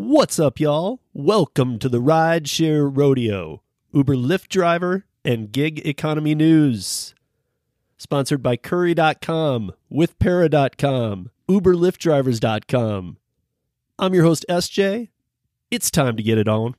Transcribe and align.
What's 0.00 0.38
up, 0.38 0.60
y'all? 0.60 1.00
Welcome 1.12 1.80
to 1.80 1.88
the 1.88 2.00
Rideshare 2.00 2.88
Rodeo, 2.88 3.62
Uber 3.92 4.14
Lyft 4.14 4.46
driver 4.46 5.06
and 5.24 5.50
gig 5.50 5.84
economy 5.84 6.36
news. 6.36 7.16
Sponsored 7.96 8.40
by 8.40 8.56
Curry.com, 8.56 9.72
WithPara.com, 9.92 11.30
UberLiftDrivers.com. 11.50 13.16
I'm 13.98 14.14
your 14.14 14.22
host, 14.22 14.46
SJ. 14.48 15.08
It's 15.72 15.90
time 15.90 16.16
to 16.16 16.22
get 16.22 16.38
it 16.38 16.46
on. 16.46 16.76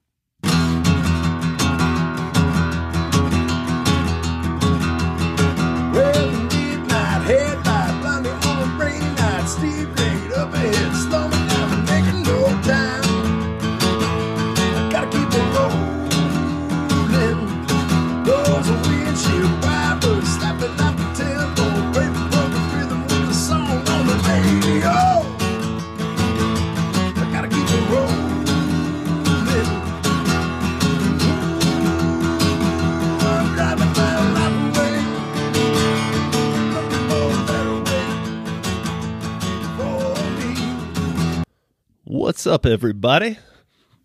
What's 42.19 42.45
up, 42.45 42.65
everybody? 42.65 43.39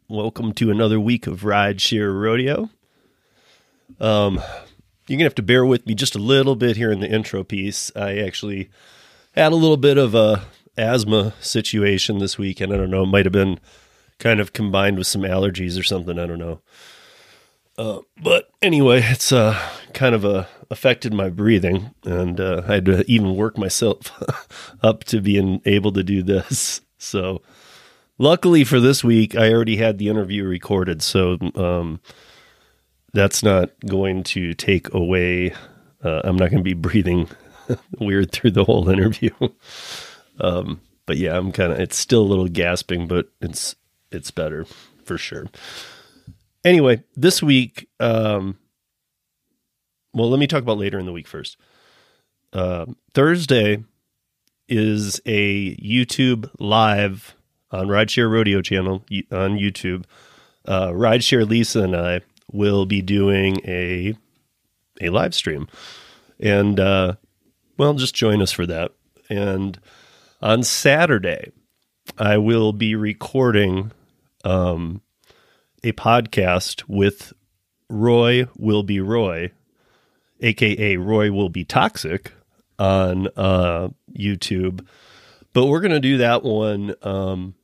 Welcome 0.06 0.52
to 0.54 0.70
another 0.70 1.00
week 1.00 1.27
of 1.27 1.41
Rideshare 1.41 2.16
Rodeo. 2.16 2.71
Um, 3.98 4.40
you're 5.09 5.18
gonna 5.18 5.24
have 5.24 5.34
to 5.34 5.43
bear 5.43 5.66
with 5.66 5.84
me 5.84 5.96
just 5.96 6.15
a 6.15 6.21
little 6.21 6.54
bit 6.54 6.76
here 6.76 6.93
in 6.93 7.01
the 7.01 7.10
intro 7.10 7.43
piece. 7.43 7.90
I 7.96 8.18
actually 8.18 8.71
had 9.32 9.51
a 9.51 9.56
little 9.56 9.76
bit 9.76 9.98
of 9.98 10.15
a 10.15 10.45
asthma 10.79 11.34
situation 11.40 12.18
this 12.18 12.38
weekend. 12.38 12.73
I 12.73 12.76
don't 12.76 12.93
know, 12.93 13.02
it 13.02 13.06
might 13.06 13.26
have 13.26 13.32
been 13.32 13.59
kind 14.21 14.38
of 14.38 14.52
combined 14.52 14.96
with 14.96 15.09
some 15.09 15.23
allergies 15.23 15.76
or 15.78 15.82
something. 15.82 16.16
I 16.16 16.26
don't 16.26 16.38
know. 16.38 16.60
Uh, 17.76 17.99
but 18.23 18.49
anyway, 18.62 19.01
it's 19.02 19.32
uh, 19.32 19.60
kind 19.93 20.15
of 20.15 20.24
uh, 20.24 20.45
affected 20.71 21.12
my 21.12 21.30
breathing, 21.30 21.93
and 22.04 22.38
uh, 22.38 22.62
I 22.68 22.74
had 22.74 22.84
to 22.84 23.04
even 23.10 23.34
work 23.34 23.59
myself 23.59 24.12
up 24.84 25.02
to 25.04 25.21
being 25.21 25.60
able 25.65 25.90
to 25.90 26.04
do 26.04 26.23
this. 26.23 26.80
So, 26.96 27.43
luckily 28.18 28.65
for 28.65 28.80
this 28.80 29.02
week, 29.02 29.37
I 29.37 29.52
already 29.52 29.76
had 29.76 29.98
the 29.98 30.09
interview 30.09 30.45
recorded, 30.45 31.02
so 31.02 31.38
um, 31.54 32.01
that's 33.12 33.43
not 33.43 33.71
going 33.87 34.23
to 34.24 34.54
take 34.54 34.93
away. 34.93 35.54
Uh, 36.02 36.21
I'm 36.24 36.37
not 36.37 36.51
going 36.51 36.62
to 36.62 36.68
be 36.68 36.74
breathing 36.74 37.29
weird 37.98 38.32
through 38.32 38.52
the 38.52 38.65
whole 38.65 38.88
interview. 38.88 39.30
um, 40.40 40.80
but 41.06 41.16
yeah, 41.16 41.37
I'm 41.37 41.52
kind 41.52 41.73
of. 41.73 41.80
It's 41.80 41.96
still 41.96 42.23
a 42.23 42.24
little 42.24 42.48
gasping, 42.48 43.06
but 43.06 43.29
it's 43.40 43.76
it's 44.10 44.30
better 44.30 44.66
for 45.04 45.18
sure. 45.18 45.46
Anyway, 46.65 47.04
this 47.15 47.43
week, 47.43 47.88
um, 48.01 48.56
well, 50.15 50.30
let 50.30 50.38
me 50.40 50.46
talk 50.46 50.62
about 50.62 50.78
later 50.78 50.99
in 50.99 51.06
the 51.06 51.12
week 51.12 51.26
first. 51.26 51.56
Um 52.54 52.96
Thursday 53.12 53.82
is 54.68 55.21
a 55.26 55.76
YouTube 55.76 56.49
live 56.59 57.34
on 57.75 57.89
Rideshare 57.89 58.30
Rodeo 58.30 58.63
channel 58.63 59.05
on 59.30 59.59
YouTube. 59.59 60.05
Uh, 60.67 60.89
Rideshare 60.89 61.49
Lisa 61.49 61.83
and 61.83 61.97
I 61.97 62.21
will 62.53 62.87
be 62.87 63.03
doing 63.03 63.61
a 63.67 64.15
a 65.00 65.11
live 65.11 65.34
stream, 65.34 65.67
and 66.39 66.79
uh, 66.79 67.15
well, 67.77 67.95
just 67.95 68.15
join 68.15 68.41
us 68.41 68.53
for 68.53 68.67
that. 68.67 68.93
And 69.29 69.79
on 70.41 70.63
Saturday, 70.63 71.51
I 72.19 72.39
will 72.39 72.73
be 72.73 72.95
recording 72.95 73.93
um, 74.45 75.03
a 75.83 75.93
podcast 75.93 76.84
with 76.87 77.33
Roy 77.91 78.47
will 78.57 78.83
be 78.83 79.01
Roy, 79.01 79.51
aka 80.41 80.97
Roy 80.97 81.33
will 81.33 81.49
be 81.49 81.65
toxic 81.65 82.33
on 82.79 83.29
uh, 83.37 83.89
YouTube. 84.17 84.87
But 85.53 85.67
we're 85.67 85.81
gonna 85.81 86.01
do 86.01 86.19
that 86.19 86.43
one 86.43 86.95
um, 87.03 87.55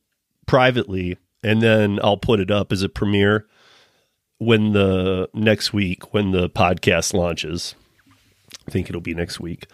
privately, 0.50 1.16
and 1.44 1.62
then 1.62 2.00
I'll 2.03 2.16
put 2.16 2.41
it 2.41 2.50
up 2.50 2.72
as 2.72 2.83
a 2.83 2.88
premiere 2.88 3.47
when 4.38 4.72
the 4.72 5.31
next 5.33 5.72
week 5.72 6.12
when 6.12 6.33
the 6.33 6.50
podcast 6.50 7.15
launches. 7.15 7.77
I 8.66 8.72
think 8.72 8.88
it'll 8.88 9.00
be 9.00 9.15
next 9.15 9.38
week. 9.38 9.69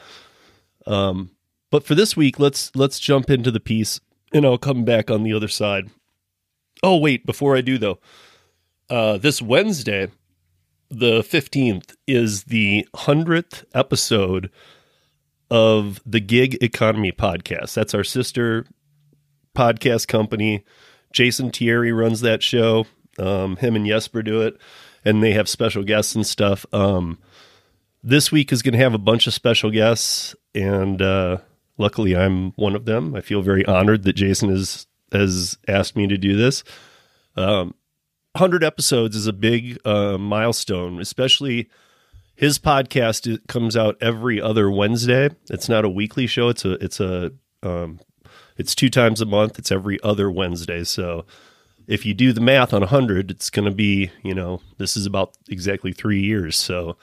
Um, 0.87 1.31
but 1.71 1.83
for 1.83 1.95
this 1.95 2.15
week, 2.15 2.39
let's 2.39 2.77
let's 2.77 3.01
jump 3.01 3.31
into 3.31 3.51
the 3.51 3.59
piece, 3.59 4.01
and 4.35 4.45
I'll 4.45 4.59
come 4.59 4.85
back 4.85 5.11
on 5.11 5.23
the 5.23 5.33
other 5.33 5.49
side. 5.49 5.89
Oh 6.83 6.99
wait, 6.99 7.25
before 7.25 7.57
I 7.57 7.63
do 7.63 7.79
though, 7.79 7.99
uh, 8.91 9.17
this 9.17 9.41
Wednesday, 9.41 10.09
the 10.91 11.23
fifteenth, 11.23 11.97
is 12.07 12.45
the 12.45 12.87
hundredth 12.95 13.65
episode 13.75 14.51
of 15.51 16.03
the 16.05 16.21
Gig 16.21 16.63
Economy 16.63 17.13
podcast. 17.13 17.73
That's 17.73 17.95
our 17.95 18.05
sister 18.05 18.67
podcast 19.56 20.09
company. 20.09 20.65
Jason 21.12 21.50
Thierry 21.50 21.93
runs 21.93 22.21
that 22.21 22.43
show. 22.43 22.87
Um, 23.19 23.56
him 23.56 23.75
and 23.77 23.87
Jesper 23.87 24.22
do 24.22 24.43
it, 24.43 24.59
and 25.05 25.22
they 25.22 25.33
have 25.33 25.49
special 25.49 25.83
guests 25.83 26.15
and 26.15 26.27
stuff. 26.27 26.67
Um, 26.72 27.19
this 28.03 28.31
week 28.31 28.53
is 28.53 28.62
going 28.62 28.75
to 28.75 28.78
have 28.78 28.95
a 28.95 28.99
bunch 28.99 29.27
of 29.27 29.33
special 29.34 29.71
guests, 29.71 30.37
and 30.55 31.00
uh, 31.00 31.39
luckily 31.78 32.15
I'm 32.15 32.53
one 32.53 32.77
of 32.77 32.84
them. 32.84 33.15
I 33.15 33.21
feel 33.22 33.43
very 33.43 33.65
honored 33.65 34.03
that 34.03 34.12
Jason 34.12 34.50
is, 34.50 34.87
has 35.11 35.56
asked 35.66 35.97
me 35.97 36.06
to 36.06 36.19
do 36.19 36.37
this. 36.37 36.62
Um, 37.37 37.75
100 38.33 38.62
episodes 38.62 39.16
is 39.16 39.27
a 39.27 39.33
big 39.33 39.78
uh, 39.87 40.19
milestone, 40.19 41.00
especially 41.00 41.71
his 42.34 42.59
podcast 42.59 43.47
comes 43.49 43.77
out 43.77 43.97
every 44.00 44.41
other 44.41 44.71
Wednesday. 44.71 45.31
It's 45.49 45.71
not 45.71 45.87
a 45.87 45.89
weekly 45.89 46.27
show. 46.27 46.50
It's 46.50 46.66
a 46.66 46.72
it's 46.84 47.00
a 47.00 47.33
um, 47.62 47.99
it's 48.56 48.75
two 48.75 48.91
times 48.91 49.21
a 49.21 49.27
month. 49.27 49.59
It's 49.59 49.72
every 49.72 50.03
other 50.03 50.31
Wednesday. 50.31 50.84
So 50.84 51.25
if 51.87 52.05
you 52.05 52.15
do 52.15 52.33
the 52.33 52.41
math 52.41 52.72
on 52.72 52.81
100, 52.81 53.31
it's 53.31 53.50
going 53.50 53.67
to 53.67 53.75
be, 53.75 54.11
you 54.22 54.34
know, 54.34 54.61
this 54.78 54.97
is 54.97 55.06
about 55.06 55.37
exactly 55.49 55.93
3 55.93 56.21
years. 56.21 56.56
So 56.56 56.97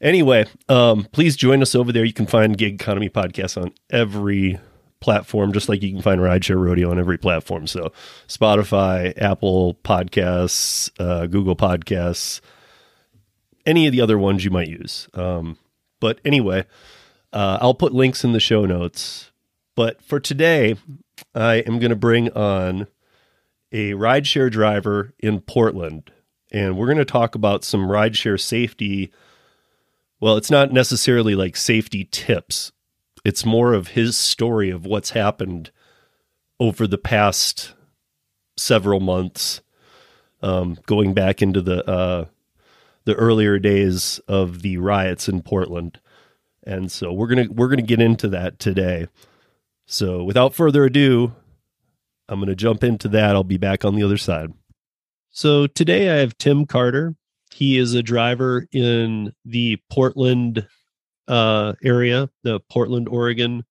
anyway, 0.00 0.46
um, 0.68 1.04
please 1.12 1.36
join 1.36 1.62
us 1.62 1.74
over 1.74 1.92
there. 1.92 2.04
You 2.04 2.12
can 2.12 2.26
find 2.26 2.58
Gig 2.58 2.74
Economy 2.74 3.08
Podcast 3.08 3.60
on 3.60 3.72
every 3.90 4.58
platform, 5.00 5.52
just 5.52 5.68
like 5.68 5.82
you 5.82 5.92
can 5.92 6.02
find 6.02 6.20
Rideshare 6.20 6.58
Rodeo 6.62 6.90
on 6.90 6.98
every 6.98 7.18
platform. 7.18 7.66
So 7.66 7.92
Spotify, 8.26 9.12
Apple 9.20 9.74
Podcasts, 9.84 10.90
uh, 10.98 11.26
Google 11.26 11.56
Podcasts, 11.56 12.40
any 13.66 13.86
of 13.86 13.92
the 13.92 14.00
other 14.00 14.18
ones 14.18 14.44
you 14.44 14.50
might 14.50 14.68
use. 14.68 15.08
Um, 15.14 15.58
but 16.00 16.20
anyway, 16.24 16.64
uh, 17.32 17.58
I'll 17.60 17.74
put 17.74 17.92
links 17.92 18.24
in 18.24 18.32
the 18.32 18.40
show 18.40 18.64
notes. 18.64 19.30
But 19.76 20.02
for 20.02 20.20
today, 20.20 20.76
I 21.34 21.56
am 21.56 21.78
going 21.78 21.90
to 21.90 21.96
bring 21.96 22.30
on 22.32 22.86
a 23.72 23.92
rideshare 23.92 24.50
driver 24.50 25.12
in 25.18 25.40
Portland, 25.40 26.10
and 26.52 26.76
we're 26.76 26.86
going 26.86 26.98
to 26.98 27.04
talk 27.04 27.34
about 27.34 27.64
some 27.64 27.88
rideshare 27.88 28.40
safety. 28.40 29.12
Well, 30.20 30.36
it's 30.36 30.50
not 30.50 30.72
necessarily 30.72 31.34
like 31.34 31.56
safety 31.56 32.04
tips, 32.10 32.72
it's 33.24 33.44
more 33.44 33.72
of 33.72 33.88
his 33.88 34.16
story 34.16 34.70
of 34.70 34.84
what's 34.84 35.10
happened 35.10 35.70
over 36.60 36.86
the 36.86 36.98
past 36.98 37.74
several 38.56 39.00
months, 39.00 39.60
um, 40.42 40.78
going 40.86 41.14
back 41.14 41.42
into 41.42 41.60
the 41.60 41.88
uh, 41.88 42.26
the 43.04 43.14
earlier 43.14 43.58
days 43.58 44.20
of 44.28 44.62
the 44.62 44.76
riots 44.76 45.28
in 45.28 45.42
Portland. 45.42 45.98
And 46.66 46.92
so 46.92 47.12
we're 47.12 47.28
gonna 47.28 47.48
we're 47.50 47.68
gonna 47.68 47.82
get 47.82 48.00
into 48.00 48.28
that 48.28 48.58
today. 48.58 49.08
So 49.86 50.24
without 50.24 50.54
further 50.54 50.84
ado, 50.84 51.32
I'm 52.28 52.40
gonna 52.40 52.54
jump 52.54 52.84
into 52.84 53.08
that. 53.08 53.34
I'll 53.34 53.44
be 53.44 53.58
back 53.58 53.84
on 53.84 53.94
the 53.94 54.02
other 54.02 54.16
side. 54.16 54.52
So 55.30 55.66
today 55.66 56.10
I 56.10 56.16
have 56.16 56.38
Tim 56.38 56.64
Carter. 56.66 57.14
He 57.52 57.78
is 57.78 57.94
a 57.94 58.02
driver 58.02 58.66
in 58.72 59.32
the 59.44 59.78
Portland 59.90 60.66
uh, 61.28 61.74
area, 61.82 62.28
the 62.42 62.60
Portland, 62.70 63.08
Oregon 63.08 63.64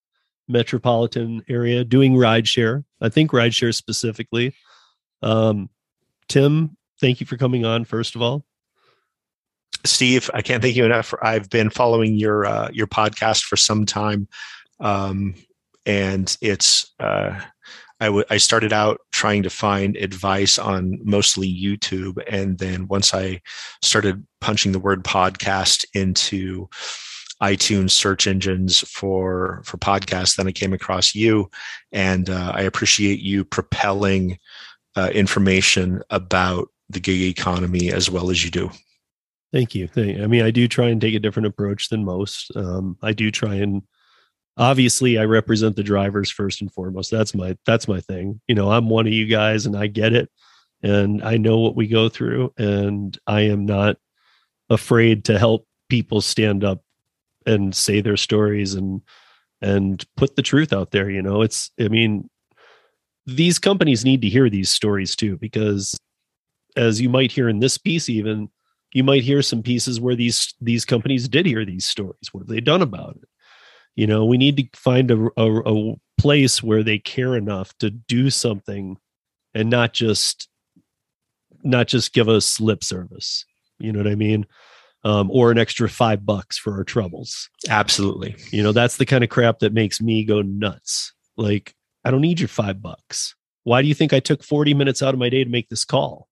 metropolitan 0.48 1.42
area, 1.50 1.84
doing 1.84 2.14
rideshare. 2.14 2.84
I 3.02 3.10
think 3.10 3.32
rideshare 3.32 3.74
specifically. 3.74 4.56
Um, 5.22 5.70
Tim, 6.28 6.78
thank 7.00 7.20
you 7.20 7.26
for 7.26 7.38
coming 7.38 7.66
on. 7.66 7.86
First 7.86 8.16
of 8.16 8.22
all, 8.22 8.46
Steve, 9.86 10.30
I 10.34 10.42
can't 10.42 10.62
thank 10.62 10.76
you 10.76 10.86
enough. 10.86 11.14
I've 11.22 11.50
been 11.50 11.70
following 11.70 12.16
your 12.16 12.46
uh, 12.46 12.70
your 12.72 12.88
podcast 12.88 13.44
for 13.44 13.58
some 13.58 13.86
time, 13.86 14.28
um, 14.80 15.36
and 15.86 16.36
it's 16.42 16.92
uh, 17.00 17.40
I, 18.00 18.08
w- 18.08 18.26
I 18.30 18.38
started 18.38 18.74
out 18.74 19.00
trying 19.12 19.44
to 19.44 19.50
find 19.50 19.96
advice 19.96 20.60
on 20.60 21.00
mostly 21.04 21.48
YouTube. 21.48 22.22
And 22.28 22.58
then 22.58 22.88
once 22.88 23.14
I 23.14 23.42
started 23.82 24.26
punching 24.42 24.74
the 24.74 24.80
word 24.80 25.06
podcast 25.06 25.86
into 25.94 26.68
iTunes 27.42 27.92
search 27.92 28.28
engines 28.28 28.80
for 28.80 29.62
for 29.66 29.78
podcasts, 29.78 30.36
then 30.36 30.48
I 30.48 30.52
came 30.52 30.74
across 30.74 31.16
you, 31.16 31.50
and 31.92 32.30
uh, 32.30 32.54
I 32.56 32.62
appreciate 32.62 33.20
you 33.20 33.44
propelling 33.44 34.38
uh, 34.96 35.10
information 35.14 36.02
about 36.10 36.68
the 36.90 37.00
gig 37.00 37.22
economy 37.22 37.92
as 37.92 38.10
well 38.10 38.30
as 38.30 38.44
you 38.44 38.52
do. 38.52 38.70
Thank 39.52 39.76
you. 39.76 39.88
I 39.96 40.28
mean, 40.28 40.44
I 40.44 40.52
do 40.52 40.68
try 40.68 40.88
and 40.88 41.00
take 41.00 41.16
a 41.16 41.20
different 41.20 41.48
approach 41.48 41.90
than 41.90 42.04
most. 42.04 42.52
Um, 42.56 42.98
I 43.02 43.14
do 43.14 43.30
try 43.30 43.56
and 43.56 43.84
obviously 44.58 45.18
I 45.18 45.26
represent 45.26 45.76
the 45.76 45.84
drivers 45.84 46.32
first 46.32 46.62
and 46.62 46.72
foremost. 46.72 47.12
That's 47.12 47.34
my 47.34 47.58
that's 47.66 47.88
my 47.88 48.00
thing. 48.00 48.42
You 48.48 48.56
know, 48.56 48.72
I'm 48.72 48.90
one 48.90 49.08
of 49.08 49.14
you 49.14 49.26
guys 49.26 49.66
and 49.66 49.76
I 49.76 49.88
get 49.88 50.14
it 50.14 50.30
and 50.82 51.24
I 51.24 51.38
know 51.38 51.60
what 51.60 51.76
we 51.76 51.88
go 51.88 52.10
through 52.10 52.54
and 52.58 53.18
I 53.28 53.42
am 53.42 53.66
not 53.66 53.98
afraid 54.70 55.26
to 55.26 55.40
help 55.40 55.68
people 55.90 56.22
stand 56.22 56.64
up 56.64 56.82
and 57.46 57.76
say 57.76 58.02
their 58.02 58.18
stories 58.18 58.74
and 58.74 59.02
and 59.62 60.04
put 60.18 60.36
the 60.36 60.42
truth 60.42 60.74
out 60.74 60.92
there, 60.92 61.10
you 61.10 61.22
know. 61.22 61.42
It's 61.42 61.72
I 61.80 61.88
mean 61.88 62.30
these 63.26 63.60
companies 63.60 64.04
need 64.04 64.22
to 64.22 64.30
hear 64.30 64.50
these 64.50 64.70
stories 64.70 65.16
too 65.16 65.38
because 65.38 65.98
as 66.76 67.00
you 67.00 67.10
might 67.10 67.32
hear 67.32 67.48
in 67.48 67.60
this 67.60 67.78
piece 67.78 68.10
even 68.10 68.50
you 68.94 69.04
might 69.04 69.24
hear 69.24 69.42
some 69.42 69.64
pieces 69.64 70.00
where 70.00 70.16
these 70.16 70.54
these 70.60 70.86
companies 70.86 71.30
did 71.30 71.46
hear 71.46 71.64
these 71.64 71.86
stories 71.86 72.34
what 72.34 72.42
have 72.42 72.48
they 72.48 72.60
done 72.60 72.82
about 72.82 73.16
it 73.22 73.30
you 73.96 74.08
know 74.08 74.26
we 74.26 74.38
need 74.38 74.58
to 74.58 74.68
find 74.74 75.12
a, 75.12 75.30
a, 75.38 75.62
a 75.62 75.96
place 76.18 76.62
where 76.64 76.84
they 76.84 76.98
care 76.98 77.36
enough 77.36 77.76
to 77.80 77.90
do 77.90 78.30
something 78.30 78.98
and 79.54 79.70
not 79.70 79.94
just 79.94 80.48
not 81.64 81.88
just 81.88 82.14
give 82.14 82.30
us 82.30 82.60
lip 82.60 82.84
service 82.84 83.46
you 83.80 83.92
know 83.92 84.00
what 84.00 84.08
i 84.08 84.16
mean? 84.16 84.46
Um, 85.06 85.30
or 85.32 85.52
an 85.52 85.58
extra 85.58 85.90
five 85.90 86.26
bucks 86.26 86.58
for 86.58 86.72
our 86.78 86.86
troubles. 86.86 87.50
Absolutely. 87.68 88.38
you 88.52 88.64
know 88.64 88.72
that's 88.72 88.98
the 88.98 89.06
kind 89.06 89.24
of 89.24 89.30
crap 89.30 89.60
that 89.60 89.74
makes 89.74 90.02
me 90.02 90.24
go 90.24 90.42
nuts. 90.42 91.14
Like 91.36 91.76
i 92.06 92.12
don't 92.12 92.22
need 92.22 92.40
your 92.40 92.48
five 92.48 92.82
bucks. 92.82 93.36
Why 93.64 93.82
do 93.82 93.88
you 93.88 93.94
think 93.94 94.14
i 94.14 94.20
took 94.20 94.44
40 94.44 94.74
minutes 94.74 95.04
out 95.04 95.14
of 95.14 95.20
my 95.20 95.30
day 95.30 95.44
to 95.44 95.50
make 95.50 95.70
this 95.70 95.86
call? 95.86 96.30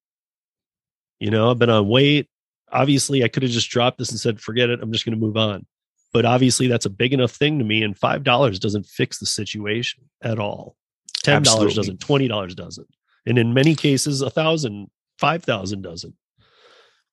You 1.20 1.32
know 1.32 1.52
i've 1.52 1.60
been 1.60 1.70
on 1.70 1.88
wait. 1.88 2.30
Obviously 2.72 3.24
i 3.24 3.28
could 3.28 3.44
have 3.44 3.52
just 3.52 3.70
dropped 3.70 3.98
this 3.98 4.12
and 4.12 4.20
said 4.20 4.40
forget 4.40 4.70
it. 4.70 4.80
I'm 4.82 4.94
just 4.94 5.06
going 5.06 5.20
to 5.20 5.26
move 5.26 5.38
on 5.38 5.66
but 6.14 6.26
obviously 6.26 6.68
that's 6.68 6.86
a 6.86 6.90
big 6.90 7.14
enough 7.14 7.32
thing 7.32 7.60
to 7.60 7.66
me 7.66 7.84
and 7.84 7.98
five 7.98 8.24
dollars 8.24 8.60
doesn't 8.60 8.86
fix 8.86 9.20
the 9.20 9.26
situation 9.26 10.04
at 10.24 10.40
all 10.40 10.76
ten 11.24 11.44
dollars 11.44 11.64
Absolutely. 11.64 11.76
doesn't 11.76 12.00
twenty 12.00 12.28
dollars 12.28 12.56
doesn't 12.56 12.88
and 13.26 13.38
in 13.38 13.54
many 13.54 13.76
cases 13.76 14.22
a 14.22 14.30
thousand 14.30 14.90
five 15.20 15.44
thousand 15.44 15.82
doesn't 15.82 16.16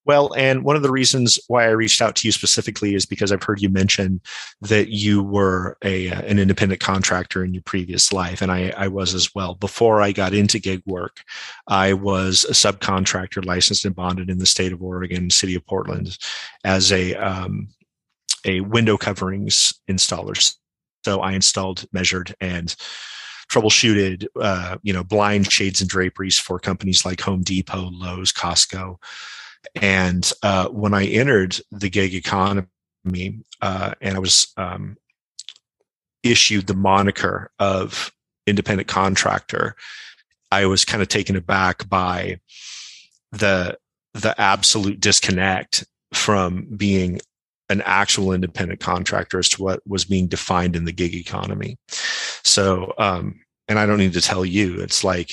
Well, 0.05 0.33
and 0.39 0.65
one 0.65 0.75
of 0.75 0.83
the 0.83 0.91
reasons 0.91 1.39
why 1.49 1.65
I 1.65 1.71
reached 1.71 2.00
out 2.00 2.17
to 2.17 2.27
you 2.27 2.33
specifically 2.33 2.95
is 2.95 3.05
because 3.05 3.31
I've 3.31 3.43
heard 3.43 3.61
you 3.61 3.69
mention 3.69 4.23
that 4.62 4.89
you 4.89 5.23
were 5.23 5.77
a 5.85 6.09
uh, 6.09 6.23
an 6.23 6.39
independent 6.39 6.81
contractor 6.81 7.45
in 7.45 7.53
your 7.53 7.62
previous 7.65 8.11
life, 8.11 8.41
and 8.41 8.50
I, 8.50 8.73
I 8.75 8.89
was 8.89 9.12
as 9.12 9.35
well. 9.35 9.55
Before 9.55 10.00
I 10.00 10.12
got 10.12 10.33
into 10.33 10.59
gig 10.59 10.83
work, 10.87 11.23
I 11.67 11.93
was 11.93 12.47
a 12.47 12.53
subcontractor 12.53 13.45
licensed 13.45 13.85
and 13.85 13.95
bonded 13.95 14.31
in 14.31 14.39
the 14.39 14.47
state 14.47 14.73
of 14.73 14.83
Oregon, 14.83 15.29
city 15.29 15.55
of 15.55 15.67
Portland, 15.67 16.17
as 16.65 16.91
a 16.91 17.15
um, 17.17 17.69
a 18.44 18.61
window 18.61 18.96
coverings 18.96 19.73
installer. 19.88 20.55
So 21.05 21.20
I 21.20 21.32
installed, 21.32 21.87
measured, 21.93 22.35
and 22.40 22.75
troubleshooted, 23.50 24.26
uh, 24.40 24.76
you 24.82 24.93
know, 24.93 25.05
blind 25.05 25.50
shades 25.50 25.81
and 25.81 25.88
draperies 25.88 26.38
for 26.38 26.58
companies 26.58 27.05
like 27.05 27.20
Home 27.23 27.43
Depot, 27.43 27.90
Lowe's, 27.93 28.32
Costco. 28.32 28.96
And 29.81 30.31
uh, 30.43 30.69
when 30.69 30.94
I 30.94 31.06
entered 31.06 31.58
the 31.70 31.88
gig 31.88 32.14
economy, 32.14 32.69
uh, 33.61 33.94
and 34.00 34.17
I 34.17 34.19
was 34.19 34.52
um, 34.56 34.96
issued 36.23 36.67
the 36.67 36.75
moniker 36.75 37.50
of 37.58 38.12
independent 38.46 38.88
contractor, 38.88 39.76
I 40.50 40.67
was 40.67 40.85
kind 40.85 41.02
of 41.02 41.08
taken 41.08 41.37
aback 41.37 41.88
by 41.88 42.40
the 43.32 43.79
the 44.14 44.38
absolute 44.40 45.00
disconnect 45.00 45.85
from 46.12 46.67
being 46.76 47.20
an 47.69 47.82
actual 47.82 48.32
independent 48.32 48.81
contractor 48.81 49.38
as 49.38 49.49
to 49.50 49.62
what 49.62 49.81
was 49.87 50.05
being 50.05 50.26
defined 50.26 50.75
in 50.75 50.85
the 50.85 50.93
gig 50.93 51.15
economy. 51.15 51.76
So, 52.44 52.94
um, 52.99 53.41
and 53.69 53.79
I 53.79 53.87
don't 53.87 53.99
need 53.99 54.15
to 54.15 54.20
tell 54.20 54.44
you, 54.44 54.81
it's 54.81 55.05
like, 55.05 55.31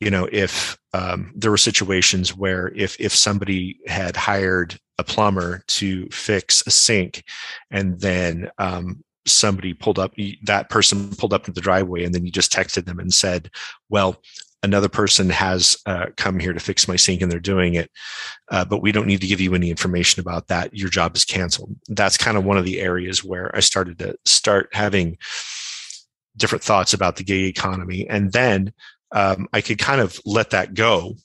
you 0.00 0.10
know, 0.10 0.28
if 0.32 0.76
um, 0.92 1.32
there 1.36 1.50
were 1.50 1.56
situations 1.56 2.36
where 2.36 2.72
if 2.74 2.98
if 2.98 3.14
somebody 3.14 3.78
had 3.86 4.16
hired 4.16 4.78
a 4.98 5.04
plumber 5.04 5.62
to 5.68 6.08
fix 6.08 6.62
a 6.66 6.70
sink, 6.70 7.22
and 7.70 8.00
then 8.00 8.50
um, 8.58 9.04
somebody 9.26 9.74
pulled 9.74 9.98
up, 9.98 10.14
that 10.44 10.70
person 10.70 11.10
pulled 11.16 11.32
up 11.32 11.44
to 11.44 11.52
the 11.52 11.60
driveway, 11.60 12.04
and 12.04 12.14
then 12.14 12.24
you 12.24 12.32
just 12.32 12.52
texted 12.52 12.86
them 12.86 12.98
and 12.98 13.12
said, 13.12 13.50
"Well, 13.90 14.20
another 14.62 14.88
person 14.88 15.30
has 15.30 15.76
uh, 15.86 16.06
come 16.16 16.38
here 16.38 16.52
to 16.52 16.60
fix 16.60 16.86
my 16.86 16.96
sink 16.96 17.22
and 17.22 17.30
they're 17.30 17.40
doing 17.40 17.74
it 17.74 17.90
uh, 18.50 18.64
but 18.64 18.82
we 18.82 18.92
don't 18.92 19.06
need 19.06 19.20
to 19.20 19.26
give 19.26 19.40
you 19.40 19.54
any 19.54 19.70
information 19.70 20.20
about 20.20 20.48
that. 20.48 20.74
Your 20.76 20.88
job 20.88 21.16
is 21.16 21.24
canceled. 21.24 21.74
That's 21.88 22.18
kind 22.18 22.36
of 22.36 22.44
one 22.44 22.58
of 22.58 22.64
the 22.64 22.80
areas 22.80 23.24
where 23.24 23.54
i 23.56 23.60
started 23.60 23.98
to 24.00 24.16
start 24.24 24.68
having 24.72 25.18
different 26.36 26.64
thoughts 26.64 26.92
about 26.92 27.16
the 27.16 27.24
gig 27.24 27.44
economy. 27.44 28.08
And 28.08 28.32
then 28.32 28.72
um, 29.12 29.48
i 29.52 29.60
could 29.60 29.78
kind 29.78 30.00
of 30.00 30.20
let 30.24 30.50
that 30.50 30.74
go 30.74 31.16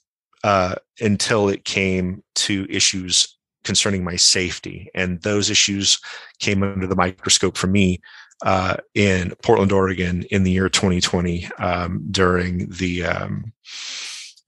uh, 0.44 0.76
until 1.00 1.48
it 1.48 1.64
came 1.64 2.22
to 2.36 2.66
issues 2.70 3.36
concerning 3.64 4.04
my 4.04 4.14
safety. 4.14 4.88
And 4.94 5.20
those 5.22 5.50
issues 5.50 5.98
came 6.38 6.62
under 6.62 6.86
the 6.86 6.94
microscope 6.94 7.56
for 7.56 7.66
me 7.66 8.00
uh, 8.44 8.76
in 8.94 9.34
Portland, 9.42 9.72
Oregon, 9.72 10.24
in 10.30 10.42
the 10.42 10.50
year 10.50 10.68
2020 10.68 11.48
um, 11.58 12.06
during 12.10 12.68
the 12.70 13.04
um, 13.04 13.52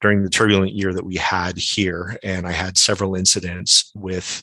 during 0.00 0.22
the 0.22 0.30
turbulent 0.30 0.72
year 0.72 0.92
that 0.92 1.04
we 1.04 1.16
had 1.16 1.56
here, 1.56 2.16
and 2.22 2.46
I 2.46 2.52
had 2.52 2.78
several 2.78 3.14
incidents 3.14 3.90
with 3.94 4.42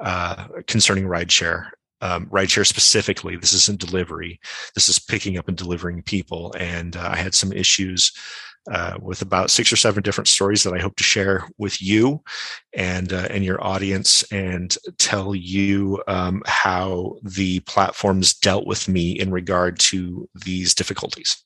uh, 0.00 0.46
concerning 0.66 1.04
rideshare. 1.04 1.70
Um, 2.00 2.26
rideshare 2.26 2.66
specifically, 2.66 3.36
this 3.36 3.52
isn't 3.52 3.80
delivery. 3.80 4.40
This 4.74 4.88
is 4.88 4.98
picking 4.98 5.38
up 5.38 5.48
and 5.48 5.56
delivering 5.56 6.02
people, 6.02 6.52
and 6.58 6.96
uh, 6.96 7.10
I 7.12 7.16
had 7.16 7.34
some 7.34 7.52
issues 7.52 8.12
uh, 8.70 8.96
with 9.00 9.22
about 9.22 9.50
six 9.50 9.72
or 9.72 9.76
seven 9.76 10.02
different 10.02 10.28
stories 10.28 10.62
that 10.62 10.74
I 10.74 10.78
hope 10.78 10.96
to 10.96 11.04
share 11.04 11.48
with 11.58 11.82
you 11.82 12.22
and 12.74 13.12
uh, 13.12 13.26
and 13.30 13.44
your 13.44 13.62
audience, 13.64 14.22
and 14.30 14.76
tell 14.98 15.34
you 15.34 16.02
um, 16.06 16.42
how 16.46 17.16
the 17.22 17.60
platforms 17.60 18.34
dealt 18.34 18.66
with 18.66 18.88
me 18.88 19.12
in 19.12 19.30
regard 19.32 19.78
to 19.90 20.28
these 20.44 20.74
difficulties. 20.74 21.44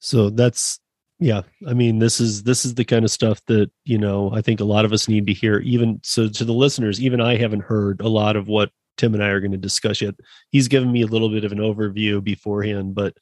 so 0.00 0.30
that's 0.30 0.80
yeah 1.22 1.42
i 1.68 1.72
mean 1.72 2.00
this 2.00 2.20
is 2.20 2.42
this 2.42 2.64
is 2.64 2.74
the 2.74 2.84
kind 2.84 3.04
of 3.04 3.10
stuff 3.10 3.40
that 3.46 3.70
you 3.84 3.96
know 3.96 4.30
i 4.34 4.42
think 4.42 4.58
a 4.60 4.64
lot 4.64 4.84
of 4.84 4.92
us 4.92 5.08
need 5.08 5.26
to 5.26 5.32
hear 5.32 5.60
even 5.60 6.00
so 6.02 6.28
to 6.28 6.44
the 6.44 6.52
listeners 6.52 7.00
even 7.00 7.20
i 7.20 7.36
haven't 7.36 7.62
heard 7.62 8.00
a 8.00 8.08
lot 8.08 8.34
of 8.34 8.48
what 8.48 8.70
tim 8.96 9.14
and 9.14 9.22
i 9.22 9.28
are 9.28 9.40
going 9.40 9.52
to 9.52 9.56
discuss 9.56 10.00
yet 10.00 10.14
he's 10.50 10.66
given 10.66 10.90
me 10.90 11.02
a 11.02 11.06
little 11.06 11.28
bit 11.28 11.44
of 11.44 11.52
an 11.52 11.58
overview 11.58 12.22
beforehand 12.22 12.94
but 12.94 13.16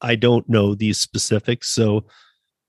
i 0.00 0.14
don't 0.14 0.48
know 0.48 0.74
these 0.74 0.98
specifics 0.98 1.68
so 1.68 2.04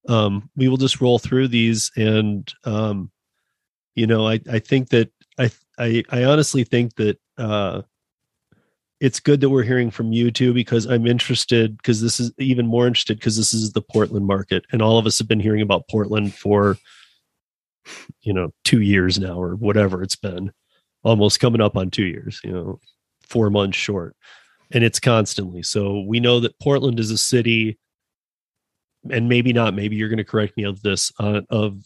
um 0.07 0.50
we 0.55 0.67
will 0.67 0.77
just 0.77 1.01
roll 1.01 1.19
through 1.19 1.48
these 1.48 1.91
and 1.95 2.53
um 2.65 3.12
you 3.95 4.07
know 4.07 4.27
i 4.27 4.39
i 4.51 4.59
think 4.59 4.89
that 4.89 5.12
i 5.38 5.50
i 5.77 6.03
i 6.09 6.24
honestly 6.24 6.63
think 6.63 6.95
that 6.95 7.19
uh 7.38 7.81
it's 9.00 9.19
good 9.19 9.39
that 9.41 9.50
we're 9.50 9.63
hearing 9.63 9.89
from 9.89 10.12
you 10.12 10.29
too 10.29 10.53
because 10.53 10.86
I'm 10.86 11.07
interested 11.07 11.77
because 11.77 12.01
this 12.01 12.19
is 12.19 12.31
even 12.38 12.67
more 12.67 12.86
interested 12.86 13.17
because 13.17 13.38
this 13.38 13.53
is 13.53 13.71
the 13.71 13.81
Portland 13.81 14.25
market 14.25 14.65
and 14.71 14.81
all 14.81 14.98
of 14.98 15.05
us 15.05 15.17
have 15.19 15.27
been 15.27 15.39
hearing 15.39 15.62
about 15.62 15.88
Portland 15.89 16.33
for 16.33 16.77
you 18.21 18.33
know 18.33 18.53
2 18.65 18.81
years 18.81 19.17
now 19.17 19.41
or 19.41 19.55
whatever 19.55 20.03
it's 20.03 20.15
been 20.15 20.51
almost 21.03 21.39
coming 21.39 21.62
up 21.62 21.77
on 21.77 21.89
2 21.89 22.03
years 22.03 22.41
you 22.43 22.51
know 22.51 22.79
4 23.21 23.50
months 23.50 23.77
short 23.77 24.15
and 24.74 24.84
it's 24.84 25.00
constantly. 25.00 25.64
So 25.64 26.02
we 26.02 26.20
know 26.20 26.40
that 26.40 26.60
Portland 26.60 27.00
is 27.00 27.12
a 27.12 27.18
city 27.18 27.78
and 29.10 29.30
maybe 29.30 29.54
not 29.54 29.74
maybe 29.74 29.96
you're 29.96 30.10
going 30.10 30.18
to 30.18 30.24
correct 30.24 30.58
me 30.58 30.64
of 30.64 30.82
this 30.82 31.12
uh, 31.20 31.42
of 31.50 31.84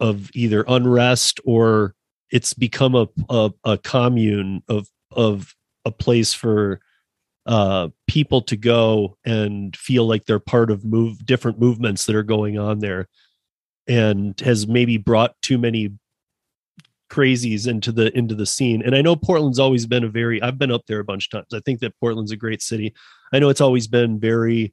of 0.00 0.30
either 0.34 0.64
unrest 0.66 1.40
or 1.44 1.94
it's 2.30 2.54
become 2.54 2.94
a, 2.94 3.06
a 3.28 3.50
a 3.64 3.78
commune 3.78 4.62
of 4.68 4.88
of 5.12 5.54
a 5.84 5.90
place 5.90 6.34
for 6.34 6.80
uh 7.46 7.88
people 8.06 8.42
to 8.42 8.56
go 8.56 9.16
and 9.24 9.76
feel 9.76 10.06
like 10.06 10.24
they're 10.24 10.38
part 10.38 10.70
of 10.70 10.84
move 10.84 11.24
different 11.24 11.58
movements 11.58 12.06
that 12.06 12.16
are 12.16 12.22
going 12.22 12.58
on 12.58 12.80
there 12.80 13.08
and 13.86 14.38
has 14.40 14.66
maybe 14.66 14.96
brought 14.96 15.34
too 15.42 15.56
many 15.56 15.90
crazies 17.10 17.66
into 17.66 17.90
the 17.90 18.16
into 18.16 18.34
the 18.34 18.46
scene 18.46 18.82
and 18.82 18.94
i 18.94 19.02
know 19.02 19.16
portland's 19.16 19.58
always 19.58 19.84
been 19.84 20.04
a 20.04 20.08
very 20.08 20.40
i've 20.42 20.58
been 20.58 20.70
up 20.70 20.86
there 20.86 21.00
a 21.00 21.04
bunch 21.04 21.26
of 21.26 21.30
times 21.30 21.52
i 21.52 21.60
think 21.60 21.80
that 21.80 21.98
portland's 21.98 22.30
a 22.30 22.36
great 22.36 22.62
city 22.62 22.94
i 23.32 23.38
know 23.38 23.48
it's 23.48 23.60
always 23.60 23.88
been 23.88 24.20
very 24.20 24.72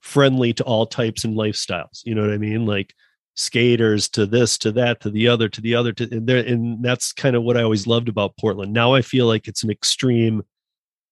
friendly 0.00 0.52
to 0.54 0.64
all 0.64 0.86
types 0.86 1.24
and 1.24 1.36
lifestyles. 1.36 2.02
You 2.04 2.14
know 2.14 2.22
what 2.22 2.32
I 2.32 2.38
mean? 2.38 2.66
Like 2.66 2.94
skaters 3.34 4.08
to 4.08 4.26
this 4.26 4.58
to 4.58 4.72
that 4.72 5.00
to 5.00 5.10
the 5.10 5.28
other 5.28 5.48
to 5.48 5.60
the 5.60 5.74
other 5.74 5.92
to 5.92 6.08
and 6.10 6.26
there 6.26 6.38
and 6.38 6.82
that's 6.82 7.12
kind 7.12 7.36
of 7.36 7.44
what 7.44 7.56
I 7.56 7.62
always 7.62 7.86
loved 7.86 8.08
about 8.08 8.36
Portland. 8.36 8.72
Now 8.72 8.94
I 8.94 9.02
feel 9.02 9.26
like 9.26 9.46
it's 9.46 9.62
an 9.62 9.70
extreme 9.70 10.42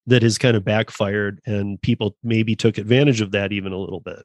that 0.09 0.23
has 0.23 0.39
kind 0.39 0.57
of 0.57 0.65
backfired 0.65 1.41
and 1.47 1.81
people 1.83 2.17
maybe 2.23 2.57
took 2.57 2.79
advantage 2.79 3.21
of 3.21 3.33
that 3.33 3.53
even 3.53 3.73
a 3.73 3.79
little 3.79 4.01
bit. 4.01 4.25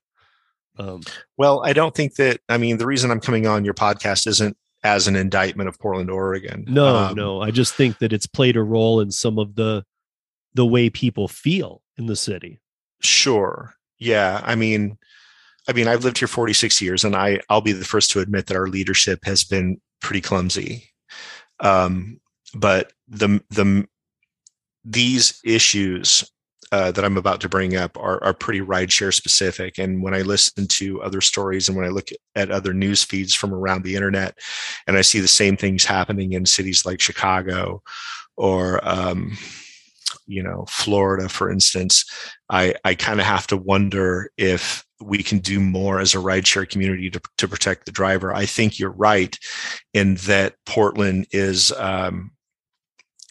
Um, 0.78 1.02
well, 1.38 1.64
I 1.64 1.74
don't 1.74 1.94
think 1.94 2.16
that. 2.16 2.40
I 2.48 2.58
mean, 2.58 2.78
the 2.78 2.86
reason 2.86 3.12
I'm 3.12 3.20
coming 3.20 3.46
on 3.46 3.66
your 3.66 3.74
podcast 3.74 4.26
isn't 4.26 4.56
as 4.84 5.08
an 5.08 5.16
indictment 5.16 5.70
of 5.70 5.80
Portland, 5.80 6.10
Oregon. 6.10 6.66
No, 6.68 6.96
um, 6.96 7.16
no. 7.16 7.42
I 7.42 7.52
just 7.52 7.76
think 7.76 8.00
that 8.00 8.14
it's 8.14 8.28
played 8.28 8.58
a 8.58 8.64
role 8.64 9.00
in 9.00 9.12
some 9.12 9.38
of 9.38 9.56
the 9.56 9.84
the 10.54 10.66
way 10.66 10.90
people 10.90 11.28
feel 11.28 11.82
in 11.98 12.08
the 12.08 12.16
city. 12.16 12.60
Sure. 13.02 13.74
Yeah. 14.00 14.42
I 14.44 14.56
mean, 14.56 14.98
I 15.68 15.74
mean, 15.74 15.88
I've 15.88 16.04
lived 16.04 16.18
here 16.18 16.28
46 16.28 16.82
years, 16.82 17.04
and 17.04 17.16
I 17.16 17.40
I'll 17.50 17.62
be 17.62 17.72
the 17.72 17.86
first 17.86 18.12
to 18.12 18.20
admit 18.20 18.48
that 18.48 18.58
our 18.58 18.68
leadership 18.68 19.20
has 19.26 19.44
been 19.44 19.80
pretty 20.02 20.22
clumsy. 20.22 20.90
Um, 21.60 22.20
but 22.56 22.92
the 23.08 23.42
the 23.50 23.88
these 24.84 25.40
issues 25.46 26.31
uh, 26.72 26.92
that 26.92 27.04
I'm 27.04 27.18
about 27.18 27.42
to 27.42 27.50
bring 27.50 27.76
up 27.76 27.98
are, 27.98 28.24
are 28.24 28.34
pretty 28.34 28.62
rideshare 28.62 29.14
specific. 29.14 29.78
And 29.78 30.02
when 30.02 30.14
I 30.14 30.22
listen 30.22 30.68
to 30.68 31.02
other 31.02 31.20
stories 31.20 31.68
and 31.68 31.78
when 31.78 31.86
I 31.86 31.90
look 31.90 32.10
at 32.36 32.52
other 32.52 32.74
news 32.74 33.04
feeds 33.04 33.34
from 33.34 33.54
around 33.54 33.84
the 33.84 33.96
internet, 33.96 34.38
and 34.88 34.98
I 34.98 35.02
see 35.02 35.20
the 35.20 35.28
same 35.28 35.58
things 35.58 35.84
happening 35.84 36.34
in 36.34 36.46
cities 36.46 36.86
like 36.86 37.02
Chicago 37.02 37.82
or 38.38 38.80
um, 38.88 39.38
you 40.28 40.42
know 40.42 40.66
Florida, 40.70 41.28
for 41.30 41.52
instance, 41.52 42.06
I 42.50 42.76
I 42.86 42.96
kind 42.96 43.20
of 43.20 43.26
have 43.26 43.48
to 43.48 43.58
wonder 43.58 44.32
if 44.38 44.86
we 45.02 45.24
can 45.24 45.40
do 45.40 45.60
more 45.60 46.00
as 46.00 46.14
a 46.14 46.20
rideshare 46.20 46.70
community 46.70 47.10
to, 47.10 47.22
to 47.38 47.48
protect 47.48 47.86
the 47.86 47.92
driver. 47.92 48.34
I 48.34 48.46
think 48.46 48.80
you're 48.80 48.92
right 48.92 49.38
in 49.94 50.16
that 50.28 50.56
Portland 50.66 51.28
is 51.32 51.72
um, 51.74 52.32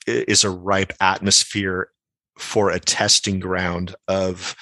is 0.07 0.45
a 0.45 0.51
ripe 0.51 0.93
atmosphere 1.01 1.91
for 2.41 2.71
a 2.71 2.81
testing 2.81 3.41
ground 3.41 3.95
of 4.09 4.57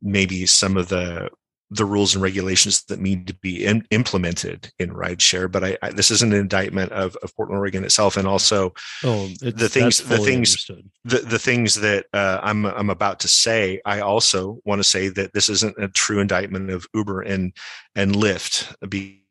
maybe 0.00 0.46
some 0.46 0.76
of 0.76 0.88
the 0.88 1.30
the 1.70 1.84
rules 1.84 2.14
and 2.14 2.22
regulations 2.22 2.84
that 2.84 2.98
need 2.98 3.26
to 3.26 3.34
be 3.34 3.64
in, 3.66 3.86
implemented 3.90 4.72
in 4.78 4.90
rideshare. 4.90 5.52
But 5.52 5.64
I, 5.64 5.78
I, 5.82 5.90
this 5.90 6.10
is 6.10 6.22
an 6.22 6.32
indictment 6.32 6.92
of, 6.92 7.14
of 7.16 7.34
Portland, 7.36 7.58
Oregon 7.58 7.84
itself, 7.84 8.16
and 8.16 8.26
also 8.26 8.72
oh, 9.04 9.28
the 9.42 9.68
things, 9.68 9.98
the 9.98 10.16
things, 10.16 10.70
the, 11.04 11.18
the 11.18 11.38
things 11.38 11.74
that 11.76 12.06
uh, 12.14 12.40
I'm 12.42 12.64
I'm 12.64 12.90
about 12.90 13.20
to 13.20 13.28
say. 13.28 13.80
I 13.84 14.00
also 14.00 14.60
want 14.64 14.78
to 14.78 14.84
say 14.84 15.08
that 15.08 15.34
this 15.34 15.48
isn't 15.48 15.76
a 15.78 15.88
true 15.88 16.20
indictment 16.20 16.70
of 16.70 16.86
Uber 16.94 17.22
and 17.22 17.52
and 17.94 18.14
Lyft 18.14 18.74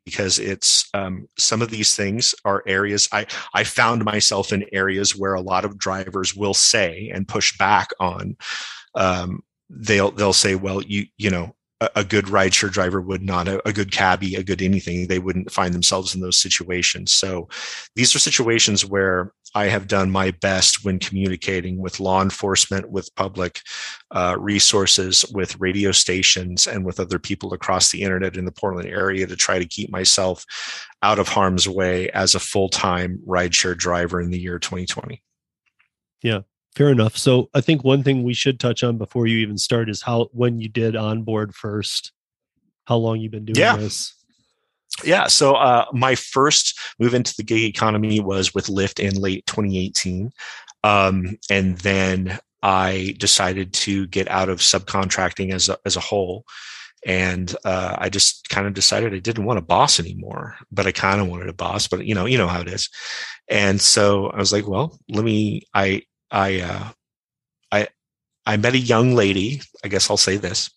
because 0.08 0.40
it's 0.40 0.88
um, 0.94 1.28
some 1.38 1.62
of 1.62 1.70
these 1.70 1.94
things 1.94 2.34
are 2.46 2.64
areas 2.66 3.10
I 3.12 3.26
I 3.54 3.66
found 3.66 4.06
myself 4.06 4.54
in 4.54 4.64
areas 4.72 5.18
where 5.18 5.34
a 5.34 5.42
lot 5.42 5.66
of 5.66 5.78
drivers 5.78 6.34
will 6.34 6.54
say 6.54 7.12
and 7.14 7.28
push 7.28 7.58
back 7.58 7.90
on. 8.00 8.38
Um, 8.96 9.44
they'll 9.70 10.12
they'll 10.12 10.32
say, 10.32 10.56
well, 10.56 10.82
you 10.82 11.08
you 11.18 11.30
know, 11.30 11.58
a, 11.80 12.04
good 12.04 12.26
rideshare 12.26 12.72
driver 12.72 13.00
would 13.02 13.22
not, 13.22 13.48
a, 13.48 13.68
a, 13.68 13.72
good 13.72 13.92
cabbie, 13.92 14.36
a 14.36 14.44
good 14.44 14.62
anything. 14.62 15.08
They 15.08 15.20
wouldn't 15.20 15.52
find 15.52 15.74
themselves 15.74 16.16
in 16.16 16.22
those 16.22 16.40
situations. 16.40 17.14
So 17.14 17.48
these 17.96 18.16
are 18.16 18.20
situations 18.20 18.84
where 18.84 19.32
I 19.54 19.66
have 19.66 19.88
done 19.88 20.10
my 20.10 20.32
best 20.32 20.84
when 20.84 21.00
communicating 21.00 21.78
with 21.78 22.00
law 22.00 22.22
enforcement, 22.22 22.90
with 22.90 23.14
public 23.16 23.62
uh, 24.12 24.36
resources, 24.40 25.26
with 25.34 25.60
radio 25.60 25.92
stations, 25.92 26.66
and 26.68 26.84
with 26.84 27.00
other 27.00 27.20
people 27.20 27.54
across 27.54 27.92
the 27.92 28.02
internet 28.02 28.38
in 28.38 28.46
the 28.46 28.52
Portland 28.52 28.90
area 28.90 29.28
to 29.28 29.36
try 29.36 29.60
to 29.60 29.66
keep 29.66 29.92
myself 29.92 30.46
out 31.04 31.20
of 31.20 31.28
harm's 31.28 31.68
way 31.68 32.10
as 32.10 32.34
a 32.34 32.40
full 32.40 32.70
time 32.70 33.20
rideshare 33.28 33.78
driver 33.78 34.20
in 34.20 34.32
the 34.32 34.40
year 34.40 34.58
2020. 34.58 35.22
Yeah, 36.24 36.42
Fair 36.78 36.92
enough. 36.92 37.18
So 37.18 37.50
I 37.56 37.62
think 37.62 37.84
one 37.84 38.04
thing 38.04 38.22
we 38.22 38.36
should 38.36 38.60
touch 38.60 38.84
on 38.84 39.00
before 39.00 39.26
you 39.26 39.40
even 39.40 39.58
start 39.58 39.90
is 39.90 40.04
how 40.04 40.30
when 40.32 40.62
you 40.62 40.70
did 40.70 40.96
onboard 40.96 41.56
first, 41.56 42.12
how 42.86 42.98
long 42.98 43.20
you've 43.20 43.32
been 43.32 43.46
doing 43.46 43.58
yeah. 43.58 43.76
this. 43.76 44.14
Yeah. 45.04 45.26
So 45.26 45.56
uh, 45.56 45.86
my 45.92 46.14
first 46.14 46.80
move 47.00 47.16
into 47.16 47.34
the 47.36 47.42
gig 47.42 47.64
economy 47.64 48.20
was 48.20 48.54
with 48.54 48.68
Lyft 48.68 49.00
in 49.00 49.20
late 49.20 49.44
2018. 49.48 50.30
Um, 50.84 51.40
and 51.50 51.80
then 51.80 52.38
I 52.62 53.16
decided 53.18 53.74
to 53.74 54.06
get 54.06 54.30
out 54.30 54.50
of 54.50 54.60
subcontracting 54.60 55.52
as 55.54 55.70
a, 55.70 55.80
as 55.84 55.96
a 55.96 56.00
whole. 56.00 56.46
And 57.08 57.56
uh, 57.66 57.96
I 57.98 58.10
just 58.10 58.50
kind 58.50 58.68
of 58.68 58.76
decided 58.76 59.16
I 59.16 59.20
didn't 59.20 59.46
want 59.46 59.58
a 59.58 59.64
boss 59.64 60.00
anymore, 60.00 60.58
but 60.72 60.86
I 60.86 60.92
kind 60.92 61.22
of 61.22 61.28
wanted 61.28 61.50
a 61.50 61.54
boss. 61.54 61.88
But 61.88 62.06
you 62.06 62.14
know, 62.14 62.26
you 62.26 62.38
know 62.38 62.48
how 62.48 62.62
it 62.62 62.68
is. 62.68 62.88
And 63.50 63.82
so 63.82 64.28
I 64.28 64.38
was 64.38 64.54
like, 64.54 64.68
well, 64.68 65.00
let 65.10 65.26
me. 65.26 65.64
I 65.74 66.04
I 66.32 66.62
uh, 66.62 66.90
I 67.72 67.88
I 68.46 68.58
met 68.58 68.74
a 68.74 68.80
young 68.80 69.16
lady. 69.16 69.62
I 69.84 69.88
guess 69.88 70.10
I'll 70.10 70.18
say 70.18 70.38
this. 70.38 70.70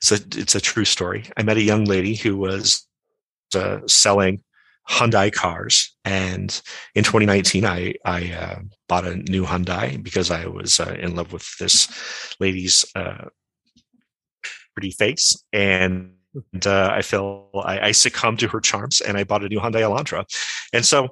So 0.00 0.16
it's 0.36 0.54
a 0.54 0.60
true 0.60 0.84
story. 0.84 1.24
I 1.36 1.42
met 1.42 1.56
a 1.56 1.62
young 1.62 1.84
lady 1.84 2.14
who 2.14 2.36
was 2.36 2.86
uh, 3.54 3.80
selling 3.86 4.42
Hyundai 4.88 5.32
cars, 5.32 5.94
and 6.04 6.60
in 6.94 7.04
2019, 7.04 7.64
I 7.64 7.94
I 8.04 8.32
uh, 8.32 8.58
bought 8.88 9.06
a 9.06 9.16
new 9.16 9.44
Hyundai 9.44 10.02
because 10.02 10.30
I 10.30 10.46
was 10.46 10.80
uh, 10.80 10.96
in 10.98 11.14
love 11.14 11.32
with 11.32 11.46
this 11.58 11.88
lady's 12.40 12.84
uh, 12.94 13.26
pretty 14.74 14.90
face, 14.92 15.42
and 15.52 16.14
uh, 16.64 16.90
I 16.92 17.02
feel 17.02 17.50
I, 17.54 17.88
I, 17.88 17.92
succumbed 17.92 18.38
to 18.40 18.48
her 18.48 18.60
charms, 18.60 19.00
and 19.00 19.16
I 19.16 19.24
bought 19.24 19.44
a 19.44 19.48
new 19.48 19.60
Hyundai 19.60 19.82
Elantra, 19.82 20.24
and 20.72 20.84
so 20.84 21.08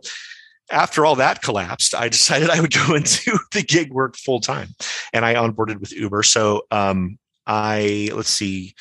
after 0.71 1.07
all 1.07 1.17
that 1.17 1.43
collapsed, 1.43 1.95
I 1.95 2.09
decided 2.09 2.51
I 2.51 2.61
would 2.61 2.73
go 2.73 2.95
into 2.95 3.39
the 3.53 3.63
gig 3.63 3.93
work 3.93 4.17
full 4.17 4.41
time, 4.41 4.69
and 5.13 5.25
I 5.25 5.35
onboarded 5.35 5.81
with 5.81 5.93
Uber. 5.93 6.23
So 6.23 6.63
um, 6.71 7.19
I 7.47 8.11
let's 8.15 8.31
see, 8.31 8.75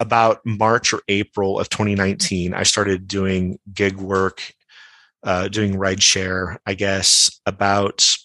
about 0.00 0.44
March 0.44 0.92
or 0.92 1.02
April 1.08 1.58
of 1.58 1.68
2019, 1.70 2.54
I 2.54 2.62
started 2.62 3.08
doing 3.08 3.58
gig 3.72 3.96
work, 3.96 4.54
uh, 5.22 5.48
doing 5.48 5.74
rideshare. 5.74 6.58
I 6.66 6.74
guess 6.74 7.40
about 7.46 8.16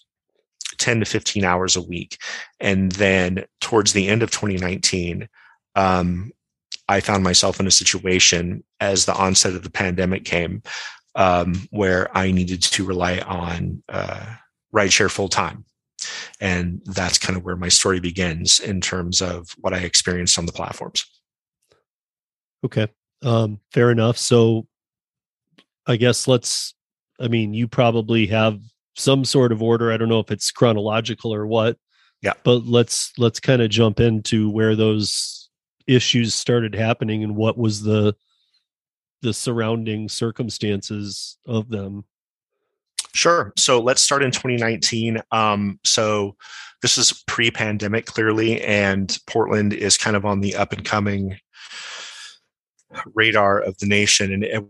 10 0.78 1.00
to 1.00 1.06
15 1.06 1.44
hours 1.44 1.76
a 1.76 1.82
week, 1.82 2.18
and 2.60 2.92
then 2.92 3.44
towards 3.60 3.92
the 3.92 4.08
end 4.08 4.22
of 4.22 4.30
2019. 4.30 5.28
Um, 5.76 6.32
I 6.86 7.00
found 7.00 7.24
myself 7.24 7.58
in 7.60 7.66
a 7.66 7.70
situation 7.70 8.62
as 8.78 9.06
the 9.06 9.14
onset 9.14 9.54
of 9.54 9.62
the 9.62 9.70
pandemic 9.70 10.26
came 10.26 10.62
um, 11.14 11.54
where 11.70 12.16
I 12.16 12.32
needed 12.32 12.62
to 12.62 12.84
rely 12.84 13.18
on 13.18 13.82
uh, 13.88 14.34
rideshare 14.74 15.10
full 15.10 15.28
time. 15.28 15.64
And 16.40 16.82
that's 16.84 17.18
kind 17.18 17.36
of 17.36 17.44
where 17.44 17.56
my 17.56 17.68
story 17.68 18.00
begins 18.00 18.60
in 18.60 18.80
terms 18.80 19.22
of 19.22 19.48
what 19.58 19.72
I 19.72 19.78
experienced 19.78 20.38
on 20.38 20.46
the 20.46 20.52
platforms. 20.52 21.04
Okay. 22.64 22.88
Um, 23.22 23.60
fair 23.72 23.90
enough. 23.90 24.18
So 24.18 24.66
I 25.86 25.96
guess 25.96 26.26
let's, 26.28 26.74
I 27.20 27.28
mean, 27.28 27.54
you 27.54 27.68
probably 27.68 28.26
have 28.26 28.60
some 28.96 29.24
sort 29.24 29.52
of 29.52 29.62
order. 29.62 29.92
I 29.92 29.96
don't 29.96 30.08
know 30.08 30.20
if 30.20 30.30
it's 30.30 30.50
chronological 30.50 31.32
or 31.32 31.46
what. 31.46 31.76
Yeah. 32.22 32.32
But 32.42 32.64
let's 32.64 33.12
let's 33.18 33.38
kind 33.38 33.60
of 33.60 33.68
jump 33.68 34.00
into 34.00 34.50
where 34.50 34.74
those 34.74 35.50
issues 35.86 36.34
started 36.34 36.74
happening 36.74 37.22
and 37.22 37.36
what 37.36 37.58
was 37.58 37.82
the 37.82 38.14
the 39.24 39.34
surrounding 39.34 40.08
circumstances 40.08 41.38
of 41.46 41.68
them 41.70 42.04
Sure. 43.14 43.52
So 43.56 43.80
let's 43.80 44.02
start 44.02 44.24
in 44.24 44.32
2019. 44.32 45.20
Um, 45.30 45.78
so 45.84 46.34
this 46.82 46.98
is 46.98 47.22
pre-pandemic, 47.28 48.06
clearly, 48.06 48.60
and 48.60 49.16
Portland 49.28 49.72
is 49.72 49.96
kind 49.96 50.16
of 50.16 50.26
on 50.26 50.40
the 50.40 50.56
up 50.56 50.72
and 50.72 50.84
coming 50.84 51.38
radar 53.14 53.60
of 53.60 53.78
the 53.78 53.86
nation, 53.86 54.44
and 54.44 54.66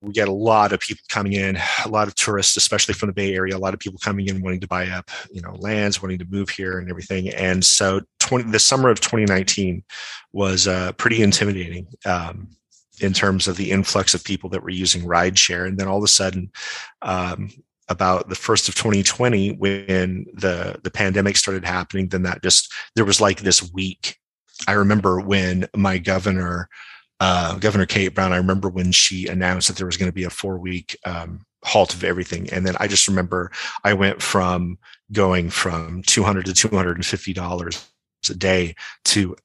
we 0.00 0.12
get 0.12 0.28
a 0.28 0.32
lot 0.32 0.72
of 0.72 0.80
people 0.80 1.02
coming 1.08 1.32
in, 1.32 1.58
a 1.84 1.88
lot 1.88 2.06
of 2.06 2.14
tourists, 2.14 2.56
especially 2.56 2.94
from 2.94 3.08
the 3.08 3.12
Bay 3.12 3.34
Area. 3.34 3.56
A 3.56 3.58
lot 3.58 3.74
of 3.74 3.80
people 3.80 3.98
coming 3.98 4.28
in 4.28 4.40
wanting 4.40 4.60
to 4.60 4.68
buy 4.68 4.86
up, 4.88 5.10
you 5.32 5.40
know, 5.40 5.56
lands, 5.58 6.00
wanting 6.00 6.18
to 6.18 6.26
move 6.30 6.50
here, 6.50 6.78
and 6.78 6.88
everything. 6.88 7.30
And 7.30 7.64
so, 7.64 8.02
20, 8.20 8.50
the 8.52 8.58
summer 8.58 8.88
of 8.88 9.00
2019 9.00 9.82
was 10.32 10.68
uh, 10.68 10.92
pretty 10.92 11.22
intimidating. 11.22 11.88
Um, 12.04 12.50
in 13.00 13.12
terms 13.12 13.48
of 13.48 13.56
the 13.56 13.70
influx 13.70 14.14
of 14.14 14.24
people 14.24 14.50
that 14.50 14.62
were 14.62 14.70
using 14.70 15.02
rideshare. 15.02 15.66
And 15.66 15.78
then 15.78 15.88
all 15.88 15.98
of 15.98 16.04
a 16.04 16.08
sudden, 16.08 16.50
um, 17.02 17.50
about 17.88 18.28
the 18.28 18.34
first 18.34 18.68
of 18.68 18.74
2020, 18.74 19.52
when 19.52 20.26
the 20.32 20.78
the 20.82 20.90
pandemic 20.90 21.36
started 21.36 21.64
happening, 21.64 22.08
then 22.08 22.22
that 22.22 22.42
just 22.42 22.72
there 22.96 23.04
was 23.04 23.20
like 23.20 23.40
this 23.40 23.72
week. 23.72 24.18
I 24.66 24.72
remember 24.72 25.20
when 25.20 25.68
my 25.76 25.98
governor, 25.98 26.68
uh, 27.20 27.58
Governor 27.58 27.86
Kate 27.86 28.14
Brown, 28.14 28.32
I 28.32 28.36
remember 28.36 28.68
when 28.68 28.92
she 28.92 29.26
announced 29.26 29.68
that 29.68 29.76
there 29.76 29.86
was 29.86 29.96
going 29.96 30.08
to 30.10 30.14
be 30.14 30.24
a 30.24 30.30
four 30.30 30.58
week 30.58 30.96
um, 31.04 31.44
halt 31.62 31.92
of 31.94 32.04
everything, 32.04 32.48
and 32.50 32.66
then 32.66 32.76
I 32.80 32.86
just 32.86 33.08
remember 33.08 33.50
I 33.82 33.92
went 33.92 34.22
from 34.22 34.78
going 35.12 35.50
from 35.50 36.02
200 36.06 36.46
to 36.46 36.54
250 36.54 37.32
dollars 37.34 37.86
a 38.30 38.34
day 38.34 38.74
to 39.04 39.36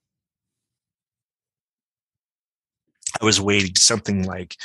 I 3.22 3.26
was 3.26 3.42
waiting 3.42 3.76
something 3.76 4.24
like 4.24 4.56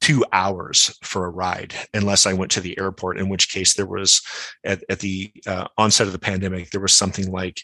two 0.00 0.24
hours 0.32 0.96
for 1.02 1.24
a 1.24 1.30
ride, 1.30 1.74
unless 1.94 2.26
I 2.26 2.32
went 2.32 2.50
to 2.52 2.60
the 2.60 2.78
airport. 2.78 3.18
In 3.18 3.28
which 3.28 3.50
case, 3.50 3.74
there 3.74 3.86
was 3.86 4.22
at, 4.64 4.84
at 4.88 5.00
the 5.00 5.32
uh, 5.46 5.68
onset 5.78 6.06
of 6.06 6.12
the 6.12 6.18
pandemic, 6.18 6.70
there 6.70 6.80
was 6.80 6.94
something 6.94 7.30
like 7.30 7.62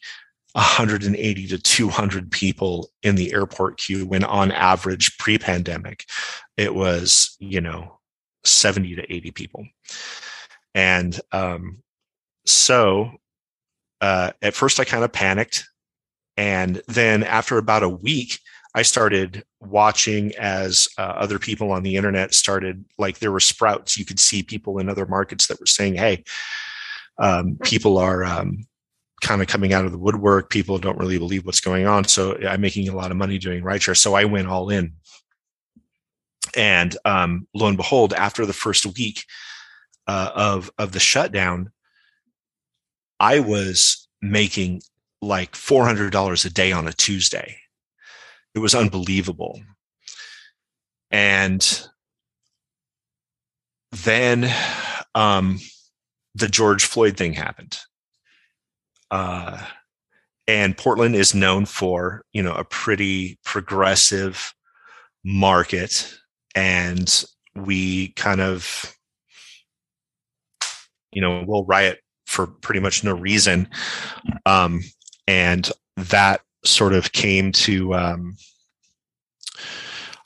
180 0.52 1.46
to 1.48 1.58
200 1.58 2.30
people 2.30 2.88
in 3.02 3.14
the 3.14 3.32
airport 3.32 3.78
queue. 3.78 4.06
When 4.06 4.24
on 4.24 4.52
average, 4.52 5.18
pre-pandemic, 5.18 6.06
it 6.56 6.74
was 6.74 7.36
you 7.38 7.60
know 7.60 7.98
70 8.44 8.96
to 8.96 9.12
80 9.12 9.30
people, 9.32 9.66
and 10.74 11.20
um, 11.32 11.82
so 12.46 13.10
uh, 14.00 14.32
at 14.42 14.54
first 14.54 14.80
I 14.80 14.84
kind 14.84 15.04
of 15.04 15.12
panicked. 15.12 15.66
And 16.36 16.80
then 16.88 17.22
after 17.22 17.58
about 17.58 17.82
a 17.82 17.88
week, 17.88 18.38
I 18.74 18.82
started 18.82 19.44
watching 19.60 20.32
as 20.36 20.88
uh, 20.96 21.02
other 21.02 21.38
people 21.38 21.72
on 21.72 21.82
the 21.82 21.96
internet 21.96 22.34
started, 22.34 22.84
like 22.98 23.18
there 23.18 23.32
were 23.32 23.40
sprouts. 23.40 23.96
You 23.96 24.04
could 24.04 24.20
see 24.20 24.42
people 24.42 24.78
in 24.78 24.88
other 24.88 25.06
markets 25.06 25.48
that 25.48 25.58
were 25.58 25.66
saying, 25.66 25.96
hey, 25.96 26.24
um, 27.18 27.58
people 27.62 27.98
are 27.98 28.24
um, 28.24 28.66
kind 29.20 29.42
of 29.42 29.48
coming 29.48 29.72
out 29.72 29.84
of 29.84 29.92
the 29.92 29.98
woodwork. 29.98 30.50
People 30.50 30.78
don't 30.78 30.98
really 30.98 31.18
believe 31.18 31.44
what's 31.44 31.60
going 31.60 31.86
on. 31.86 32.04
So 32.04 32.38
I'm 32.46 32.60
making 32.60 32.88
a 32.88 32.94
lot 32.94 33.10
of 33.10 33.16
money 33.16 33.38
doing 33.38 33.62
rideshare. 33.62 33.96
So 33.96 34.14
I 34.14 34.24
went 34.24 34.48
all 34.48 34.70
in. 34.70 34.94
And 36.56 36.96
um, 37.04 37.46
lo 37.54 37.66
and 37.66 37.76
behold, 37.76 38.12
after 38.14 38.46
the 38.46 38.52
first 38.52 38.86
week 38.96 39.24
uh, 40.06 40.30
of, 40.34 40.70
of 40.78 40.92
the 40.92 41.00
shutdown, 41.00 41.70
I 43.18 43.40
was 43.40 44.08
making 44.22 44.82
like 45.20 45.52
$400 45.52 46.44
a 46.44 46.50
day 46.50 46.72
on 46.72 46.88
a 46.88 46.92
Tuesday. 46.92 47.59
It 48.54 48.58
was 48.58 48.74
unbelievable. 48.74 49.60
And 51.10 51.88
then 53.92 54.52
um, 55.14 55.58
the 56.34 56.48
George 56.48 56.84
Floyd 56.84 57.16
thing 57.16 57.32
happened. 57.32 57.78
Uh, 59.10 59.64
and 60.46 60.76
Portland 60.76 61.14
is 61.14 61.34
known 61.34 61.66
for, 61.66 62.24
you 62.32 62.42
know, 62.42 62.54
a 62.54 62.64
pretty 62.64 63.38
progressive 63.44 64.52
market. 65.24 66.12
And 66.54 67.24
we 67.54 68.08
kind 68.14 68.40
of, 68.40 68.96
you 71.12 71.20
know, 71.20 71.44
will 71.46 71.64
riot 71.64 72.00
for 72.26 72.46
pretty 72.46 72.80
much 72.80 73.04
no 73.04 73.14
reason. 73.14 73.68
Um, 74.46 74.80
and 75.26 75.70
that 75.96 76.40
sort 76.64 76.92
of 76.92 77.12
came 77.12 77.52
to, 77.52 77.94
um, 77.94 78.36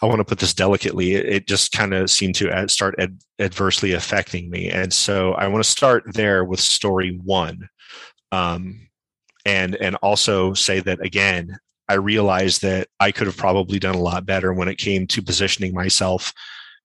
I 0.03 0.07
want 0.07 0.19
to 0.19 0.25
put 0.25 0.39
this 0.39 0.55
delicately, 0.55 1.15
it, 1.15 1.27
it 1.27 1.47
just 1.47 1.73
kind 1.73 1.95
of 1.95 2.11
seemed 2.11 2.35
to 2.37 2.51
ad, 2.51 2.71
start 2.71 2.95
ad, 2.99 3.19
adversely 3.39 3.93
affecting 3.93 4.51
me. 4.51 4.71
And 4.71 4.93
so 4.93 5.33
I 5.33 5.49
want 5.49 5.65
to 5.65 5.71
start 5.71 6.05
there 6.13 6.45
with 6.45 6.61
story 6.61 7.19
one. 7.23 7.69
Um, 8.33 8.89
and, 9.47 9.77
and 9.77 9.97
also 9.97 10.55
say 10.55 10.81
that 10.81 11.01
again, 11.01 11.59
I 11.89 11.95
realized 11.95 12.63
that 12.63 12.89
I 12.99 13.13
could 13.13 13.27
have 13.27 13.37
probably 13.37 13.79
done 13.79 13.95
a 13.95 14.01
lot 14.01 14.25
better 14.25 14.53
when 14.53 14.69
it 14.69 14.79
came 14.79 15.07
to 15.09 15.23
positioning 15.23 15.75
myself, 15.75 16.33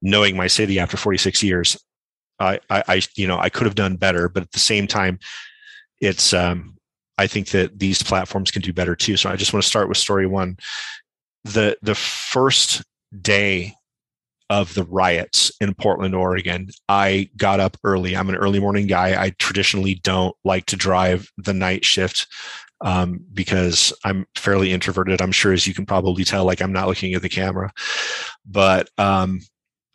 knowing 0.02 0.36
my 0.36 0.48
city 0.48 0.78
after 0.78 0.98
46 0.98 1.42
years 1.42 1.78
I, 2.40 2.60
I, 2.70 3.02
you 3.16 3.28
know, 3.28 3.38
I 3.38 3.50
could 3.50 3.66
have 3.66 3.76
done 3.76 3.98
better, 3.98 4.30
but 4.30 4.44
at 4.44 4.52
the 4.52 4.60
same 4.60 4.88
time, 4.88 5.20
it's, 6.00 6.34
um, 6.34 6.78
I 7.20 7.28
think 7.28 7.50
that 7.50 7.78
these 7.78 8.02
platforms 8.02 8.50
can 8.50 8.62
do 8.62 8.72
better 8.72 8.96
too. 8.96 9.18
So 9.18 9.30
I 9.30 9.36
just 9.36 9.52
want 9.52 9.62
to 9.62 9.70
start 9.70 9.90
with 9.90 9.98
story 9.98 10.26
one. 10.26 10.58
The, 11.44 11.78
the 11.82 11.96
first 11.96 12.82
day 13.22 13.76
of 14.50 14.74
the 14.74 14.86
riots 14.86 15.52
in 15.60 15.74
Portland, 15.74 16.16
Oregon, 16.16 16.70
I 16.88 17.30
got 17.36 17.60
up 17.60 17.76
early. 17.84 18.16
I'm 18.16 18.30
an 18.30 18.38
early 18.38 18.62
morning 18.62 18.88
guy. 18.88 19.22
I 19.22 19.32
traditionally 19.32 19.96
don't 19.96 20.34
like 20.46 20.66
to 20.68 20.78
drive 20.78 21.30
the 21.36 21.54
night 21.54 21.84
shift 21.84 22.26
um, 22.80 23.20
because 23.34 23.92
I'm 24.06 24.26
fairly 24.38 24.72
introverted. 24.72 25.22
I'm 25.22 25.34
sure, 25.34 25.52
as 25.52 25.68
you 25.68 25.74
can 25.74 25.86
probably 25.86 26.24
tell, 26.24 26.46
like 26.46 26.62
I'm 26.62 26.72
not 26.72 26.88
looking 26.88 27.14
at 27.16 27.22
the 27.22 27.28
camera. 27.28 27.74
But 28.46 28.90
um, 28.98 29.42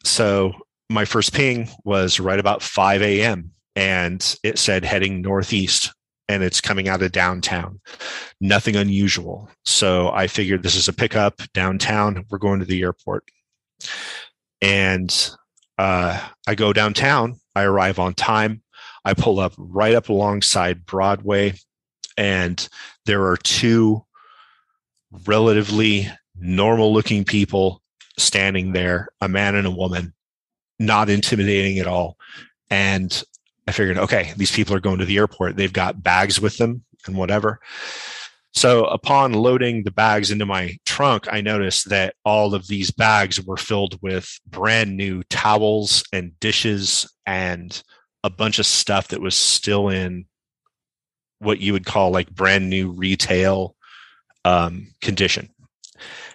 so 0.04 0.52
my 0.90 1.06
first 1.06 1.32
ping 1.32 1.70
was 1.84 2.20
right 2.20 2.38
about 2.38 2.62
5 2.62 3.00
a.m. 3.00 3.50
and 3.74 4.36
it 4.42 4.58
said 4.58 4.84
heading 4.84 5.22
northeast 5.22 5.90
and 6.28 6.42
it's 6.42 6.60
coming 6.60 6.88
out 6.88 7.02
of 7.02 7.12
downtown. 7.12 7.80
Nothing 8.40 8.76
unusual. 8.76 9.50
So 9.64 10.10
I 10.10 10.26
figured 10.26 10.62
this 10.62 10.76
is 10.76 10.88
a 10.88 10.92
pickup 10.92 11.40
downtown. 11.52 12.24
We're 12.30 12.38
going 12.38 12.60
to 12.60 12.66
the 12.66 12.82
airport. 12.82 13.24
And 14.62 15.30
uh, 15.78 16.20
I 16.46 16.54
go 16.54 16.72
downtown. 16.72 17.40
I 17.54 17.64
arrive 17.64 17.98
on 17.98 18.14
time. 18.14 18.62
I 19.04 19.14
pull 19.14 19.38
up 19.38 19.52
right 19.58 19.94
up 19.94 20.08
alongside 20.08 20.86
Broadway, 20.86 21.54
and 22.16 22.66
there 23.04 23.26
are 23.26 23.36
two 23.36 24.04
relatively 25.26 26.10
normal 26.36 26.92
looking 26.92 27.24
people 27.24 27.82
standing 28.18 28.72
there 28.72 29.08
a 29.20 29.28
man 29.28 29.54
and 29.56 29.66
a 29.66 29.70
woman 29.70 30.14
not 30.78 31.08
intimidating 31.10 31.78
at 31.78 31.86
all. 31.86 32.16
And 32.70 33.22
I 33.66 33.72
figured, 33.72 33.98
okay, 33.98 34.32
these 34.36 34.52
people 34.52 34.74
are 34.74 34.80
going 34.80 34.98
to 34.98 35.04
the 35.04 35.16
airport. 35.16 35.56
They've 35.56 35.72
got 35.72 36.02
bags 36.02 36.40
with 36.40 36.58
them 36.58 36.84
and 37.06 37.16
whatever. 37.16 37.60
So 38.52 38.84
upon 38.84 39.32
loading 39.32 39.82
the 39.82 39.90
bags 39.90 40.30
into 40.30 40.46
my 40.46 40.76
trunk, 40.86 41.26
I 41.32 41.40
noticed 41.40 41.88
that 41.88 42.14
all 42.24 42.54
of 42.54 42.68
these 42.68 42.90
bags 42.92 43.44
were 43.44 43.56
filled 43.56 44.00
with 44.00 44.38
brand 44.46 44.96
new 44.96 45.24
towels 45.24 46.04
and 46.12 46.38
dishes 46.38 47.10
and 47.26 47.82
a 48.22 48.30
bunch 48.30 48.58
of 48.58 48.66
stuff 48.66 49.08
that 49.08 49.20
was 49.20 49.36
still 49.36 49.88
in 49.88 50.26
what 51.40 51.58
you 51.58 51.72
would 51.72 51.84
call 51.84 52.10
like 52.10 52.30
brand 52.30 52.70
new 52.70 52.90
retail 52.90 53.74
um, 54.44 54.88
condition. 55.00 55.48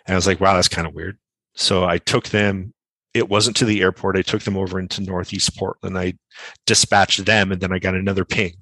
And 0.06 0.14
I 0.14 0.16
was 0.16 0.28
like, 0.28 0.42
wow, 0.42 0.56
that's 0.56 0.68
kind 0.68 0.88
of 0.88 0.94
weird. 0.94 1.18
So 1.56 1.86
I 1.86 2.00
took 2.00 2.30
them 2.30 2.74
it 3.14 3.30
wasn't 3.30 3.58
to 3.58 3.66
the 3.66 3.82
airport. 3.82 4.18
I 4.18 4.22
took 4.22 4.44
them 4.44 4.58
over 4.58 4.80
into 4.80 5.02
Northeast 5.02 5.58
Portland. 5.58 5.98
I 5.98 6.14
dispatched 6.66 7.26
them 7.26 7.52
and 7.52 7.62
then 7.62 7.74
I 7.74 7.80
got 7.80 7.96
another 7.96 8.26
ping 8.26 8.54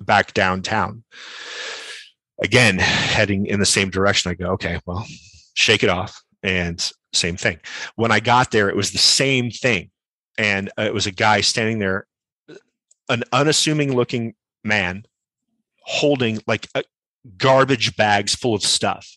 back 0.00 0.34
downtown. 0.34 1.04
Again, 2.42 2.78
heading 2.78 3.46
in 3.46 3.60
the 3.60 3.66
same 3.66 3.90
direction. 3.90 4.30
I 4.30 4.34
go, 4.34 4.52
okay, 4.52 4.80
well, 4.86 5.06
shake 5.54 5.82
it 5.82 5.88
off. 5.88 6.20
And 6.42 6.84
same 7.12 7.36
thing. 7.36 7.60
When 7.94 8.12
I 8.12 8.20
got 8.20 8.50
there, 8.50 8.68
it 8.68 8.76
was 8.76 8.90
the 8.90 8.98
same 8.98 9.50
thing. 9.50 9.90
And 10.36 10.70
uh, 10.78 10.82
it 10.82 10.92
was 10.94 11.06
a 11.06 11.12
guy 11.12 11.40
standing 11.40 11.78
there, 11.78 12.06
an 13.08 13.24
unassuming 13.32 13.96
looking 13.96 14.34
man 14.62 15.04
holding 15.80 16.40
like 16.46 16.68
garbage 17.38 17.96
bags 17.96 18.34
full 18.34 18.54
of 18.54 18.62
stuff. 18.62 19.16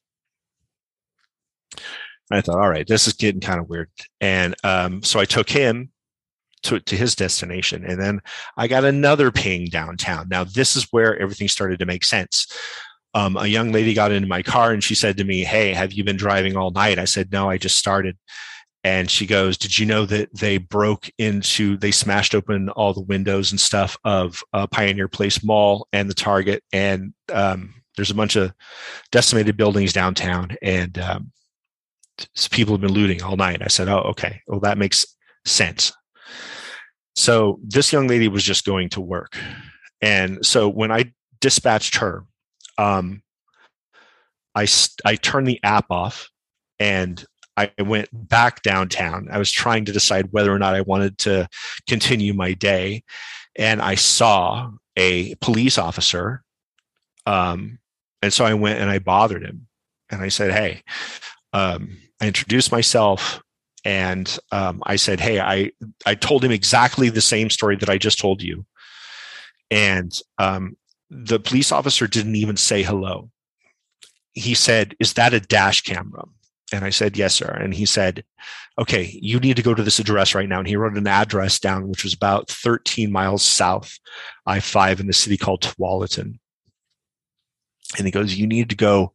I 2.31 2.41
thought, 2.41 2.59
all 2.59 2.69
right, 2.69 2.87
this 2.87 3.07
is 3.07 3.13
getting 3.13 3.41
kind 3.41 3.59
of 3.59 3.69
weird. 3.69 3.89
And 4.21 4.55
um, 4.63 5.03
so 5.03 5.19
I 5.19 5.25
took 5.25 5.49
him 5.49 5.91
to, 6.63 6.79
to 6.79 6.95
his 6.95 7.15
destination. 7.15 7.85
And 7.85 7.99
then 7.99 8.21
I 8.57 8.67
got 8.67 8.85
another 8.85 9.31
ping 9.31 9.65
downtown. 9.65 10.27
Now, 10.29 10.43
this 10.43 10.75
is 10.75 10.87
where 10.91 11.17
everything 11.17 11.47
started 11.47 11.79
to 11.79 11.85
make 11.85 12.03
sense. 12.03 12.47
Um, 13.15 13.37
a 13.37 13.47
young 13.47 13.71
lady 13.71 13.93
got 13.93 14.11
into 14.11 14.27
my 14.27 14.43
car 14.43 14.71
and 14.71 14.83
she 14.83 14.93
said 14.93 15.17
to 15.17 15.23
me, 15.23 15.43
Hey, 15.43 15.73
have 15.73 15.93
you 15.93 16.03
been 16.03 16.17
driving 16.17 16.55
all 16.55 16.71
night? 16.71 16.99
I 16.99 17.05
said, 17.05 17.31
No, 17.31 17.49
I 17.49 17.57
just 17.57 17.77
started. 17.77 18.17
And 18.83 19.09
she 19.09 19.25
goes, 19.25 19.57
Did 19.57 19.79
you 19.79 19.85
know 19.85 20.05
that 20.05 20.29
they 20.37 20.57
broke 20.57 21.09
into, 21.17 21.77
they 21.77 21.91
smashed 21.91 22.35
open 22.35 22.69
all 22.69 22.93
the 22.93 23.01
windows 23.01 23.51
and 23.51 23.59
stuff 23.59 23.97
of 24.03 24.43
uh, 24.53 24.67
Pioneer 24.67 25.07
Place 25.07 25.43
Mall 25.43 25.87
and 25.91 26.09
the 26.09 26.13
Target? 26.13 26.63
And 26.71 27.13
um, 27.33 27.73
there's 27.95 28.11
a 28.11 28.15
bunch 28.15 28.35
of 28.35 28.53
decimated 29.11 29.57
buildings 29.57 29.91
downtown. 29.91 30.55
And 30.61 30.97
um, 30.99 31.31
people 32.51 32.73
have 32.73 32.81
been 32.81 32.93
looting 32.93 33.21
all 33.21 33.37
night. 33.37 33.61
I 33.61 33.67
said, 33.67 33.87
oh, 33.87 33.99
okay. 33.99 34.41
Well, 34.47 34.59
that 34.61 34.77
makes 34.77 35.05
sense. 35.45 35.91
So 37.15 37.59
this 37.63 37.91
young 37.91 38.07
lady 38.07 38.27
was 38.27 38.43
just 38.43 38.65
going 38.65 38.89
to 38.89 39.01
work. 39.01 39.37
And 40.01 40.45
so 40.45 40.69
when 40.69 40.91
I 40.91 41.13
dispatched 41.41 41.97
her, 41.97 42.25
um, 42.77 43.21
I, 44.55 44.67
I 45.05 45.15
turned 45.15 45.47
the 45.47 45.59
app 45.63 45.87
off 45.89 46.29
and 46.79 47.23
I 47.57 47.71
went 47.81 48.07
back 48.13 48.61
downtown. 48.61 49.27
I 49.29 49.37
was 49.37 49.51
trying 49.51 49.83
to 49.85 49.91
decide 49.91 50.31
whether 50.31 50.53
or 50.53 50.59
not 50.59 50.75
I 50.75 50.81
wanted 50.81 51.17
to 51.19 51.49
continue 51.89 52.33
my 52.33 52.53
day. 52.53 53.03
And 53.57 53.81
I 53.81 53.95
saw 53.95 54.71
a 54.95 55.35
police 55.35 55.77
officer. 55.77 56.43
Um, 57.25 57.79
and 58.21 58.31
so 58.31 58.45
I 58.45 58.53
went 58.53 58.79
and 58.79 58.89
I 58.89 58.99
bothered 58.99 59.43
him 59.43 59.67
and 60.09 60.21
I 60.21 60.29
said, 60.29 60.51
Hey, 60.51 60.83
um, 61.51 61.97
I 62.21 62.27
introduced 62.27 62.71
myself 62.71 63.41
and 63.85 64.37
um, 64.51 64.83
I 64.85 64.97
said, 64.97 65.19
"Hey, 65.19 65.39
I 65.39 65.71
I 66.05 66.15
told 66.15 66.43
him 66.43 66.51
exactly 66.51 67.09
the 67.09 67.21
same 67.21 67.49
story 67.49 67.77
that 67.77 67.89
I 67.89 67.97
just 67.97 68.19
told 68.19 68.41
you," 68.41 68.65
and 69.71 70.11
um, 70.37 70.75
the 71.09 71.39
police 71.39 71.71
officer 71.71 72.07
didn't 72.07 72.35
even 72.35 72.57
say 72.57 72.83
hello. 72.83 73.29
He 74.33 74.53
said, 74.53 74.95
"Is 74.99 75.13
that 75.13 75.33
a 75.33 75.39
dash 75.39 75.81
camera?" 75.81 76.25
And 76.71 76.85
I 76.85 76.91
said, 76.91 77.17
Yes, 77.17 77.33
sir. 77.33 77.49
And 77.49 77.73
he 77.73 77.87
said, 77.87 78.23
Okay, 78.77 79.17
you 79.19 79.39
need 79.39 79.55
to 79.55 79.63
go 79.63 79.73
to 79.73 79.81
this 79.81 79.97
address 79.97 80.35
right 80.35 80.47
now. 80.47 80.59
And 80.59 80.67
he 80.67 80.75
wrote 80.75 80.95
an 80.95 81.07
address 81.07 81.59
down, 81.59 81.89
which 81.89 82.03
was 82.03 82.13
about 82.13 82.47
13 82.49 83.11
miles 83.11 83.43
south, 83.43 83.97
I 84.45 84.59
5 84.59 84.99
in 84.99 85.09
a 85.09 85.13
city 85.13 85.35
called 85.35 85.61
Tualatin. 85.61 86.37
And 87.97 88.05
he 88.05 88.11
goes, 88.11 88.35
You 88.35 88.45
need 88.45 88.69
to 88.69 88.75
go 88.75 89.13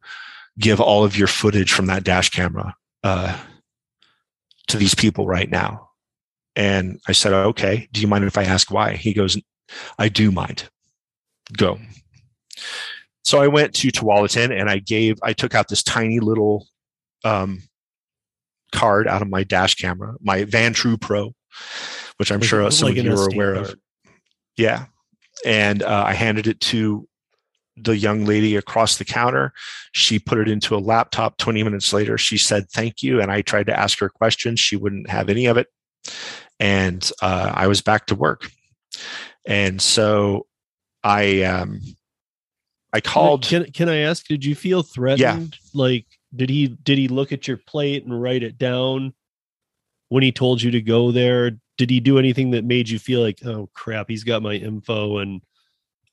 give 0.59 0.81
all 0.81 1.05
of 1.05 1.17
your 1.17 1.27
footage 1.27 1.71
from 1.71 1.85
that 1.85 2.03
dash 2.03 2.29
camera 2.29 2.75
uh, 3.05 3.37
to 4.67 4.77
these 4.77 4.95
people 4.95 5.27
right 5.27 5.49
now. 5.49 5.89
And 6.55 6.99
I 7.07 7.11
said, 7.11 7.33
Okay, 7.33 7.87
do 7.91 8.01
you 8.01 8.07
mind 8.07 8.23
if 8.25 8.37
I 8.37 8.43
ask 8.43 8.71
why? 8.71 8.93
He 8.95 9.13
goes, 9.13 9.37
I 9.99 10.09
do 10.09 10.31
mind. 10.31 10.69
Go. 11.55 11.79
So 13.23 13.39
I 13.41 13.47
went 13.47 13.73
to 13.75 13.87
Tualatin 13.89 14.51
and 14.57 14.69
I 14.69 14.79
gave, 14.79 15.17
I 15.23 15.33
took 15.33 15.53
out 15.55 15.67
this 15.67 15.83
tiny 15.83 16.19
little 16.19 16.67
um, 17.23 17.61
card 18.71 19.07
out 19.07 19.21
of 19.21 19.29
my 19.29 19.43
dash 19.43 19.75
camera, 19.75 20.15
my 20.21 20.43
Vantrue 20.45 20.99
Pro, 20.99 21.33
which 22.17 22.31
I'm 22.31 22.39
Like- 22.39 22.49
sure 22.49 22.71
some 22.71 22.89
like 22.89 22.97
of 22.97 23.05
you 23.05 23.15
are 23.15 23.29
aware 23.29 23.53
of. 23.55 23.65
card. 23.67 23.79
Yeah. 24.57 24.85
And 25.45 25.83
uh, 25.83 26.03
I 26.07 26.13
handed 26.13 26.47
it 26.47 26.59
to 26.61 27.07
the 27.77 27.97
young 27.97 28.25
lady 28.25 28.55
across 28.55 28.97
the 28.97 29.05
counter. 29.05 29.53
She 29.91 30.19
put 30.19 30.39
it 30.39 30.47
into 30.47 30.75
a 30.75 30.79
laptop. 30.79 31.37
20 31.37 31.63
minutes 31.63 31.93
later, 31.93 32.17
she 32.17 32.37
said, 32.37 32.69
Thank 32.69 33.03
you. 33.03 33.21
And 33.21 33.31
I 33.31 33.41
tried 33.41 33.67
to 33.67 33.77
ask 33.77 33.99
her 33.99 34.09
questions. 34.09 34.59
She 34.59 34.75
wouldn't 34.75 35.09
have 35.09 35.29
any 35.29 35.45
of 35.45 35.57
it. 35.57 35.67
And 36.59 37.09
uh, 37.21 37.51
I 37.53 37.67
was 37.67 37.81
back 37.81 38.07
to 38.07 38.15
work. 38.15 38.49
And 39.45 39.81
so 39.81 40.47
I, 41.03 41.43
um, 41.43 41.81
I 42.95 43.01
called. 43.01 43.43
Can 43.43 43.69
can 43.73 43.89
I 43.89 43.97
ask? 43.97 44.25
Did 44.25 44.45
you 44.45 44.55
feel 44.55 44.81
threatened? 44.81 45.57
Like, 45.73 46.05
did 46.33 46.49
he 46.49 46.67
did 46.67 46.97
he 46.97 47.09
look 47.09 47.33
at 47.33 47.45
your 47.45 47.57
plate 47.57 48.05
and 48.05 48.21
write 48.21 48.41
it 48.41 48.57
down 48.57 49.13
when 50.07 50.23
he 50.23 50.31
told 50.31 50.61
you 50.61 50.71
to 50.71 50.81
go 50.81 51.11
there? 51.11 51.51
Did 51.77 51.89
he 51.89 51.99
do 51.99 52.17
anything 52.17 52.51
that 52.51 52.63
made 52.63 52.87
you 52.87 52.97
feel 52.97 53.21
like, 53.21 53.45
oh 53.45 53.69
crap, 53.73 54.09
he's 54.09 54.23
got 54.23 54.41
my 54.41 54.53
info? 54.53 55.17
And 55.17 55.41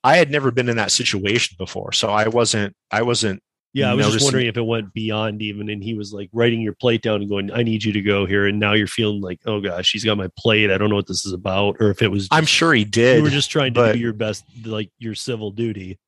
I 0.04 0.16
had 0.16 0.30
never 0.30 0.50
been 0.50 0.68
in 0.68 0.76
that 0.76 0.90
situation 0.90 1.56
before. 1.58 1.92
So 1.92 2.08
I 2.08 2.28
wasn't, 2.28 2.74
I 2.90 3.02
wasn't 3.02 3.42
yeah, 3.74 3.90
I 3.90 3.94
was 3.94 4.12
just 4.12 4.24
wondering 4.24 4.48
if 4.48 4.58
it 4.58 4.62
went 4.62 4.92
beyond 4.92 5.40
even, 5.40 5.70
and 5.70 5.82
he 5.82 5.94
was 5.94 6.12
like 6.12 6.28
writing 6.34 6.60
your 6.60 6.74
plate 6.74 7.00
down 7.00 7.22
and 7.22 7.28
going, 7.28 7.50
"I 7.50 7.62
need 7.62 7.82
you 7.82 7.92
to 7.94 8.02
go 8.02 8.26
here," 8.26 8.46
and 8.46 8.60
now 8.60 8.74
you're 8.74 8.86
feeling 8.86 9.22
like, 9.22 9.40
oh 9.46 9.62
gosh, 9.62 9.92
he's 9.92 10.04
got 10.04 10.18
my 10.18 10.28
plate. 10.36 10.70
I 10.70 10.76
don't 10.76 10.90
know 10.90 10.96
what 10.96 11.06
this 11.06 11.24
is 11.24 11.32
about, 11.32 11.76
or 11.80 11.90
if 11.90 12.02
it 12.02 12.08
was, 12.08 12.28
I'm 12.30 12.44
sure 12.44 12.74
he 12.74 12.84
did. 12.84 13.16
you 13.16 13.22
were 13.22 13.30
just 13.30 13.50
trying 13.50 13.72
to 13.74 13.80
but- 13.80 13.92
do 13.94 13.98
your 13.98 14.12
best, 14.12 14.44
like 14.66 14.90
your 14.98 15.14
civil 15.14 15.50
duty. 15.50 15.98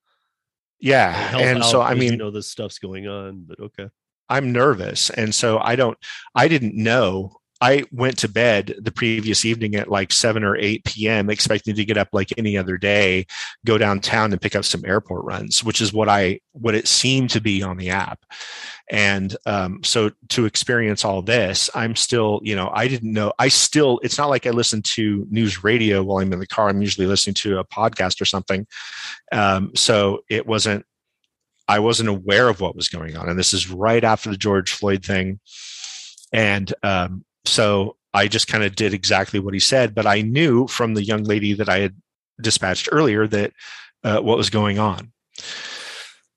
yeah. 0.78 1.38
And 1.38 1.64
so, 1.64 1.80
I 1.80 1.94
because 1.94 2.04
you 2.04 2.10
mean, 2.10 2.18
know 2.18 2.30
this 2.30 2.50
stuff's 2.50 2.78
going 2.78 3.08
on, 3.08 3.44
but 3.48 3.58
okay. 3.58 3.88
I'm 4.28 4.52
nervous. 4.52 5.10
And 5.10 5.34
so 5.34 5.58
I 5.58 5.76
don't, 5.76 5.98
I 6.34 6.48
didn't 6.48 6.74
know. 6.74 7.36
I 7.60 7.84
went 7.92 8.18
to 8.18 8.28
bed 8.28 8.74
the 8.80 8.92
previous 8.92 9.44
evening 9.44 9.76
at 9.76 9.88
like 9.88 10.12
7 10.12 10.42
or 10.42 10.56
8 10.56 10.84
p.m., 10.84 11.30
expecting 11.30 11.74
to 11.76 11.84
get 11.84 11.96
up 11.96 12.08
like 12.12 12.32
any 12.36 12.58
other 12.58 12.76
day, 12.76 13.26
go 13.64 13.78
downtown 13.78 14.32
and 14.32 14.40
pick 14.40 14.56
up 14.56 14.64
some 14.64 14.84
airport 14.84 15.24
runs, 15.24 15.62
which 15.62 15.80
is 15.80 15.92
what 15.92 16.08
I, 16.08 16.40
what 16.52 16.74
it 16.74 16.88
seemed 16.88 17.30
to 17.30 17.40
be 17.40 17.62
on 17.62 17.76
the 17.76 17.90
app. 17.90 18.24
And 18.90 19.34
um, 19.46 19.82
so 19.82 20.10
to 20.30 20.44
experience 20.44 21.04
all 21.04 21.22
this, 21.22 21.70
I'm 21.74 21.96
still, 21.96 22.40
you 22.42 22.56
know, 22.56 22.70
I 22.74 22.88
didn't 22.88 23.12
know. 23.12 23.32
I 23.38 23.48
still, 23.48 24.00
it's 24.02 24.18
not 24.18 24.28
like 24.28 24.46
I 24.46 24.50
listen 24.50 24.82
to 24.82 25.26
news 25.30 25.64
radio 25.64 26.02
while 26.02 26.18
I'm 26.18 26.32
in 26.32 26.40
the 26.40 26.46
car. 26.46 26.68
I'm 26.68 26.82
usually 26.82 27.06
listening 27.06 27.34
to 27.34 27.60
a 27.60 27.64
podcast 27.64 28.20
or 28.20 28.26
something. 28.26 28.66
Um, 29.32 29.72
so 29.74 30.22
it 30.28 30.46
wasn't, 30.46 30.84
I 31.66 31.78
wasn't 31.78 32.10
aware 32.10 32.48
of 32.48 32.60
what 32.60 32.76
was 32.76 32.88
going 32.88 33.16
on. 33.16 33.28
And 33.28 33.38
this 33.38 33.54
is 33.54 33.70
right 33.70 34.04
after 34.04 34.30
the 34.30 34.36
George 34.36 34.72
Floyd 34.72 35.02
thing. 35.02 35.40
And 36.30 36.74
um, 36.82 37.24
so 37.44 37.96
I 38.12 38.28
just 38.28 38.48
kind 38.48 38.64
of 38.64 38.76
did 38.76 38.94
exactly 38.94 39.40
what 39.40 39.54
he 39.54 39.60
said. 39.60 39.94
But 39.94 40.06
I 40.06 40.22
knew 40.22 40.66
from 40.68 40.94
the 40.94 41.04
young 41.04 41.24
lady 41.24 41.52
that 41.54 41.68
I 41.68 41.80
had 41.80 41.94
dispatched 42.40 42.88
earlier 42.92 43.26
that 43.26 43.52
uh, 44.02 44.20
what 44.20 44.36
was 44.36 44.50
going 44.50 44.78
on. 44.78 45.12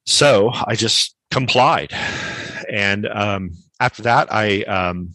So 0.06 0.52
I 0.54 0.76
just 0.76 1.16
complied. 1.32 1.94
And 2.70 3.08
um, 3.08 3.52
after 3.80 4.02
that, 4.04 4.32
I 4.32 4.64
um, 4.64 5.14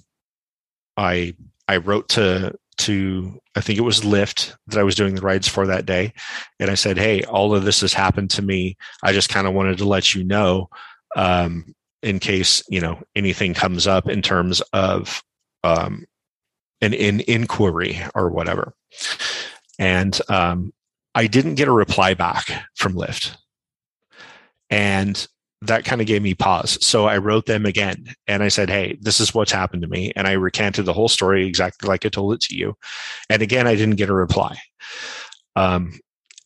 I 0.96 1.34
I 1.68 1.78
wrote 1.78 2.08
to 2.10 2.54
to 2.78 3.40
I 3.54 3.60
think 3.60 3.78
it 3.78 3.82
was 3.82 4.00
Lyft 4.00 4.54
that 4.68 4.78
I 4.78 4.82
was 4.82 4.94
doing 4.94 5.14
the 5.14 5.22
rides 5.22 5.48
for 5.48 5.66
that 5.66 5.86
day, 5.86 6.12
and 6.60 6.70
I 6.70 6.74
said, 6.74 6.96
"Hey, 6.96 7.22
all 7.24 7.54
of 7.54 7.64
this 7.64 7.80
has 7.80 7.92
happened 7.92 8.30
to 8.30 8.42
me. 8.42 8.76
I 9.02 9.12
just 9.12 9.28
kind 9.28 9.46
of 9.46 9.54
wanted 9.54 9.78
to 9.78 9.84
let 9.84 10.14
you 10.14 10.24
know, 10.24 10.68
um, 11.16 11.74
in 12.02 12.18
case 12.18 12.62
you 12.68 12.80
know 12.80 13.02
anything 13.14 13.54
comes 13.54 13.86
up 13.86 14.08
in 14.08 14.22
terms 14.22 14.60
of 14.72 15.22
um, 15.64 16.04
an 16.80 16.94
in 16.94 17.20
inquiry 17.20 18.00
or 18.14 18.30
whatever." 18.30 18.74
And 19.78 20.18
um, 20.28 20.72
I 21.14 21.26
didn't 21.26 21.56
get 21.56 21.68
a 21.68 21.72
reply 21.72 22.14
back 22.14 22.46
from 22.76 22.94
Lyft, 22.94 23.36
and 24.70 25.26
that 25.62 25.84
kind 25.84 26.00
of 26.00 26.06
gave 26.06 26.22
me 26.22 26.34
pause. 26.34 26.84
So 26.84 27.06
I 27.06 27.18
wrote 27.18 27.46
them 27.46 27.64
again 27.64 28.14
and 28.26 28.42
I 28.42 28.48
said, 28.48 28.68
Hey, 28.68 28.98
this 29.00 29.20
is 29.20 29.32
what's 29.32 29.52
happened 29.52 29.82
to 29.82 29.88
me. 29.88 30.12
And 30.16 30.26
I 30.26 30.32
recanted 30.32 30.84
the 30.84 30.92
whole 30.92 31.08
story 31.08 31.46
exactly 31.46 31.88
like 31.88 32.04
I 32.04 32.08
told 32.08 32.34
it 32.34 32.40
to 32.42 32.56
you. 32.56 32.74
And 33.30 33.42
again, 33.42 33.68
I 33.68 33.76
didn't 33.76 33.96
get 33.96 34.10
a 34.10 34.14
reply. 34.14 34.58
Um, 35.54 36.00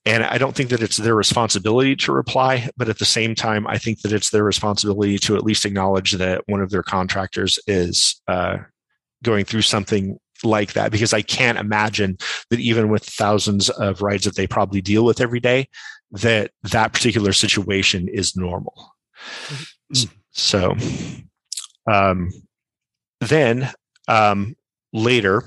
and 0.04 0.22
I 0.22 0.38
don't 0.38 0.54
think 0.54 0.70
that 0.70 0.82
it's 0.82 0.98
their 0.98 1.14
responsibility 1.14 1.96
to 1.96 2.12
reply, 2.12 2.68
but 2.76 2.88
at 2.88 2.98
the 2.98 3.04
same 3.04 3.34
time, 3.34 3.66
I 3.66 3.78
think 3.78 4.02
that 4.02 4.12
it's 4.12 4.30
their 4.30 4.44
responsibility 4.44 5.18
to 5.20 5.34
at 5.34 5.42
least 5.42 5.64
acknowledge 5.64 6.12
that 6.12 6.42
one 6.46 6.60
of 6.60 6.70
their 6.70 6.84
contractors 6.84 7.58
is 7.66 8.20
uh, 8.28 8.58
going 9.22 9.44
through 9.44 9.62
something 9.62 10.18
like 10.44 10.74
that. 10.74 10.92
Because 10.92 11.12
I 11.12 11.22
can't 11.22 11.58
imagine 11.58 12.18
that 12.50 12.60
even 12.60 12.88
with 12.88 13.04
thousands 13.04 13.70
of 13.70 14.02
rides 14.02 14.24
that 14.24 14.36
they 14.36 14.46
probably 14.46 14.80
deal 14.80 15.04
with 15.04 15.20
every 15.20 15.40
day, 15.40 15.68
that 16.10 16.50
that 16.62 16.92
particular 16.92 17.32
situation 17.32 18.08
is 18.08 18.36
normal. 18.36 18.92
So, 20.32 20.76
um, 21.90 22.30
then 23.20 23.70
um, 24.08 24.56
later 24.92 25.44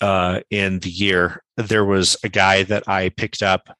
uh, 0.00 0.40
in 0.50 0.80
the 0.80 0.90
year, 0.90 1.42
there 1.56 1.84
was 1.84 2.16
a 2.22 2.28
guy 2.28 2.62
that 2.64 2.88
I 2.88 3.08
picked 3.10 3.42
up 3.42 3.76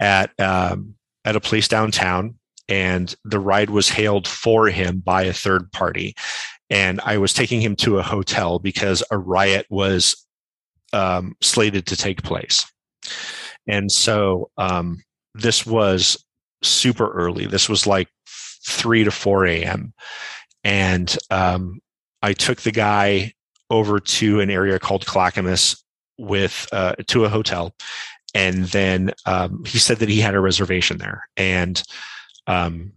at 0.00 0.30
um, 0.38 0.94
at 1.24 1.36
a 1.36 1.40
place 1.40 1.68
downtown, 1.68 2.38
and 2.68 3.14
the 3.24 3.40
ride 3.40 3.70
was 3.70 3.88
hailed 3.88 4.28
for 4.28 4.68
him 4.68 5.00
by 5.00 5.22
a 5.24 5.32
third 5.32 5.70
party, 5.72 6.14
and 6.70 7.00
I 7.04 7.18
was 7.18 7.32
taking 7.32 7.60
him 7.60 7.76
to 7.76 7.98
a 7.98 8.02
hotel 8.02 8.58
because 8.58 9.02
a 9.10 9.18
riot 9.18 9.66
was 9.70 10.26
um, 10.92 11.36
slated 11.40 11.86
to 11.86 11.96
take 11.96 12.22
place, 12.22 12.70
and 13.66 13.90
so 13.90 14.50
um, 14.56 15.02
this 15.34 15.66
was 15.66 16.24
super 16.62 17.10
early. 17.12 17.46
This 17.46 17.68
was 17.68 17.86
like 17.86 18.08
three 18.66 19.04
to 19.04 19.10
four 19.10 19.46
a.m. 19.46 19.92
And 20.64 21.16
um, 21.30 21.80
I 22.22 22.32
took 22.32 22.62
the 22.62 22.72
guy 22.72 23.32
over 23.70 24.00
to 24.00 24.40
an 24.40 24.50
area 24.50 24.78
called 24.78 25.06
Clackamas 25.06 25.82
with 26.18 26.66
uh, 26.72 26.94
to 27.06 27.24
a 27.24 27.28
hotel, 27.28 27.74
and 28.34 28.64
then 28.66 29.12
um, 29.26 29.64
he 29.64 29.78
said 29.78 29.98
that 29.98 30.08
he 30.08 30.20
had 30.20 30.34
a 30.34 30.40
reservation 30.40 30.98
there, 30.98 31.28
and 31.36 31.82
um, 32.46 32.92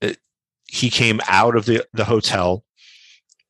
it, 0.00 0.18
he 0.66 0.90
came 0.90 1.20
out 1.28 1.56
of 1.56 1.64
the 1.64 1.86
the 1.92 2.04
hotel, 2.04 2.64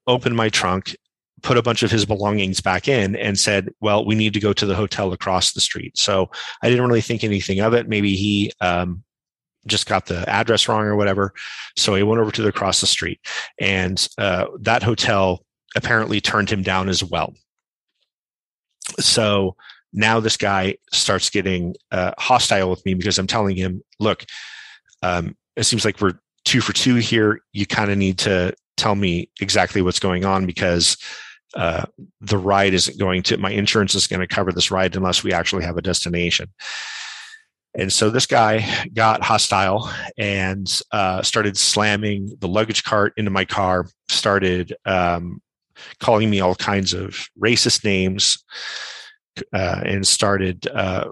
opened 0.08 0.34
my 0.36 0.48
trunk. 0.48 0.96
Put 1.42 1.56
a 1.56 1.62
bunch 1.62 1.84
of 1.84 1.92
his 1.92 2.04
belongings 2.04 2.60
back 2.60 2.88
in 2.88 3.14
and 3.14 3.38
said, 3.38 3.68
"Well, 3.80 4.04
we 4.04 4.16
need 4.16 4.34
to 4.34 4.40
go 4.40 4.52
to 4.52 4.66
the 4.66 4.74
hotel 4.74 5.12
across 5.12 5.52
the 5.52 5.60
street." 5.60 5.96
So 5.96 6.28
I 6.62 6.68
didn't 6.68 6.88
really 6.88 7.00
think 7.00 7.22
anything 7.22 7.60
of 7.60 7.74
it. 7.74 7.88
Maybe 7.88 8.16
he 8.16 8.50
um, 8.60 9.04
just 9.68 9.86
got 9.86 10.06
the 10.06 10.28
address 10.28 10.66
wrong 10.66 10.82
or 10.82 10.96
whatever. 10.96 11.32
So 11.76 11.94
he 11.94 12.02
went 12.02 12.20
over 12.20 12.32
to 12.32 12.42
the 12.42 12.48
across 12.48 12.80
the 12.80 12.88
street, 12.88 13.20
and 13.60 14.04
uh, 14.18 14.46
that 14.62 14.82
hotel 14.82 15.44
apparently 15.76 16.20
turned 16.20 16.50
him 16.50 16.62
down 16.62 16.88
as 16.88 17.04
well. 17.04 17.32
So 18.98 19.54
now 19.92 20.18
this 20.18 20.36
guy 20.36 20.76
starts 20.92 21.30
getting 21.30 21.76
uh, 21.92 22.12
hostile 22.18 22.68
with 22.70 22.84
me 22.84 22.94
because 22.94 23.16
I'm 23.16 23.28
telling 23.28 23.54
him, 23.54 23.80
"Look, 24.00 24.24
um, 25.02 25.36
it 25.54 25.64
seems 25.64 25.84
like 25.84 26.00
we're 26.00 26.18
two 26.44 26.60
for 26.60 26.72
two 26.72 26.96
here. 26.96 27.42
You 27.52 27.64
kind 27.64 27.92
of 27.92 27.98
need 27.98 28.18
to 28.20 28.54
tell 28.78 28.94
me 28.94 29.28
exactly 29.40 29.82
what's 29.82 30.00
going 30.00 30.24
on 30.24 30.46
because." 30.46 30.96
Uh, 31.56 31.86
the 32.20 32.36
ride 32.36 32.74
isn't 32.74 32.98
going 32.98 33.22
to 33.22 33.38
my 33.38 33.50
insurance 33.50 33.94
is 33.94 34.06
going 34.06 34.20
to 34.20 34.26
cover 34.26 34.52
this 34.52 34.70
ride 34.70 34.94
unless 34.94 35.24
we 35.24 35.32
actually 35.32 35.64
have 35.64 35.78
a 35.78 35.82
destination 35.82 36.46
and 37.78 37.92
so 37.92 38.10
this 38.10 38.26
guy 38.26 38.66
got 38.92 39.22
hostile 39.22 39.90
and 40.16 40.80
uh, 40.90 41.22
started 41.22 41.56
slamming 41.56 42.36
the 42.40 42.48
luggage 42.48 42.82
cart 42.82 43.12
into 43.16 43.30
my 43.30 43.44
car, 43.44 43.86
started 44.08 44.74
um, 44.84 45.40
calling 46.00 46.28
me 46.28 46.40
all 46.40 46.56
kinds 46.56 46.92
of 46.92 47.28
racist 47.40 47.84
names, 47.84 48.42
uh, 49.52 49.82
and 49.84 50.06
started 50.06 50.66
uh, 50.68 51.10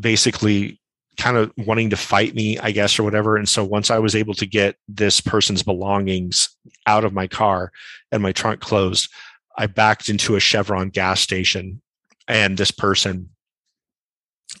basically 0.00 0.80
kind 1.16 1.36
of 1.36 1.52
wanting 1.56 1.90
to 1.90 1.96
fight 1.96 2.34
me, 2.34 2.58
I 2.58 2.70
guess, 2.70 2.98
or 2.98 3.02
whatever. 3.02 3.36
And 3.36 3.48
so 3.48 3.64
once 3.64 3.90
I 3.90 3.98
was 3.98 4.14
able 4.14 4.34
to 4.34 4.46
get 4.46 4.76
this 4.88 5.20
person's 5.20 5.62
belongings 5.62 6.48
out 6.86 7.04
of 7.04 7.12
my 7.12 7.26
car 7.26 7.72
and 8.12 8.22
my 8.22 8.32
trunk 8.32 8.60
closed, 8.60 9.10
I 9.56 9.66
backed 9.66 10.08
into 10.08 10.36
a 10.36 10.40
Chevron 10.40 10.90
gas 10.90 11.20
station 11.20 11.80
and 12.26 12.56
this 12.56 12.70
person 12.70 13.30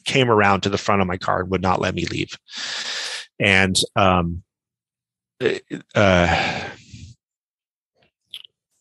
came 0.04 0.30
around 0.30 0.62
to 0.62 0.68
the 0.68 0.78
front 0.78 1.00
of 1.00 1.08
my 1.08 1.16
car 1.16 1.40
and 1.40 1.50
would 1.50 1.62
not 1.62 1.80
let 1.80 1.94
me 1.94 2.04
leave. 2.06 2.38
And 3.40 3.76
um, 3.96 4.42
uh, 5.94 6.68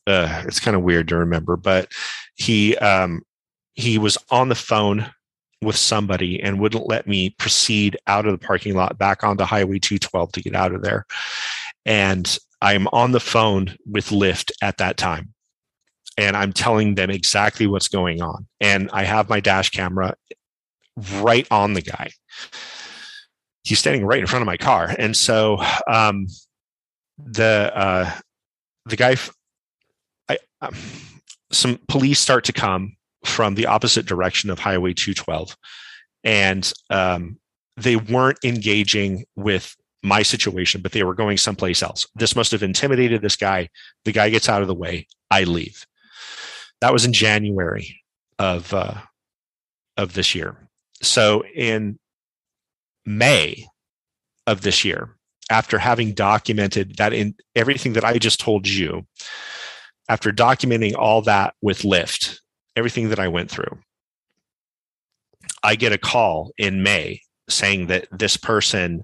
uh, 0.05 0.43
it's 0.45 0.59
kind 0.59 0.75
of 0.75 0.83
weird 0.83 1.07
to 1.07 1.17
remember, 1.17 1.55
but 1.55 1.91
he 2.35 2.77
um, 2.77 3.23
he 3.73 3.97
was 3.97 4.17
on 4.29 4.49
the 4.49 4.55
phone 4.55 5.11
with 5.63 5.75
somebody 5.75 6.41
and 6.41 6.59
wouldn't 6.59 6.87
let 6.87 7.07
me 7.07 7.29
proceed 7.31 7.97
out 8.07 8.25
of 8.25 8.31
the 8.31 8.45
parking 8.45 8.75
lot 8.75 8.97
back 8.97 9.23
onto 9.23 9.43
Highway 9.43 9.79
212 9.79 10.31
to 10.33 10.41
get 10.41 10.55
out 10.55 10.73
of 10.73 10.81
there. 10.81 11.05
And 11.85 12.37
I'm 12.61 12.87
on 12.87 13.11
the 13.11 13.19
phone 13.19 13.75
with 13.85 14.09
Lyft 14.09 14.51
at 14.61 14.77
that 14.77 14.97
time. 14.97 15.33
And 16.17 16.37
I'm 16.37 16.53
telling 16.53 16.95
them 16.95 17.09
exactly 17.09 17.65
what's 17.65 17.87
going 17.87 18.21
on. 18.21 18.47
And 18.61 18.89
I 18.93 19.03
have 19.03 19.29
my 19.29 19.39
dash 19.39 19.71
camera 19.71 20.15
right 21.15 21.47
on 21.49 21.73
the 21.73 21.81
guy. 21.81 22.11
He's 23.63 23.79
standing 23.79 24.05
right 24.05 24.19
in 24.19 24.27
front 24.27 24.43
of 24.43 24.45
my 24.45 24.57
car. 24.57 24.93
And 24.97 25.17
so 25.17 25.63
um, 25.87 26.27
the 27.17 27.71
uh, 27.75 28.11
the 28.85 28.95
guy, 28.95 29.15
I, 30.29 30.37
um, 30.61 30.75
some 31.51 31.79
police 31.87 32.19
start 32.19 32.43
to 32.45 32.53
come 32.53 32.95
from 33.25 33.55
the 33.55 33.65
opposite 33.65 34.05
direction 34.05 34.49
of 34.49 34.59
Highway 34.59 34.93
212. 34.93 35.55
And 36.23 36.71
um, 36.89 37.37
they 37.77 37.95
weren't 37.95 38.39
engaging 38.43 39.25
with 39.35 39.75
my 40.03 40.21
situation, 40.21 40.81
but 40.81 40.91
they 40.91 41.03
were 41.03 41.15
going 41.15 41.37
someplace 41.37 41.81
else. 41.81 42.05
This 42.15 42.35
must 42.35 42.51
have 42.51 42.63
intimidated 42.63 43.21
this 43.21 43.37
guy. 43.37 43.69
The 44.03 44.11
guy 44.11 44.29
gets 44.29 44.49
out 44.49 44.61
of 44.61 44.67
the 44.67 44.75
way. 44.75 45.07
I 45.31 45.43
leave. 45.43 45.85
That 46.81 46.93
was 46.93 47.05
in 47.05 47.13
January 47.13 48.01
of 48.37 48.73
uh, 48.73 48.95
of 49.95 50.13
this 50.13 50.35
year. 50.35 50.57
So 51.01 51.43
in 51.55 51.97
May 53.05 53.65
of 54.45 54.61
this 54.61 54.83
year, 54.83 55.15
after 55.49 55.77
having 55.77 56.13
documented 56.13 56.97
that 56.97 57.13
in 57.13 57.35
everything 57.55 57.93
that 57.93 58.03
I 58.03 58.17
just 58.17 58.39
told 58.39 58.67
you, 58.67 59.05
after 60.09 60.31
documenting 60.31 60.95
all 60.97 61.21
that 61.23 61.55
with 61.61 61.83
Lyft, 61.83 62.39
everything 62.75 63.09
that 63.09 63.19
I 63.19 63.27
went 63.27 63.49
through, 63.49 63.79
I 65.63 65.75
get 65.75 65.91
a 65.91 65.97
call 65.97 66.51
in 66.57 66.83
May 66.83 67.21
saying 67.49 67.87
that 67.87 68.07
this 68.11 68.37
person, 68.37 69.03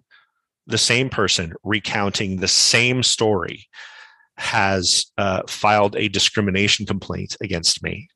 the 0.68 0.78
same 0.78 1.10
person 1.10 1.54
recounting 1.64 2.38
the 2.38 2.48
same 2.48 3.04
story, 3.04 3.68
has 4.38 5.06
uh, 5.18 5.42
filed 5.48 5.96
a 5.98 6.08
discrimination 6.08 6.86
complaint 6.86 7.36
against 7.42 7.84
me 7.84 8.08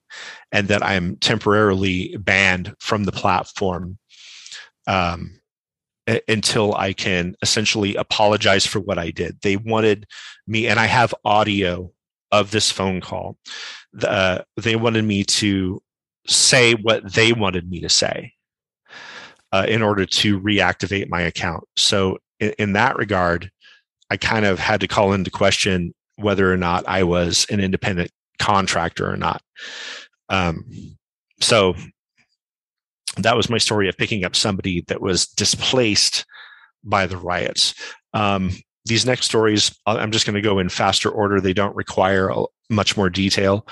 and 0.51 0.69
that 0.69 0.81
I'm 0.81 1.17
temporarily 1.17 2.15
banned 2.17 2.73
from 2.79 3.03
the 3.03 3.11
platform 3.11 3.97
um, 4.87 5.41
until 6.27 6.75
I 6.75 6.93
can 6.93 7.35
essentially 7.41 7.95
apologize 7.95 8.65
for 8.65 8.79
what 8.79 8.97
I 8.97 9.11
did. 9.11 9.39
They 9.41 9.57
wanted 9.57 10.05
me, 10.47 10.67
and 10.67 10.79
I 10.79 10.85
have 10.85 11.13
audio 11.25 11.91
of 12.33 12.51
this 12.51 12.71
phone 12.71 12.99
call. 12.99 13.37
Uh, 14.01 14.39
they 14.57 14.75
wanted 14.75 15.05
me 15.05 15.23
to 15.23 15.81
say 16.25 16.73
what 16.73 17.13
they 17.13 17.31
wanted 17.31 17.69
me 17.69 17.79
to 17.79 17.89
say 17.89 18.33
uh, 19.51 19.65
in 19.69 19.83
order 19.83 20.05
to 20.05 20.41
reactivate 20.41 21.09
my 21.09 21.21
account. 21.21 21.63
So, 21.77 22.17
in, 22.39 22.53
in 22.57 22.73
that 22.73 22.97
regard, 22.97 23.51
I 24.09 24.17
kind 24.17 24.45
of 24.45 24.59
had 24.59 24.81
to 24.81 24.87
call 24.87 25.13
into 25.13 25.29
question 25.29 25.93
whether 26.15 26.51
or 26.51 26.57
not 26.57 26.83
I 26.87 27.03
was 27.03 27.45
an 27.49 27.59
independent 27.59 28.11
contractor 28.39 29.09
or 29.09 29.17
not. 29.17 29.41
Um, 30.29 30.65
so 31.39 31.75
that 33.17 33.37
was 33.37 33.49
my 33.49 33.59
story 33.59 33.87
of 33.89 33.97
picking 33.97 34.25
up 34.25 34.35
somebody 34.35 34.83
that 34.87 35.01
was 35.01 35.27
displaced 35.27 36.25
by 36.83 37.05
the 37.05 37.17
riots. 37.17 37.75
Um, 38.13 38.51
these 38.85 39.05
next 39.05 39.25
stories, 39.25 39.73
I'm 39.85 40.11
just 40.11 40.25
going 40.25 40.35
to 40.35 40.41
go 40.41 40.59
in 40.59 40.69
faster 40.69 41.09
order. 41.09 41.39
They 41.39 41.53
don't 41.53 41.75
require 41.75 42.31
much 42.69 42.97
more 42.97 43.09
detail. 43.09 43.65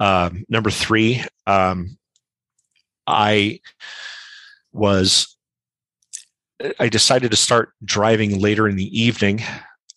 Um, 0.00 0.44
number 0.48 0.70
three, 0.70 1.24
um, 1.46 1.98
I 3.06 3.60
was, 4.72 5.36
I 6.78 6.88
decided 6.88 7.30
to 7.30 7.36
start 7.36 7.72
driving 7.84 8.40
later 8.40 8.68
in 8.68 8.76
the 8.76 9.00
evening 9.00 9.42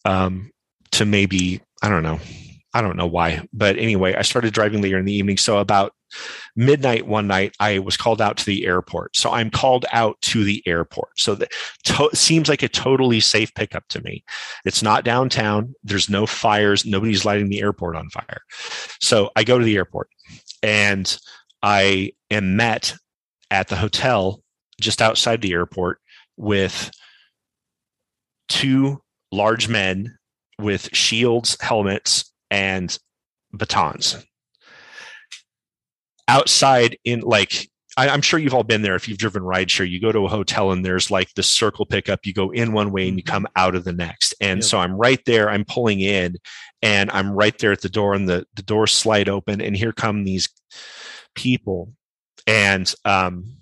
um, 0.05 0.51
to 0.91 1.05
maybe, 1.05 1.61
I 1.81 1.89
don't 1.89 2.03
know, 2.03 2.19
I 2.73 2.81
don't 2.81 2.97
know 2.97 3.07
why, 3.07 3.45
but 3.51 3.77
anyway, 3.77 4.15
I 4.15 4.21
started 4.21 4.53
driving 4.53 4.81
later 4.81 4.97
in 4.97 5.05
the 5.05 5.13
evening. 5.13 5.37
So 5.37 5.57
about 5.57 5.93
midnight 6.55 7.07
one 7.07 7.27
night, 7.27 7.55
I 7.59 7.79
was 7.79 7.97
called 7.97 8.21
out 8.21 8.37
to 8.37 8.45
the 8.45 8.65
airport. 8.65 9.15
So 9.15 9.31
I'm 9.31 9.49
called 9.49 9.85
out 9.91 10.21
to 10.21 10.43
the 10.43 10.63
airport. 10.65 11.19
So 11.19 11.35
that 11.35 11.51
to- 11.85 12.09
seems 12.13 12.49
like 12.49 12.63
a 12.63 12.69
totally 12.69 13.19
safe 13.19 13.53
pickup 13.53 13.87
to 13.89 14.01
me. 14.01 14.23
It's 14.65 14.83
not 14.83 15.05
downtown. 15.05 15.73
There's 15.83 16.09
no 16.09 16.25
fires. 16.25 16.85
Nobody's 16.85 17.25
lighting 17.25 17.49
the 17.49 17.61
airport 17.61 17.95
on 17.95 18.09
fire. 18.09 18.41
So 19.01 19.31
I 19.35 19.43
go 19.43 19.57
to 19.57 19.65
the 19.65 19.77
airport 19.77 20.09
and 20.63 21.17
I 21.61 22.11
am 22.29 22.55
met 22.55 22.95
at 23.49 23.67
the 23.67 23.75
hotel 23.75 24.41
just 24.79 25.01
outside 25.01 25.41
the 25.41 25.53
airport 25.53 25.99
with 26.37 26.91
two 28.49 29.01
large 29.31 29.69
men 29.69 30.17
with 30.59 30.89
shields, 30.93 31.57
helmets, 31.61 32.30
and 32.51 32.99
batons. 33.51 34.23
Outside 36.27 36.97
in 37.03 37.21
like 37.21 37.71
I, 37.97 38.07
am 38.07 38.21
sure 38.21 38.39
you've 38.39 38.53
all 38.53 38.63
been 38.63 38.83
there 38.83 38.95
if 38.95 39.07
you've 39.07 39.17
driven 39.17 39.43
rideshare. 39.43 39.89
You 39.89 39.99
go 39.99 40.11
to 40.11 40.25
a 40.25 40.29
hotel 40.29 40.71
and 40.71 40.85
there's 40.85 41.11
like 41.11 41.33
the 41.33 41.43
circle 41.43 41.85
pickup. 41.85 42.25
You 42.25 42.33
go 42.33 42.51
in 42.51 42.71
one 42.73 42.91
way 42.91 43.07
and 43.07 43.17
you 43.17 43.23
mm-hmm. 43.23 43.33
come 43.33 43.47
out 43.55 43.75
of 43.75 43.83
the 43.83 43.91
next. 43.91 44.33
And 44.39 44.61
yeah. 44.61 44.65
so 44.65 44.79
I'm 44.79 44.95
right 44.95 45.19
there. 45.25 45.49
I'm 45.49 45.65
pulling 45.65 45.99
in 45.99 46.37
and 46.81 47.11
I'm 47.11 47.31
right 47.31 47.57
there 47.59 47.73
at 47.73 47.81
the 47.81 47.89
door 47.89 48.13
and 48.13 48.29
the, 48.29 48.45
the 48.53 48.61
doors 48.61 48.93
slide 48.93 49.27
open 49.27 49.61
and 49.61 49.75
here 49.75 49.91
come 49.91 50.23
these 50.23 50.49
people. 51.35 51.93
And 52.47 52.91
um, 53.03 53.57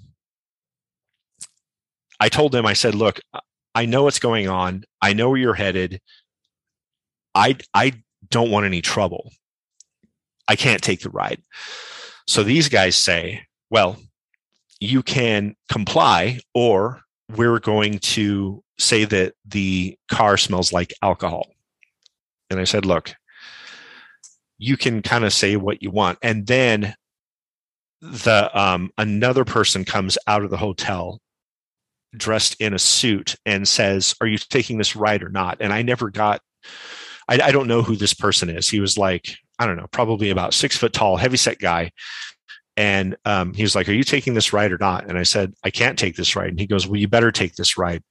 I 2.20 2.30
told 2.30 2.52
them, 2.52 2.66
I 2.66 2.74
said, 2.74 2.94
look, 2.94 3.20
I 3.74 3.86
know 3.86 4.04
what's 4.04 4.20
going 4.20 4.48
on. 4.48 4.84
I 5.02 5.14
know 5.14 5.30
where 5.30 5.40
you're 5.40 5.54
headed. 5.54 6.02
I, 7.34 7.58
I 7.74 7.94
don't 8.30 8.52
want 8.52 8.66
any 8.66 8.82
trouble. 8.82 9.32
I 10.48 10.56
can't 10.56 10.82
take 10.82 11.02
the 11.02 11.10
ride. 11.10 11.42
So 12.28 12.44
these 12.44 12.70
guys 12.70 12.96
say, 12.96 13.44
well, 13.70 13.98
you 14.80 15.04
can 15.04 15.56
comply 15.72 16.40
or 16.54 17.02
we're 17.36 17.60
going 17.60 18.00
to 18.00 18.64
say 18.78 19.06
that 19.06 19.34
the 19.46 19.98
car 20.10 20.38
smells 20.38 20.74
like 20.74 20.94
alcohol. 21.02 21.48
And 22.50 22.60
I 22.60 22.64
said, 22.64 22.86
look, 22.86 23.14
you 24.58 24.78
can 24.78 25.02
kind 25.02 25.24
of 25.24 25.34
say 25.34 25.56
what 25.56 25.82
you 25.82 25.92
want. 25.92 26.18
And 26.22 26.48
then 26.48 26.96
the 28.02 28.50
um, 28.60 28.92
another 28.98 29.46
person 29.46 29.86
comes 29.86 30.18
out 30.28 30.44
of 30.44 30.50
the 30.50 30.58
hotel 30.58 31.20
dressed 32.16 32.56
in 32.60 32.74
a 32.74 32.80
suit 32.80 33.36
and 33.46 33.68
says, 33.68 34.16
Are 34.22 34.28
you 34.28 34.38
taking 34.38 34.78
this 34.78 34.96
ride 34.96 35.24
or 35.24 35.30
not? 35.30 35.58
And 35.60 35.74
I 35.74 35.82
never 35.82 36.10
got 36.10 36.42
I, 37.30 37.40
I 37.46 37.52
don't 37.52 37.68
know 37.68 37.84
who 37.84 37.96
this 37.96 38.14
person 38.14 38.50
is. 38.50 38.68
He 38.68 38.80
was 38.80 38.98
like, 38.98 39.38
I 39.60 39.68
don't 39.68 39.78
know, 39.78 39.88
probably 39.92 40.32
about 40.32 40.54
six 40.54 40.76
foot 40.76 40.94
tall, 40.94 41.16
heavy 41.16 41.38
set 41.38 41.60
guy. 41.60 41.92
And 42.76 43.18
um, 43.26 43.54
he 43.54 43.62
was 43.62 43.76
like, 43.76 43.88
Are 43.88 43.94
you 43.94 44.04
taking 44.04 44.34
this 44.34 44.52
ride 44.52 44.72
or 44.72 44.78
not? 44.78 45.08
And 45.08 45.18
I 45.18 45.24
said, 45.24 45.54
I 45.64 45.70
can't 45.70 46.00
take 46.00 46.16
this 46.16 46.36
ride. 46.36 46.50
And 46.50 46.60
he 46.60 46.66
goes, 46.66 46.88
Well, 46.88 47.00
you 47.00 47.08
better 47.08 47.32
take 47.32 47.56
this 47.56 47.78
ride. 47.78 48.04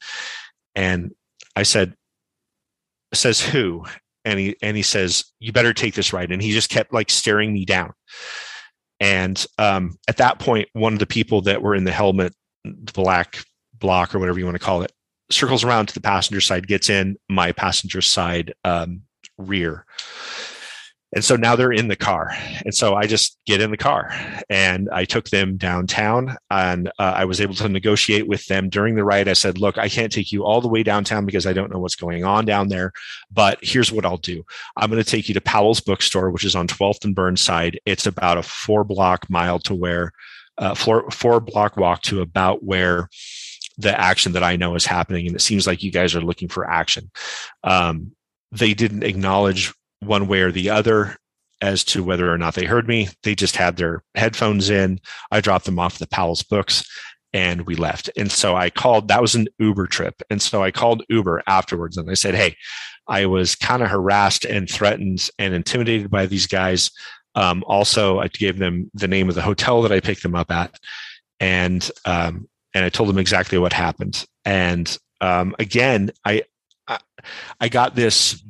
And 0.74 1.12
I 1.56 1.64
said, 1.64 1.94
Says 3.12 3.40
who? 3.40 3.84
And 4.24 4.38
he 4.38 4.56
and 4.62 4.76
he 4.76 4.82
says, 4.82 5.24
You 5.40 5.52
better 5.52 5.72
take 5.72 5.94
this 5.94 6.12
ride. 6.12 6.30
And 6.30 6.42
he 6.42 6.52
just 6.52 6.70
kept 6.70 6.92
like 6.92 7.10
staring 7.10 7.52
me 7.52 7.64
down. 7.64 7.92
And 9.00 9.44
um, 9.58 9.96
at 10.06 10.18
that 10.18 10.38
point, 10.38 10.68
one 10.74 10.92
of 10.92 10.98
the 10.98 11.06
people 11.06 11.40
that 11.42 11.62
were 11.62 11.74
in 11.74 11.84
the 11.84 11.92
helmet, 11.92 12.34
the 12.64 12.92
black 12.92 13.42
bloc 13.74 14.14
or 14.14 14.18
whatever 14.18 14.38
you 14.38 14.44
want 14.44 14.56
to 14.56 14.64
call 14.64 14.82
it, 14.82 14.92
circles 15.30 15.64
around 15.64 15.86
to 15.86 15.94
the 15.94 16.00
passenger 16.00 16.40
side, 16.40 16.66
gets 16.66 16.90
in 16.90 17.16
my 17.28 17.52
passenger 17.52 18.02
side 18.02 18.52
um, 18.64 19.02
rear. 19.38 19.84
And 21.14 21.24
so 21.24 21.36
now 21.36 21.56
they're 21.56 21.72
in 21.72 21.88
the 21.88 21.96
car. 21.96 22.30
And 22.66 22.74
so 22.74 22.94
I 22.94 23.06
just 23.06 23.38
get 23.46 23.62
in 23.62 23.70
the 23.70 23.78
car 23.78 24.12
and 24.50 24.90
I 24.92 25.06
took 25.06 25.30
them 25.30 25.56
downtown 25.56 26.36
and 26.50 26.88
uh, 26.98 27.14
I 27.16 27.24
was 27.24 27.40
able 27.40 27.54
to 27.54 27.68
negotiate 27.68 28.28
with 28.28 28.44
them 28.46 28.68
during 28.68 28.94
the 28.94 29.04
ride. 29.04 29.26
I 29.26 29.32
said, 29.32 29.58
look, 29.58 29.78
I 29.78 29.88
can't 29.88 30.12
take 30.12 30.32
you 30.32 30.44
all 30.44 30.60
the 30.60 30.68
way 30.68 30.82
downtown 30.82 31.24
because 31.24 31.46
I 31.46 31.54
don't 31.54 31.72
know 31.72 31.78
what's 31.78 31.96
going 31.96 32.24
on 32.24 32.44
down 32.44 32.68
there. 32.68 32.92
But 33.30 33.58
here's 33.62 33.90
what 33.90 34.04
I'll 34.04 34.18
do 34.18 34.44
I'm 34.76 34.90
going 34.90 35.02
to 35.02 35.10
take 35.10 35.28
you 35.28 35.34
to 35.34 35.40
Powell's 35.40 35.80
bookstore, 35.80 36.30
which 36.30 36.44
is 36.44 36.54
on 36.54 36.68
12th 36.68 37.06
and 37.06 37.14
Burnside. 37.14 37.80
It's 37.86 38.06
about 38.06 38.36
a 38.36 38.42
four 38.42 38.84
block 38.84 39.30
mile 39.30 39.60
to 39.60 39.74
where, 39.74 40.12
uh, 40.58 40.74
four, 40.74 41.10
four 41.10 41.40
block 41.40 41.78
walk 41.78 42.02
to 42.02 42.20
about 42.20 42.62
where 42.62 43.08
the 43.78 43.98
action 43.98 44.32
that 44.32 44.42
I 44.42 44.56
know 44.56 44.74
is 44.74 44.84
happening, 44.84 45.26
and 45.26 45.36
it 45.36 45.40
seems 45.40 45.66
like 45.66 45.84
you 45.84 45.92
guys 45.92 46.14
are 46.16 46.20
looking 46.20 46.48
for 46.48 46.68
action. 46.68 47.10
Um, 47.62 48.12
they 48.52 48.74
didn't 48.74 49.02
acknowledge 49.02 49.72
one 50.00 50.28
way 50.28 50.40
or 50.40 50.52
the 50.52 50.70
other 50.70 51.16
as 51.60 51.84
to 51.84 52.04
whether 52.04 52.32
or 52.32 52.38
not 52.38 52.54
they 52.54 52.64
heard 52.64 52.86
me. 52.86 53.08
They 53.22 53.34
just 53.34 53.56
had 53.56 53.76
their 53.76 54.02
headphones 54.14 54.70
in. 54.70 55.00
I 55.30 55.40
dropped 55.40 55.64
them 55.64 55.78
off 55.78 55.98
the 55.98 56.06
Powell's 56.06 56.42
books 56.42 56.84
and 57.32 57.66
we 57.66 57.74
left. 57.74 58.08
And 58.16 58.30
so 58.30 58.56
I 58.56 58.70
called, 58.70 59.08
that 59.08 59.20
was 59.20 59.34
an 59.34 59.48
Uber 59.58 59.86
trip. 59.86 60.22
And 60.30 60.40
so 60.40 60.62
I 60.62 60.70
called 60.70 61.04
Uber 61.08 61.42
afterwards 61.46 61.96
and 61.96 62.10
I 62.10 62.14
said, 62.14 62.34
Hey, 62.34 62.56
I 63.06 63.26
was 63.26 63.54
kind 63.54 63.82
of 63.82 63.90
harassed 63.90 64.44
and 64.44 64.70
threatened 64.70 65.28
and 65.38 65.54
intimidated 65.54 66.10
by 66.10 66.26
these 66.26 66.46
guys. 66.46 66.90
Um, 67.34 67.64
also, 67.66 68.20
I 68.20 68.28
gave 68.28 68.58
them 68.58 68.90
the 68.94 69.08
name 69.08 69.28
of 69.28 69.34
the 69.34 69.42
hotel 69.42 69.82
that 69.82 69.92
I 69.92 70.00
picked 70.00 70.22
them 70.22 70.34
up 70.34 70.50
at. 70.50 70.74
And, 71.40 71.88
um, 72.04 72.48
and 72.74 72.84
I 72.84 72.88
told 72.88 73.08
them 73.08 73.18
exactly 73.18 73.58
what 73.58 73.72
happened. 73.72 74.24
And 74.44 74.96
um, 75.20 75.54
again, 75.58 76.10
I, 76.24 76.42
I, 76.88 76.98
I 77.60 77.68
got 77.68 77.94
this 77.94 78.42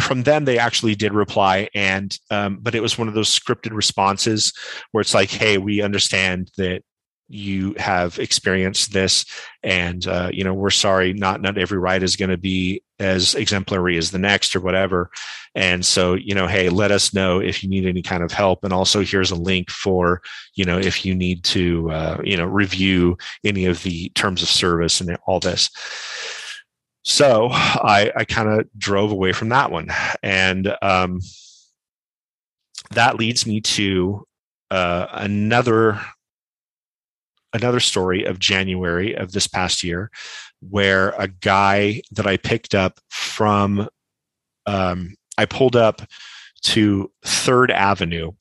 from 0.00 0.22
them 0.22 0.44
they 0.44 0.58
actually 0.58 0.94
did 0.94 1.12
reply 1.12 1.68
and 1.74 2.18
um, 2.30 2.58
but 2.62 2.74
it 2.74 2.80
was 2.80 2.96
one 2.96 3.08
of 3.08 3.14
those 3.14 3.28
scripted 3.28 3.74
responses 3.74 4.52
where 4.92 5.02
it's 5.02 5.14
like 5.14 5.30
hey 5.30 5.58
we 5.58 5.82
understand 5.82 6.50
that 6.56 6.82
you 7.28 7.74
have 7.78 8.18
experienced 8.18 8.92
this 8.92 9.24
and 9.62 10.06
uh, 10.06 10.28
you 10.32 10.44
know 10.44 10.52
we're 10.52 10.70
sorry 10.70 11.14
not 11.14 11.40
not 11.40 11.56
every 11.56 11.78
ride 11.78 12.02
is 12.02 12.16
going 12.16 12.30
to 12.30 12.36
be 12.36 12.82
as 12.98 13.34
exemplary 13.34 13.96
as 13.96 14.10
the 14.10 14.18
next 14.18 14.54
or 14.54 14.60
whatever. 14.60 15.10
And 15.54 15.84
so 15.84 16.14
you 16.14 16.34
know 16.34 16.46
hey 16.46 16.68
let 16.68 16.90
us 16.90 17.14
know 17.14 17.40
if 17.40 17.62
you 17.62 17.70
need 17.70 17.86
any 17.86 18.02
kind 18.02 18.22
of 18.22 18.32
help 18.32 18.64
and 18.64 18.72
also 18.72 19.02
here's 19.02 19.30
a 19.30 19.36
link 19.36 19.70
for 19.70 20.20
you 20.54 20.64
know 20.64 20.78
if 20.78 21.06
you 21.06 21.14
need 21.14 21.42
to 21.44 21.90
uh, 21.90 22.20
you 22.22 22.36
know 22.36 22.46
review 22.46 23.16
any 23.44 23.64
of 23.64 23.82
the 23.82 24.10
terms 24.10 24.42
of 24.42 24.48
service 24.48 25.00
and 25.00 25.16
all 25.26 25.40
this 25.40 25.70
so 27.02 27.48
I, 27.50 28.12
I 28.16 28.24
kind 28.24 28.48
of 28.48 28.68
drove 28.78 29.12
away 29.12 29.32
from 29.32 29.48
that 29.50 29.70
one. 29.70 29.88
And 30.22 30.74
um, 30.82 31.20
that 32.90 33.16
leads 33.16 33.46
me 33.46 33.60
to 33.60 34.26
uh, 34.70 35.06
another 35.12 36.00
another 37.54 37.80
story 37.80 38.24
of 38.24 38.38
January 38.38 39.14
of 39.14 39.32
this 39.32 39.46
past 39.46 39.82
year, 39.82 40.10
where 40.60 41.10
a 41.18 41.28
guy 41.28 42.00
that 42.12 42.26
I 42.26 42.38
picked 42.38 42.74
up 42.74 42.98
from, 43.10 43.88
um, 44.64 45.14
I 45.36 45.44
pulled 45.44 45.76
up 45.76 46.00
to 46.62 47.10
Third 47.24 47.70
Avenue, 47.70 48.32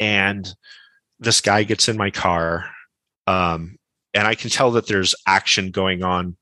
and 0.00 0.52
this 1.20 1.40
guy 1.40 1.62
gets 1.62 1.88
in 1.88 1.96
my 1.96 2.10
car, 2.10 2.68
um, 3.28 3.76
and 4.14 4.26
I 4.26 4.34
can 4.34 4.50
tell 4.50 4.70
that 4.72 4.86
there's 4.86 5.14
action 5.26 5.70
going 5.70 6.02
on 6.02 6.36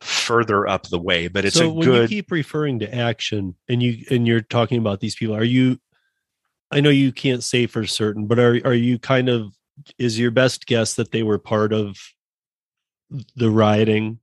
further 0.00 0.66
up 0.66 0.88
the 0.88 0.98
way 0.98 1.28
but 1.28 1.44
it's 1.44 1.56
so 1.56 1.70
a 1.70 1.74
when 1.74 1.86
good 1.86 2.10
you 2.10 2.16
keep 2.16 2.30
referring 2.30 2.78
to 2.78 2.94
action 2.94 3.54
and 3.68 3.82
you 3.82 4.02
and 4.10 4.26
you're 4.26 4.40
talking 4.40 4.78
about 4.78 5.00
these 5.00 5.14
people 5.14 5.36
are 5.36 5.44
you 5.44 5.78
i 6.70 6.80
know 6.80 6.88
you 6.88 7.12
can't 7.12 7.44
say 7.44 7.66
for 7.66 7.86
certain 7.86 8.26
but 8.26 8.38
are 8.38 8.58
are 8.64 8.72
you 8.72 8.98
kind 8.98 9.28
of 9.28 9.52
is 9.98 10.18
your 10.18 10.30
best 10.30 10.66
guess 10.66 10.94
that 10.94 11.12
they 11.12 11.22
were 11.22 11.38
part 11.38 11.72
of 11.72 11.96
the 13.36 13.50
rioting? 13.50 14.18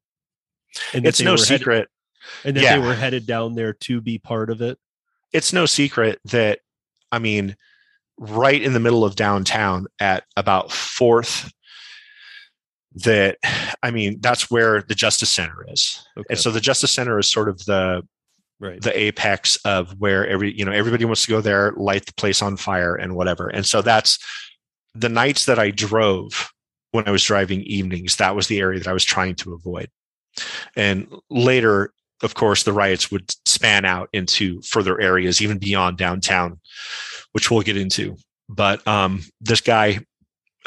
And 0.93 1.05
it's 1.05 1.21
no 1.21 1.36
secret 1.36 1.89
headed, 2.43 2.45
and 2.45 2.57
that 2.57 2.63
yeah. 2.63 2.79
they 2.79 2.86
were 2.86 2.93
headed 2.93 3.25
down 3.25 3.55
there 3.55 3.73
to 3.73 4.01
be 4.01 4.17
part 4.17 4.49
of 4.49 4.62
it? 4.62 4.77
It's 5.33 5.53
no 5.53 5.65
secret 5.65 6.19
that 6.25 6.60
i 7.12 7.19
mean 7.19 7.55
right 8.17 8.62
in 8.62 8.73
the 8.73 8.79
middle 8.79 9.05
of 9.05 9.15
downtown 9.15 9.88
at 9.99 10.25
about 10.36 10.71
fourth 10.71 11.51
that 13.03 13.38
i 13.83 13.91
mean 13.91 14.17
that's 14.21 14.49
where 14.49 14.81
the 14.83 14.95
justice 14.95 15.29
center 15.29 15.65
is 15.69 16.03
okay. 16.17 16.25
and 16.29 16.39
so 16.39 16.51
the 16.51 16.62
justice 16.62 16.91
center 16.91 17.19
is 17.19 17.29
sort 17.29 17.49
of 17.49 17.57
the 17.65 18.01
right. 18.60 18.81
the 18.81 18.97
apex 18.97 19.55
of 19.65 19.91
where 19.99 20.27
every 20.27 20.57
you 20.57 20.65
know 20.65 20.71
everybody 20.71 21.05
wants 21.05 21.23
to 21.23 21.31
go 21.31 21.41
there 21.41 21.73
light 21.73 22.05
the 22.05 22.13
place 22.13 22.41
on 22.41 22.57
fire 22.57 22.95
and 22.95 23.15
whatever 23.15 23.47
and 23.47 23.65
so 23.65 23.81
that's 23.81 24.17
the 24.95 25.10
nights 25.10 25.45
that 25.45 25.60
i 25.60 25.69
drove 25.69 26.49
when 26.91 27.07
i 27.07 27.12
was 27.12 27.23
driving 27.23 27.62
evenings 27.62 28.15
that 28.15 28.36
was 28.36 28.47
the 28.47 28.60
area 28.60 28.79
that 28.79 28.88
i 28.88 28.93
was 28.93 29.05
trying 29.05 29.36
to 29.36 29.53
avoid 29.53 29.89
and 30.75 31.07
later 31.29 31.91
of 32.23 32.33
course 32.33 32.63
the 32.63 32.73
riots 32.73 33.12
would 33.12 33.31
span 33.45 33.86
out 33.86 34.10
into 34.13 34.62
further 34.62 34.99
areas 34.99 35.41
even 35.41 35.57
beyond 35.57 35.97
downtown 35.97 36.60
which 37.33 37.51
we'll 37.51 37.62
get 37.62 37.77
into 37.77 38.15
but 38.49 38.86
um, 38.88 39.21
this 39.41 39.60
guy 39.60 39.99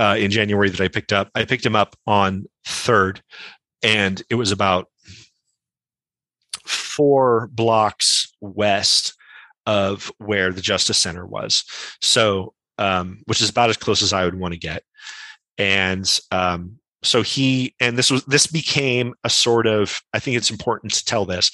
uh, 0.01 0.17
in 0.19 0.31
January 0.31 0.71
that 0.71 0.81
I 0.81 0.89
picked 0.89 1.13
up. 1.13 1.31
I 1.35 1.45
picked 1.45 1.67
him 1.67 1.77
up 1.77 1.95
on 2.07 2.47
third, 2.67 3.23
and 3.83 4.21
it 4.31 4.35
was 4.37 4.51
about 4.51 4.87
four 6.65 7.51
blocks 7.53 8.35
west 8.41 9.15
of 9.67 10.11
where 10.17 10.53
the 10.53 10.63
Justice 10.63 10.97
Center 10.97 11.27
was. 11.27 11.65
So, 12.01 12.55
um, 12.79 13.23
which 13.27 13.43
is 13.43 13.51
about 13.51 13.69
as 13.69 13.77
close 13.77 14.03
as 14.03 14.15
I 14.15 14.25
would 14.25 14.39
want 14.39 14.55
to 14.55 14.59
get. 14.59 14.83
And 15.59 16.09
um, 16.33 16.79
so 17.03 17.23
he, 17.23 17.75
and 17.79 17.99
this 17.99 18.11
was, 18.11 18.25
this 18.25 18.47
became 18.47 19.15
a 19.23 19.29
sort 19.31 19.67
of, 19.67 20.01
I 20.15 20.19
think 20.19 20.39
it's 20.39 20.51
important 20.51 20.95
to 20.95 21.05
tell 21.05 21.27
this. 21.27 21.51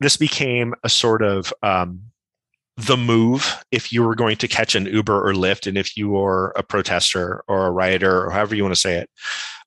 This 0.00 0.16
became 0.16 0.74
a 0.82 0.88
sort 0.88 1.22
of 1.22 1.52
um, 1.62 2.00
the 2.76 2.96
move 2.96 3.64
if 3.70 3.92
you 3.92 4.02
were 4.02 4.14
going 4.14 4.36
to 4.36 4.48
catch 4.48 4.74
an 4.74 4.86
Uber 4.86 5.28
or 5.28 5.32
Lyft, 5.32 5.66
and 5.66 5.78
if 5.78 5.96
you 5.96 6.08
were 6.10 6.52
a 6.56 6.62
protester 6.62 7.44
or 7.46 7.66
a 7.66 7.70
rioter 7.70 8.26
or 8.26 8.30
however 8.30 8.54
you 8.54 8.62
want 8.62 8.74
to 8.74 8.80
say 8.80 8.96
it, 8.98 9.10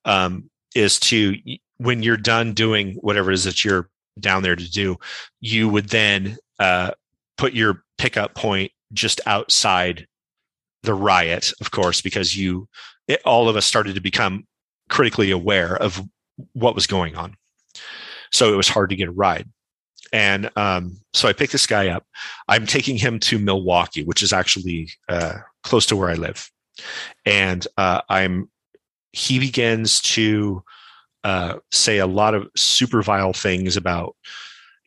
um, 0.06 0.50
is 0.76 1.00
to 1.00 1.36
when 1.78 2.04
you're 2.04 2.18
done 2.18 2.54
doing 2.54 2.96
whatever 2.96 3.32
it 3.32 3.36
is 3.36 3.44
that 3.46 3.64
you're 3.64 3.90
down 4.20 4.44
there 4.44 4.56
to 4.56 4.70
do, 4.70 4.98
you 5.40 5.70
would 5.70 5.90
then 5.90 6.38
uh, 6.60 6.92
put 7.38 7.54
your 7.54 7.84
pickup 7.98 8.36
point 8.36 8.72
just 8.94 9.22
outside 9.26 10.08
the 10.84 10.94
riot, 10.94 11.52
of 11.62 11.72
course, 11.72 12.02
because 12.02 12.36
you 12.36 12.68
it, 13.08 13.22
all 13.26 13.48
of 13.48 13.56
us 13.56 13.66
started 13.66 13.96
to 13.96 14.02
become 14.02 14.46
critically 14.90 15.32
aware 15.32 15.76
of 15.78 16.02
what 16.54 16.76
was 16.76 16.88
going 16.88 17.16
on. 17.16 17.36
So 18.32 18.54
it 18.54 18.58
was 18.58 18.68
hard 18.68 18.90
to 18.90 18.96
get 18.96 19.08
a 19.08 19.12
ride. 19.12 19.50
And 20.14 20.50
um, 20.56 20.98
so 21.14 21.28
I 21.28 21.34
picked 21.34 21.52
this 21.52 21.68
guy 21.68 21.90
up. 21.90 22.06
I'm 22.48 22.66
taking 22.66 22.98
him 22.98 23.20
to 23.22 23.40
Milwaukie, 23.40 24.06
which 24.06 24.22
is 24.22 24.34
actually 24.34 24.90
uh, 25.10 25.38
close 25.64 25.86
to 25.88 25.96
where 25.96 26.10
I 26.10 26.16
live. 26.16 26.50
And 27.26 27.66
uh, 27.78 28.02
I'm 28.10 28.50
he 29.14 29.40
begins 29.40 30.00
to 30.02 30.64
uh, 31.24 31.56
say 31.72 31.98
a 31.98 32.08
lot 32.08 32.36
of 32.36 32.48
super 32.56 33.02
vile 33.02 33.34
things 33.34 33.76
about 33.76 34.16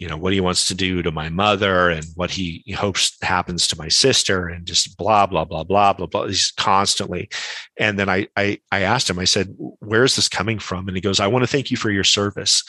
you 0.01 0.09
know 0.09 0.17
what 0.17 0.33
he 0.33 0.41
wants 0.41 0.67
to 0.67 0.75
do 0.75 1.03
to 1.03 1.13
my 1.13 1.29
mother 1.29 1.91
and 1.91 2.07
what 2.15 2.31
he 2.31 2.65
hopes 2.75 3.19
happens 3.23 3.67
to 3.67 3.77
my 3.77 3.89
sister 3.89 4.49
and 4.49 4.67
just 4.67 4.97
blah 4.97 5.27
blah 5.27 5.45
blah 5.45 5.63
blah 5.63 5.93
blah 5.93 6.07
blah 6.07 6.27
he's 6.27 6.53
constantly. 6.57 7.29
And 7.77 7.99
then 7.99 8.09
I, 8.09 8.27
I 8.35 8.59
i 8.73 8.81
asked 8.81 9.11
him 9.11 9.19
i 9.19 9.27
said 9.27 9.55
where 9.59 10.03
is 10.03 10.17
this 10.17 10.29
coming 10.29 10.59
from? 10.59 10.89
And 10.89 10.97
he 10.97 11.03
goes 11.03 11.21
i 11.21 11.27
want 11.27 11.43
to 11.43 11.47
thank 11.47 11.71
you 11.71 11.77
for 11.77 11.91
your 11.91 12.03
service. 12.03 12.65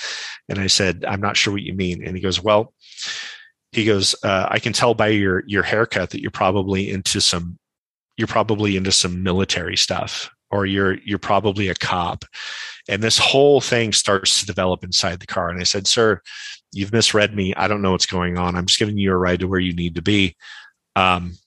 And 0.50 0.60
i 0.60 0.68
said 0.68 1.06
i'm 1.08 1.22
not 1.22 1.38
sure 1.38 1.54
what 1.54 1.64
you 1.64 1.74
mean. 1.74 2.06
And 2.06 2.16
he 2.16 2.22
goes 2.22 2.44
well 2.44 2.74
he 3.72 3.86
goes 3.86 4.14
uh, 4.26 4.48
i 4.50 4.60
can 4.60 4.74
tell 4.74 4.94
by 4.94 5.08
your 5.08 5.44
your 5.48 5.64
haircut 5.64 6.10
that 6.10 6.22
you're 6.22 6.32
probably 6.32 6.92
into 6.92 7.22
some 7.22 7.58
you're 8.18 8.28
probably 8.28 8.76
into 8.76 8.92
some 8.92 9.24
military 9.24 9.78
stuff 9.78 10.30
or 10.52 10.66
you're 10.66 10.98
you're 11.06 11.18
probably 11.18 11.70
a 11.70 11.76
cop. 11.76 12.26
And 12.90 13.02
this 13.02 13.18
whole 13.18 13.62
thing 13.62 13.94
starts 13.94 14.42
to 14.42 14.46
develop 14.46 14.84
inside 14.84 15.22
the 15.22 15.28
car. 15.28 15.50
And 15.50 15.62
i 15.62 15.64
said 15.64 15.88
sir 15.88 16.22
you've 16.72 16.94
misread 16.94 17.36
me. 17.36 17.54
I 17.56 17.68
don't 17.68 17.82
know 17.82 17.92
what's 17.92 18.06
going 18.06 18.38
on. 18.38 18.56
I'm 18.56 18.66
just 18.66 18.80
giving 18.80 18.98
you 18.98 19.12
a 19.12 19.18
ride 19.18 19.40
to 19.42 19.48
where 19.48 19.60
you 19.60 19.74
need 19.74 19.96
to 19.96 20.02
be. 20.02 20.36
Um, 20.96 21.38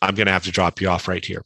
I'm 0.00 0.14
going 0.14 0.26
to 0.26 0.32
have 0.32 0.44
to 0.44 0.50
drop 0.50 0.80
you 0.80 0.88
off 0.88 1.08
right 1.08 1.24
here. 1.24 1.42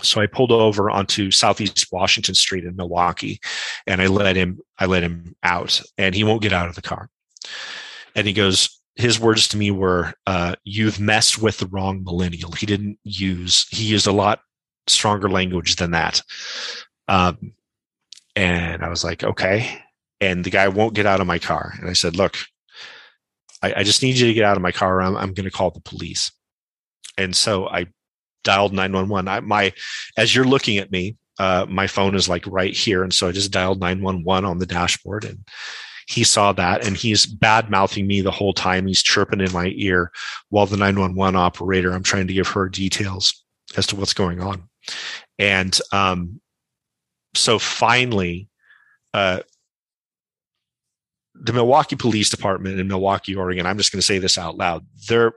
So 0.00 0.20
I 0.20 0.26
pulled 0.26 0.52
over 0.52 0.90
onto 0.90 1.30
Southeast 1.30 1.88
Washington 1.90 2.34
Street 2.34 2.64
in 2.64 2.74
Milwaukie, 2.74 3.38
and 3.86 4.00
I 4.00 4.06
let 4.06 4.36
him. 4.36 4.60
I 4.78 4.86
let 4.86 5.02
him 5.02 5.34
out, 5.42 5.82
and 5.96 6.14
he 6.14 6.22
won't 6.22 6.42
get 6.42 6.52
out 6.52 6.68
of 6.68 6.76
the 6.76 6.82
car. 6.82 7.08
And 8.14 8.26
he 8.26 8.32
goes. 8.32 8.74
His 8.94 9.20
words 9.20 9.46
to 9.48 9.56
me 9.56 9.70
were, 9.70 10.12
uh, 10.26 10.56
"You've 10.64 10.98
messed 10.98 11.38
with 11.40 11.58
the 11.58 11.66
wrong 11.66 12.02
millennial." 12.02 12.50
He 12.50 12.66
didn't 12.66 12.98
use. 13.04 13.68
He 13.70 13.84
used 13.84 14.08
a 14.08 14.12
lot 14.12 14.40
stronger 14.88 15.30
language 15.30 15.76
than 15.76 15.92
that. 15.92 16.22
Um, 17.06 17.52
and 18.34 18.82
I 18.84 18.88
was 18.88 19.04
like, 19.04 19.22
"Okay." 19.22 19.82
And 20.20 20.44
the 20.44 20.50
guy 20.50 20.68
won't 20.68 20.94
get 20.94 21.06
out 21.06 21.20
of 21.20 21.26
my 21.26 21.38
car. 21.38 21.74
And 21.80 21.88
I 21.88 21.92
said, 21.92 22.16
look, 22.16 22.36
I, 23.62 23.74
I 23.78 23.82
just 23.82 24.02
need 24.02 24.16
you 24.16 24.26
to 24.26 24.34
get 24.34 24.44
out 24.44 24.56
of 24.56 24.62
my 24.62 24.72
car. 24.72 25.00
I'm, 25.00 25.16
I'm 25.16 25.34
going 25.34 25.44
to 25.44 25.50
call 25.50 25.70
the 25.70 25.80
police. 25.80 26.32
And 27.16 27.34
so 27.34 27.68
I 27.68 27.86
dialed 28.44 28.72
911. 28.72 29.28
I, 29.28 29.40
my, 29.40 29.72
as 30.16 30.34
you're 30.34 30.44
looking 30.44 30.78
at 30.78 30.90
me, 30.90 31.16
uh, 31.38 31.66
my 31.68 31.86
phone 31.86 32.14
is 32.14 32.28
like 32.28 32.44
right 32.46 32.74
here. 32.74 33.02
And 33.02 33.12
so 33.12 33.28
I 33.28 33.32
just 33.32 33.52
dialed 33.52 33.80
911 33.80 34.44
on 34.44 34.58
the 34.58 34.66
dashboard 34.66 35.24
and 35.24 35.46
he 36.08 36.24
saw 36.24 36.52
that 36.52 36.86
and 36.86 36.96
he's 36.96 37.26
bad 37.26 37.70
mouthing 37.70 38.06
me 38.06 38.22
the 38.22 38.30
whole 38.30 38.54
time. 38.54 38.86
He's 38.86 39.02
chirping 39.02 39.40
in 39.40 39.52
my 39.52 39.72
ear 39.76 40.10
while 40.48 40.66
the 40.66 40.76
911 40.76 41.36
operator, 41.36 41.92
I'm 41.92 42.02
trying 42.02 42.26
to 42.28 42.32
give 42.32 42.48
her 42.48 42.68
details 42.68 43.44
as 43.76 43.86
to 43.88 43.96
what's 43.96 44.14
going 44.14 44.40
on. 44.40 44.68
And, 45.38 45.78
um, 45.92 46.40
so 47.34 47.58
finally, 47.58 48.48
uh, 49.12 49.40
the 51.40 51.52
Milwaukie 51.52 51.98
Police 51.98 52.30
Department 52.30 52.78
in 52.80 52.88
Milwaukie, 52.88 53.36
Oregon. 53.36 53.66
I'm 53.66 53.78
just 53.78 53.92
going 53.92 54.00
to 54.00 54.06
say 54.06 54.18
this 54.18 54.38
out 54.38 54.56
loud. 54.56 54.84
They're 55.08 55.32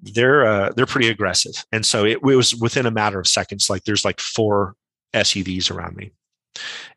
they're 0.00 0.46
uh, 0.46 0.72
they're 0.76 0.86
pretty 0.86 1.08
aggressive, 1.08 1.64
and 1.72 1.84
so 1.84 2.04
it, 2.04 2.18
it 2.18 2.22
was 2.22 2.54
within 2.54 2.86
a 2.86 2.90
matter 2.90 3.18
of 3.18 3.26
seconds. 3.26 3.70
Like 3.70 3.84
there's 3.84 4.04
like 4.04 4.20
four 4.20 4.74
SUVs 5.14 5.70
around 5.70 5.96
me, 5.96 6.12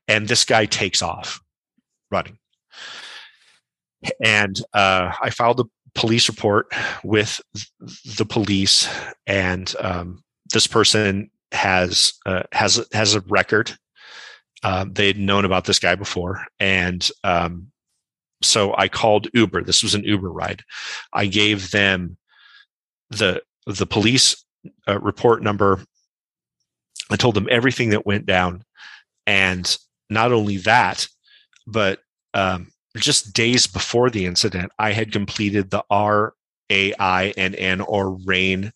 and 0.08 0.28
this 0.28 0.46
guy 0.46 0.66
takes 0.66 1.02
off 1.02 1.42
running, 2.12 2.38
and 4.24 4.60
uh, 4.74 5.12
I 5.22 5.30
filed 5.30 5.62
a 5.62 5.66
police 5.96 6.28
report 6.28 6.68
with 7.04 7.42
the 8.18 8.26
police, 8.26 8.90
and 9.26 9.74
um, 9.80 10.24
this 10.52 10.68
person 10.68 11.32
has 11.52 12.14
uh, 12.26 12.44
has 12.52 12.86
has 12.94 13.16
a 13.16 13.22
record. 13.22 13.72
Um, 14.62 14.92
they 14.92 15.08
had 15.08 15.18
known 15.18 15.46
about 15.46 15.66
this 15.66 15.80
guy 15.80 15.96
before, 15.96 16.46
and 16.60 17.10
um, 17.24 17.72
so 18.42 18.76
I 18.78 18.88
called 18.88 19.28
Uber. 19.34 19.64
This 19.64 19.84
was 19.84 19.96
an 19.96 20.04
Uber 20.04 20.32
ride. 20.32 20.64
I 21.14 21.26
gave 21.26 21.72
them 21.72 22.18
the 23.10 23.42
the 23.66 23.86
police 23.86 24.44
uh, 24.88 25.00
report 25.00 25.44
number. 25.44 25.84
I 27.12 27.16
told 27.16 27.36
them 27.36 27.48
everything 27.50 27.90
that 27.90 28.06
went 28.06 28.26
down, 28.26 28.64
and 29.26 29.78
not 30.10 30.32
only 30.32 30.58
that, 30.58 31.08
but 31.68 32.00
um, 32.34 32.72
just 32.98 33.34
days 33.34 33.68
before 33.68 34.10
the 34.10 34.26
incident, 34.26 34.72
I 34.80 34.92
had 34.92 35.12
completed 35.12 35.70
the 35.70 35.84
R 35.90 36.34
A 36.70 36.94
I 37.00 37.30
N 37.38 37.56
N 37.56 37.82
or 37.82 38.18
RAINN 38.26 38.72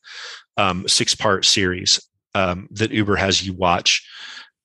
um, 0.57 0.87
six 0.87 1.15
part 1.15 1.45
series 1.45 2.01
um, 2.35 2.67
that 2.71 2.91
Uber 2.91 3.15
has 3.15 3.45
you 3.45 3.53
watch 3.53 4.07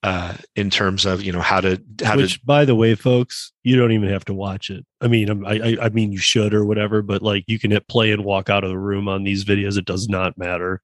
uh, 0.02 0.34
in 0.54 0.70
terms 0.70 1.04
of 1.04 1.22
you 1.22 1.32
know 1.32 1.40
how 1.40 1.60
to 1.60 1.82
how 2.02 2.16
Which, 2.16 2.34
to. 2.34 2.46
by 2.46 2.64
the 2.64 2.74
way, 2.74 2.94
folks, 2.94 3.52
you 3.64 3.76
don't 3.76 3.92
even 3.92 4.08
have 4.08 4.24
to 4.26 4.34
watch 4.34 4.70
it. 4.70 4.86
I 5.00 5.08
mean, 5.08 5.44
I, 5.44 5.58
I, 5.58 5.76
I 5.82 5.88
mean, 5.88 6.12
you 6.12 6.18
should 6.18 6.54
or 6.54 6.64
whatever, 6.64 7.02
but 7.02 7.22
like 7.22 7.44
you 7.46 7.58
can 7.58 7.70
hit 7.70 7.88
play 7.88 8.12
and 8.12 8.24
walk 8.24 8.48
out 8.48 8.64
of 8.64 8.70
the 8.70 8.78
room 8.78 9.08
on 9.08 9.24
these 9.24 9.44
videos. 9.44 9.76
It 9.76 9.84
does 9.86 10.08
not 10.08 10.38
matter. 10.38 10.80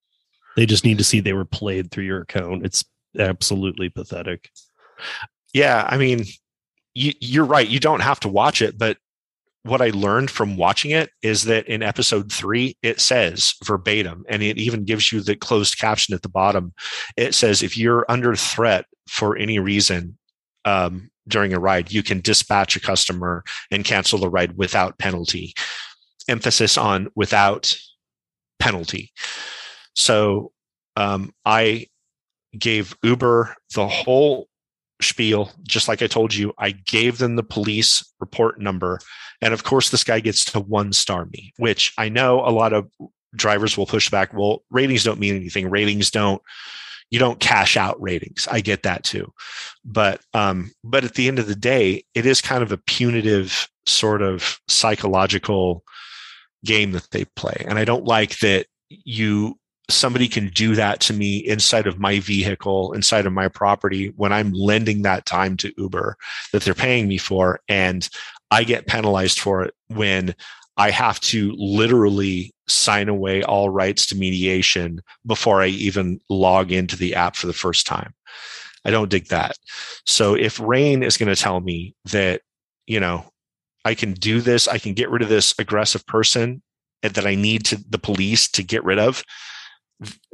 They 0.56 0.66
just 0.66 0.84
need 0.84 0.98
to 0.98 1.04
see 1.04 1.20
they 1.20 1.32
were 1.32 1.44
played 1.44 1.90
through 1.90 2.04
your 2.04 2.22
account. 2.22 2.64
It's 2.64 2.84
absolutely 3.18 3.88
pathetic. 3.88 4.50
Yeah, 5.52 5.86
I 5.88 5.96
mean, 5.96 6.24
you, 6.94 7.12
you're 7.20 7.44
right. 7.44 7.66
You 7.66 7.80
don't 7.80 8.00
have 8.00 8.20
to 8.20 8.28
watch 8.28 8.62
it, 8.62 8.78
but 8.78 8.98
what 9.64 9.80
I 9.80 9.88
learned 9.90 10.30
from 10.30 10.56
watching 10.56 10.90
it 10.90 11.10
is 11.22 11.44
that 11.44 11.66
in 11.66 11.82
episode 11.82 12.30
three, 12.30 12.76
it 12.82 13.00
says 13.00 13.54
verbatim, 13.64 14.24
and 14.28 14.42
it 14.42 14.58
even 14.58 14.84
gives 14.84 15.10
you 15.10 15.20
the 15.20 15.36
closed 15.36 15.78
caption 15.78 16.14
at 16.14 16.22
the 16.22 16.28
bottom. 16.28 16.74
It 17.16 17.34
says, 17.34 17.62
if 17.62 17.76
you're 17.76 18.04
under 18.08 18.36
threat 18.36 18.84
for 19.08 19.36
any 19.36 19.58
reason 19.58 20.18
um, 20.66 21.10
during 21.26 21.54
a 21.54 21.60
ride, 21.60 21.90
you 21.90 22.02
can 22.02 22.20
dispatch 22.20 22.76
a 22.76 22.80
customer 22.80 23.42
and 23.70 23.86
cancel 23.86 24.18
the 24.18 24.28
ride 24.28 24.56
without 24.58 24.98
penalty. 24.98 25.54
Emphasis 26.28 26.76
on 26.76 27.08
without 27.16 27.74
penalty. 28.58 29.12
So 29.96 30.52
um, 30.96 31.32
I 31.46 31.86
gave 32.58 32.96
Uber 33.02 33.56
the 33.74 33.88
whole 33.88 34.48
spiel, 35.00 35.50
just 35.62 35.88
like 35.88 36.02
I 36.02 36.06
told 36.06 36.34
you. 36.34 36.52
I 36.58 36.70
gave 36.70 37.18
them 37.18 37.36
the 37.36 37.42
police 37.42 38.04
report 38.20 38.60
number. 38.60 39.00
And 39.40 39.52
of 39.52 39.64
course, 39.64 39.90
this 39.90 40.04
guy 40.04 40.20
gets 40.20 40.44
to 40.46 40.60
one 40.60 40.92
star 40.92 41.26
me, 41.26 41.52
which 41.58 41.92
I 41.98 42.08
know 42.08 42.40
a 42.40 42.50
lot 42.50 42.72
of 42.72 42.90
drivers 43.34 43.76
will 43.76 43.86
push 43.86 44.10
back. 44.10 44.32
Well, 44.32 44.62
ratings 44.70 45.04
don't 45.04 45.20
mean 45.20 45.36
anything. 45.36 45.68
Ratings 45.68 46.10
don't, 46.10 46.40
you 47.10 47.18
don't 47.18 47.40
cash 47.40 47.76
out 47.76 48.00
ratings. 48.00 48.48
I 48.50 48.60
get 48.60 48.84
that 48.84 49.04
too. 49.04 49.32
But, 49.84 50.20
um, 50.32 50.72
but 50.82 51.04
at 51.04 51.14
the 51.14 51.28
end 51.28 51.38
of 51.38 51.46
the 51.46 51.56
day, 51.56 52.04
it 52.14 52.26
is 52.26 52.40
kind 52.40 52.62
of 52.62 52.72
a 52.72 52.78
punitive 52.78 53.68
sort 53.86 54.22
of 54.22 54.58
psychological 54.68 55.84
game 56.64 56.92
that 56.92 57.10
they 57.10 57.24
play. 57.36 57.64
And 57.68 57.78
I 57.78 57.84
don't 57.84 58.04
like 58.04 58.38
that 58.38 58.66
you 58.88 59.58
somebody 59.90 60.28
can 60.28 60.48
do 60.48 60.74
that 60.74 61.00
to 61.00 61.12
me 61.12 61.36
inside 61.36 61.86
of 61.86 61.98
my 61.98 62.18
vehicle, 62.20 62.92
inside 62.92 63.26
of 63.26 63.32
my 63.32 63.48
property 63.48 64.12
when 64.16 64.32
I'm 64.32 64.52
lending 64.52 65.02
that 65.02 65.26
time 65.26 65.56
to 65.58 65.72
Uber 65.76 66.16
that 66.52 66.62
they're 66.62 66.74
paying 66.74 67.06
me 67.06 67.18
for. 67.18 67.60
And 67.68 68.08
I 68.50 68.64
get 68.64 68.86
penalized 68.86 69.38
for 69.38 69.62
it 69.62 69.74
when 69.88 70.34
I 70.76 70.90
have 70.90 71.20
to 71.20 71.52
literally 71.56 72.52
sign 72.66 73.08
away 73.08 73.42
all 73.42 73.68
rights 73.68 74.06
to 74.06 74.16
mediation 74.16 75.00
before 75.26 75.60
I 75.60 75.66
even 75.66 76.20
log 76.30 76.72
into 76.72 76.96
the 76.96 77.14
app 77.14 77.36
for 77.36 77.46
the 77.46 77.52
first 77.52 77.86
time. 77.86 78.14
I 78.84 78.90
don't 78.90 79.10
dig 79.10 79.28
that. 79.28 79.56
So 80.06 80.34
if 80.34 80.58
RAINN 80.58 81.02
is 81.02 81.16
going 81.16 81.34
to 81.34 81.40
tell 81.40 81.60
me 81.60 81.94
that, 82.06 82.42
you 82.86 83.00
know, 83.00 83.24
I 83.84 83.94
can 83.94 84.14
do 84.14 84.40
this, 84.40 84.66
I 84.66 84.78
can 84.78 84.94
get 84.94 85.10
rid 85.10 85.22
of 85.22 85.28
this 85.28 85.54
aggressive 85.58 86.06
person 86.06 86.62
that 87.02 87.26
I 87.26 87.34
need 87.34 87.66
to 87.66 87.76
the 87.88 87.98
police 87.98 88.48
to 88.52 88.62
get 88.62 88.84
rid 88.84 88.98
of, 88.98 89.22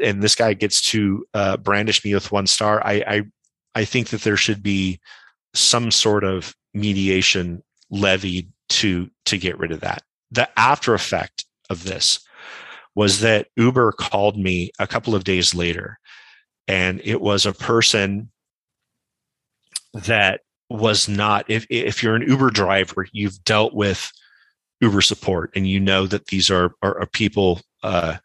and 0.03 0.23
this 0.23 0.35
guy 0.35 0.55
gets 0.55 0.81
to 0.91 1.25
uh, 1.35 1.57
brandish 1.57 2.05
me 2.05 2.15
with 2.15 2.33
one 2.33 2.47
star, 2.47 2.85
I, 2.85 2.93
I 3.07 3.23
I 3.75 3.85
think 3.85 4.09
that 4.09 4.23
there 4.23 4.37
should 4.37 4.63
be 4.63 5.01
some 5.55 5.91
sort 5.91 6.25
of 6.25 6.55
mediation 6.75 7.63
levied 7.91 8.51
to 8.69 9.11
to 9.27 9.39
get 9.39 9.59
rid 9.59 9.73
of 9.73 9.81
that. 9.81 10.03
The 10.31 10.49
after 10.59 10.95
effect 10.95 11.45
of 11.69 11.85
this 11.85 12.21
was 12.95 13.21
that 13.21 13.49
Uber 13.57 13.93
called 13.93 14.37
me 14.39 14.71
a 14.79 14.87
couple 14.87 15.15
of 15.15 15.25
days 15.25 15.55
later, 15.55 15.99
and 16.67 17.01
it 17.05 17.21
was 17.21 17.47
a 17.47 17.53
person 17.53 18.31
that 19.93 20.41
was 20.69 21.09
not 21.09 21.45
if 21.49 21.67
if 21.69 22.03
you're 22.03 22.17
an 22.17 22.29
Uber 22.29 22.51
driver, 22.51 23.07
you've 23.13 23.43
dealt 23.45 23.75
with 23.75 24.13
Uber 24.81 25.01
support, 25.01 25.51
and 25.55 25.69
you 25.69 25.81
know 25.81 26.07
that 26.07 26.27
these 26.27 26.51
are 26.51 26.73
are, 26.83 27.01
are 27.01 27.07
people. 27.07 27.61
Uh, 27.83 28.17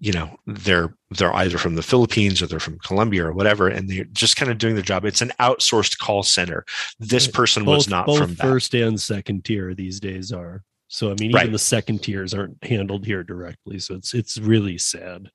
you 0.00 0.12
know 0.12 0.38
they're 0.46 0.94
they're 1.10 1.34
either 1.34 1.58
from 1.58 1.74
the 1.74 1.82
Philippines 1.82 2.40
or 2.40 2.46
they're 2.46 2.60
from 2.60 2.78
Colombia 2.80 3.26
or 3.26 3.32
whatever, 3.32 3.68
and 3.68 3.88
they're 3.88 4.04
just 4.12 4.36
kind 4.36 4.50
of 4.50 4.58
doing 4.58 4.74
their 4.74 4.82
job. 4.84 5.04
It's 5.04 5.22
an 5.22 5.32
outsourced 5.40 5.98
call 5.98 6.22
center. 6.22 6.64
This 6.98 7.26
person 7.26 7.64
both, 7.64 7.76
was 7.76 7.88
not 7.88 8.06
both 8.06 8.18
from 8.18 8.34
that. 8.34 8.42
first 8.42 8.74
and 8.74 9.00
second 9.00 9.44
tier 9.44 9.74
these 9.74 10.00
days 10.00 10.32
are. 10.32 10.62
So 10.88 11.08
I 11.10 11.14
mean, 11.14 11.30
even 11.30 11.34
Right. 11.34 11.52
the 11.52 11.58
second 11.58 12.02
tiers 12.02 12.32
aren't 12.32 12.62
handled 12.64 13.04
here 13.04 13.22
directly. 13.24 13.78
So 13.78 13.94
it's 13.94 14.14
it's 14.14 14.38
really 14.38 14.78
sad. 14.78 15.30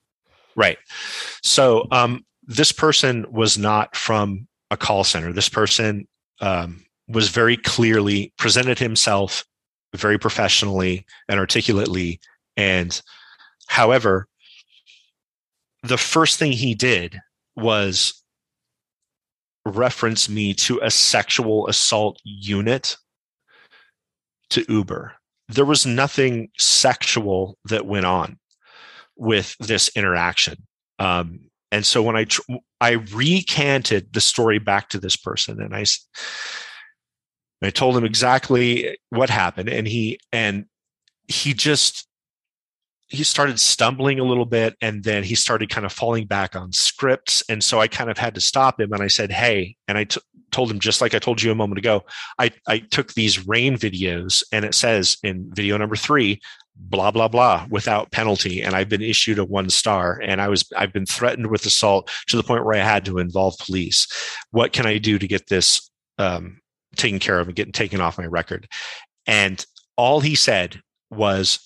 Right. 0.56 0.78
So 1.42 1.88
um, 1.92 2.26
this 2.44 2.72
person 2.72 3.26
was 3.32 3.58
not 3.58 3.96
from 3.96 4.48
a 4.72 4.78
call 4.78 5.04
center. 5.04 5.34
This 5.34 5.50
person 5.50 6.08
um, 6.42 6.86
was 7.08 7.30
very 7.30 7.58
clearly 7.58 8.34
presented 8.38 8.80
himself 8.80 9.46
very 9.96 10.18
professionally 10.18 11.06
and 11.28 11.40
articulately. 11.40 12.20
And 12.58 13.00
however, 13.68 14.28
the 15.84 15.98
first 15.98 16.40
thing 16.40 16.54
he 16.54 16.74
did 16.74 17.20
was 17.56 18.24
reference 19.66 20.28
me 20.30 20.54
to 20.54 20.80
a 20.82 20.90
sexual 20.90 21.68
assault 21.68 22.20
unit 22.24 22.98
to 24.50 24.66
Uber. 24.68 25.14
There 25.50 25.66
was 25.66 25.86
nothing 25.86 26.50
sexual 26.58 27.58
that 27.66 27.86
went 27.86 28.06
on 28.06 28.38
with 29.18 29.56
this 29.60 29.90
interaction. 29.96 30.66
Um, 31.00 31.50
and 31.72 31.86
so 31.86 32.02
when 32.02 32.16
I 32.16 32.26
tr- 32.26 32.42
I 32.80 32.92
recanted 32.92 34.14
the 34.14 34.22
story 34.22 34.60
back 34.60 34.90
to 34.90 35.00
this 35.00 35.16
person, 35.16 35.62
and 35.62 35.76
I 35.76 35.86
I 37.62 37.70
told 37.72 37.98
him 37.98 38.06
exactly 38.06 38.98
what 39.10 39.30
happened, 39.30 39.70
and 39.70 39.88
he 39.88 40.20
and 40.32 40.66
he 41.28 41.54
just 41.54 42.08
he 43.14 43.24
started 43.24 43.60
stumbling 43.60 44.20
a 44.20 44.24
little 44.24 44.46
bit, 44.46 44.76
and 44.82 45.04
then 45.04 45.24
he 45.24 45.36
started 45.36 45.70
kind 45.70 45.86
of 45.86 45.94
falling 45.94 46.26
back 46.26 46.56
on 46.56 46.74
scripts, 46.74 47.44
and 47.48 47.64
so 47.64 47.80
I 47.80 47.88
kind 47.88 48.10
of 48.10 48.18
had 48.18 48.34
to 48.34 48.42
stop 48.42 48.80
him, 48.80 48.92
and 48.92 49.04
I 49.04 49.08
said, 49.08 49.32
"Hey," 49.32 49.76
and 49.88 50.00
I 50.00 50.06
t- 50.06 50.20
told 50.52 50.72
him 50.72 50.80
just 50.80 51.00
like 51.00 51.14
I 51.14 51.20
told 51.20 51.40
you 51.40 51.52
a 51.52 51.56
moment 51.56 51.78
ago. 51.78 52.04
I 52.40 52.52
I 52.68 52.80
took 52.80 53.14
these 53.14 53.48
RAINN 53.48 53.76
videos, 53.76 54.42
and 54.52 54.66
it 54.66 54.74
says 54.74 55.18
in 55.22 55.52
video 55.54 55.78
number 55.78 55.96
three 55.96 56.42
blah 56.76 57.12
blah 57.12 57.28
blah 57.28 57.68
without 57.70 58.12
penalty 58.12 58.64
and 58.64 58.74
i've 58.76 58.90
been 58.90 59.00
issued 59.00 59.38
a 59.38 59.46
one 59.46 59.70
star 59.70 60.20
and 60.24 60.42
i 60.42 60.48
was 60.48 60.66
i've 60.76 60.92
been 60.92 61.06
threatened 61.06 61.46
with 61.46 61.64
assault 61.68 62.10
to 62.26 62.36
the 62.36 62.42
point 62.42 62.66
where 62.66 62.74
i 62.74 62.84
had 62.84 63.06
to 63.06 63.20
involve 63.20 63.56
police 63.60 64.08
what 64.50 64.74
can 64.74 64.88
i 64.88 64.98
do 64.98 65.20
to 65.20 65.28
get 65.28 65.46
this 65.46 65.92
um, 66.18 66.60
taken 66.96 67.20
care 67.20 67.40
of 67.40 67.48
and 67.48 67.56
getting 67.56 67.72
taken 67.72 68.02
off 68.02 68.18
my 68.18 68.26
record 68.26 68.68
and 69.28 69.68
all 69.98 70.20
he 70.20 70.34
said 70.34 70.82
was 71.12 71.60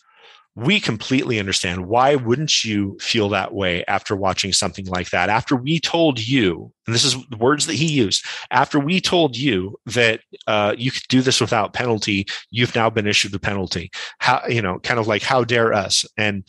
we 0.57 0.79
completely 0.79 1.39
understand 1.39 1.85
why 1.85 2.15
wouldn't 2.15 2.63
you 2.63 2.97
feel 2.99 3.29
that 3.29 3.53
way 3.53 3.85
after 3.87 4.15
watching 4.15 4.51
something 4.51 4.87
like 4.87 5.11
that? 5.11 5.29
After 5.29 5.55
we 5.55 5.79
told 5.79 6.19
you 6.19 6.73
and 6.87 6.95
this 6.95 7.03
is 7.03 7.15
the 7.27 7.37
words 7.37 7.67
that 7.67 7.75
he 7.75 7.85
used 7.85 8.25
after 8.49 8.79
we 8.79 8.99
told 8.99 9.37
you 9.37 9.79
that 9.85 10.21
uh, 10.47 10.73
you 10.75 10.89
could 10.89 11.07
do 11.09 11.21
this 11.21 11.39
without 11.39 11.73
penalty 11.73 12.25
you've 12.49 12.73
now 12.73 12.89
been 12.89 13.05
issued 13.05 13.33
the 13.33 13.39
penalty. 13.39 13.91
How 14.17 14.41
you 14.47 14.63
know 14.63 14.79
kind 14.79 14.99
of 14.99 15.05
like 15.05 15.21
how 15.21 15.43
dare 15.43 15.73
us? 15.73 16.05
And 16.17 16.43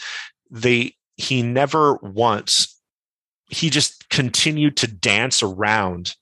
they 0.50 0.94
he 1.16 1.42
never 1.42 1.96
once 1.96 2.80
he 3.50 3.68
just 3.68 4.09
continued 4.09 4.78
to 4.78 4.86
dance 4.86 5.42
around 5.42 6.14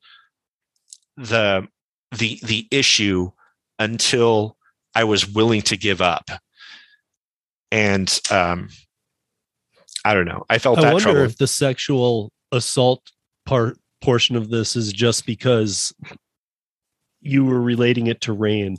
the 1.17 1.69
the 2.11 2.41
the 2.43 2.67
issue 2.73 3.31
until 3.79 4.57
I 4.93 5.05
was 5.05 5.29
willing 5.29 5.63
to 5.63 5.77
give 5.77 6.03
up. 6.03 6.31
And 7.71 8.21
um 8.31 8.69
I 10.05 10.15
don't 10.15 10.27
know. 10.27 10.45
I 10.49 10.59
felt 10.59 10.79
I 10.79 10.83
that 10.83 10.93
wonder 10.95 11.11
trouble. 11.11 11.23
if 11.23 11.37
the 11.39 11.47
sexual 11.49 12.33
assault 12.53 13.11
part 13.45 13.79
portion 14.01 14.37
of 14.37 14.51
this 14.51 14.77
is 14.77 14.93
just 14.93 15.27
because 15.27 15.93
you 17.21 17.45
were 17.45 17.61
relating 17.61 18.07
it 18.07 18.21
to 18.23 18.33
RAINN. 18.33 18.77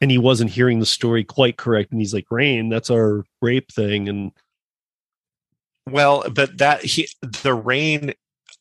And 0.00 0.10
he 0.10 0.18
wasn't 0.18 0.50
hearing 0.50 0.80
the 0.80 0.86
story 0.86 1.22
quite 1.22 1.56
correct. 1.56 1.92
And 1.92 2.00
he's 2.00 2.12
like, 2.12 2.26
RAINN, 2.30 2.68
that's 2.68 2.90
our 2.90 3.24
rape 3.40 3.70
thing. 3.72 4.08
And 4.08 4.32
Well, 5.88 6.24
but 6.30 6.58
that 6.58 6.84
he 6.84 7.08
the 7.22 7.54
RAINN 7.54 8.14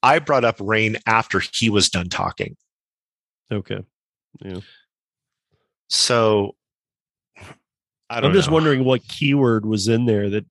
I 0.03 0.19
brought 0.19 0.45
up 0.45 0.57
RAINN 0.59 0.97
after 1.07 1.41
he 1.53 1.69
was 1.69 1.89
done 1.89 2.09
talking. 2.09 2.57
okay. 3.51 3.83
Yeah. 4.43 4.59
So 5.89 6.55
I 8.13 8.25
I'm 8.25 8.33
just 8.33 8.51
wondering 8.51 8.83
what 8.83 9.07
keyword 9.07 9.65
was 9.65 9.87
in 9.87 10.05
there 10.05 10.29
that 10.29 10.45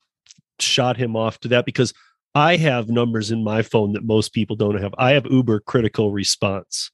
shot 0.59 0.97
him 0.97 1.17
off 1.17 1.39
to 1.41 1.49
that 1.49 1.65
because 1.65 1.95
I 2.35 2.57
have 2.57 2.89
numbers 2.89 3.31
in 3.31 3.45
my 3.45 3.63
phone 3.63 3.93
that 3.93 4.05
most 4.05 4.33
people 4.33 4.57
don't 4.57 4.81
have. 4.81 4.95
I 4.99 5.13
have 5.13 5.27
Uber 5.27 5.61
critical 5.61 6.13
response 6.13 6.91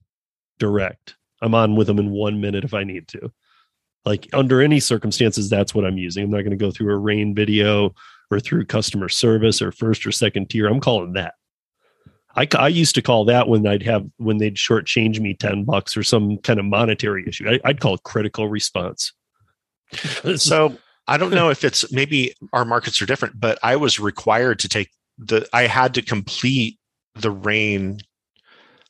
direct. 0.58 1.16
I'm 1.40 1.54
on 1.54 1.76
with 1.76 1.86
them 1.86 1.98
in 1.98 2.10
one 2.10 2.40
minute 2.40 2.64
if 2.64 2.74
I 2.74 2.84
need 2.84 3.08
to. 3.08 3.32
Like 4.04 4.28
under 4.32 4.60
any 4.60 4.80
circumstances, 4.80 5.48
that's 5.48 5.74
what 5.74 5.84
I'm 5.84 5.98
using. 5.98 6.24
I'm 6.24 6.30
not 6.30 6.40
going 6.40 6.50
to 6.50 6.56
go 6.56 6.70
through 6.70 6.92
a 6.92 6.98
RAINN 6.98 7.34
video 7.34 7.94
or 8.30 8.40
through 8.40 8.66
customer 8.66 9.08
service 9.08 9.62
or 9.62 9.70
first 9.72 10.04
or 10.06 10.12
second 10.12 10.50
tier. 10.50 10.66
I'm 10.66 10.80
calling 10.80 11.12
that. 11.14 11.34
I, 12.36 12.46
I 12.56 12.68
used 12.68 12.94
to 12.94 13.02
call 13.02 13.24
that 13.26 13.48
when 13.48 13.66
I'd 13.66 13.82
have 13.82 14.06
when 14.16 14.38
they'd 14.38 14.54
shortchange 14.54 15.18
me 15.20 15.34
10 15.34 15.64
bucks 15.64 15.96
or 15.96 16.02
some 16.02 16.38
kind 16.38 16.58
of 16.58 16.66
monetary 16.66 17.26
issue. 17.26 17.48
I, 17.48 17.60
I'd 17.64 17.80
call 17.80 17.94
it 17.94 18.02
critical 18.02 18.48
response. 18.48 19.12
So 20.36 20.76
I 21.06 21.16
don't 21.16 21.30
know 21.30 21.48
if 21.50 21.64
it's 21.64 21.90
maybe 21.92 22.34
our 22.52 22.64
markets 22.64 23.00
are 23.00 23.06
different, 23.06 23.40
but 23.40 23.58
I 23.62 23.76
was 23.76 23.98
required 23.98 24.58
to 24.60 24.68
take 24.68 24.90
the 25.16 25.48
I 25.52 25.62
had 25.62 25.94
to 25.94 26.02
complete 26.02 26.78
the 27.14 27.30
RAINN 27.30 28.00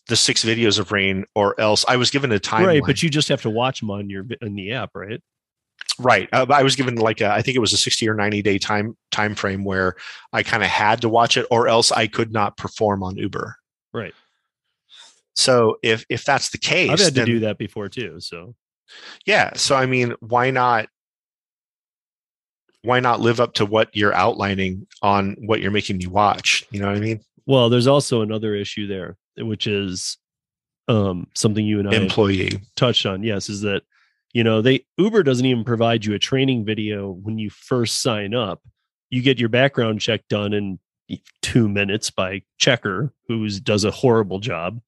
the 0.09 0.17
six 0.17 0.45
videos 0.45 0.79
of 0.79 0.91
RAINN 0.91 1.25
or 1.35 1.59
else 1.61 1.85
I 1.87 1.97
was 1.97 2.11
given 2.11 2.33
a 2.33 2.39
timeline. 2.39 2.67
right 2.67 2.83
but 2.85 3.03
you 3.03 3.11
just 3.11 3.29
have 3.29 3.43
to 3.43 3.51
watch 3.51 3.81
them 3.81 3.91
on 3.91 4.09
your 4.11 4.25
in 4.41 4.55
the 4.55 4.73
app 4.73 4.91
right? 4.95 5.23
Right 5.99 6.29
uh, 6.33 6.47
i 6.51 6.63
was 6.63 6.77
given 6.77 6.97
like 6.97 7.21
a, 7.21 7.31
i 7.31 7.43
think 7.43 7.57
it 7.57 7.61
was 7.61 7.73
a 7.73 7.77
60 7.77 8.09
or 8.09 8.15
90 8.15 8.43
day 8.43 8.59
time 8.59 8.97
time 9.11 9.35
frame 9.35 9.65
where 9.65 9.97
i 10.33 10.43
kind 10.43 10.63
of 10.63 10.69
had 10.69 11.01
to 11.03 11.09
watch 11.09 11.37
it 11.37 11.47
or 11.51 11.69
else 11.69 11.93
i 11.93 12.07
could 12.07 12.33
not 12.33 12.57
perform 12.57 13.03
on 13.03 13.17
uber. 13.17 13.57
Right. 13.93 14.15
So 15.35 15.79
if 15.83 16.05
if 16.09 16.25
that's 16.25 16.51
the 16.51 16.59
case 16.59 16.91
i've 16.91 17.01
had 17.01 17.15
to 17.15 17.25
do 17.25 17.41
that 17.41 17.59
before 17.59 17.89
too 17.89 18.21
so 18.21 18.55
yeah 19.27 19.53
so 19.55 19.77
i 19.77 19.87
mean 19.87 20.15
why 20.21 20.51
not 20.51 20.89
why 22.83 23.01
not 23.01 23.21
live 23.21 23.41
up 23.41 23.55
to 23.55 23.67
what 23.67 23.89
you're 23.95 24.15
outlining 24.15 24.87
on 25.03 25.37
what 25.41 25.61
you're 25.61 25.71
making 25.71 25.99
me 25.99 26.07
watch 26.07 26.65
you 26.71 26.81
know 26.81 26.87
what 26.87 26.97
i 26.97 27.01
mean? 27.01 27.21
Well 27.47 27.71
there's 27.71 27.87
also 27.87 28.21
another 28.23 28.55
issue 28.55 28.87
there 28.87 29.17
which 29.39 29.67
is 29.67 30.17
um 30.89 31.27
something 31.35 31.65
you 31.65 31.81
and 31.81 31.89
i 31.89 31.95
employee. 31.95 32.61
touched 32.77 33.07
on 33.07 33.23
yes 33.23 33.49
is 33.49 33.63
that 33.63 33.83
you 34.33 34.45
know 34.45 34.61
they 34.63 34.85
uber 34.99 35.23
doesn't 35.23 35.47
even 35.47 35.65
provide 35.65 36.05
you 36.05 36.15
a 36.15 36.19
training 36.19 36.65
video 36.65 37.11
when 37.11 37.39
you 37.39 37.51
first 37.51 38.03
sign 38.03 38.35
up. 38.35 38.61
You 39.11 39.23
get 39.23 39.39
your 39.39 39.49
background 39.49 40.01
check 40.01 40.29
done 40.29 40.53
in 40.53 40.79
two 41.41 41.69
minutes 41.69 42.11
by 42.11 42.43
Checkr 42.61 43.11
who 43.27 43.49
does 43.61 43.85
a 43.85 43.91
horrible 43.91 44.39
job 44.39 44.81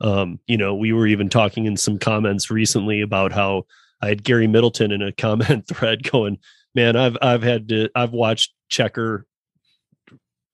um 0.00 0.38
you 0.46 0.56
know 0.56 0.74
we 0.74 0.92
were 0.92 1.06
even 1.06 1.28
talking 1.28 1.64
in 1.64 1.76
some 1.76 1.98
comments 1.98 2.50
recently 2.50 3.00
about 3.00 3.32
how 3.32 3.64
i 4.00 4.08
had 4.08 4.22
gary 4.24 4.46
middleton 4.46 4.92
in 4.92 5.02
a 5.02 5.12
comment 5.18 5.66
thread 5.66 6.02
going 6.10 6.38
man 6.74 6.96
i've 6.96 7.16
i've 7.22 7.42
had 7.42 7.68
to 7.68 7.88
i've 7.94 8.12
watched 8.12 8.52
Checkr 8.70 9.24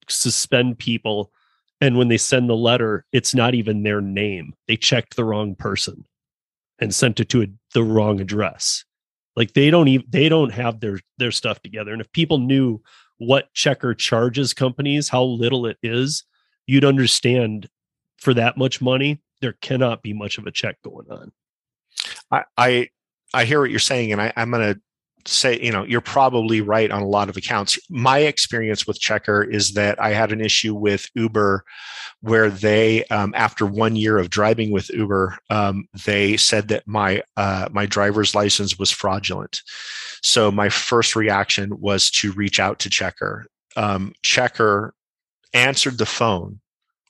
suspend 0.09 0.79
people 0.79 1.33
and 1.81 1.99
when 1.99 2.09
they 2.09 2.17
send 2.17 2.49
the 2.49 2.57
letter 2.57 3.05
it's 3.13 3.35
not 3.35 3.55
even 3.55 3.83
their 3.83 4.01
name. 4.01 4.55
They 4.69 4.77
checked 4.77 5.17
the 5.17 5.25
wrong 5.25 5.55
person 5.55 6.05
and 6.79 6.95
sent 6.95 7.21
it 7.21 7.29
to 7.31 7.43
a, 7.43 7.47
the 7.73 7.85
wrong 7.85 8.21
address. 8.21 8.85
Like 9.37 9.53
they 9.53 9.71
don't 9.71 9.89
even 9.89 10.07
they 10.09 10.29
don't 10.29 10.53
have 10.53 10.81
their 10.81 11.01
their 11.19 11.31
stuff 11.31 11.61
together. 11.63 11.93
And 11.93 12.01
if 12.01 12.11
people 12.13 12.39
knew 12.39 12.81
what 13.19 13.53
Checkr 13.55 13.97
charges 13.99 14.55
companies 14.55 15.09
how 15.09 15.23
little 15.23 15.67
it 15.67 15.77
is 15.83 16.25
you'd 16.67 16.85
understand 16.85 17.69
for 18.19 18.35
that 18.35 18.57
much 18.57 18.81
money 18.81 19.21
there 19.45 19.57
cannot 19.61 20.03
be 20.03 20.13
much 20.13 20.39
of 20.39 20.47
a 20.47 20.51
check 20.51 20.77
going 20.83 21.07
on 21.11 21.31
I, 22.31 22.45
I 22.57 22.89
I 23.33 23.45
hear 23.45 23.61
what 23.61 23.71
you're 23.71 23.81
saying, 23.81 24.13
and 24.13 24.21
I, 24.21 24.33
I'm 24.37 24.51
going 24.51 24.75
to 24.75 24.81
say, 25.27 25.59
you 25.61 25.73
know, 25.73 25.85
you're 25.85 26.01
probably 26.01 26.61
right 26.61 26.91
on 26.91 27.03
a 27.03 27.09
lot 27.09 27.29
of 27.29 27.37
accounts. 27.37 27.79
My 27.91 28.19
experience 28.19 28.87
with 28.87 29.01
Checkr 29.01 29.53
is 29.53 29.73
that 29.73 30.01
I 30.01 30.11
had 30.11 30.33
an 30.33 30.41
issue 30.41 30.75
with 30.75 31.09
Uber, 31.15 31.65
where 32.21 32.51
they, 32.51 33.05
um, 33.07 33.33
after 33.35 33.67
one 33.67 33.97
year 33.97 34.19
of 34.19 34.31
driving 34.31 34.71
with 34.71 34.91
Uber, 34.91 35.37
um, 35.51 35.89
they 36.07 36.37
said 36.37 36.69
that 36.69 36.87
my 36.87 37.23
uh, 37.37 37.69
my 37.73 37.87
driver's 37.87 38.35
license 38.35 38.79
was 38.79 38.91
fraudulent. 38.91 39.63
So 40.23 40.51
my 40.51 40.69
first 40.69 41.17
reaction 41.17 41.81
was 41.81 42.11
to 42.13 42.33
reach 42.33 42.61
out 42.61 42.79
to 42.81 42.91
Checkr. 42.91 43.45
Um, 43.77 44.15
Checkr 44.23 44.91
answered 45.53 45.99
the 45.99 46.07
phone 46.07 46.61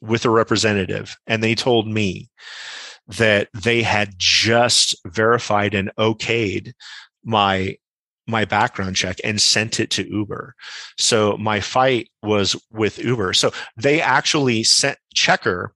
with 0.05 0.25
a 0.25 0.31
representative, 0.31 1.17
and 1.27 1.43
they 1.43 1.55
told 1.55 1.89
me 1.89 2.31
that 3.07 3.49
they 3.55 3.83
had 3.83 4.15
just 4.17 4.95
verified 5.07 5.75
and 5.75 5.91
okayed 5.99 6.73
my 7.25 7.77
my 8.27 8.47
background 8.47 8.97
check 8.97 9.19
and 9.23 9.39
sent 9.39 9.79
it 9.79 9.91
to 9.91 10.09
Uber. 10.09 10.55
So 10.97 11.37
my 11.37 11.61
fight 11.61 12.09
was 12.23 12.57
with 12.71 12.99
Uber. 12.99 13.35
So 13.35 13.53
they 13.77 14.01
actually 14.01 14.65
sent 14.65 14.99
Checkr 15.15 15.69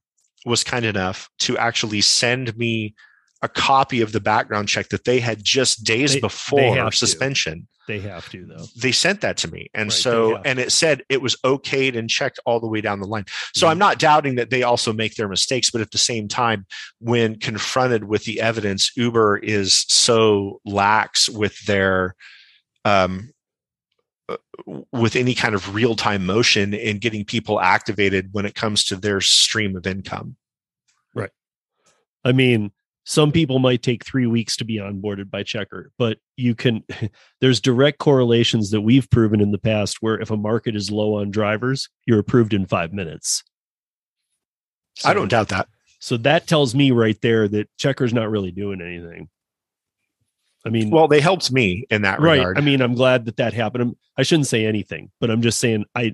was 0.45 0.63
kind 0.63 0.83
enough 0.85 1.29
to 1.39 1.57
actually 1.59 2.01
send 2.01 2.57
me 2.57 2.95
a 3.41 3.47
copy 3.49 4.01
of 4.01 4.11
the 4.11 4.19
background 4.19 4.67
check 4.67 4.89
that 4.89 5.05
they 5.05 5.19
had 5.19 5.43
just 5.43 5.83
days 5.83 6.11
They- 6.11 6.17
they 6.17 6.21
before 6.21 6.75
to. 6.75 6.91
suspension. 6.97 7.67
they 7.87 7.99
have 8.01 8.29
to 8.29 8.45
though 8.45 8.65
They 8.75 8.91
sent 8.91 9.21
that 9.21 9.35
to 9.37 9.47
me. 9.49 9.67
And 9.73 9.89
Right, 9.89 9.97
so 9.99 10.35
and 10.45 10.59
it 10.59 10.71
said 10.71 11.01
it 11.09 11.23
was 11.23 11.35
okayed 11.37 11.97
and 11.97 12.07
checked 12.07 12.39
all 12.45 12.59
the 12.59 12.67
way 12.67 12.81
down 12.81 12.99
the 12.99 13.07
line. 13.07 13.25
So 13.55 13.65
Mhm. 13.65 13.71
I'm 13.71 13.77
not 13.79 13.97
doubting 13.97 14.35
that 14.35 14.51
they 14.51 14.61
also 14.61 14.93
make 14.93 15.15
their 15.15 15.27
mistakes, 15.27 15.71
but 15.71 15.81
at 15.81 15.89
the 15.89 15.97
same 15.97 16.27
time, 16.27 16.67
when 16.99 17.39
confronted 17.39 18.03
with 18.03 18.25
the 18.25 18.41
evidence, 18.41 18.91
Uber 18.95 19.37
is 19.37 19.85
so 19.87 20.61
lax 20.65 21.27
with 21.29 21.59
their 21.65 22.15
um 22.85 23.31
uh, 24.29 24.37
with 24.91 25.15
any 25.15 25.33
kind 25.33 25.55
of 25.55 25.73
real-time 25.73 26.23
motion 26.23 26.75
in 26.75 26.99
getting 26.99 27.25
people 27.25 27.59
activated 27.59 28.29
when 28.33 28.45
it 28.45 28.53
comes 28.53 28.83
to 28.83 28.95
their 28.95 29.19
stream 29.21 29.75
of 29.75 29.87
income. 29.87 30.35
Right. 31.15 31.31
I 32.23 32.33
mean, 32.33 32.71
some 33.09 33.31
people 33.31 33.57
might 33.57 33.81
take 33.81 34.05
three 34.05 34.27
weeks 34.27 34.55
to 34.55 34.63
be 34.63 34.77
onboarded 34.77 35.31
by 35.31 35.41
Checkr, 35.41 35.85
but 35.97 36.19
you 36.37 36.53
can, 36.53 36.83
there's 37.41 37.59
direct 37.59 37.97
correlations 37.97 38.69
that 38.69 38.81
we've 38.81 39.09
proven 39.09 39.41
in 39.41 39.51
the 39.51 39.57
past 39.57 39.97
where 40.01 40.21
if 40.21 40.29
a 40.29 40.37
market 40.37 40.75
is 40.75 40.91
low 40.91 41.15
on 41.15 41.31
drivers, 41.31 41.89
you're 42.05 42.19
approved 42.19 42.53
in 42.53 42.67
five 42.67 42.93
minutes. 42.93 43.43
I 45.03 45.15
don't 45.15 45.27
doubt 45.27 45.47
that. 45.47 45.67
So 45.97 46.17
that 46.17 46.45
tells 46.45 46.75
me 46.75 46.91
right 46.91 47.19
there 47.19 47.47
that 47.47 47.67
Checkr's 47.79 48.13
not 48.13 48.29
really 48.29 48.51
doing 48.51 48.79
anything. 48.79 49.27
I 50.63 50.69
mean, 50.69 50.91
Well, 50.91 51.07
they 51.07 51.19
helped 51.19 51.51
me 51.51 51.87
in 51.89 52.03
that 52.03 52.19
right. 52.19 52.37
regard. 52.37 52.59
I 52.59 52.61
mean, 52.61 52.79
I'm 52.79 52.93
glad 52.93 53.25
that 53.25 53.37
that 53.37 53.53
happened. 53.53 53.95
I 54.17 54.21
shouldn't 54.21 54.45
say 54.45 54.67
anything, 54.67 55.09
but 55.19 55.31
I'm 55.31 55.41
just 55.41 55.59
saying 55.59 55.85
I, 55.95 56.13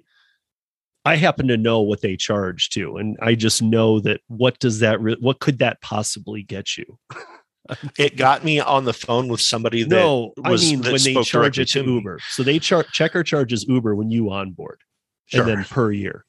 I 1.05 1.15
happen 1.17 1.47
to 1.49 1.57
know 1.57 1.81
what 1.81 2.01
they 2.01 2.15
charge 2.17 2.69
too, 2.69 2.97
and 2.97 3.15
I 3.21 3.35
just 3.35 3.61
know 3.61 3.99
that 4.01 4.21
what 4.27 4.57
does 4.59 4.79
that 4.79 4.99
re- 4.99 5.17
what 5.19 5.39
could 5.39 5.59
that 5.59 5.79
possibly 5.81 6.41
get 6.41 6.77
you? 6.77 6.97
it 7.97 8.17
got 8.17 8.43
me 8.43 8.59
on 8.59 8.85
the 8.85 8.93
phone 8.93 9.27
with 9.27 9.41
somebody 9.41 9.83
that 9.83 9.89
no, 9.89 10.33
was- 10.37 10.63
I 10.63 10.71
mean 10.71 10.81
that 10.81 10.91
when 10.93 11.03
they 11.03 11.21
charge 11.23 11.59
it 11.59 11.67
to, 11.69 11.83
to. 11.83 11.89
Uber. 11.89 12.19
So 12.29 12.43
they 12.43 12.57
char- 12.59 12.83
Checkr 12.85 13.23
charges 13.23 13.65
Uber 13.67 13.95
when 13.95 14.09
you 14.09 14.31
onboard, 14.31 14.81
Sure. 15.27 15.41
and 15.41 15.49
then 15.49 15.63
per 15.63 15.91
year, 15.91 16.25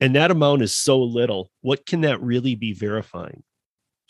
and 0.00 0.14
that 0.16 0.30
amount 0.30 0.62
is 0.62 0.74
so 0.74 1.02
little. 1.02 1.50
What 1.62 1.86
can 1.86 2.02
that 2.02 2.20
really 2.20 2.54
be 2.54 2.72
verifying? 2.74 3.42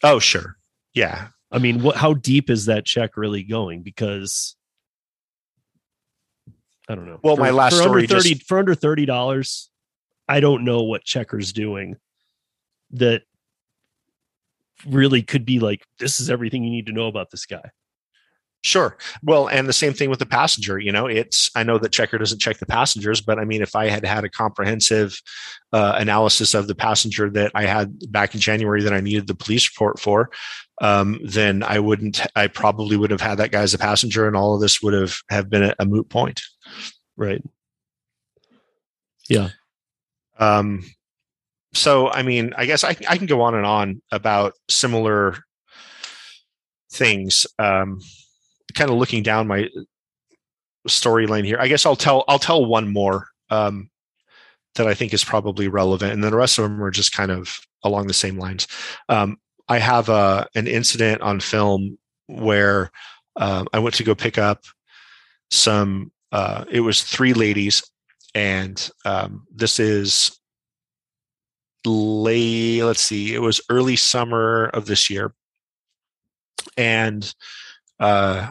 Oh, 0.03 0.18
sure. 0.18 0.57
Yeah. 0.92 1.28
I 1.53 1.59
mean, 1.59 1.82
what? 1.84 1.97
How 1.97 2.14
deep 2.14 2.51
is 2.51 2.66
that 2.66 2.84
check 2.84 3.16
really 3.16 3.45
going? 3.45 3.82
Because 3.82 4.57
I 6.88 6.97
don't 6.97 7.07
know. 7.07 7.20
Well, 7.22 7.36
my 7.36 7.51
last 7.51 7.74
for 7.76 7.82
story 7.82 8.03
under 8.03 8.16
thirty 8.16 8.34
just- 8.34 8.49
for 8.49 8.59
under 8.59 8.74
thirty 8.74 9.07
dollars, 9.07 9.70
I 10.29 10.41
don't 10.41 10.64
know 10.64 10.83
what 10.83 11.05
Checkr's 11.05 11.53
doing 11.53 11.97
that 12.93 13.22
really 14.87 15.22
could 15.22 15.45
be 15.45 15.61
like 15.61 15.85
this 15.99 16.20
is 16.20 16.31
everything 16.31 16.64
you 16.64 16.70
need 16.70 16.87
to 16.87 16.93
know 16.93 17.07
about 17.07 17.31
this 17.31 17.47
guy. 17.47 17.70
Sure. 18.62 18.97
Well, 19.22 19.47
and 19.49 19.68
the 19.68 19.75
same 19.75 19.93
thing 19.93 20.09
with 20.09 20.20
the 20.20 20.27
passenger. 20.27 20.79
You 20.79 20.91
know, 20.91 21.07
it's 21.07 21.51
I 21.55 21.64
know 21.64 21.77
that 21.79 21.93
Checkr 21.93 22.18
doesn't 22.18 22.41
check 22.41 22.57
the 22.57 22.64
passengers, 22.64 23.20
but 23.20 23.39
I 23.39 23.45
mean, 23.45 23.61
if 23.61 23.77
I 23.77 23.89
had 23.89 24.07
had 24.07 24.25
a 24.25 24.31
comprehensive 24.31 25.20
uh, 25.75 25.97
analysis 25.99 26.55
of 26.55 26.66
the 26.66 26.75
passenger 26.75 27.29
that 27.29 27.53
I 27.55 27.66
had 27.66 28.11
back 28.11 28.35
in 28.35 28.41
January 28.41 28.83
that 28.83 28.95
I 28.95 29.03
needed 29.03 29.27
the 29.27 29.35
police 29.35 29.68
report 29.70 30.01
for, 30.01 30.31
um, 30.81 31.20
then 31.22 31.62
I 31.62 31.79
wouldn't. 31.79 32.27
I 32.35 32.47
probably 32.47 32.97
would 32.97 33.11
have 33.11 33.20
had 33.20 33.37
that 33.37 33.51
guy 33.51 33.61
as 33.61 33.75
a 33.75 33.79
passenger, 33.79 34.27
and 34.27 34.35
all 34.35 34.55
of 34.55 34.62
this 34.62 34.83
would 34.83 34.95
have 34.95 35.18
have 35.29 35.51
been 35.51 35.64
a, 35.64 35.75
a 35.79 35.85
moot 35.85 36.09
point. 36.09 36.41
Right. 37.18 37.43
Yeah. 39.29 39.51
Um. 40.39 40.85
So, 41.72 42.09
I 42.09 42.22
mean, 42.22 42.55
I 42.57 42.66
guess 42.66 42.85
I 42.85 42.97
I 43.09 43.16
can 43.18 43.26
go 43.26 43.43
on 43.43 43.55
and 43.55 43.66
on 43.66 44.01
about 44.12 44.55
similar 44.68 45.39
things. 46.93 47.47
Um 47.59 47.99
kind 48.74 48.91
of 48.91 48.97
looking 48.97 49.22
down 49.22 49.47
my 49.47 49.68
storyline 50.89 51.45
here. 51.45 51.59
I 51.61 51.68
guess 51.68 51.87
I'll 51.87 51.97
tell 51.97 52.24
I'll 52.28 52.39
tell 52.39 52.64
one 52.64 52.93
more 52.93 53.28
um, 53.51 53.91
that 54.74 54.87
I 54.87 54.95
think 54.95 55.14
is 55.14 55.24
probably 55.24 55.68
relevant, 55.68 56.12
and 56.12 56.22
then 56.22 56.30
the 56.30 56.37
rest 56.37 56.59
of 56.59 56.64
them 56.64 56.82
are 56.82 56.91
just 56.91 57.12
kind 57.12 57.30
of 57.30 57.59
along 57.82 58.07
the 58.07 58.14
same 58.14 58.39
lines. 58.39 58.66
Um, 59.09 59.39
I 59.68 59.78
have 59.78 60.09
a 60.09 60.47
an 60.55 60.66
incident 60.66 61.22
on 61.22 61.41
film 61.41 61.99
where 62.26 62.91
um, 63.37 63.68
I 63.72 63.78
went 63.78 63.95
to 63.97 64.05
go 64.05 64.14
pick 64.14 64.39
up 64.39 64.64
some. 65.51 66.11
Uh, 66.32 66.64
it 66.70 66.80
was 66.80 67.03
three 67.03 67.32
ladies, 67.32 67.82
and 68.35 68.91
um, 69.05 69.47
this 69.55 69.78
is 69.78 70.39
late. 71.85 72.82
Let's 72.82 73.01
see, 73.01 73.35
it 73.35 73.41
was 73.41 73.61
early 73.70 73.97
summer 73.97 74.66
of 74.66 74.87
this 74.87 75.11
year, 75.11 75.35
and 76.76 77.35
uh, 78.01 78.51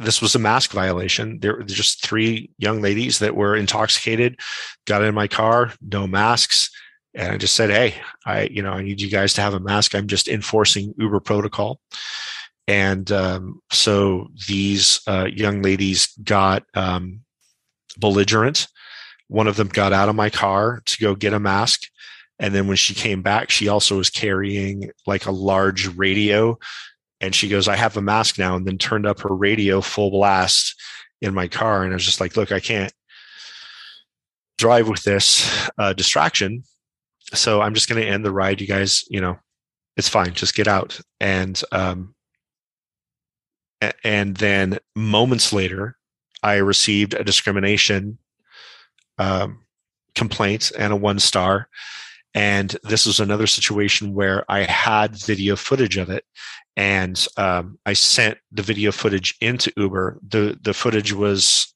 this 0.00 0.22
was 0.22 0.34
a 0.34 0.38
mask 0.38 0.72
violation. 0.72 1.38
There 1.40 1.56
were 1.56 1.62
just 1.62 2.02
three 2.04 2.50
young 2.58 2.80
ladies 2.80 3.18
that 3.18 3.36
were 3.36 3.54
intoxicated, 3.54 4.40
got 4.86 5.04
in 5.04 5.14
my 5.14 5.28
car, 5.28 5.72
no 5.82 6.06
masks. 6.06 6.70
And 7.14 7.32
I 7.32 7.36
just 7.36 7.54
said, 7.54 7.70
Hey, 7.70 7.94
I, 8.24 8.42
you 8.44 8.62
know, 8.62 8.72
I 8.72 8.82
need 8.82 9.00
you 9.00 9.10
guys 9.10 9.34
to 9.34 9.42
have 9.42 9.54
a 9.54 9.60
mask. 9.60 9.94
I'm 9.94 10.06
just 10.06 10.28
enforcing 10.28 10.94
Uber 10.96 11.20
protocol. 11.20 11.80
And 12.66 13.10
um, 13.12 13.60
so 13.72 14.28
these 14.48 15.00
uh, 15.06 15.26
young 15.30 15.60
ladies 15.60 16.14
got 16.22 16.64
um, 16.74 17.20
belligerent. 17.98 18.68
One 19.30 19.46
of 19.46 19.54
them 19.54 19.68
got 19.68 19.92
out 19.92 20.08
of 20.08 20.16
my 20.16 20.28
car 20.28 20.82
to 20.84 20.98
go 20.98 21.14
get 21.14 21.32
a 21.32 21.38
mask. 21.38 21.82
And 22.40 22.52
then 22.52 22.66
when 22.66 22.76
she 22.76 22.94
came 22.94 23.22
back, 23.22 23.48
she 23.48 23.68
also 23.68 23.96
was 23.96 24.10
carrying 24.10 24.90
like 25.06 25.26
a 25.26 25.30
large 25.30 25.86
radio 25.86 26.58
and 27.20 27.32
she 27.32 27.48
goes, 27.48 27.68
I 27.68 27.76
have 27.76 27.96
a 27.96 28.02
mask 28.02 28.38
now, 28.38 28.56
and 28.56 28.66
then 28.66 28.78
turned 28.78 29.06
up 29.06 29.20
her 29.20 29.34
radio 29.34 29.80
full 29.80 30.10
blast 30.10 30.74
in 31.20 31.32
my 31.32 31.46
car. 31.48 31.84
And 31.84 31.92
I 31.92 31.94
was 31.94 32.04
just 32.04 32.20
like, 32.20 32.36
look, 32.36 32.50
I 32.50 32.60
can't 32.60 32.92
drive 34.58 34.88
with 34.88 35.02
this 35.04 35.70
uh, 35.78 35.92
distraction. 35.92 36.64
So 37.32 37.60
I'm 37.60 37.74
just 37.74 37.88
going 37.88 38.02
to 38.02 38.08
end 38.08 38.24
the 38.24 38.32
ride. 38.32 38.60
You 38.60 38.66
guys, 38.66 39.04
you 39.10 39.20
know, 39.20 39.38
it's 39.96 40.08
fine. 40.08 40.32
Just 40.32 40.56
get 40.56 40.66
out. 40.66 40.98
And, 41.20 41.62
um, 41.70 42.14
and 44.02 44.36
then 44.36 44.78
moments 44.96 45.52
later, 45.52 45.96
I 46.42 46.56
received 46.56 47.14
a 47.14 47.22
discrimination 47.22 48.18
um, 49.20 49.60
complaint 50.16 50.72
and 50.76 50.92
a 50.92 50.96
one 50.96 51.20
star. 51.20 51.68
And 52.34 52.76
this 52.84 53.06
was 53.06 53.20
another 53.20 53.46
situation 53.46 54.14
where 54.14 54.44
I 54.48 54.60
had 54.60 55.16
video 55.16 55.56
footage 55.56 55.96
of 55.96 56.10
it 56.10 56.24
and 56.76 57.26
um, 57.36 57.78
I 57.84 57.92
sent 57.92 58.38
the 58.52 58.62
video 58.62 58.92
footage 58.92 59.36
into 59.40 59.72
Uber. 59.76 60.18
the 60.26 60.58
The 60.62 60.72
footage 60.72 61.12
was, 61.12 61.72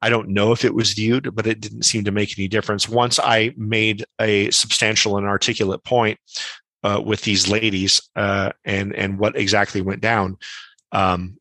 I 0.00 0.10
don't 0.10 0.28
know 0.28 0.52
if 0.52 0.64
it 0.64 0.74
was 0.74 0.92
viewed, 0.92 1.34
but 1.34 1.46
it 1.46 1.60
didn't 1.60 1.82
seem 1.82 2.04
to 2.04 2.12
make 2.12 2.38
any 2.38 2.48
difference. 2.48 2.88
Once 2.88 3.18
I 3.18 3.52
made 3.56 4.04
a 4.20 4.50
substantial 4.50 5.16
and 5.16 5.26
articulate 5.26 5.82
point 5.84 6.18
uh, 6.84 7.02
with 7.04 7.22
these 7.22 7.48
ladies 7.48 8.02
uh, 8.14 8.52
and 8.64 8.94
and 8.94 9.18
what 9.18 9.36
exactly 9.36 9.80
went 9.80 10.02
down, 10.02 10.36
um, 10.92 11.38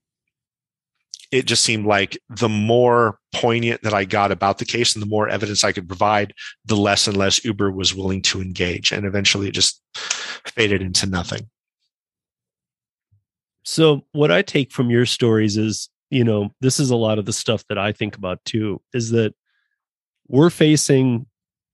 it 1.31 1.45
just 1.45 1.63
seemed 1.63 1.85
like 1.85 2.17
the 2.29 2.49
more 2.49 3.17
poignant 3.33 3.81
that 3.83 3.93
I 3.93 4.03
got 4.03 4.31
about 4.31 4.57
the 4.57 4.65
case 4.65 4.93
and 4.95 5.01
the 5.01 5.07
more 5.07 5.29
evidence 5.29 5.63
I 5.63 5.71
could 5.71 5.87
provide, 5.87 6.33
the 6.65 6.75
less 6.75 7.07
and 7.07 7.15
less 7.15 7.43
Uber 7.45 7.71
was 7.71 7.95
willing 7.95 8.21
to 8.23 8.41
engage. 8.41 8.91
And 8.91 9.05
eventually 9.05 9.47
it 9.47 9.53
just 9.53 9.81
faded 9.95 10.81
into 10.81 11.07
nothing. 11.07 11.49
So 13.63 14.05
what 14.11 14.31
I 14.31 14.41
take 14.41 14.71
from 14.71 14.89
your 14.89 15.05
stories 15.05 15.55
is, 15.55 15.89
you 16.09 16.25
know, 16.25 16.49
this 16.59 16.79
is 16.79 16.89
a 16.89 16.95
lot 16.97 17.17
of 17.17 17.25
the 17.25 17.33
stuff 17.33 17.63
that 17.69 17.77
I 17.77 17.93
think 17.93 18.17
about 18.17 18.43
too, 18.43 18.81
is 18.93 19.11
that 19.11 19.33
we're 20.27 20.49
facing 20.49 21.27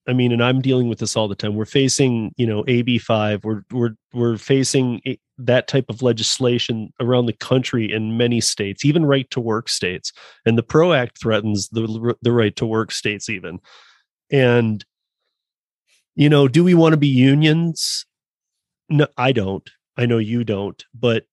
I 0.08 0.14
mean, 0.14 0.32
and 0.32 0.42
I'm 0.42 0.62
dealing 0.62 0.88
with 0.88 1.00
this 1.00 1.18
all 1.18 1.28
the 1.28 1.36
time. 1.36 1.56
We're 1.56 1.66
facing, 1.66 2.34
you 2.38 2.48
know, 2.48 2.64
AB5. 2.64 3.44
We're 3.44 3.64
we're 3.72 3.96
we're 4.14 4.38
facing 4.38 5.02
that 5.38 5.68
type 5.68 5.86
of 5.90 6.02
legislation 6.02 6.94
around 7.00 7.26
the 7.26 7.34
country 7.34 7.92
in 7.92 8.18
many 8.18 8.40
states, 8.40 8.86
even 8.86 9.06
right 9.06 9.30
to 9.32 9.42
work 9.42 9.68
states. 9.68 10.14
And 10.46 10.58
the 10.58 10.64
PRO 10.64 10.94
Act 10.94 11.20
threatens 11.20 11.68
the 11.70 12.16
the 12.22 12.32
right 12.32 12.56
to 12.56 12.66
work 12.66 12.92
states 12.92 13.30
even. 13.30 13.60
And 14.32 14.84
you 16.16 16.30
know, 16.30 16.48
do 16.48 16.64
we 16.64 16.74
want 16.74 16.94
to 16.94 16.98
be 16.98 17.08
unions? 17.08 18.06
No, 18.90 19.08
I 19.18 19.34
don't. 19.34 19.70
I 19.98 20.06
know 20.06 20.18
you 20.18 20.44
don't. 20.44 20.84
But 20.94 21.26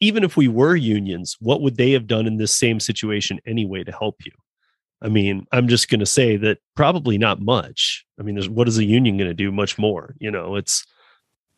even 0.00 0.24
if 0.24 0.36
we 0.36 0.48
were 0.48 0.76
unions, 0.76 1.36
what 1.40 1.60
would 1.60 1.76
they 1.76 1.92
have 1.92 2.06
done 2.06 2.26
in 2.26 2.36
this 2.36 2.56
same 2.56 2.80
situation 2.80 3.40
anyway 3.46 3.84
to 3.84 3.92
help 3.92 4.16
you? 4.24 4.32
I 5.02 5.08
mean, 5.08 5.46
I'm 5.52 5.68
just 5.68 5.88
going 5.88 6.00
to 6.00 6.06
say 6.06 6.36
that 6.36 6.58
probably 6.76 7.16
not 7.16 7.40
much. 7.40 8.04
I 8.18 8.22
mean, 8.22 8.34
there's 8.34 8.48
what 8.48 8.68
is 8.68 8.76
the 8.76 8.84
union 8.84 9.16
going 9.16 9.30
to 9.30 9.34
do? 9.34 9.50
Much 9.50 9.78
more. 9.78 10.14
You 10.18 10.30
know, 10.30 10.56
it's 10.56 10.84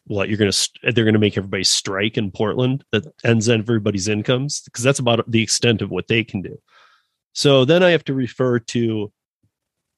what 0.07 0.29
you're 0.29 0.39
going 0.39 0.51
to 0.51 0.69
they're 0.93 1.05
going 1.05 1.15
to 1.15 1.21
make 1.21 1.37
everybody 1.37 1.65
strike 1.65 2.17
in 2.17 2.31
Portland 2.31 2.85
that 2.93 3.05
ends 3.25 3.49
everybody's 3.49 4.09
incomes 4.09 4.61
because 4.63 4.83
that's 4.83 4.99
about 4.99 5.29
the 5.31 5.43
extent 5.43 5.83
of 5.83 5.91
what 5.91 6.09
they 6.09 6.25
can 6.25 6.43
do. 6.43 6.59
So 7.33 7.65
then 7.65 7.83
I 7.83 7.91
have 7.91 8.05
to 8.05 8.15
refer 8.15 8.59
to 8.59 9.13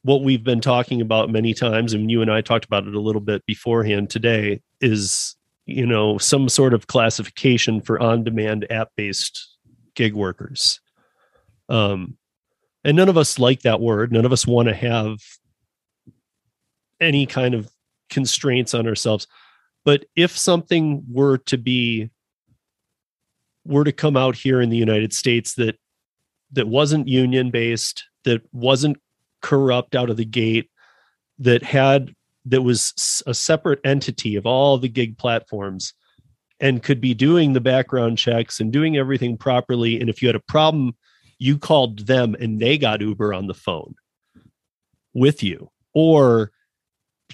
what 0.02 0.22
we've 0.22 0.44
been 0.44 0.60
talking 0.60 1.00
about 1.00 1.30
many 1.30 1.54
times, 1.54 1.94
and 1.94 2.10
you 2.10 2.22
and 2.22 2.30
I 2.30 2.42
talked 2.42 2.66
about 2.66 2.86
it 2.86 2.94
a 2.94 3.00
little 3.00 3.22
bit 3.22 3.44
beforehand 3.46 4.10
today. 4.10 4.62
Is 4.80 5.36
you 5.66 5.86
know 5.86 6.18
some 6.18 6.48
sort 6.48 6.74
of 6.74 6.86
classification 6.86 7.80
for 7.80 8.00
on-demand 8.00 8.66
app-based 8.70 9.48
gig 9.94 10.12
workers 10.12 10.80
um 11.68 12.16
and 12.84 12.96
none 12.96 13.08
of 13.08 13.16
us 13.16 13.38
like 13.38 13.62
that 13.62 13.80
word 13.80 14.12
none 14.12 14.24
of 14.24 14.32
us 14.32 14.46
want 14.46 14.68
to 14.68 14.74
have 14.74 15.18
any 17.00 17.26
kind 17.26 17.54
of 17.54 17.70
constraints 18.10 18.74
on 18.74 18.86
ourselves 18.86 19.26
but 19.84 20.04
if 20.16 20.36
something 20.36 21.04
were 21.10 21.38
to 21.38 21.58
be 21.58 22.10
were 23.64 23.84
to 23.84 23.92
come 23.92 24.16
out 24.16 24.36
here 24.36 24.60
in 24.60 24.70
the 24.70 24.76
united 24.76 25.12
states 25.12 25.54
that 25.54 25.76
that 26.52 26.68
wasn't 26.68 27.08
union 27.08 27.50
based 27.50 28.04
that 28.24 28.42
wasn't 28.52 28.96
corrupt 29.40 29.94
out 29.94 30.10
of 30.10 30.16
the 30.16 30.24
gate 30.24 30.70
that 31.38 31.62
had 31.62 32.14
that 32.46 32.62
was 32.62 33.22
a 33.26 33.34
separate 33.34 33.80
entity 33.84 34.36
of 34.36 34.46
all 34.46 34.78
the 34.78 34.88
gig 34.88 35.16
platforms 35.16 35.94
and 36.60 36.82
could 36.82 37.00
be 37.00 37.14
doing 37.14 37.52
the 37.52 37.60
background 37.60 38.18
checks 38.18 38.60
and 38.60 38.72
doing 38.72 38.96
everything 38.96 39.36
properly. 39.36 40.00
And 40.00 40.08
if 40.08 40.22
you 40.22 40.28
had 40.28 40.36
a 40.36 40.40
problem, 40.40 40.94
you 41.44 41.58
called 41.58 42.06
them 42.06 42.34
and 42.40 42.58
they 42.58 42.78
got 42.78 43.00
Uber 43.00 43.34
on 43.34 43.46
the 43.46 43.54
phone 43.54 43.94
with 45.12 45.42
you. 45.42 45.70
Or, 45.92 46.50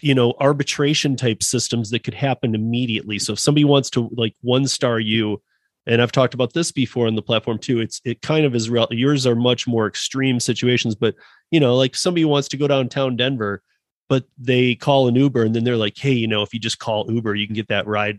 you 0.01 0.15
know, 0.15 0.35
arbitration 0.41 1.17
type 1.17 1.43
systems 1.43 1.91
that 1.91 2.05
could 2.05 2.15
happen 2.15 2.55
immediately. 2.55 3.19
So 3.19 3.35
if 3.35 3.39
somebody 3.39 3.65
wants 3.65 3.89
to 3.91 4.11
like 4.13 4.35
one 4.41 4.67
star 4.67 4.99
you, 4.99 5.41
and 5.87 6.03
I've 6.03 6.13
talked 6.13 6.35
about 6.35 6.53
this 6.53 6.73
before 6.73 7.07
on 7.07 7.15
the 7.15 7.23
platform 7.23 7.59
too. 7.59 7.81
It's 7.81 8.01
it 8.05 8.21
kind 8.21 8.45
of 8.45 8.55
is 8.55 8.69
real. 8.69 8.87
Yours 8.91 9.27
are 9.27 9.35
much 9.35 9.67
more 9.67 9.87
extreme 9.87 10.39
situations, 10.39 10.95
but 10.95 11.15
you 11.51 11.59
know, 11.59 11.75
like 11.75 11.95
somebody 11.95 12.25
wants 12.25 12.49
to 12.49 12.57
go 12.57 12.69
downtown 12.69 13.17
Denver 13.17 13.63
but 14.11 14.25
they 14.37 14.75
call 14.75 15.07
an 15.07 15.15
Uber 15.15 15.45
and 15.45 15.55
then 15.55 15.63
they're 15.63 15.77
like, 15.77 15.97
hey, 15.97 16.13
you 16.13 16.27
know, 16.27 16.43
if 16.43 16.53
you 16.53 16.59
just 16.59 16.81
call 16.81 17.09
Uber, 17.09 17.37
you 17.37 17.47
can 17.47 17.55
get 17.55 17.69
that 17.69 17.87
ride 17.87 18.19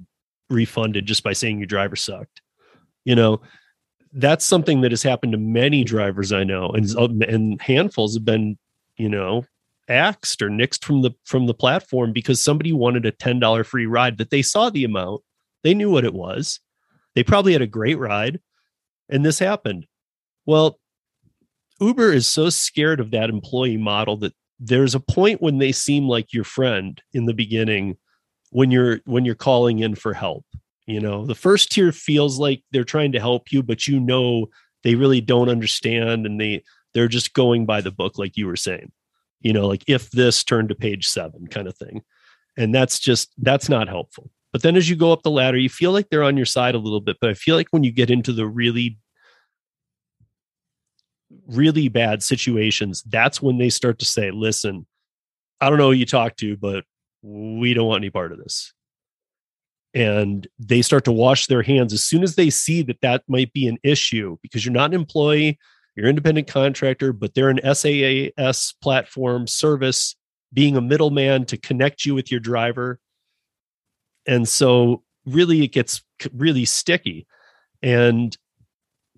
refunded 0.50 1.06
just 1.06 1.22
by 1.22 1.34
saying 1.34 1.58
your 1.60 1.68
driver 1.68 1.98
sucked. 1.98 2.42
You 3.04 3.16
know, 3.16 3.42
that's 4.14 4.46
something 4.46 4.82
that 4.82 4.92
has 4.92 5.04
happened 5.04 5.32
to 5.34 5.38
many 5.38 5.84
drivers 5.84 6.32
I 6.32 6.44
know, 6.44 6.70
and 6.70 6.90
uh, 6.96 7.08
and 7.28 7.62
handfuls 7.62 8.16
have 8.16 8.26
been, 8.26 8.58
you 8.98 9.10
know, 9.10 9.46
axed 9.88 10.42
or 10.42 10.50
nixed 10.50 10.84
from 10.84 11.02
the 11.02 11.12
from 11.24 11.48
the 11.48 11.54
platform 11.54 12.12
because 12.14 12.42
somebody 12.42 12.74
wanted 12.74 13.06
a 13.06 13.12
ten 13.12 13.40
dollar 13.40 13.64
free 13.64 13.86
ride 13.86 14.18
that 14.18 14.30
they 14.30 14.42
saw 14.42 14.70
the 14.70 14.84
amount, 14.84 15.22
they 15.64 15.74
knew 15.74 15.90
what 15.90 16.06
it 16.06 16.14
was, 16.14 16.60
they 17.16 17.24
probably 17.24 17.54
had 17.54 17.62
a 17.62 17.68
great 17.68 17.98
ride, 17.98 18.40
and 19.10 19.26
this 19.26 19.40
happened. 19.40 19.86
Well, 20.46 20.80
Uber 21.80 22.12
is 22.12 22.28
so 22.28 22.50
scared 22.50 23.00
of 23.00 23.12
that 23.12 23.30
employee 23.30 23.78
model 23.78 24.18
that 24.18 24.34
there's 24.60 24.94
a 24.94 25.00
point 25.00 25.42
when 25.42 25.58
they 25.58 25.72
seem 25.72 26.08
like 26.08 26.34
your 26.34 26.44
friend 26.44 27.02
in 27.14 27.26
the 27.26 27.34
beginning 27.34 27.98
when 28.52 28.70
you're 28.70 29.00
when 29.06 29.26
you're 29.26 29.36
calling 29.36 29.80
in 29.80 29.96
for 29.96 30.14
help 30.14 30.46
You 30.92 31.00
know, 31.00 31.26
the 31.26 31.36
first 31.36 31.72
tier 31.72 31.94
feels 31.94 32.38
like 32.38 32.64
they're 32.72 32.84
trying 32.84 33.14
to 33.14 33.20
help 33.20 33.50
you, 33.54 33.64
but 33.64 33.88
you 33.88 33.98
know 33.98 34.48
they 34.84 34.96
really 34.96 35.22
don't 35.22 35.48
understand 35.48 36.26
and 36.26 36.40
they 36.40 36.64
they're 36.94 37.08
just 37.08 37.34
going 37.34 37.66
by 37.66 37.80
the 37.80 37.92
book 37.92 38.18
like 38.18 38.36
you 38.36 38.46
were 38.46 38.58
saying. 38.58 38.92
You 39.40 39.54
know, 39.54 39.68
like 39.68 39.86
if 39.88 40.12
this 40.12 40.44
turn 40.44 40.68
to 40.68 40.76
page 40.76 41.08
7 41.08 41.48
kind 41.48 41.70
of 41.70 41.78
thing. 41.78 42.02
And 42.58 42.76
that's 42.76 43.00
just 43.00 43.32
that's 43.38 43.70
not 43.70 43.88
helpful. 43.88 44.30
But 44.52 44.64
then 44.64 44.76
as 44.76 44.90
you 44.90 44.98
go 44.98 45.14
up 45.14 45.24
the 45.24 45.32
ladder, 45.32 45.58
you 45.58 45.70
feel 45.70 45.94
like 45.94 46.10
they're 46.10 46.24
on 46.24 46.36
your 46.36 46.46
side 46.46 46.76
a 46.76 46.80
little 46.80 47.00
bit, 47.00 47.16
but 47.22 47.30
I 47.30 47.36
feel 47.36 47.56
like 47.56 47.70
when 47.72 47.86
you 47.86 47.94
get 47.94 48.12
into 48.12 48.34
the 48.34 48.46
really 48.46 49.00
really 51.48 51.88
bad 51.88 52.22
situations, 52.22 53.02
that's 53.04 53.42
when 53.42 53.58
they 53.58 53.70
start 53.70 53.98
to 54.00 54.06
say, 54.06 54.30
"Listen, 54.32 54.86
I 55.62 55.70
don't 55.70 55.78
know 55.80 55.92
who 55.92 55.98
you 55.98 56.06
talk 56.06 56.36
to, 56.38 56.58
but 56.58 56.84
we 57.22 57.74
don't 57.74 57.88
want 57.88 58.02
any 58.04 58.10
part 58.10 58.34
of 58.34 58.40
this." 58.40 58.74
And 59.94 60.48
they 60.58 60.82
start 60.82 61.04
to 61.06 61.12
wash 61.12 61.48
their 61.48 61.62
hands. 61.62 61.94
As 61.94 62.04
soon 62.04 62.24
as 62.24 62.36
they 62.36 62.50
see 62.50 62.82
that 62.84 63.02
that 63.02 63.24
might 63.28 63.52
be 63.54 63.68
an 63.68 63.78
issue 63.84 64.38
because 64.42 64.66
you're 64.66 64.74
not 64.74 64.92
an 64.94 65.00
employee 65.00 65.60
you're 65.96 66.06
an 66.06 66.12
independent 66.12 66.48
contractor 66.48 67.14
but 67.14 67.34
they're 67.34 67.50
an 67.50 67.60
SaaS 67.64 68.74
platform 68.82 69.48
service 69.48 70.16
being 70.54 70.76
a 70.76 70.82
middleman 70.82 71.46
to 71.46 71.58
connect 71.58 72.06
you 72.06 72.16
with 72.16 72.32
your 72.32 72.40
driver. 72.40 73.00
And 74.28 74.48
so 74.48 75.04
really 75.26 75.64
it 75.64 75.72
gets 75.72 76.02
really 76.34 76.66
sticky. 76.66 77.28
And 77.82 78.36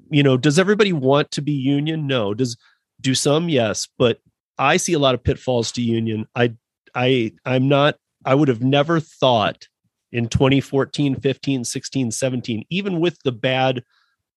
you 0.10 0.24
know 0.24 0.38
does 0.38 0.60
everybody 0.60 0.94
want 0.94 1.32
to 1.32 1.42
be 1.42 1.54
union? 1.54 2.08
No. 2.08 2.34
Does 2.34 2.58
do 3.02 3.16
some? 3.16 3.50
Yes. 3.50 3.88
But 3.98 4.20
i 4.58 4.78
see 4.78 4.94
a 4.94 5.00
lot 5.00 5.16
of 5.16 5.24
pitfalls 5.24 5.72
to 5.74 5.82
union. 5.82 6.28
I 6.36 6.54
i 6.96 7.34
i'm 7.46 7.68
not 7.68 7.96
i 8.26 8.36
would 8.36 8.48
have 8.48 8.62
never 8.62 9.00
thought 9.00 9.68
in 10.14 10.30
2014, 10.30 11.16
15, 11.16 11.64
16, 11.64 12.12
17, 12.12 12.64
even 12.70 13.00
with 13.00 13.18
the 13.24 13.32
bad, 13.32 13.84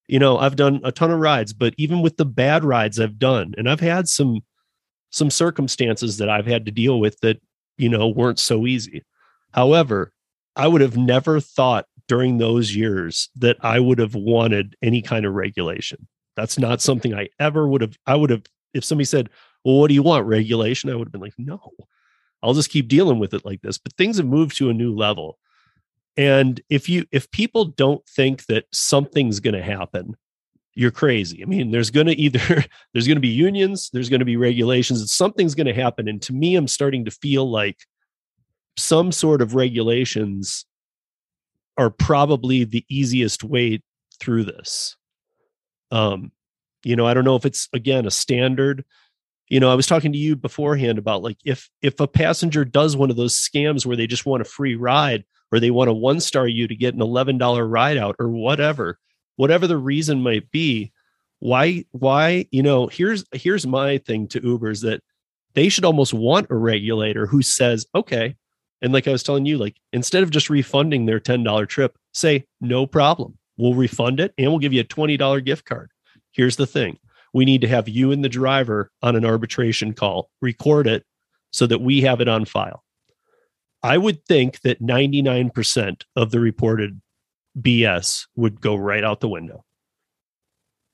you 0.08 0.18
know, 0.18 0.38
I've 0.38 0.56
done 0.56 0.80
a 0.82 0.90
ton 0.90 1.10
of 1.10 1.20
rides, 1.20 1.52
but 1.52 1.74
even 1.76 2.00
with 2.00 2.16
the 2.16 2.24
bad 2.24 2.64
rides 2.64 2.98
I've 2.98 3.18
done, 3.18 3.54
and 3.56 3.68
I've 3.68 3.80
had 3.80 4.08
some 4.08 4.40
some 5.10 5.30
circumstances 5.30 6.16
that 6.18 6.28
I've 6.28 6.46
had 6.46 6.66
to 6.66 6.72
deal 6.72 6.98
with 6.98 7.20
that, 7.20 7.40
you 7.78 7.88
know, 7.88 8.08
weren't 8.08 8.40
so 8.40 8.66
easy. 8.66 9.02
However, 9.52 10.12
I 10.56 10.66
would 10.66 10.80
have 10.80 10.96
never 10.96 11.40
thought 11.40 11.86
during 12.08 12.38
those 12.38 12.74
years 12.74 13.30
that 13.36 13.56
I 13.62 13.78
would 13.78 13.98
have 13.98 14.14
wanted 14.14 14.74
any 14.82 15.02
kind 15.02 15.24
of 15.24 15.34
regulation. 15.34 16.08
That's 16.34 16.58
not 16.58 16.82
something 16.82 17.14
I 17.14 17.28
ever 17.38 17.68
would 17.68 17.80
have. 17.82 17.96
I 18.06 18.16
would 18.16 18.30
have, 18.30 18.44
if 18.74 18.84
somebody 18.84 19.04
said, 19.04 19.30
Well, 19.64 19.76
what 19.76 19.88
do 19.88 19.94
you 19.94 20.02
want? 20.02 20.26
Regulation? 20.26 20.90
I 20.90 20.96
would 20.96 21.06
have 21.06 21.12
been 21.12 21.20
like, 21.20 21.34
No, 21.38 21.72
I'll 22.42 22.54
just 22.54 22.70
keep 22.70 22.88
dealing 22.88 23.18
with 23.18 23.34
it 23.34 23.44
like 23.44 23.62
this. 23.62 23.78
But 23.78 23.94
things 23.94 24.16
have 24.16 24.26
moved 24.26 24.56
to 24.56 24.70
a 24.70 24.74
new 24.74 24.94
level 24.94 25.38
and 26.16 26.60
if 26.70 26.88
you 26.88 27.06
if 27.12 27.30
people 27.30 27.64
don't 27.64 28.06
think 28.08 28.46
that 28.46 28.64
something's 28.72 29.40
going 29.40 29.54
to 29.54 29.62
happen 29.62 30.16
you're 30.78 30.90
crazy. 30.90 31.42
I 31.42 31.46
mean 31.46 31.70
there's 31.70 31.90
going 31.90 32.06
to 32.06 32.14
either 32.14 32.64
there's 32.92 33.06
going 33.06 33.16
to 33.16 33.20
be 33.20 33.28
unions 33.28 33.90
there's 33.92 34.10
going 34.10 34.20
to 34.20 34.26
be 34.26 34.36
regulations 34.36 35.10
something's 35.10 35.56
going 35.56 35.66
to 35.66 35.74
happen. 35.74 36.06
And 36.06 36.22
to 36.22 36.32
me 36.32 36.54
i'm 36.54 36.68
starting 36.68 37.06
to 37.06 37.10
feel 37.10 37.50
like 37.50 37.78
some 38.76 39.10
sort 39.10 39.40
of 39.40 39.54
regulations 39.54 40.66
are 41.78 41.90
probably 41.90 42.64
the 42.64 42.84
easiest 42.88 43.42
way 43.42 43.82
through 44.20 44.44
this. 44.44 44.96
Um 45.90 46.30
you 46.84 46.94
know 46.94 47.06
i 47.06 47.14
don't 47.14 47.24
know 47.24 47.36
if 47.36 47.46
it's 47.46 47.68
again 47.72 48.06
a 48.06 48.10
standard. 48.10 48.84
You 49.48 49.60
know 49.60 49.70
i 49.70 49.74
was 49.74 49.86
talking 49.86 50.12
to 50.12 50.18
you 50.18 50.36
beforehand 50.36 50.98
about 50.98 51.22
like 51.22 51.38
if 51.44 51.70
if 51.80 52.00
a 52.00 52.06
passenger 52.06 52.64
does 52.64 52.96
one 52.96 53.10
of 53.10 53.16
those 53.16 53.34
scams 53.34 53.86
where 53.86 53.96
they 53.96 54.06
just 54.06 54.26
want 54.26 54.42
a 54.42 54.44
free 54.44 54.74
ride 54.74 55.24
or 55.52 55.60
they 55.60 55.70
want 55.70 55.88
to 55.88 55.92
one 55.92 56.20
star 56.20 56.46
you 56.46 56.66
to 56.68 56.74
get 56.74 56.94
an 56.94 57.00
$11 57.00 57.70
ride 57.70 57.96
out 57.96 58.16
or 58.18 58.28
whatever 58.28 58.98
whatever 59.36 59.66
the 59.66 59.76
reason 59.76 60.22
might 60.22 60.50
be 60.50 60.90
why 61.40 61.84
why 61.90 62.46
you 62.50 62.62
know 62.62 62.86
here's 62.86 63.24
here's 63.32 63.66
my 63.66 63.98
thing 63.98 64.26
to 64.26 64.42
uber 64.42 64.70
is 64.70 64.80
that 64.80 65.02
they 65.54 65.68
should 65.68 65.84
almost 65.84 66.14
want 66.14 66.46
a 66.48 66.54
regulator 66.54 67.26
who 67.26 67.42
says 67.42 67.84
okay 67.94 68.34
and 68.80 68.94
like 68.94 69.06
i 69.06 69.12
was 69.12 69.22
telling 69.22 69.44
you 69.44 69.58
like 69.58 69.76
instead 69.92 70.22
of 70.22 70.30
just 70.30 70.48
refunding 70.48 71.04
their 71.04 71.20
$10 71.20 71.68
trip 71.68 71.98
say 72.16 72.44
no 72.60 72.86
problem. 72.86 73.38
We'll 73.58 73.74
refund 73.74 74.20
it 74.20 74.32
and 74.36 74.50
we'll 74.50 74.58
give 74.58 74.72
you 74.72 74.80
a 74.80 74.84
$20 74.84 75.44
gift 75.44 75.64
card. 75.64 75.90
Here's 76.32 76.56
the 76.56 76.66
thing. 76.66 76.98
We 77.32 77.44
need 77.44 77.60
to 77.60 77.68
have 77.68 77.88
you 77.88 78.12
and 78.12 78.24
the 78.24 78.28
driver 78.28 78.90
on 79.02 79.16
an 79.16 79.24
arbitration 79.24 79.92
call 79.92 80.30
record 80.40 80.86
it 80.86 81.04
so 81.52 81.66
that 81.66 81.80
we 81.80 82.00
have 82.02 82.20
it 82.20 82.28
on 82.28 82.44
file 82.44 82.82
I 83.86 83.98
would 83.98 84.24
think 84.26 84.62
that 84.62 84.82
99% 84.82 86.02
of 86.16 86.32
the 86.32 86.40
reported 86.40 87.00
BS 87.56 88.26
would 88.34 88.60
go 88.60 88.74
right 88.74 89.04
out 89.04 89.20
the 89.20 89.28
window. 89.28 89.64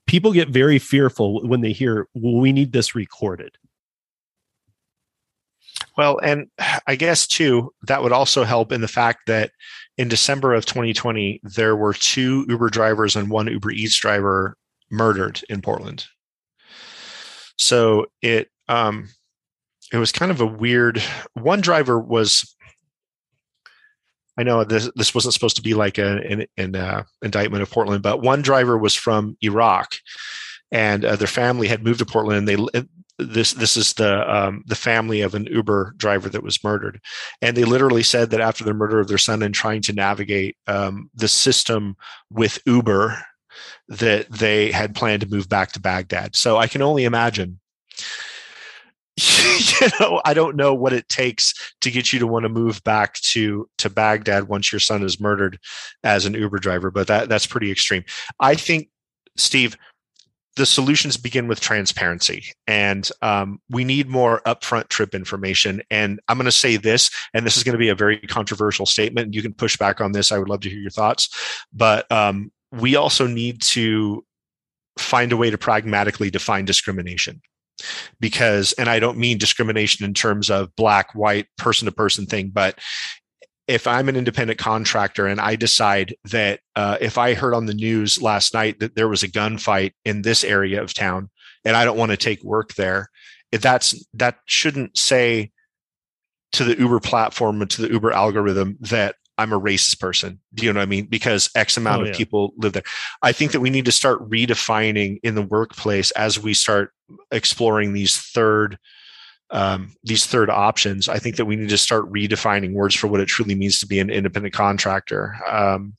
People 0.07 0.33
get 0.33 0.51
very 0.51 0.79
fearful 0.79 1.41
when 1.49 1.63
they 1.63 1.73
hear, 1.73 2.07
well, 2.13 2.39
we 2.39 2.53
need 2.53 2.73
this 2.73 2.95
recorded. 2.95 3.57
Well, 5.97 6.19
and 6.23 6.49
I 6.87 6.97
guess 6.97 7.27
too, 7.27 7.73
that 7.87 8.03
would 8.03 8.13
also 8.13 8.45
help 8.45 8.73
in 8.73 8.83
the 8.83 8.89
fact 8.89 9.21
that 9.27 9.53
in 9.97 10.09
December 10.09 10.53
of 10.53 10.67
2020, 10.67 11.41
there 11.43 11.75
were 11.75 11.95
two 11.95 12.45
Uber 12.51 12.69
drivers 12.69 13.17
and 13.17 13.31
one 13.31 13.47
Uber 13.47 13.71
Eats 13.71 13.99
driver 13.99 14.59
murdered 14.91 15.41
in 15.49 15.63
Portland. 15.63 16.05
So 17.57 18.07
it 18.21 18.51
um, 18.69 19.09
it 19.93 19.97
was 19.97 20.13
kind 20.13 20.31
of 20.31 20.43
a 20.43 20.47
weird. 20.47 21.03
One 21.35 21.63
driver 21.63 21.99
was 21.99 22.55
I 24.39 24.43
know 24.43 24.65
this 24.65 24.91
this 24.97 25.15
wasn't 25.15 25.35
supposed 25.35 25.57
to 25.57 25.63
be 25.63 25.75
like 25.75 25.99
a, 25.99 26.19
an, 26.23 26.47
an 26.57 26.77
uh, 26.77 27.05
indictment 27.23 27.63
of 27.63 27.71
Portland, 27.71 28.03
but 28.03 28.23
one 28.23 28.43
driver 28.43 28.79
was 28.79 28.95
from 28.95 29.37
Iraq, 29.43 29.97
and 30.71 31.05
uh, 31.05 31.17
their 31.17 31.27
family 31.27 31.69
had 31.69 31.85
moved 31.85 31.99
to 31.99 32.07
Portland. 32.07 32.49
And 32.49 32.49
they 32.49 32.83
this 33.19 33.53
this 33.53 33.77
is 33.77 33.93
the 33.95 34.35
um, 34.35 34.65
the 34.67 34.75
family 34.75 35.21
of 35.21 35.35
an 35.35 35.45
Uber 35.47 35.95
driver 35.97 36.29
that 36.31 36.43
was 36.43 36.65
murdered, 36.65 37.01
and 37.43 37.57
they 37.57 37.65
literally 37.65 38.03
said 38.03 38.31
that 38.31 38.41
after 38.41 38.65
the 38.65 38.75
murder 38.75 39.01
of 39.01 39.09
their 39.09 39.19
son 39.19 39.43
and 39.43 39.55
trying 39.55 39.83
to 39.83 39.93
navigate 39.93 40.57
um, 40.67 41.11
the 41.15 41.29
system 41.29 41.97
with 42.31 42.59
Uber, 42.67 43.23
that 43.89 44.31
they 44.31 44.73
had 44.73 44.95
planned 44.95 45.21
to 45.23 45.31
move 45.31 45.49
back 45.49 45.73
to 45.73 45.81
Baghdad. 45.81 46.37
So 46.37 46.57
I 46.57 46.69
can 46.69 46.83
only 46.83 47.05
imagine 47.05 47.61
you 49.81 49.89
know 49.99 50.21
i 50.25 50.33
don't 50.35 50.57
know 50.57 50.73
what 50.75 50.93
it 50.93 51.09
takes 51.09 51.75
to 51.81 51.91
get 51.91 52.13
you 52.13 52.19
to 52.19 52.27
want 52.27 52.45
to 52.45 52.49
move 52.49 52.83
back 52.85 53.15
to 53.15 53.69
to 53.79 53.91
baghdad 53.91 54.49
once 54.49 54.73
your 54.73 54.81
son 54.81 55.03
is 55.03 55.21
murdered 55.21 55.59
as 56.05 56.27
an 56.27 56.35
uber 56.35 56.59
driver 56.59 56.91
but 56.91 57.07
that 57.07 57.29
that's 57.29 57.47
pretty 57.47 57.71
extreme. 57.71 58.05
I 58.41 58.55
think 58.55 58.89
steve 59.37 59.77
the 60.57 60.67
solutions 60.67 61.17
begin 61.17 61.49
with 61.49 61.61
transparency 61.61 62.45
and 62.67 63.09
um, 63.23 63.59
we 63.71 63.85
need 63.85 64.07
more 64.07 64.43
upfront 64.45 64.89
trip 64.89 65.15
information. 65.15 65.81
And 65.91 66.21
i'm 66.29 66.37
going 66.37 66.45
to 66.45 66.53
say 66.53 66.77
this 66.77 67.11
and 67.33 67.47
this 67.47 67.57
is 67.57 67.65
going 67.65 67.73
to 67.73 67.79
be 67.79 67.89
a 67.89 67.95
very 67.95 68.19
controversial 68.19 68.85
statement 68.85 69.35
you 69.35 69.43
can 69.43 69.55
push 69.55 69.77
back 69.77 70.01
on 70.01 70.13
this. 70.13 70.31
I 70.31 70.39
would 70.39 70.49
love 70.49 70.61
to 70.61 70.71
hear 70.71 70.79
your 70.79 70.91
thoughts. 70.91 71.31
But 71.73 72.11
um, 72.13 72.53
we 72.71 72.97
also 72.97 73.27
need 73.27 73.63
to 73.63 74.25
find 74.99 75.33
a 75.33 75.39
way 75.39 75.49
to 75.51 75.57
pragmatically 75.57 76.31
define 76.31 76.67
discrimination 76.67 77.41
because 78.21 78.73
and 78.75 78.89
i 78.89 78.99
don't 78.99 79.19
mean 79.19 79.39
discrimination 79.39 80.05
in 80.05 80.15
terms 80.15 80.51
of 80.51 80.75
black 80.77 81.15
white 81.15 81.47
person 81.59 81.87
to 81.87 81.93
person 81.93 82.27
thing 82.27 82.51
but 82.51 82.79
if 83.69 83.87
i'm 83.87 84.09
an 84.09 84.17
independent 84.17 84.59
contractor 84.59 85.27
and 85.27 85.41
i 85.41 85.57
decide 85.57 86.15
that 86.25 86.61
uh, 86.77 86.97
if 87.01 87.19
i 87.19 87.35
heard 87.35 87.55
on 87.55 87.67
the 87.67 87.75
news 87.75 88.21
last 88.21 88.55
night 88.55 88.79
that 88.81 88.95
there 88.95 89.09
was 89.09 89.23
a 89.23 89.29
gunfight 89.29 89.93
in 90.05 90.23
this 90.23 90.45
area 90.45 90.83
of 90.83 90.93
town 90.95 91.31
and 91.65 91.77
i 91.77 91.85
don't 91.85 91.99
want 91.99 92.11
to 92.11 92.17
take 92.17 92.43
work 92.43 92.75
there 92.75 93.09
that's 93.53 94.05
that 94.15 94.37
shouldn't 94.47 94.97
say 94.97 95.51
to 96.53 96.65
the 96.65 96.79
uber 96.79 97.01
platform 97.01 97.61
and 97.61 97.71
to 97.71 97.83
the 97.83 97.93
uber 97.93 98.13
algorithm 98.13 98.77
that 98.81 99.17
I'm 99.43 99.53
a 99.53 99.61
racist 99.61 99.99
person. 99.99 100.39
Do 100.55 100.65
you 100.65 100.73
know 100.73 100.79
what 100.79 100.85
I 100.85 100.87
mean? 100.87 101.07
Because 101.07 101.51
X 101.57 101.77
amount 101.77 102.03
oh, 102.03 102.11
of 102.11 102.17
people 102.17 102.55
live 102.57 102.73
there. 102.73 102.85
I 103.23 103.33
think 103.33 103.51
that 103.53 103.61
we 103.61 103.71
need 103.71 103.85
to 103.87 103.93
start 103.93 104.29
redefining 104.31 105.19
in 105.25 105.35
the 105.35 105.43
workplace 105.43 106.13
as 106.13 106.39
we 106.39 106.55
start 106.55 106.93
exploring 107.33 107.93
these 107.93 108.17
third 108.17 108.79
um, 109.51 109.93
these 110.05 110.25
third 110.25 110.49
options. 110.49 111.09
I 111.09 111.19
think 111.19 111.37
that 111.37 111.45
we 111.45 111.57
need 111.57 111.69
to 111.69 111.77
start 111.77 112.11
redefining 112.11 112.73
words 112.73 112.95
for 112.95 113.09
what 113.09 113.21
it 113.21 113.27
truly 113.27 113.55
means 113.55 113.81
to 113.81 113.87
be 113.87 113.99
an 113.99 114.09
independent 114.09 114.55
contractor. 114.55 115.37
Um, 115.51 115.95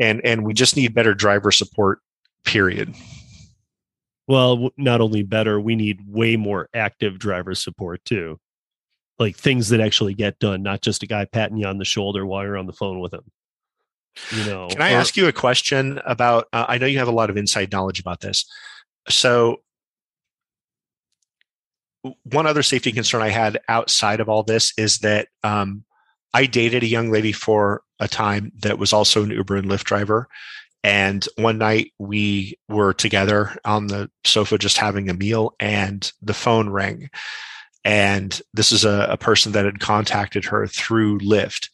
and 0.00 0.20
and 0.24 0.44
we 0.44 0.54
just 0.54 0.76
need 0.76 0.94
better 0.94 1.14
driver 1.14 1.52
support. 1.52 2.00
Period. 2.44 2.94
Well, 4.26 4.70
not 4.76 5.00
only 5.00 5.22
better, 5.22 5.60
we 5.60 5.76
need 5.76 6.00
way 6.06 6.36
more 6.36 6.68
active 6.74 7.18
driver 7.18 7.54
support 7.54 8.04
too 8.04 8.40
like 9.18 9.36
things 9.36 9.68
that 9.70 9.80
actually 9.80 10.14
get 10.14 10.38
done, 10.38 10.62
not 10.62 10.80
just 10.80 11.02
a 11.02 11.06
guy 11.06 11.24
patting 11.24 11.56
you 11.56 11.66
on 11.66 11.78
the 11.78 11.84
shoulder 11.84 12.24
while 12.24 12.44
you're 12.44 12.58
on 12.58 12.66
the 12.66 12.72
phone 12.72 13.00
with 13.00 13.12
him. 13.12 13.24
You 14.32 14.44
know. 14.46 14.68
Can 14.68 14.82
I 14.82 14.92
or, 14.92 14.96
ask 14.96 15.16
you 15.16 15.26
a 15.26 15.32
question 15.32 16.00
about? 16.04 16.48
Uh, 16.52 16.66
I 16.68 16.78
know 16.78 16.86
you 16.86 16.98
have 16.98 17.08
a 17.08 17.12
lot 17.12 17.30
of 17.30 17.36
inside 17.36 17.72
knowledge 17.72 18.00
about 18.00 18.20
this. 18.20 18.44
So, 19.08 19.58
one 22.24 22.46
other 22.46 22.62
safety 22.62 22.92
concern 22.92 23.22
I 23.22 23.28
had 23.28 23.58
outside 23.68 24.20
of 24.20 24.28
all 24.28 24.42
this 24.42 24.72
is 24.76 24.98
that 24.98 25.28
um, 25.42 25.84
I 26.34 26.46
dated 26.46 26.82
a 26.82 26.86
young 26.88 27.10
lady 27.10 27.32
for 27.32 27.82
a 28.00 28.08
time 28.08 28.52
that 28.60 28.78
was 28.78 28.92
also 28.92 29.22
an 29.22 29.30
Uber 29.30 29.56
and 29.56 29.68
Lyft 29.68 29.84
driver. 29.84 30.28
And 30.84 31.26
one 31.36 31.58
night 31.58 31.92
we 31.98 32.56
were 32.68 32.92
together 32.92 33.56
on 33.64 33.88
the 33.88 34.10
sofa 34.24 34.58
just 34.58 34.78
having 34.78 35.10
a 35.10 35.14
meal, 35.14 35.54
and 35.58 36.10
the 36.22 36.34
phone 36.34 36.70
rang. 36.70 37.10
And 37.84 38.40
this 38.52 38.72
is 38.72 38.84
a, 38.84 39.06
a 39.10 39.16
person 39.16 39.52
that 39.52 39.64
had 39.64 39.80
contacted 39.80 40.44
her 40.46 40.66
through 40.66 41.20
Lyft. 41.20 41.68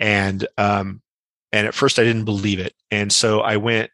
And 0.00 0.46
um, 0.58 1.02
and 1.52 1.66
at 1.66 1.74
first 1.74 1.98
I 1.98 2.04
didn't 2.04 2.24
believe 2.24 2.58
it. 2.58 2.74
And 2.90 3.12
so 3.12 3.40
I 3.40 3.56
went 3.56 3.90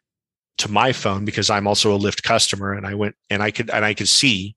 to 0.59 0.71
my 0.71 0.93
phone 0.93 1.25
because 1.25 1.49
I'm 1.49 1.67
also 1.67 1.95
a 1.95 1.99
Lyft 1.99 2.23
customer, 2.23 2.73
and 2.73 2.85
I 2.85 2.95
went 2.95 3.15
and 3.29 3.41
I 3.41 3.51
could 3.51 3.69
and 3.69 3.85
I 3.85 3.93
could 3.93 4.09
see 4.09 4.55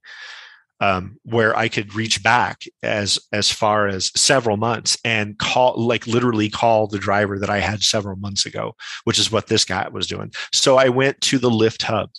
um, 0.81 1.19
where 1.25 1.57
I 1.57 1.69
could 1.69 1.95
reach 1.95 2.23
back 2.23 2.63
as 2.83 3.19
as 3.33 3.51
far 3.51 3.87
as 3.87 4.13
several 4.19 4.57
months 4.57 4.99
and 5.05 5.39
call 5.39 5.75
like 5.77 6.07
literally 6.07 6.51
call 6.51 6.87
the 6.87 6.99
driver 6.99 7.39
that 7.39 7.51
I 7.51 7.61
had 7.61 7.83
several 7.83 8.17
months 8.17 8.45
ago, 8.47 8.75
which 9.05 9.19
is 9.19 9.33
what 9.33 9.47
this 9.47 9.65
guy 9.65 9.89
was 9.89 10.07
doing. 10.07 10.33
So 10.53 10.77
I 10.77 10.89
went 10.89 11.21
to 11.23 11.39
the 11.39 11.51
Lyft 11.51 11.83
hub 11.83 12.11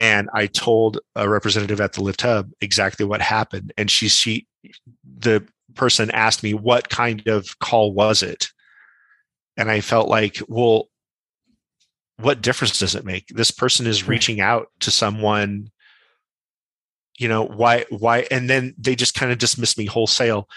and 0.00 0.28
I 0.32 0.46
told 0.46 0.98
a 1.14 1.28
representative 1.28 1.80
at 1.80 1.92
the 1.92 2.00
Lyft 2.00 2.22
hub 2.22 2.50
exactly 2.60 3.04
what 3.04 3.20
happened. 3.20 3.72
And 3.76 3.90
she 3.90 4.08
she 4.08 4.46
the 5.04 5.46
person 5.74 6.10
asked 6.10 6.42
me 6.42 6.54
what 6.54 6.88
kind 6.88 7.26
of 7.26 7.58
call 7.58 7.92
was 7.92 8.22
it? 8.22 8.48
And 9.56 9.70
I 9.70 9.80
felt 9.80 10.08
like, 10.08 10.38
well, 10.48 10.88
what 12.16 12.42
difference 12.42 12.78
does 12.78 12.94
it 12.94 13.04
make? 13.04 13.28
This 13.28 13.50
person 13.50 13.86
is 13.86 14.08
reaching 14.08 14.40
out 14.40 14.68
to 14.80 14.90
someone 14.90 15.70
you 17.18 17.28
know 17.28 17.44
why 17.44 17.84
why 17.90 18.26
and 18.30 18.48
then 18.48 18.74
they 18.78 18.96
just 18.96 19.14
kind 19.14 19.30
of 19.30 19.36
dismiss 19.36 19.76
me 19.76 19.84
wholesale 19.84 20.48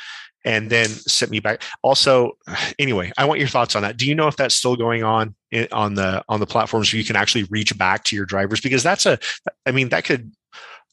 and 0.45 0.69
then 0.69 0.87
sent 0.87 1.31
me 1.31 1.39
back. 1.39 1.61
Also 1.81 2.37
anyway 2.79 3.11
i 3.17 3.25
want 3.25 3.39
your 3.39 3.49
thoughts 3.49 3.75
on 3.75 3.81
that. 3.83 3.97
Do 3.97 4.07
you 4.07 4.15
know 4.15 4.27
if 4.27 4.35
that's 4.35 4.55
still 4.55 4.75
going 4.75 5.03
on 5.03 5.35
in, 5.51 5.67
on 5.71 5.95
the 5.95 6.23
on 6.29 6.39
the 6.39 6.47
platforms 6.47 6.91
where 6.91 6.97
you 6.99 7.05
can 7.05 7.15
actually 7.15 7.43
reach 7.45 7.77
back 7.77 8.03
to 8.05 8.15
your 8.15 8.25
drivers? 8.25 8.61
Because 8.61 8.83
that's 8.83 9.05
a 9.05 9.19
i 9.65 9.71
mean 9.71 9.89
that 9.89 10.05
could 10.05 10.31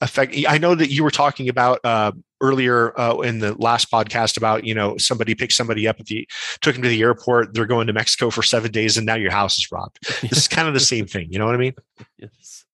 affect 0.00 0.34
i 0.48 0.58
know 0.58 0.74
that 0.74 0.90
you 0.90 1.04
were 1.04 1.10
talking 1.10 1.48
about 1.48 1.78
uh, 1.84 2.12
earlier 2.40 2.98
uh, 2.98 3.18
in 3.18 3.38
the 3.38 3.54
last 3.54 3.90
podcast 3.90 4.36
about 4.36 4.64
you 4.64 4.74
know 4.74 4.96
somebody 4.96 5.34
picked 5.34 5.52
somebody 5.52 5.86
up 5.86 6.00
at 6.00 6.06
the 6.06 6.26
took 6.62 6.74
them 6.74 6.82
to 6.82 6.88
the 6.88 7.02
airport 7.02 7.52
they're 7.52 7.66
going 7.66 7.86
to 7.86 7.92
mexico 7.92 8.30
for 8.30 8.42
seven 8.42 8.70
days 8.70 8.96
and 8.96 9.06
now 9.06 9.14
your 9.14 9.30
house 9.30 9.58
is 9.58 9.70
robbed. 9.70 9.98
This 10.22 10.38
is 10.38 10.48
kind 10.48 10.66
of 10.68 10.74
the 10.74 10.80
same 10.94 11.06
thing 11.06 11.28
you 11.30 11.38
know 11.38 11.46
what 11.46 11.54
i 11.54 11.58
mean? 11.58 11.74
Yes. 12.18 12.64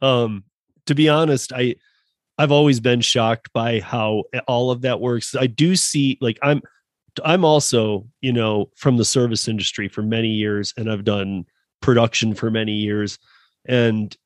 Um 0.00 0.44
to 0.86 0.94
be 0.94 1.08
honest 1.08 1.52
i 1.52 1.74
I've 2.40 2.52
always 2.52 2.80
been 2.80 3.02
shocked 3.02 3.52
by 3.52 3.80
how 3.80 4.24
all 4.48 4.70
of 4.70 4.80
that 4.80 4.98
works. 4.98 5.36
I 5.36 5.46
do 5.46 5.76
see 5.76 6.16
like 6.22 6.38
I'm 6.42 6.62
I'm 7.22 7.44
also, 7.44 8.06
you 8.22 8.32
know, 8.32 8.70
from 8.76 8.96
the 8.96 9.04
service 9.04 9.46
industry 9.46 9.88
for 9.88 10.00
many 10.00 10.28
years 10.28 10.72
and 10.78 10.90
I've 10.90 11.04
done 11.04 11.44
production 11.82 12.34
for 12.34 12.50
many 12.50 12.72
years 12.72 13.18
and 13.66 14.16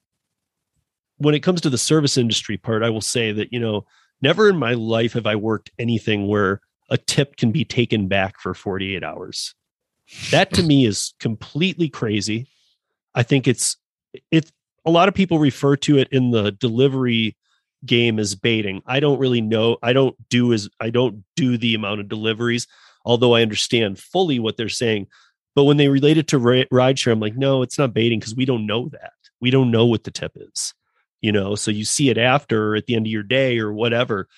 when 1.18 1.34
it 1.34 1.40
comes 1.40 1.60
to 1.62 1.70
the 1.70 1.78
service 1.78 2.16
industry 2.16 2.56
part, 2.56 2.84
I 2.84 2.90
will 2.90 3.00
say 3.00 3.32
that, 3.32 3.52
you 3.52 3.58
know, 3.58 3.84
never 4.22 4.48
in 4.48 4.58
my 4.58 4.74
life 4.74 5.14
have 5.14 5.26
I 5.26 5.34
worked 5.34 5.72
anything 5.80 6.28
where 6.28 6.60
a 6.90 6.96
tip 6.96 7.36
can 7.36 7.50
be 7.50 7.64
taken 7.64 8.06
back 8.06 8.38
for 8.40 8.54
48 8.54 9.02
hours. 9.02 9.56
That 10.30 10.52
to 10.54 10.62
me 10.62 10.86
is 10.86 11.14
completely 11.18 11.88
crazy. 11.88 12.46
I 13.12 13.24
think 13.24 13.48
it's 13.48 13.76
it 14.30 14.52
a 14.84 14.90
lot 14.92 15.08
of 15.08 15.14
people 15.14 15.40
refer 15.40 15.74
to 15.78 15.98
it 15.98 16.08
in 16.12 16.30
the 16.30 16.52
delivery 16.52 17.36
game 17.86 18.18
is 18.18 18.34
baiting. 18.34 18.82
I 18.86 19.00
don't 19.00 19.18
really 19.18 19.40
know. 19.40 19.76
I 19.82 19.92
don't 19.92 20.16
do 20.28 20.52
as 20.52 20.68
I 20.80 20.90
don't 20.90 21.24
do 21.36 21.56
the 21.56 21.74
amount 21.74 22.00
of 22.00 22.08
deliveries, 22.08 22.66
although 23.04 23.34
I 23.34 23.42
understand 23.42 23.98
fully 23.98 24.38
what 24.38 24.56
they're 24.56 24.68
saying. 24.68 25.08
But 25.54 25.64
when 25.64 25.76
they 25.76 25.88
relate 25.88 26.18
it 26.18 26.28
to 26.28 26.38
rideshare, 26.40 27.12
I'm 27.12 27.20
like, 27.20 27.36
no, 27.36 27.62
it's 27.62 27.78
not 27.78 27.94
baiting 27.94 28.18
because 28.18 28.34
we 28.34 28.44
don't 28.44 28.66
know 28.66 28.88
that. 28.88 29.12
We 29.40 29.50
don't 29.50 29.70
know 29.70 29.86
what 29.86 30.04
the 30.04 30.10
tip 30.10 30.32
is, 30.36 30.74
you 31.20 31.30
know. 31.30 31.54
So 31.54 31.70
you 31.70 31.84
see 31.84 32.10
it 32.10 32.18
after 32.18 32.72
or 32.72 32.76
at 32.76 32.86
the 32.86 32.96
end 32.96 33.06
of 33.06 33.12
your 33.12 33.22
day 33.22 33.58
or 33.58 33.72
whatever. 33.72 34.28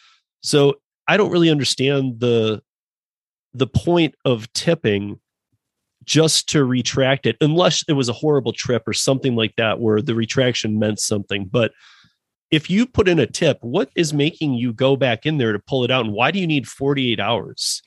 So 0.42 0.74
I 1.08 1.16
don't 1.16 1.30
really 1.30 1.50
understand 1.50 2.20
the 2.20 2.62
the 3.54 3.66
point 3.66 4.14
of 4.24 4.52
tipping 4.52 5.18
just 6.04 6.48
to 6.50 6.64
retract 6.64 7.26
it 7.26 7.36
unless 7.40 7.82
it 7.88 7.94
was 7.94 8.08
a 8.08 8.14
horrible 8.14 8.52
trip 8.52 8.86
or 8.86 8.92
something 8.92 9.34
like 9.34 9.54
that 9.56 9.80
where 9.80 10.00
the 10.00 10.14
retraction 10.14 10.78
meant 10.78 11.00
something 11.00 11.46
but 11.46 11.72
if 12.50 12.70
you 12.70 12.86
put 12.86 13.08
in 13.08 13.18
a 13.18 13.26
tip, 13.26 13.58
what 13.60 13.90
is 13.96 14.12
making 14.12 14.54
you 14.54 14.72
go 14.72 14.96
back 14.96 15.26
in 15.26 15.38
there 15.38 15.52
to 15.52 15.58
pull 15.58 15.84
it 15.84 15.90
out? 15.90 16.04
And 16.04 16.14
why 16.14 16.30
do 16.30 16.38
you 16.38 16.46
need 16.46 16.68
48 16.68 17.18
hours? 17.18 17.82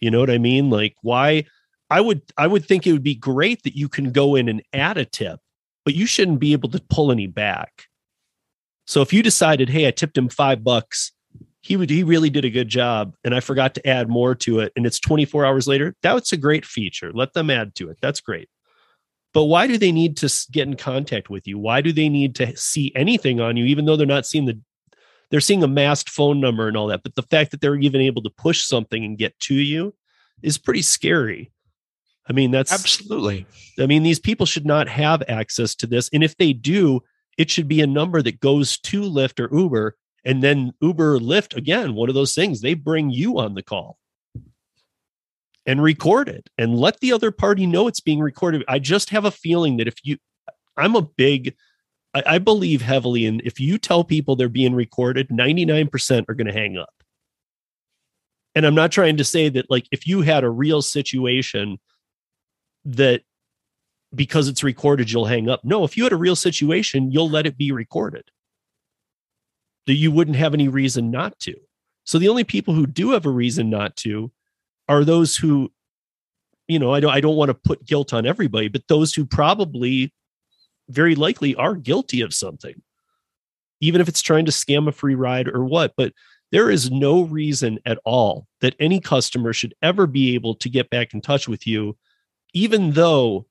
You 0.00 0.10
know 0.10 0.20
what 0.20 0.30
I 0.30 0.38
mean? 0.38 0.70
Like 0.70 0.94
why 1.02 1.44
I 1.90 2.00
would 2.00 2.22
I 2.36 2.46
would 2.46 2.64
think 2.64 2.86
it 2.86 2.92
would 2.92 3.02
be 3.02 3.14
great 3.14 3.62
that 3.62 3.76
you 3.76 3.88
can 3.88 4.10
go 4.10 4.34
in 4.34 4.48
and 4.48 4.62
add 4.72 4.98
a 4.98 5.04
tip, 5.04 5.40
but 5.84 5.94
you 5.94 6.06
shouldn't 6.06 6.40
be 6.40 6.52
able 6.52 6.70
to 6.70 6.82
pull 6.90 7.12
any 7.12 7.26
back. 7.26 7.84
So 8.86 9.00
if 9.00 9.12
you 9.12 9.22
decided, 9.22 9.70
hey, 9.70 9.88
I 9.88 9.92
tipped 9.92 10.18
him 10.18 10.28
five 10.28 10.62
bucks, 10.62 11.12
he 11.62 11.76
would 11.76 11.88
he 11.88 12.02
really 12.02 12.30
did 12.30 12.44
a 12.44 12.50
good 12.50 12.68
job, 12.68 13.14
and 13.24 13.34
I 13.34 13.40
forgot 13.40 13.74
to 13.76 13.86
add 13.86 14.08
more 14.08 14.34
to 14.36 14.60
it, 14.60 14.72
and 14.76 14.84
it's 14.84 15.00
24 15.00 15.46
hours 15.46 15.66
later, 15.66 15.94
that's 16.02 16.32
a 16.32 16.36
great 16.36 16.66
feature. 16.66 17.10
Let 17.12 17.32
them 17.32 17.48
add 17.48 17.74
to 17.76 17.88
it. 17.88 17.98
That's 18.02 18.20
great. 18.20 18.48
But 19.34 19.44
why 19.44 19.66
do 19.66 19.76
they 19.76 19.92
need 19.92 20.16
to 20.18 20.32
get 20.52 20.68
in 20.68 20.76
contact 20.76 21.28
with 21.28 21.46
you? 21.46 21.58
Why 21.58 21.80
do 21.80 21.92
they 21.92 22.08
need 22.08 22.36
to 22.36 22.56
see 22.56 22.92
anything 22.94 23.40
on 23.40 23.56
you, 23.56 23.66
even 23.66 23.84
though 23.84 23.96
they're 23.96 24.06
not 24.06 24.26
seeing 24.26 24.46
the 24.46 24.58
they're 25.30 25.40
seeing 25.40 25.64
a 25.64 25.68
masked 25.68 26.10
phone 26.10 26.40
number 26.40 26.68
and 26.68 26.76
all 26.76 26.86
that. 26.86 27.02
But 27.02 27.16
the 27.16 27.22
fact 27.22 27.50
that 27.50 27.60
they're 27.60 27.74
even 27.74 28.00
able 28.00 28.22
to 28.22 28.30
push 28.30 28.62
something 28.62 29.04
and 29.04 29.18
get 29.18 29.36
to 29.40 29.54
you 29.54 29.92
is 30.42 30.58
pretty 30.58 30.82
scary. 30.82 31.50
I 32.28 32.32
mean, 32.32 32.52
that's 32.52 32.72
absolutely. 32.72 33.44
I 33.80 33.86
mean, 33.86 34.04
these 34.04 34.20
people 34.20 34.46
should 34.46 34.64
not 34.64 34.88
have 34.88 35.24
access 35.26 35.74
to 35.76 35.88
this. 35.88 36.08
And 36.12 36.22
if 36.22 36.36
they 36.36 36.52
do, 36.52 37.00
it 37.36 37.50
should 37.50 37.66
be 37.66 37.80
a 37.80 37.86
number 37.86 38.22
that 38.22 38.38
goes 38.38 38.78
to 38.78 39.02
Lyft 39.02 39.40
or 39.40 39.52
Uber. 39.52 39.96
And 40.24 40.42
then 40.42 40.72
Uber 40.80 41.16
or 41.16 41.18
Lyft, 41.18 41.56
again, 41.56 41.94
one 41.94 42.08
of 42.08 42.14
those 42.14 42.34
things, 42.34 42.60
they 42.60 42.74
bring 42.74 43.10
you 43.10 43.38
on 43.40 43.54
the 43.54 43.62
call 43.62 43.98
and 45.66 45.82
record 45.82 46.28
it 46.28 46.48
and 46.58 46.76
let 46.76 47.00
the 47.00 47.12
other 47.12 47.30
party 47.30 47.66
know 47.66 47.88
it's 47.88 48.00
being 48.00 48.20
recorded. 48.20 48.64
I 48.68 48.78
just 48.78 49.10
have 49.10 49.24
a 49.24 49.30
feeling 49.30 49.78
that 49.78 49.88
if 49.88 49.96
you, 50.02 50.18
I'm 50.76 50.94
a 50.94 51.02
big, 51.02 51.54
I, 52.14 52.22
I 52.26 52.38
believe 52.38 52.82
heavily 52.82 53.24
in 53.24 53.40
if 53.44 53.58
you 53.60 53.78
tell 53.78 54.04
people 54.04 54.36
they're 54.36 54.48
being 54.48 54.74
recorded, 54.74 55.28
99% 55.28 56.24
are 56.28 56.34
going 56.34 56.46
to 56.46 56.52
hang 56.52 56.76
up. 56.76 56.92
And 58.54 58.66
I'm 58.66 58.74
not 58.74 58.92
trying 58.92 59.16
to 59.16 59.24
say 59.24 59.48
that, 59.48 59.70
like, 59.70 59.86
if 59.90 60.06
you 60.06 60.20
had 60.20 60.44
a 60.44 60.50
real 60.50 60.80
situation 60.80 61.78
that 62.84 63.22
because 64.14 64.48
it's 64.48 64.62
recorded, 64.62 65.10
you'll 65.10 65.24
hang 65.24 65.48
up. 65.48 65.64
No, 65.64 65.82
if 65.82 65.96
you 65.96 66.04
had 66.04 66.12
a 66.12 66.16
real 66.16 66.36
situation, 66.36 67.10
you'll 67.10 67.30
let 67.30 67.46
it 67.46 67.58
be 67.58 67.72
recorded. 67.72 68.30
That 69.86 69.94
you 69.94 70.12
wouldn't 70.12 70.36
have 70.36 70.54
any 70.54 70.68
reason 70.68 71.10
not 71.10 71.38
to. 71.40 71.54
So 72.04 72.18
the 72.18 72.28
only 72.28 72.44
people 72.44 72.74
who 72.74 72.86
do 72.86 73.10
have 73.10 73.26
a 73.26 73.30
reason 73.30 73.70
not 73.70 73.96
to 73.96 74.30
are 74.88 75.04
those 75.04 75.36
who 75.36 75.70
you 76.68 76.78
know 76.78 76.92
i 76.92 77.00
don't 77.00 77.12
i 77.12 77.20
don't 77.20 77.36
want 77.36 77.48
to 77.48 77.54
put 77.54 77.84
guilt 77.84 78.12
on 78.12 78.26
everybody 78.26 78.68
but 78.68 78.86
those 78.88 79.14
who 79.14 79.24
probably 79.24 80.12
very 80.88 81.14
likely 81.14 81.54
are 81.54 81.74
guilty 81.74 82.20
of 82.20 82.34
something. 82.34 82.82
Even 83.80 84.00
if 84.00 84.08
it's 84.08 84.22
trying 84.22 84.44
to 84.46 84.52
scam 84.52 84.88
a 84.88 84.92
free 84.92 85.14
ride 85.14 85.48
or 85.48 85.64
what 85.64 85.92
but 85.96 86.12
there 86.52 86.70
is 86.70 86.90
no 86.90 87.22
reason 87.22 87.78
at 87.84 87.98
all 88.04 88.46
that 88.60 88.76
any 88.78 89.00
customer 89.00 89.52
should 89.52 89.74
ever 89.82 90.06
be 90.06 90.34
able 90.34 90.54
to 90.54 90.68
get 90.68 90.90
back 90.90 91.12
in 91.12 91.20
touch 91.20 91.48
with 91.48 91.66
you 91.66 91.96
even 92.52 92.92
though 92.92 93.46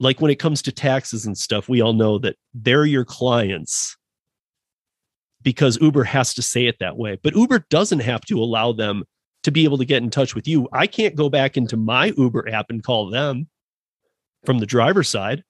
like 0.00 0.20
when 0.20 0.30
it 0.30 0.38
comes 0.38 0.62
to 0.62 0.72
taxes 0.72 1.26
and 1.26 1.36
stuff 1.36 1.68
we 1.68 1.80
all 1.80 1.92
know 1.92 2.18
that 2.18 2.36
they're 2.54 2.86
your 2.86 3.04
clients 3.04 3.96
because 5.42 5.80
uber 5.80 6.04
has 6.04 6.32
to 6.34 6.42
say 6.42 6.66
it 6.66 6.78
that 6.80 6.96
way. 6.96 7.18
But 7.22 7.36
uber 7.36 7.66
doesn't 7.68 8.00
have 8.00 8.22
to 8.22 8.42
allow 8.42 8.72
them 8.72 9.04
to 9.44 9.50
be 9.50 9.64
able 9.64 9.78
to 9.78 9.84
get 9.84 10.02
in 10.02 10.10
touch 10.10 10.34
with 10.34 10.48
you. 10.48 10.68
I 10.72 10.86
can't 10.86 11.14
go 11.14 11.28
back 11.28 11.56
into 11.56 11.76
my 11.76 12.12
Uber 12.16 12.48
app 12.48 12.66
and 12.70 12.82
call 12.82 13.10
them 13.10 13.48
from 14.44 14.58
the 14.58 14.66
driver's 14.66 15.08
side. 15.08 15.44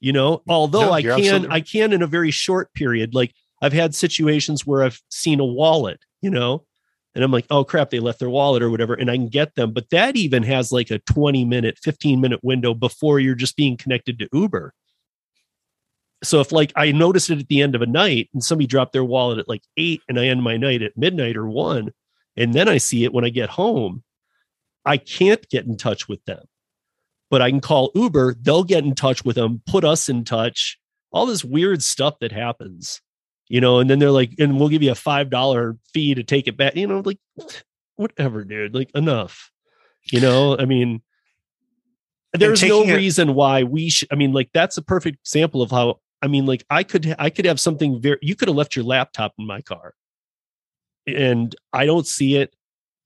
You 0.00 0.12
know, 0.12 0.42
although 0.48 0.86
no, 0.86 0.92
I 0.92 1.02
can 1.02 1.10
absolutely. 1.12 1.48
I 1.50 1.60
can 1.60 1.92
in 1.92 2.02
a 2.02 2.08
very 2.08 2.32
short 2.32 2.72
period. 2.74 3.14
Like 3.14 3.32
I've 3.62 3.72
had 3.72 3.94
situations 3.94 4.66
where 4.66 4.82
I've 4.82 5.00
seen 5.10 5.38
a 5.38 5.44
wallet, 5.44 6.00
you 6.20 6.30
know, 6.30 6.64
and 7.14 7.22
I'm 7.22 7.30
like, 7.30 7.46
"Oh 7.50 7.62
crap, 7.62 7.90
they 7.90 8.00
left 8.00 8.18
their 8.18 8.28
wallet 8.28 8.64
or 8.64 8.70
whatever," 8.70 8.94
and 8.94 9.08
I 9.08 9.16
can 9.16 9.28
get 9.28 9.54
them, 9.54 9.72
but 9.72 9.90
that 9.90 10.16
even 10.16 10.42
has 10.42 10.72
like 10.72 10.90
a 10.90 10.98
20 10.98 11.44
minute, 11.44 11.78
15 11.80 12.20
minute 12.20 12.40
window 12.42 12.74
before 12.74 13.20
you're 13.20 13.36
just 13.36 13.56
being 13.56 13.76
connected 13.76 14.18
to 14.18 14.28
Uber 14.32 14.74
so 16.22 16.40
if 16.40 16.52
like 16.52 16.72
I 16.76 16.92
noticed 16.92 17.30
it 17.30 17.40
at 17.40 17.48
the 17.48 17.62
end 17.62 17.74
of 17.74 17.82
a 17.82 17.86
night 17.86 18.30
and 18.32 18.42
somebody 18.42 18.66
dropped 18.66 18.92
their 18.92 19.04
wallet 19.04 19.38
at 19.38 19.48
like 19.48 19.62
eight 19.76 20.02
and 20.08 20.18
I 20.18 20.26
end 20.26 20.42
my 20.42 20.56
night 20.56 20.82
at 20.82 20.96
midnight 20.96 21.36
or 21.36 21.48
one, 21.48 21.92
and 22.36 22.54
then 22.54 22.68
I 22.68 22.78
see 22.78 23.04
it 23.04 23.12
when 23.12 23.24
I 23.24 23.30
get 23.30 23.50
home, 23.50 24.02
I 24.84 24.96
can't 24.96 25.48
get 25.48 25.66
in 25.66 25.76
touch 25.76 26.08
with 26.08 26.24
them. 26.24 26.44
But 27.30 27.42
I 27.42 27.50
can 27.50 27.60
call 27.60 27.90
Uber, 27.94 28.36
they'll 28.40 28.64
get 28.64 28.84
in 28.84 28.94
touch 28.94 29.24
with 29.24 29.36
them, 29.36 29.62
put 29.66 29.84
us 29.84 30.08
in 30.08 30.24
touch, 30.24 30.78
all 31.12 31.26
this 31.26 31.44
weird 31.44 31.82
stuff 31.82 32.18
that 32.20 32.32
happens, 32.32 33.00
you 33.48 33.60
know, 33.60 33.78
and 33.78 33.88
then 33.88 33.98
they're 33.98 34.10
like, 34.10 34.32
and 34.38 34.58
we'll 34.58 34.68
give 34.68 34.82
you 34.82 34.92
a 34.92 34.94
$5 34.94 35.78
fee 35.92 36.14
to 36.14 36.22
take 36.22 36.46
it 36.46 36.56
back, 36.56 36.76
you 36.76 36.86
know, 36.86 37.02
like 37.04 37.18
whatever, 37.96 38.44
dude. 38.44 38.74
Like 38.74 38.90
enough. 38.94 39.50
You 40.10 40.20
know, 40.20 40.58
I 40.58 40.64
mean, 40.64 41.02
there's 42.32 42.62
no 42.62 42.84
reason 42.84 43.34
why 43.34 43.62
we 43.62 43.90
should. 43.90 44.08
I 44.10 44.14
mean, 44.14 44.32
like 44.32 44.50
that's 44.52 44.76
a 44.76 44.82
perfect 44.82 45.18
example 45.20 45.62
of 45.62 45.70
how. 45.70 46.00
I 46.22 46.28
mean, 46.28 46.46
like 46.46 46.64
I 46.70 46.84
could, 46.84 47.14
I 47.18 47.30
could 47.30 47.44
have 47.44 47.60
something 47.60 48.00
very. 48.00 48.18
You 48.22 48.36
could 48.36 48.48
have 48.48 48.56
left 48.56 48.76
your 48.76 48.84
laptop 48.84 49.34
in 49.38 49.46
my 49.46 49.60
car, 49.60 49.94
and 51.06 51.54
I 51.72 51.84
don't 51.84 52.06
see 52.06 52.36
it, 52.36 52.54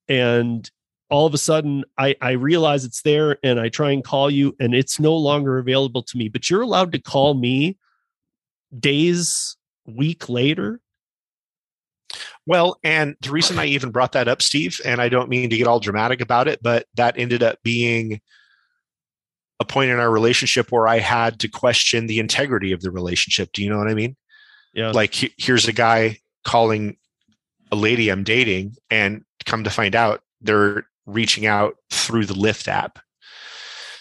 and 0.06 0.70
all 1.08 1.26
of 1.26 1.34
a 1.34 1.38
sudden 1.38 1.84
I 1.96 2.14
I 2.20 2.32
realize 2.32 2.84
it's 2.84 3.02
there, 3.02 3.38
and 3.42 3.58
I 3.58 3.70
try 3.70 3.92
and 3.92 4.04
call 4.04 4.30
you, 4.30 4.54
and 4.60 4.74
it's 4.74 5.00
no 5.00 5.16
longer 5.16 5.58
available 5.58 6.02
to 6.02 6.18
me. 6.18 6.28
But 6.28 6.50
you're 6.50 6.62
allowed 6.62 6.92
to 6.92 6.98
call 6.98 7.34
me 7.34 7.78
days, 8.78 9.56
week 9.86 10.28
later. 10.28 10.80
Well, 12.46 12.78
and 12.84 13.16
the 13.22 13.30
reason 13.30 13.58
I 13.58 13.66
even 13.66 13.90
brought 13.90 14.12
that 14.12 14.28
up, 14.28 14.40
Steve, 14.40 14.80
and 14.84 15.00
I 15.00 15.08
don't 15.08 15.28
mean 15.28 15.50
to 15.50 15.56
get 15.56 15.66
all 15.66 15.80
dramatic 15.80 16.20
about 16.20 16.48
it, 16.48 16.62
but 16.62 16.86
that 16.94 17.18
ended 17.18 17.42
up 17.42 17.58
being 17.64 18.20
a 19.60 19.64
point 19.64 19.90
in 19.90 19.98
our 19.98 20.10
relationship 20.10 20.70
where 20.70 20.86
I 20.86 20.98
had 20.98 21.40
to 21.40 21.48
question 21.48 22.06
the 22.06 22.18
integrity 22.18 22.72
of 22.72 22.82
the 22.82 22.90
relationship. 22.90 23.52
Do 23.52 23.62
you 23.62 23.70
know 23.70 23.78
what 23.78 23.88
I 23.88 23.94
mean? 23.94 24.16
Yeah. 24.74 24.90
Like, 24.90 25.14
here's 25.38 25.66
a 25.66 25.72
guy 25.72 26.18
calling 26.44 26.96
a 27.72 27.76
lady 27.76 28.10
I'm 28.10 28.22
dating, 28.22 28.76
and 28.90 29.24
come 29.44 29.64
to 29.64 29.70
find 29.70 29.94
out 29.94 30.22
they're 30.40 30.86
reaching 31.06 31.46
out 31.46 31.76
through 31.90 32.26
the 32.26 32.34
Lyft 32.34 32.68
app. 32.68 32.98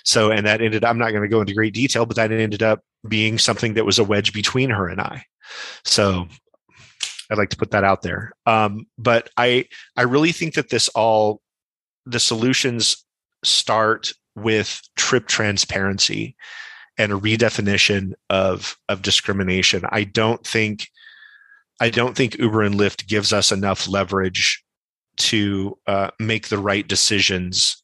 So, 0.04 0.32
and 0.32 0.46
that 0.46 0.62
ended, 0.62 0.84
I'm 0.86 0.98
not 0.98 1.12
going 1.12 1.24
to 1.24 1.30
go 1.30 1.42
into 1.42 1.54
great 1.54 1.74
detail, 1.74 2.06
but 2.06 2.16
that 2.18 2.32
ended 2.32 2.62
up 2.62 2.82
being 3.08 3.40
something 3.40 3.74
that 3.74 3.86
was 3.86 3.98
a 3.98 4.04
wedge 4.04 4.34
between 4.34 4.70
her 4.70 4.88
and 4.88 5.02
I. 5.02 5.24
So, 5.84 6.28
I'd 7.32 7.38
like 7.38 7.50
to 7.50 7.58
put 7.58 7.72
that 7.72 7.84
out 7.84 8.04
there. 8.04 8.34
Um, 8.46 8.86
but 8.98 9.30
I 9.38 9.68
I 9.96 10.04
really 10.04 10.32
think 10.32 10.54
that 10.54 10.70
this 10.70 10.90
all 10.90 11.42
the 12.06 12.20
solutions 12.20 13.04
start 13.44 14.14
with 14.36 14.82
trip 14.96 15.28
transparency 15.28 16.36
and 16.98 17.12
a 17.12 17.20
redefinition 17.20 18.14
of 18.30 18.78
of 18.90 19.02
discrimination. 19.02 19.84
I 19.90 20.04
don't 20.04 20.46
think 20.46 20.88
I 21.80 21.90
don't 21.90 22.16
think 22.16 22.38
Uber 22.38 22.62
and 22.62 22.76
Lyft 22.76 23.08
gives 23.08 23.34
us 23.34 23.52
enough 23.52 23.88
leverage 23.88 24.64
to 25.18 25.78
uh, 25.88 26.12
make 26.20 26.48
the 26.48 26.58
right 26.58 26.88
decisions 26.88 27.82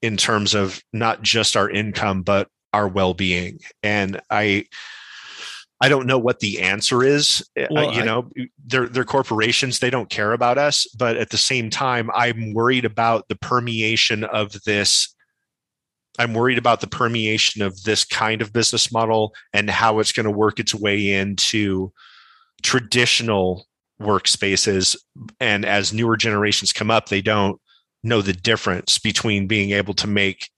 in 0.00 0.16
terms 0.16 0.54
of 0.54 0.82
not 0.92 1.22
just 1.22 1.56
our 1.56 1.70
income 1.70 2.22
but 2.22 2.48
our 2.72 2.88
well-being. 2.88 3.60
And 3.82 4.20
I 4.30 4.66
I 5.82 5.88
don't 5.88 6.06
know 6.06 6.18
what 6.18 6.38
the 6.38 6.62
answer 6.62 7.02
is. 7.02 7.44
Uh, 7.58 7.66
you 7.68 7.78
I- 7.80 8.04
know, 8.04 8.30
they're 8.64 8.88
they're 8.88 9.04
corporations; 9.04 9.80
they 9.80 9.90
don't 9.90 10.08
care 10.08 10.32
about 10.32 10.56
us. 10.56 10.86
But 10.96 11.16
at 11.16 11.30
the 11.30 11.36
same 11.36 11.70
time, 11.70 12.08
I'm 12.14 12.54
worried 12.54 12.84
about 12.84 13.26
the 13.28 13.34
permeation 13.34 14.22
of 14.22 14.52
this. 14.62 15.12
I'm 16.20 16.34
worried 16.34 16.58
about 16.58 16.82
the 16.82 16.86
permeation 16.86 17.62
of 17.62 17.82
this 17.82 18.04
kind 18.04 18.42
of 18.42 18.52
business 18.52 18.92
model 18.92 19.34
and 19.52 19.68
how 19.68 19.98
it's 19.98 20.12
going 20.12 20.24
to 20.24 20.30
work 20.30 20.60
its 20.60 20.74
way 20.74 21.10
into 21.10 21.92
traditional 22.62 23.66
workspaces. 24.00 24.96
And 25.40 25.64
as 25.64 25.92
newer 25.92 26.16
generations 26.16 26.72
come 26.72 26.92
up, 26.92 27.08
they 27.08 27.22
don't 27.22 27.60
know 28.04 28.22
the 28.22 28.34
difference 28.34 28.98
between 28.98 29.48
being 29.48 29.72
able 29.72 29.94
to 29.94 30.06
make 30.06 30.48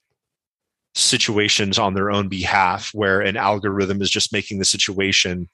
situations 0.95 1.77
on 1.77 1.93
their 1.93 2.09
own 2.09 2.29
behalf 2.29 2.89
where 2.93 3.21
an 3.21 3.37
algorithm 3.37 4.01
is 4.01 4.09
just 4.09 4.33
making 4.33 4.59
the 4.59 4.65
situation 4.65 5.49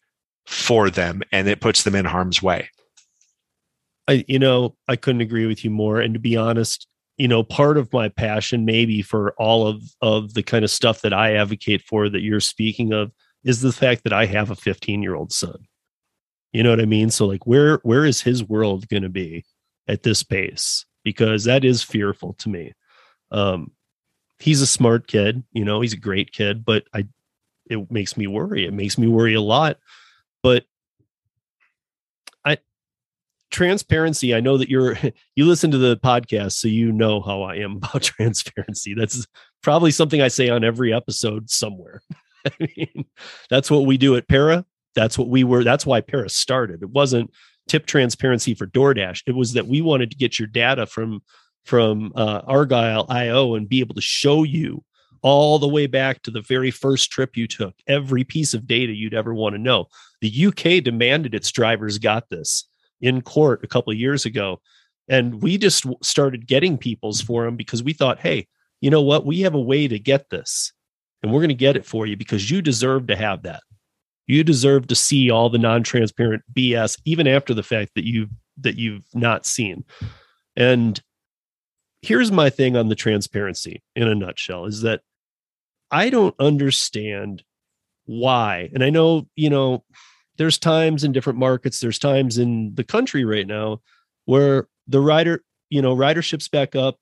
for 0.46 0.90
them 0.90 1.22
and 1.32 1.48
it 1.48 1.60
puts 1.60 1.84
them 1.84 1.96
in 1.96 2.06
harm's 2.06 2.42
way. 2.42 2.70
I, 4.08 4.24
you 4.28 4.40
know, 4.40 4.76
I 4.88 4.96
couldn't 4.96 5.22
agree 5.22 5.46
with 5.46 5.64
you 5.64 5.72
more. 5.72 6.00
And 6.00 6.14
to 6.14 6.20
be 6.20 6.38
honest, 6.38 6.88
you 7.18 7.28
know, 7.28 7.44
part 7.44 7.78
of 7.78 7.92
my 7.94 8.10
passion, 8.10 8.66
maybe 8.66 9.02
for 9.02 9.34
all 9.38 9.68
of 9.68 9.84
of 10.02 10.34
the 10.34 10.44
kind 10.44 10.64
of 10.64 10.72
stuff 10.72 11.02
that 11.02 11.14
I 11.14 11.36
advocate 11.36 11.82
for 11.82 12.10
that 12.10 12.22
you're 12.22 12.40
speaking 12.40 12.94
of, 12.94 13.12
is 13.44 13.62
the 13.62 13.72
fact 13.72 14.04
that 14.04 14.14
I 14.14 14.26
have 14.26 14.50
a 14.50 14.56
15 14.56 15.04
year 15.04 15.16
old 15.16 15.32
son. 15.32 15.68
You 16.52 16.64
know 16.64 16.72
what 16.72 16.82
I 16.82 16.86
mean? 16.86 17.10
So, 17.10 17.28
like, 17.28 17.46
where 17.46 17.80
where 17.84 18.06
is 18.06 18.22
his 18.22 18.44
world 18.44 18.88
going 18.90 19.04
to 19.04 19.10
be 19.10 19.46
at 19.88 20.04
this 20.04 20.24
pace? 20.24 20.86
Because 21.04 21.44
that 21.46 21.64
is 21.64 21.84
fearful 21.84 22.34
to 22.40 22.50
me. 22.50 22.74
Um, 23.32 23.72
he's 24.42 24.62
a 24.62 24.68
smart 24.68 25.08
kid. 25.08 25.44
You 25.54 25.64
know, 25.64 25.82
he's 25.82 25.94
a 25.94 25.98
great 25.98 26.32
kid, 26.32 26.66
but 26.66 26.84
I, 26.94 27.08
it 27.70 27.92
makes 27.92 28.18
me 28.18 28.28
worry. 28.28 28.66
It 28.66 28.74
makes 28.74 28.98
me 28.98 29.08
worry 29.08 29.36
a 29.36 29.42
lot. 29.42 29.78
But 30.44 30.66
I 32.44 32.58
transparency 33.52 34.34
i 34.34 34.40
know 34.40 34.58
that 34.58 34.70
you're 34.70 34.98
you 35.36 35.46
listen 35.46 35.70
to 35.72 35.78
the 35.78 35.98
podcast 35.98 36.54
so 36.54 36.70
you 36.70 36.90
know 36.90 37.22
how 37.22 37.42
i 37.42 37.56
am 37.56 37.76
about 37.84 38.02
transparency 38.02 38.94
that's 38.94 39.28
probably 39.62 39.92
something 39.92 40.22
i 40.22 40.30
say 40.30 40.48
on 40.48 40.64
every 40.64 40.94
episode 40.94 41.50
somewhere 41.50 42.02
i 42.46 42.52
mean 42.78 43.06
that's 43.50 43.70
what 43.70 43.86
we 43.86 43.98
do 43.98 44.16
at 44.16 44.28
para 44.30 44.66
that's 44.96 45.18
what 45.18 45.28
we 45.28 45.44
were 45.44 45.66
that's 45.66 45.86
why 45.86 46.00
para 46.00 46.30
started 46.30 46.82
it 46.82 46.90
wasn't 46.92 47.30
tip 47.68 47.86
transparency 47.86 48.54
for 48.54 48.68
doordash 48.68 49.22
it 49.28 49.36
was 49.36 49.52
that 49.52 49.68
we 49.68 49.82
wanted 49.82 50.10
to 50.10 50.16
get 50.16 50.40
your 50.40 50.48
data 50.48 50.86
from 50.86 51.22
from 51.66 52.12
uh, 52.16 52.42
argyle 52.46 53.06
io 53.10 53.56
and 53.56 53.70
be 53.70 53.80
able 53.80 53.96
to 53.96 54.02
show 54.02 54.44
you 54.44 54.84
all 55.22 55.60
the 55.60 55.68
way 55.68 55.86
back 55.86 56.22
to 56.24 56.32
the 56.32 56.42
very 56.42 56.72
first 56.72 57.12
trip 57.12 57.38
you 57.38 57.48
took 57.48 57.76
every 57.88 58.24
piece 58.24 58.54
of 58.54 58.66
data 58.66 58.92
you'd 58.92 59.14
ever 59.14 59.34
want 59.34 59.54
to 59.54 59.62
know. 59.62 59.86
The 60.22 60.48
uk 60.48 60.84
demanded 60.84 61.36
its 61.36 61.52
drivers 61.52 61.98
got 61.98 62.30
this 62.30 62.68
in 63.02 63.22
court 63.22 63.64
a 63.64 63.68
couple 63.68 63.92
of 63.92 64.00
years 64.00 64.26
ago 64.26 64.60
and 65.08 65.42
we 65.42 65.58
just 65.58 65.86
started 66.02 66.48
getting 66.48 66.78
people's 66.78 67.22
for 67.22 67.46
them 67.46 67.56
because 67.56 67.84
we 67.84 67.94
thought 67.94 68.20
hey 68.20 68.48
you 68.82 68.90
know 68.90 69.02
what? 69.02 69.26
We 69.26 69.42
have 69.42 69.54
a 69.54 69.62
way 69.62 69.88
to 69.88 70.00
get 70.00 70.30
this 70.30 70.74
and 71.22 71.32
we're 71.32 71.40
going 71.40 71.50
to 71.50 71.56
get 71.56 71.78
it 71.78 71.86
for 71.86 72.08
you 72.08 72.18
because 72.18 72.50
you 72.50 72.62
deserve 72.62 73.08
to 73.08 73.16
have 73.16 73.44
that. 73.44 73.62
You 74.28 74.44
deserve 74.44 74.88
to 74.88 74.96
see 74.96 75.30
all 75.30 75.50
the 75.50 75.58
non-transparent 75.58 76.44
bs 76.54 77.00
even 77.06 77.28
after 77.28 77.54
the 77.54 77.64
fact 77.64 77.92
that 77.96 78.06
you've 78.06 78.30
that 78.58 78.78
you've 78.78 79.06
not 79.14 79.46
seen. 79.46 79.86
And 80.56 81.00
here's 82.02 82.32
my 82.32 82.50
thing 82.50 82.76
on 82.76 82.90
the 82.90 82.96
transparency 82.96 83.82
in 83.96 84.08
a 84.08 84.16
nutshell 84.16 84.66
is 84.66 84.82
that 84.82 85.02
i 85.92 86.10
don't 86.10 86.36
understand 86.40 87.44
why. 88.06 88.70
And 88.74 88.84
i 88.84 88.90
know 88.90 89.28
you 89.36 89.50
know 89.50 89.84
there's 90.38 90.58
times 90.58 91.04
in 91.04 91.12
different 91.12 91.40
markets 91.40 91.80
there's 91.80 92.00
times 92.00 92.38
in 92.38 92.74
the 92.76 92.84
country 92.84 93.24
right 93.24 93.48
now 93.48 93.82
where 94.26 94.68
the 94.88 95.00
rider 95.00 95.44
you 95.70 95.82
know 95.82 95.96
ridership's 95.96 96.50
back 96.50 96.76
up 96.76 96.98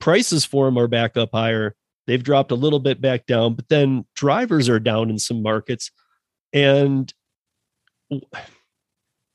prices 0.00 0.44
for 0.44 0.66
them 0.66 0.78
are 0.78 0.86
back 0.86 1.16
up 1.16 1.30
higher 1.32 1.74
they've 2.06 2.22
dropped 2.22 2.50
a 2.50 2.56
little 2.56 2.78
bit 2.78 3.00
back 3.00 3.26
down 3.26 3.54
but 3.54 3.68
then 3.68 4.04
drivers 4.14 4.68
are 4.68 4.80
down 4.80 5.10
in 5.10 5.18
some 5.18 5.42
markets. 5.42 5.90
And 6.52 7.12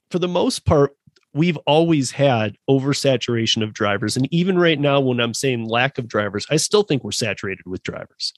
for 0.10 0.20
the 0.20 0.28
most 0.28 0.66
part 0.66 0.96
we've 1.34 1.58
always 1.58 2.12
had 2.12 2.56
oversaturation 2.70 3.64
of 3.64 3.74
drivers. 3.74 4.18
And 4.18 4.28
even 4.34 4.58
right 4.58 4.80
now 4.80 5.00
when 5.00 5.20
i'm 5.20 5.34
saying 5.34 5.66
lack 5.66 5.98
of 5.98 6.08
drivers 6.08 6.46
i 6.50 6.58
still 6.58 6.84
think 6.84 7.04
we're 7.04 7.12
saturated 7.12 7.66
with 7.66 7.84
drivers. 7.84 8.34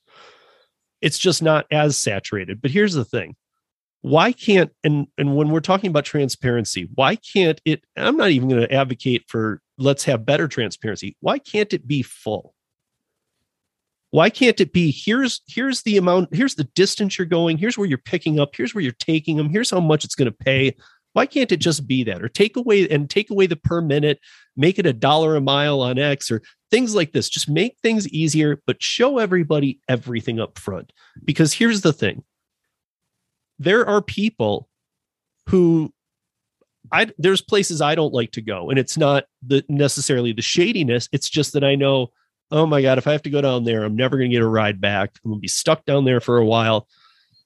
It's 1.02 1.18
just 1.18 1.42
not 1.42 1.66
as 1.72 1.98
saturated. 1.98 2.62
But 2.62 2.70
here's 2.70 2.94
the 2.94 3.06
thing. 3.06 3.36
Why 4.02 4.32
can't 4.32 4.72
and 4.84 5.08
and 5.18 5.36
when 5.36 5.50
we're 5.50 5.60
talking 5.60 5.90
about 5.90 6.06
transparency 6.06 6.90
why 6.96 7.16
can't 7.16 7.62
it 7.66 7.84
i'm 7.96 8.18
not 8.18 8.32
even 8.32 8.50
going 8.50 8.62
to 8.62 8.74
advocate 8.74 9.26
for 9.28 9.62
let's 9.82 10.04
have 10.06 10.26
better 10.26 10.48
transparency. 10.48 11.18
Why 11.20 11.40
can't 11.40 11.74
it 11.74 11.88
be 11.88 12.04
full? 12.04 12.54
Why 14.12 14.30
can't 14.30 14.60
it 14.60 14.74
be 14.74 14.92
here's 14.92 15.42
here's 15.48 15.84
the 15.84 15.98
amount 15.98 16.36
here's 16.36 16.56
the 16.56 16.66
distance 16.76 17.18
you're 17.18 17.26
going 17.26 17.58
here's 17.58 17.78
where 17.78 17.88
you're 17.88 17.98
picking 17.98 18.40
up 18.42 18.54
here's 18.56 18.76
where 18.76 18.84
you're 18.84 18.92
taking 19.00 19.38
them 19.38 19.50
here's 19.50 19.72
how 19.72 19.80
much 19.80 20.04
it's 20.04 20.16
going 20.16 20.30
to 20.30 20.38
pay 20.38 20.76
why 21.14 21.26
can't 21.26 21.52
it 21.52 21.58
just 21.58 21.88
be 21.88 22.04
that? 22.06 22.22
Or 22.22 22.30
take 22.30 22.56
away 22.56 22.88
and 22.90 23.10
take 23.10 23.30
away 23.30 23.48
the 23.48 23.56
per 23.56 23.82
minute 23.82 24.20
make 24.56 24.80
it 24.80 24.86
a 24.86 24.94
dollar 24.94 25.36
a 25.36 25.42
mile 25.42 25.82
on 25.82 25.98
x 25.98 26.30
or 26.32 26.42
things 26.70 26.96
like 26.96 27.12
this. 27.12 27.30
Just 27.30 27.50
make 27.50 27.78
things 27.82 28.08
easier 28.10 28.62
but 28.66 28.82
show 28.82 29.18
everybody 29.18 29.80
everything 29.88 30.40
up 30.40 30.58
front 30.58 30.92
because 31.24 31.54
here's 31.54 31.82
the 31.82 31.94
thing. 31.94 32.24
There 33.60 33.88
are 33.88 34.02
people 34.02 34.70
who 35.48 35.94
I 36.92 37.12
there's 37.18 37.42
places 37.42 37.82
I 37.82 37.96
don't 37.96 38.14
like 38.14 38.32
to 38.32 38.42
go 38.42 38.70
and 38.70 38.80
it's 38.80 38.98
not 38.98 39.26
the 39.46 39.64
necessarily 39.70 40.34
the 40.34 40.42
shadiness. 40.42 41.08
It's 41.12 41.30
just 41.30 41.54
that 41.54 41.64
I 41.64 41.76
know 41.76 42.12
oh 42.52 42.66
my 42.66 42.82
god 42.82 42.98
if 42.98 43.08
I 43.08 43.12
have 43.14 43.24
to 43.24 43.30
go 43.30 43.42
down 43.42 43.64
there 43.64 43.84
I'm 43.84 43.96
never 43.96 44.18
going 44.18 44.30
to 44.30 44.36
get 44.36 44.44
a 44.44 44.48
ride 44.48 44.82
back. 44.82 45.18
I'm 45.24 45.32
going 45.32 45.40
to 45.40 45.42
be 45.42 45.48
stuck 45.48 45.86
down 45.86 46.06
there 46.06 46.20
for 46.20 46.38
a 46.38 46.46
while. 46.46 46.88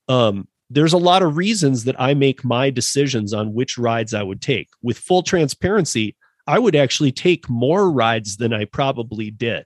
Um 0.07 0.47
there's 0.75 0.93
a 0.93 0.97
lot 0.97 1.23
of 1.23 1.37
reasons 1.37 1.85
that 1.85 1.99
I 1.99 2.13
make 2.13 2.43
my 2.43 2.69
decisions 2.69 3.33
on 3.33 3.53
which 3.53 3.77
rides 3.77 4.13
I 4.13 4.23
would 4.23 4.41
take 4.41 4.69
with 4.81 4.97
full 4.97 5.23
transparency 5.23 6.15
I 6.47 6.59
would 6.59 6.75
actually 6.75 7.11
take 7.11 7.49
more 7.49 7.89
rides 7.91 8.37
than 8.37 8.53
I 8.53 8.65
probably 8.65 9.31
did 9.31 9.65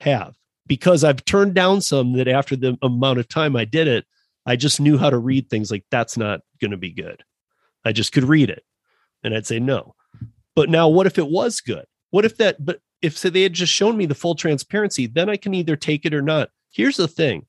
have 0.00 0.34
because 0.66 1.04
I've 1.04 1.24
turned 1.24 1.54
down 1.54 1.80
some 1.80 2.12
that 2.14 2.28
after 2.28 2.54
the 2.54 2.76
amount 2.82 3.18
of 3.18 3.28
time 3.28 3.56
I 3.56 3.64
did 3.64 3.88
it 3.88 4.04
I 4.46 4.56
just 4.56 4.80
knew 4.80 4.98
how 4.98 5.10
to 5.10 5.18
read 5.18 5.48
things 5.48 5.70
like 5.70 5.84
that's 5.90 6.16
not 6.16 6.40
going 6.60 6.70
to 6.70 6.76
be 6.76 6.90
good. 6.90 7.22
I 7.84 7.92
just 7.92 8.12
could 8.12 8.24
read 8.24 8.50
it 8.50 8.64
and 9.22 9.34
I'd 9.34 9.46
say 9.46 9.58
no. 9.58 9.94
But 10.54 10.68
now, 10.68 10.88
what 10.88 11.06
if 11.06 11.18
it 11.18 11.28
was 11.28 11.60
good? 11.60 11.84
What 12.10 12.24
if 12.24 12.36
that, 12.38 12.64
but 12.64 12.80
if 13.02 13.16
say 13.16 13.30
they 13.30 13.42
had 13.42 13.52
just 13.52 13.72
shown 13.72 13.96
me 13.96 14.06
the 14.06 14.14
full 14.14 14.34
transparency, 14.34 15.06
then 15.06 15.30
I 15.30 15.36
can 15.36 15.54
either 15.54 15.76
take 15.76 16.04
it 16.04 16.14
or 16.14 16.22
not. 16.22 16.50
Here's 16.70 16.96
the 16.96 17.08
thing 17.08 17.46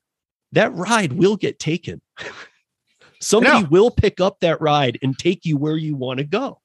that 0.51 0.73
ride 0.73 1.13
will 1.13 1.35
get 1.35 1.59
taken. 1.59 2.01
Somebody 3.21 3.61
Yeah. 3.61 3.67
will 3.69 3.91
pick 3.91 4.19
up 4.19 4.39
that 4.39 4.59
ride 4.61 4.97
and 5.01 5.17
take 5.17 5.45
you 5.45 5.57
where 5.57 5.77
you 5.77 5.95
want 5.95 6.17
to 6.17 6.23
go. 6.25 6.59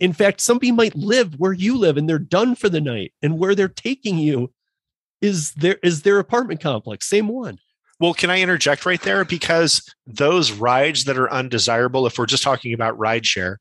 In 0.00 0.12
fact, 0.12 0.40
somebody 0.40 0.72
might 0.72 0.94
live 0.96 1.38
where 1.38 1.52
you 1.52 1.76
live 1.76 1.96
and 1.96 2.08
they're 2.08 2.18
done 2.18 2.54
for 2.54 2.68
the 2.68 2.80
night. 2.80 3.12
And 3.22 3.38
where 3.38 3.54
they're 3.54 3.68
taking 3.68 4.18
you 4.18 4.52
is 5.20 5.52
their 5.52 5.78
is 5.82 6.02
their 6.02 6.18
apartment 6.18 6.60
complex. 6.60 7.06
Same 7.06 7.28
one. 7.28 7.58
Well, 8.00 8.12
can 8.14 8.28
I 8.28 8.40
interject 8.40 8.86
right 8.86 9.00
there? 9.00 9.24
Because 9.24 9.82
those 10.06 10.50
rides 10.52 11.04
that 11.04 11.16
are 11.16 11.32
undesirable, 11.32 12.06
if 12.06 12.18
we're 12.18 12.26
just 12.26 12.42
talking 12.42 12.74
about 12.74 12.98
rideshare, 12.98 13.56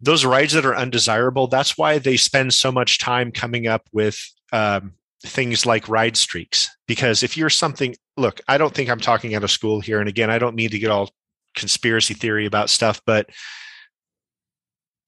those 0.00 0.24
rides 0.24 0.52
that 0.54 0.66
are 0.66 0.76
undesirable, 0.76 1.46
that's 1.46 1.78
why 1.78 1.98
they 1.98 2.16
spend 2.16 2.52
so 2.52 2.72
much 2.72 2.98
time 2.98 3.30
coming 3.30 3.66
up 3.68 3.82
with 3.92 4.20
um, 4.52 4.94
things 5.24 5.66
like 5.66 5.88
ride 5.88 6.16
streaks. 6.16 6.74
Because 6.86 7.22
if 7.22 7.36
you're 7.36 7.50
something, 7.50 7.96
look, 8.16 8.40
I 8.48 8.58
don't 8.58 8.74
think 8.74 8.90
I'm 8.90 9.00
talking 9.00 9.34
out 9.34 9.44
of 9.44 9.50
school 9.50 9.80
here. 9.80 10.00
And 10.00 10.08
again, 10.08 10.30
I 10.30 10.38
don't 10.38 10.56
mean 10.56 10.70
to 10.70 10.78
get 10.78 10.90
all 10.90 11.10
conspiracy 11.54 12.14
theory 12.14 12.46
about 12.46 12.70
stuff, 12.70 13.00
but 13.04 13.28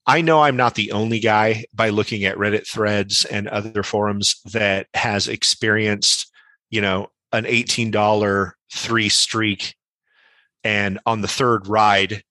I 0.07 0.23
know 0.23 0.43
I'm 0.43 0.57
not 0.57 0.75
the 0.75 0.93
only 0.93 1.21
guy 1.21 1.65
by 1.73 1.91
looking 1.91 2.25
at 2.25 2.37
Reddit 2.37 2.67
threads 2.67 3.25
and 3.25 3.47
other 3.49 3.83
forums 3.83 4.41
that 4.53 4.89
has 4.95 5.29
experienced, 5.29 6.31
you 6.71 6.81
know, 6.81 7.09
an 7.33 7.45
$18 7.45 8.53
three 8.73 9.09
streak. 9.09 9.77
And 10.65 10.99
on 11.07 11.21
the 11.21 11.29
third 11.29 11.69
ride, 11.69 12.25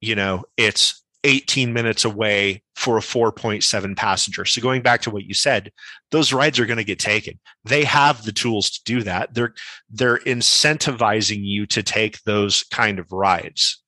you 0.00 0.16
know, 0.16 0.44
it's 0.56 1.03
18 1.24 1.72
minutes 1.72 2.04
away 2.04 2.62
for 2.76 2.98
a 2.98 3.00
4.7 3.00 3.96
passenger. 3.96 4.44
So 4.44 4.60
going 4.60 4.82
back 4.82 5.00
to 5.02 5.10
what 5.10 5.24
you 5.24 5.34
said, 5.34 5.72
those 6.10 6.32
rides 6.32 6.60
are 6.60 6.66
going 6.66 6.78
to 6.78 6.84
get 6.84 6.98
taken. 6.98 7.40
They 7.64 7.84
have 7.84 8.24
the 8.24 8.32
tools 8.32 8.70
to 8.70 8.80
do 8.84 9.02
that. 9.02 9.34
They're 9.34 9.54
they're 9.90 10.18
incentivizing 10.18 11.40
you 11.42 11.66
to 11.66 11.82
take 11.82 12.22
those 12.22 12.62
kind 12.64 12.98
of 12.98 13.10
rides. 13.10 13.82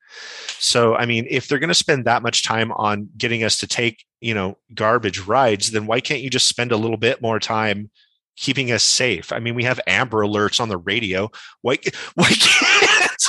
So 0.58 0.96
I 0.96 1.06
mean, 1.06 1.26
if 1.28 1.46
they're 1.46 1.58
going 1.58 1.68
to 1.68 1.74
spend 1.74 2.06
that 2.06 2.22
much 2.22 2.42
time 2.42 2.72
on 2.72 3.08
getting 3.16 3.44
us 3.44 3.58
to 3.58 3.66
take, 3.66 4.04
you 4.20 4.34
know, 4.34 4.56
garbage 4.74 5.20
rides, 5.20 5.70
then 5.70 5.86
why 5.86 6.00
can't 6.00 6.22
you 6.22 6.30
just 6.30 6.48
spend 6.48 6.72
a 6.72 6.76
little 6.76 6.96
bit 6.96 7.20
more 7.20 7.38
time 7.38 7.90
keeping 8.36 8.72
us 8.72 8.82
safe? 8.82 9.32
I 9.32 9.40
mean, 9.40 9.54
we 9.54 9.64
have 9.64 9.80
amber 9.86 10.24
alerts 10.24 10.60
on 10.60 10.70
the 10.70 10.78
radio. 10.78 11.30
Why 11.60 11.78
why 12.14 12.30
can't 12.30 13.26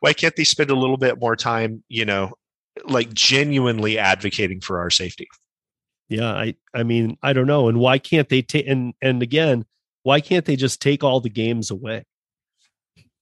why 0.00 0.12
can't 0.12 0.36
they 0.36 0.44
spend 0.44 0.70
a 0.70 0.76
little 0.76 0.96
bit 0.96 1.20
more 1.20 1.36
time, 1.36 1.82
you 1.88 2.04
know, 2.04 2.34
like 2.86 3.12
genuinely 3.12 3.98
advocating 3.98 4.60
for 4.60 4.78
our 4.78 4.90
safety? 4.90 5.28
Yeah, 6.08 6.30
I 6.32 6.54
I 6.74 6.82
mean, 6.84 7.18
I 7.22 7.32
don't 7.32 7.46
know. 7.46 7.68
And 7.68 7.78
why 7.78 7.98
can't 7.98 8.28
they 8.28 8.42
take 8.42 8.66
and 8.66 8.94
and 9.02 9.22
again, 9.22 9.64
why 10.02 10.20
can't 10.20 10.44
they 10.44 10.56
just 10.56 10.80
take 10.80 11.04
all 11.04 11.20
the 11.20 11.28
games 11.30 11.70
away 11.70 12.04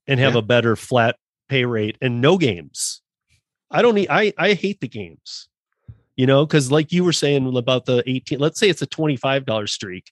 and 0.07 0.21
have 0.21 0.35
Yeah. 0.35 0.39
a 0.41 0.43
better 0.43 0.77
flat 0.77 1.17
pay 1.49 1.65
rate 1.65 1.97
and 2.01 2.21
no 2.21 2.39
games? 2.39 3.03
I 3.71 3.83
don't 3.83 3.95
need 3.97 4.09
I 4.11 4.33
I 4.39 4.55
hate 4.55 4.81
the 4.81 4.89
games. 4.89 5.49
You 6.17 6.27
know, 6.27 6.47
because 6.47 6.73
like 6.73 6.93
you 6.93 7.05
were 7.05 7.13
saying 7.13 7.55
about 7.57 7.85
the 7.85 8.03
18, 8.07 8.39
let's 8.39 8.59
say 8.59 8.71
it's 8.71 8.81
a 8.81 8.87
$25 8.87 9.69
streak. 9.69 10.11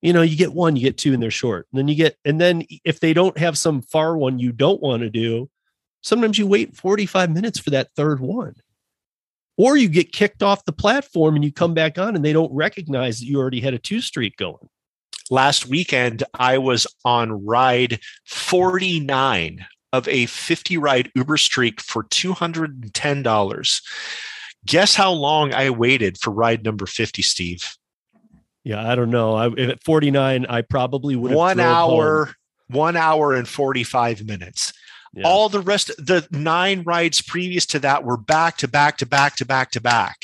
You 0.00 0.12
know, 0.12 0.22
you 0.22 0.36
get 0.36 0.52
one, 0.52 0.76
you 0.76 0.82
get 0.82 0.98
two, 0.98 1.12
and 1.14 1.20
they're 1.20 1.32
short. 1.32 1.66
And 1.72 1.78
then 1.80 1.88
you 1.88 1.96
get, 1.96 2.16
and 2.24 2.40
then 2.40 2.62
if 2.84 3.00
they 3.00 3.12
don't 3.12 3.36
have 3.36 3.58
some 3.58 3.82
far 3.82 4.16
one 4.16 4.38
you 4.38 4.52
don't 4.52 4.80
want 4.80 5.02
to 5.02 5.10
do, 5.10 5.50
sometimes 6.02 6.38
you 6.38 6.46
wait 6.46 6.76
45 6.76 7.30
minutes 7.30 7.58
for 7.58 7.70
that 7.70 7.88
third 7.96 8.20
one 8.20 8.54
or 9.56 9.76
you 9.76 9.88
get 9.88 10.12
kicked 10.12 10.42
off 10.42 10.64
the 10.64 10.72
platform 10.72 11.34
and 11.34 11.44
you 11.44 11.52
come 11.52 11.74
back 11.74 11.98
on 11.98 12.14
and 12.14 12.24
they 12.24 12.32
don't 12.32 12.52
recognize 12.54 13.18
that 13.18 13.26
you 13.26 13.38
already 13.38 13.60
had 13.60 13.74
a 13.74 13.78
two 13.78 14.00
streak 14.00 14.36
going. 14.36 14.68
last 15.30 15.66
weekend 15.66 16.22
I 16.34 16.58
was 16.58 16.86
on 17.04 17.44
ride 17.44 17.98
49 18.26 19.64
of 19.92 20.06
a 20.08 20.26
50 20.26 20.76
ride 20.76 21.10
Uber 21.14 21.36
streak 21.38 21.80
for 21.80 22.04
$210. 22.04 23.82
Guess 24.66 24.94
how 24.94 25.12
long 25.12 25.54
I 25.54 25.70
waited 25.70 26.18
for 26.18 26.30
ride 26.30 26.64
number 26.64 26.86
50, 26.86 27.22
Steve? 27.22 27.76
Yeah, 28.64 28.90
I 28.90 28.94
don't 28.96 29.10
know. 29.10 29.34
I, 29.36 29.48
at 29.52 29.82
49, 29.84 30.46
I 30.46 30.62
probably 30.62 31.14
would 31.14 31.30
have 31.30 31.38
One 31.38 31.56
drove 31.56 31.68
home. 31.68 32.00
hour, 32.00 32.34
one 32.68 32.96
hour 32.96 33.32
and 33.34 33.46
45 33.48 34.26
minutes. 34.26 34.72
Yeah. 35.16 35.26
All 35.26 35.48
the 35.48 35.60
rest, 35.60 35.88
the 35.96 36.28
nine 36.30 36.82
rides 36.82 37.22
previous 37.22 37.64
to 37.66 37.78
that 37.78 38.04
were 38.04 38.18
back 38.18 38.58
to 38.58 38.68
back 38.68 38.98
to 38.98 39.06
back 39.06 39.36
to 39.36 39.46
back 39.46 39.70
to 39.70 39.80
back. 39.80 40.18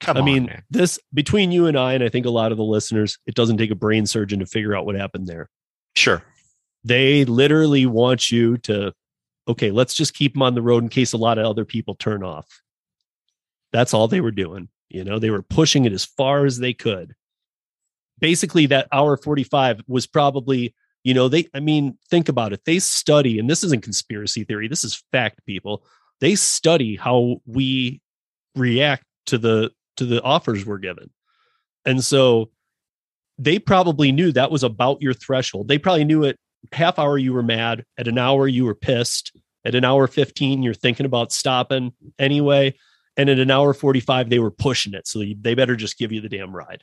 Come 0.00 0.16
I 0.16 0.20
on, 0.20 0.26
mean, 0.26 0.46
man. 0.46 0.62
this 0.70 0.98
between 1.12 1.52
you 1.52 1.66
and 1.66 1.78
I, 1.78 1.92
and 1.92 2.02
I 2.02 2.08
think 2.08 2.24
a 2.24 2.30
lot 2.30 2.50
of 2.50 2.56
the 2.56 2.64
listeners, 2.64 3.18
it 3.26 3.34
doesn't 3.34 3.58
take 3.58 3.70
a 3.70 3.74
brain 3.74 4.06
surgeon 4.06 4.38
to 4.38 4.46
figure 4.46 4.74
out 4.74 4.86
what 4.86 4.94
happened 4.94 5.26
there. 5.26 5.50
Sure. 5.94 6.22
They 6.84 7.26
literally 7.26 7.84
want 7.84 8.30
you 8.30 8.56
to, 8.58 8.94
okay, 9.46 9.70
let's 9.70 9.92
just 9.92 10.14
keep 10.14 10.32
them 10.32 10.42
on 10.42 10.54
the 10.54 10.62
road 10.62 10.82
in 10.82 10.88
case 10.88 11.12
a 11.12 11.18
lot 11.18 11.36
of 11.36 11.44
other 11.44 11.66
people 11.66 11.94
turn 11.94 12.22
off. 12.22 12.62
That's 13.72 13.92
all 13.92 14.08
they 14.08 14.22
were 14.22 14.30
doing. 14.30 14.68
You 14.88 15.04
know, 15.04 15.18
they 15.18 15.30
were 15.30 15.42
pushing 15.42 15.84
it 15.84 15.92
as 15.92 16.06
far 16.06 16.46
as 16.46 16.58
they 16.58 16.72
could. 16.72 17.14
Basically, 18.20 18.64
that 18.66 18.88
hour 18.90 19.18
45 19.18 19.82
was 19.86 20.06
probably, 20.06 20.74
you 21.04 21.12
know, 21.12 21.28
they, 21.28 21.46
I 21.54 21.60
mean, 21.60 21.98
think 22.08 22.28
about 22.28 22.52
it. 22.52 22.64
They 22.64 22.78
study, 22.78 23.38
and 23.38 23.48
this 23.48 23.62
isn't 23.62 23.82
conspiracy 23.82 24.42
theory, 24.44 24.66
this 24.68 24.84
is 24.84 25.04
fact, 25.12 25.44
people. 25.46 25.84
They 26.20 26.34
study 26.34 26.96
how 26.96 27.36
we 27.46 28.00
react 28.56 29.04
to 29.26 29.38
the 29.38 29.70
to 29.96 30.06
the 30.06 30.22
offers 30.22 30.66
we're 30.66 30.78
given. 30.78 31.10
And 31.84 32.02
so 32.02 32.50
they 33.38 33.58
probably 33.58 34.10
knew 34.10 34.32
that 34.32 34.50
was 34.50 34.64
about 34.64 35.02
your 35.02 35.14
threshold. 35.14 35.68
They 35.68 35.78
probably 35.78 36.04
knew 36.04 36.24
at 36.24 36.36
half 36.72 36.98
hour 36.98 37.18
you 37.18 37.32
were 37.32 37.42
mad, 37.42 37.84
at 37.98 38.08
an 38.08 38.18
hour 38.18 38.48
you 38.48 38.64
were 38.64 38.74
pissed, 38.74 39.36
at 39.64 39.74
an 39.74 39.84
hour 39.84 40.06
15 40.06 40.62
you're 40.62 40.74
thinking 40.74 41.06
about 41.06 41.32
stopping 41.32 41.92
anyway, 42.18 42.74
and 43.16 43.28
at 43.28 43.38
an 43.38 43.50
hour 43.50 43.74
45 43.74 44.30
they 44.30 44.38
were 44.38 44.50
pushing 44.50 44.94
it. 44.94 45.06
So 45.06 45.22
they 45.40 45.54
better 45.54 45.76
just 45.76 45.98
give 45.98 46.10
you 46.10 46.20
the 46.20 46.28
damn 46.28 46.54
ride. 46.54 46.82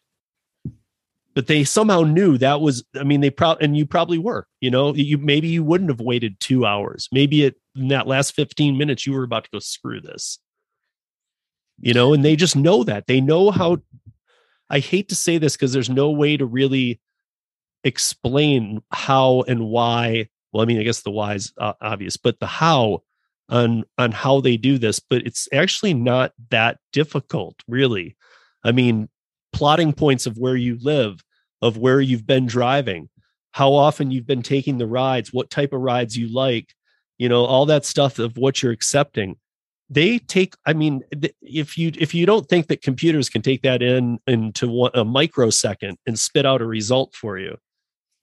But 1.34 1.48
they 1.48 1.64
somehow 1.64 2.02
knew 2.02 2.38
that 2.38 2.60
was 2.60 2.84
I 3.00 3.04
mean 3.04 3.22
they 3.22 3.30
probably 3.30 3.64
and 3.66 3.78
you 3.78 3.86
probably 3.86 4.18
were, 4.18 4.48
you 4.60 4.70
know, 4.70 4.94
you 4.94 5.18
maybe 5.18 5.48
you 5.48 5.64
wouldn't 5.64 5.90
have 5.90 6.02
waited 6.02 6.40
2 6.40 6.66
hours. 6.66 7.08
Maybe 7.12 7.44
it 7.46 7.56
in 7.76 7.88
that 7.88 8.08
last 8.08 8.36
15 8.36 8.78
minutes 8.78 9.06
you 9.06 9.14
were 9.14 9.24
about 9.24 9.46
to 9.46 9.50
go 9.54 9.60
screw 9.60 10.02
this. 10.02 10.40
You 11.80 11.94
know, 11.94 12.14
and 12.14 12.24
they 12.24 12.36
just 12.36 12.56
know 12.56 12.84
that. 12.84 13.08
They 13.08 13.22
know 13.22 13.50
how 13.50 13.78
I 14.70 14.80
hate 14.80 15.10
to 15.10 15.16
say 15.16 15.38
this 15.38 15.56
because 15.56 15.74
there's 15.74 15.90
no 15.90 16.12
way 16.12 16.38
to 16.38 16.46
really 16.46 17.02
explain 17.84 18.82
how 18.92 19.44
and 19.48 19.68
why. 19.68 20.30
Well, 20.52 20.64
I 20.64 20.66
mean, 20.66 20.80
I 20.80 20.84
guess 20.84 21.02
the 21.02 21.12
why 21.12 21.36
is 21.36 21.54
uh, 21.58 21.74
obvious, 21.82 22.18
but 22.18 22.40
the 22.40 22.48
how 22.48 23.04
on 23.50 23.84
on 23.98 24.12
how 24.12 24.42
they 24.42 24.58
do 24.58 24.78
this, 24.78 25.00
but 25.00 25.26
it's 25.26 25.48
actually 25.54 25.94
not 25.94 26.34
that 26.50 26.80
difficult, 26.94 27.56
really. 27.68 28.16
I 28.64 28.72
mean, 28.72 29.10
plotting 29.54 29.94
points 29.94 30.26
of 30.26 30.38
where 30.38 30.56
you 30.56 30.78
live, 30.82 31.24
of 31.62 31.78
where 31.78 32.02
you've 32.02 32.26
been 32.26 32.46
driving, 32.46 33.10
how 33.52 33.74
often 33.74 34.12
you've 34.12 34.28
been 34.28 34.44
taking 34.44 34.78
the 34.78 34.88
rides, 34.88 35.34
what 35.34 35.50
type 35.50 35.74
of 35.74 35.82
rides 35.82 36.18
you 36.18 36.34
like, 36.34 36.74
you 37.18 37.30
know, 37.30 37.46
all 37.46 37.66
that 37.68 37.86
stuff 37.86 38.20
of 38.20 38.38
what 38.38 38.64
you're 38.64 38.72
accepting. 38.72 39.38
They 39.90 40.20
take 40.20 40.56
i 40.66 40.72
mean 40.72 41.02
if 41.42 41.78
you 41.78 41.92
if 42.00 42.14
you 42.14 42.26
don't 42.26 42.48
think 42.48 42.68
that 42.68 42.82
computers 42.82 43.28
can 43.28 43.42
take 43.42 43.62
that 43.64 43.82
in 43.82 44.20
into 44.26 44.70
one, 44.70 44.92
a 44.94 45.04
microsecond 45.04 45.98
and 46.08 46.18
spit 46.18 46.46
out 46.46 46.62
a 46.62 46.66
result 46.66 47.14
for 47.14 47.38
you 47.38 47.58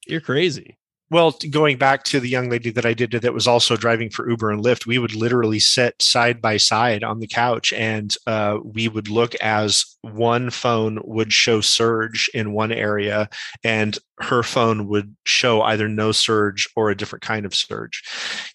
you're 0.07 0.23
crazy 0.23 0.79
Well, 1.11 1.35
going 1.51 1.79
back 1.79 2.05
to 2.05 2.21
the 2.21 2.29
young 2.29 2.51
lady 2.51 2.71
that 2.71 2.85
I 2.85 2.93
did 2.93 3.13
that 3.13 3.33
was 3.33 3.47
also 3.47 3.77
driving 3.77 4.11
for 4.11 4.29
Uber 4.29 4.51
and 4.51 4.63
Lyft, 4.63 4.85
we 4.85 4.99
would 4.99 5.15
literally 5.15 5.59
sit 5.59 6.01
side 6.03 6.43
by 6.43 6.59
side 6.59 7.03
on 7.03 7.21
the 7.21 7.27
couch 7.27 7.73
and 7.73 8.15
uh, 8.27 8.59
we 8.63 8.89
would 8.89 9.09
look 9.09 9.35
as 9.37 9.97
one 10.03 10.51
phone 10.51 11.01
would 11.05 11.33
show 11.33 11.63
surge 11.63 12.29
in 12.35 12.53
one 12.53 12.73
area 12.73 13.31
and 13.65 13.99
her 14.21 14.43
phone 14.43 14.87
would 14.89 15.17
show 15.25 15.63
either 15.63 15.89
no 15.89 16.13
surge 16.13 16.69
or 16.77 16.91
a 16.91 16.97
different 16.97 17.23
kind 17.23 17.47
of 17.47 17.55
surge. 17.55 18.03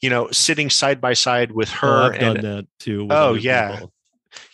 You 0.01 0.11
know, 0.11 0.29
sitting 0.29 0.69
side 0.69 1.01
by 1.01 1.13
side 1.13 1.53
with 1.53 1.69
oh, 1.81 1.87
her 1.87 2.03
i've 2.13 2.21
and 2.21 2.35
done 2.35 2.43
that 2.43 2.67
too 2.79 3.05
with 3.05 3.11
Oh, 3.17 3.33
yeah. 3.33 3.71
people. 3.73 3.93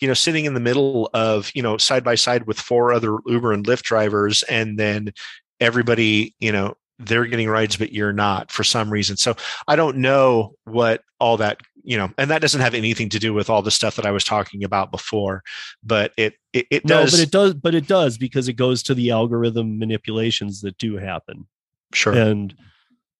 you 0.00 0.08
know, 0.08 0.14
sitting 0.14 0.46
in 0.46 0.54
the 0.54 0.60
middle 0.60 1.10
of, 1.12 1.50
you 1.54 1.62
know, 1.62 1.76
side 1.76 2.04
by 2.04 2.14
side 2.14 2.46
with 2.46 2.58
four 2.58 2.94
other 2.94 3.18
Uber 3.26 3.52
and 3.52 3.66
Lyft 3.66 3.82
drivers, 3.82 4.42
and 4.44 4.78
then 4.78 5.12
everybody, 5.60 6.34
you 6.40 6.52
know, 6.52 6.74
they're 7.00 7.26
getting 7.26 7.48
rides, 7.48 7.76
but 7.76 7.92
you're 7.92 8.12
not 8.12 8.50
for 8.50 8.64
some 8.64 8.90
reason. 8.90 9.16
So 9.16 9.34
I 9.66 9.76
don't 9.76 9.98
know 9.98 10.54
what 10.64 11.02
all 11.18 11.36
that, 11.38 11.60
you 11.82 11.96
know, 11.96 12.10
and 12.18 12.30
that 12.30 12.42
doesn't 12.42 12.60
have 12.60 12.74
anything 12.74 13.08
to 13.10 13.18
do 13.18 13.32
with 13.32 13.50
all 13.50 13.62
the 13.62 13.70
stuff 13.70 13.96
that 13.96 14.06
I 14.06 14.10
was 14.10 14.24
talking 14.24 14.64
about 14.64 14.90
before, 14.90 15.42
but 15.82 16.12
it 16.16 16.34
it, 16.52 16.66
it 16.70 16.84
no 16.84 17.02
does 17.02 17.12
but 17.12 17.20
it 17.20 17.30
does 17.30 17.54
but 17.54 17.74
it 17.74 17.86
does 17.86 18.18
because 18.18 18.48
it 18.48 18.54
goes 18.54 18.82
to 18.84 18.94
the 18.94 19.10
algorithm 19.10 19.78
manipulations 19.78 20.60
that 20.62 20.76
do 20.78 20.96
happen 20.96 21.46
sure. 21.94 22.12
and 22.12 22.56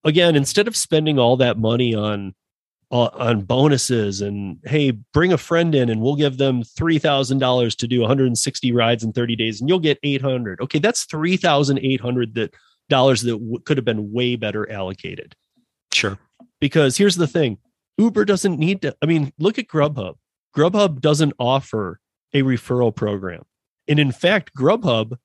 again 0.03 0.35
instead 0.35 0.67
of 0.67 0.77
spending 0.77 1.17
all 1.17 1.37
that 1.37 1.57
money 1.57 1.95
on 1.95 2.35
uh, 2.93 3.09
on 3.15 3.43
bonuses 3.43 4.21
and 4.21 4.59
hey, 4.65 4.91
bring 4.91 5.33
a 5.33 5.39
friend 5.39 5.75
in 5.75 5.89
and 5.89 6.01
we'll 6.01 6.17
give 6.17 6.39
them 6.39 6.65
three 6.65 6.99
thousand 6.99 7.39
dollars 7.39 7.77
to 7.77 7.87
do 7.87 8.01
160 8.01 8.73
rides 8.73 9.05
in 9.05 9.13
30 9.13 9.37
days 9.37 9.61
and 9.61 9.69
you'll 9.69 9.79
get 9.79 9.99
800. 10.03 10.61
Okay, 10.61 10.79
that's 10.79 11.05
three 11.05 11.37
thousand 11.37 11.79
eight 11.81 12.01
hundred 12.01 12.35
that 12.35 12.55
dollars 12.91 13.23
that 13.23 13.33
w- 13.33 13.61
could 13.61 13.79
have 13.79 13.87
been 13.87 14.13
way 14.13 14.37
better 14.37 14.71
allocated. 14.71 15.35
Sure. 15.95 16.19
Because 16.61 16.99
here's 16.99 17.17
the 17.17 17.27
thing, 17.27 17.57
Uber 17.97 18.27
doesn't 18.27 18.59
need 18.59 18.83
to. 18.83 18.95
I 19.01 19.07
mean, 19.07 19.33
look 19.39 19.59
at 19.59 19.69
Grubhub. 19.69 20.17
Grubhub 20.55 21.01
doesn't 21.01 21.33
offer 21.39 22.01
a 22.35 22.43
referral 22.43 22.95
program, 22.95 23.45
and 23.89 23.99
in 23.99 24.13
fact, 24.13 24.55
Grubhub 24.55 25.17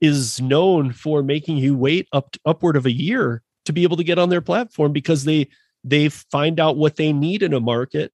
is 0.00 0.40
known 0.40 0.92
for 0.92 1.22
making 1.22 1.58
you 1.58 1.76
wait 1.76 2.08
up 2.12 2.32
to, 2.32 2.40
upward 2.44 2.76
of 2.76 2.86
a 2.86 2.92
year 2.92 3.42
to 3.64 3.72
be 3.72 3.84
able 3.84 3.96
to 3.96 4.04
get 4.04 4.18
on 4.18 4.28
their 4.28 4.40
platform 4.40 4.92
because 4.92 5.24
they 5.24 5.48
they 5.84 6.08
find 6.08 6.58
out 6.58 6.76
what 6.76 6.96
they 6.96 7.12
need 7.12 7.42
in 7.42 7.52
a 7.52 7.60
market 7.60 8.12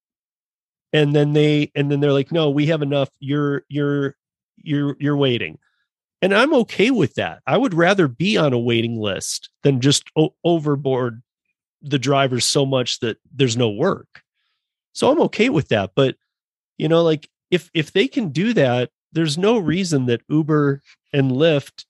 and 0.92 1.14
then 1.14 1.32
they 1.32 1.70
and 1.74 1.90
then 1.90 2.00
they're 2.00 2.12
like 2.12 2.32
no 2.32 2.50
we 2.50 2.66
have 2.66 2.82
enough 2.82 3.08
you're 3.20 3.64
you're 3.68 4.14
you're 4.56 4.96
you're 4.98 5.16
waiting 5.16 5.58
and 6.22 6.34
i'm 6.34 6.54
okay 6.54 6.90
with 6.90 7.14
that 7.14 7.40
i 7.46 7.56
would 7.56 7.74
rather 7.74 8.08
be 8.08 8.36
on 8.36 8.52
a 8.52 8.58
waiting 8.58 8.98
list 8.98 9.50
than 9.62 9.80
just 9.80 10.04
o- 10.16 10.34
overboard 10.44 11.22
the 11.82 11.98
drivers 11.98 12.44
so 12.44 12.66
much 12.66 13.00
that 13.00 13.18
there's 13.34 13.56
no 13.56 13.68
work 13.68 14.22
so 14.92 15.10
i'm 15.10 15.20
okay 15.20 15.48
with 15.48 15.68
that 15.68 15.90
but 15.94 16.16
you 16.76 16.88
know 16.88 17.02
like 17.02 17.28
if 17.50 17.70
if 17.74 17.92
they 17.92 18.08
can 18.08 18.30
do 18.30 18.52
that 18.52 18.90
there's 19.12 19.38
no 19.38 19.58
reason 19.58 20.06
that 20.06 20.22
uber 20.28 20.82
and 21.12 21.30
lyft 21.30 21.84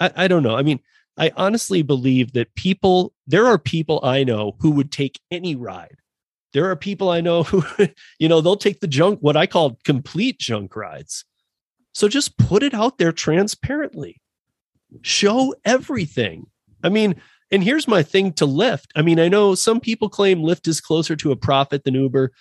i, 0.00 0.10
I 0.16 0.28
don't 0.28 0.42
know 0.42 0.56
i 0.56 0.62
mean 0.62 0.80
I 1.16 1.30
honestly 1.36 1.82
believe 1.82 2.32
that 2.32 2.54
people, 2.54 3.12
there 3.26 3.46
are 3.46 3.58
people 3.58 4.00
I 4.02 4.24
know 4.24 4.56
who 4.60 4.70
would 4.72 4.90
take 4.90 5.20
any 5.30 5.54
ride. 5.54 5.98
There 6.52 6.70
are 6.70 6.76
people 6.76 7.10
I 7.10 7.20
know 7.20 7.42
who, 7.42 7.62
you 8.18 8.28
know, 8.28 8.40
they'll 8.40 8.56
take 8.56 8.80
the 8.80 8.86
junk, 8.86 9.20
what 9.20 9.36
I 9.36 9.46
call 9.46 9.78
complete 9.84 10.38
junk 10.38 10.74
rides. 10.74 11.24
So 11.94 12.08
just 12.08 12.36
put 12.36 12.62
it 12.62 12.74
out 12.74 12.98
there 12.98 13.12
transparently. 13.12 14.20
Show 15.02 15.54
everything. 15.64 16.46
I 16.82 16.88
mean, 16.88 17.20
and 17.50 17.62
here's 17.62 17.88
my 17.88 18.02
thing 18.02 18.32
to 18.34 18.46
Lyft. 18.46 18.86
I 18.96 19.02
mean, 19.02 19.20
I 19.20 19.28
know 19.28 19.54
some 19.54 19.80
people 19.80 20.08
claim 20.08 20.40
Lyft 20.40 20.66
is 20.66 20.80
closer 20.80 21.14
to 21.16 21.30
a 21.30 21.36
profit 21.36 21.84
than 21.84 21.94
Uber. 21.94 22.32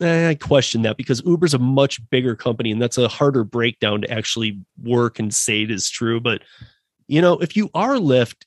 Eh, 0.00 0.30
I 0.30 0.34
question 0.36 0.82
that 0.82 0.96
because 0.96 1.22
Uber's 1.26 1.54
a 1.54 1.58
much 1.58 2.00
bigger 2.10 2.34
company 2.34 2.70
and 2.70 2.80
that's 2.80 2.98
a 2.98 3.08
harder 3.08 3.44
breakdown 3.44 4.02
to 4.02 4.10
actually 4.10 4.60
work 4.82 5.18
and 5.18 5.34
say 5.34 5.62
it 5.62 5.70
is 5.70 5.90
true. 5.90 6.20
But 6.20 6.42
you 7.08 7.20
know, 7.20 7.38
if 7.38 7.56
you 7.56 7.70
are 7.74 7.96
Lyft 7.96 8.44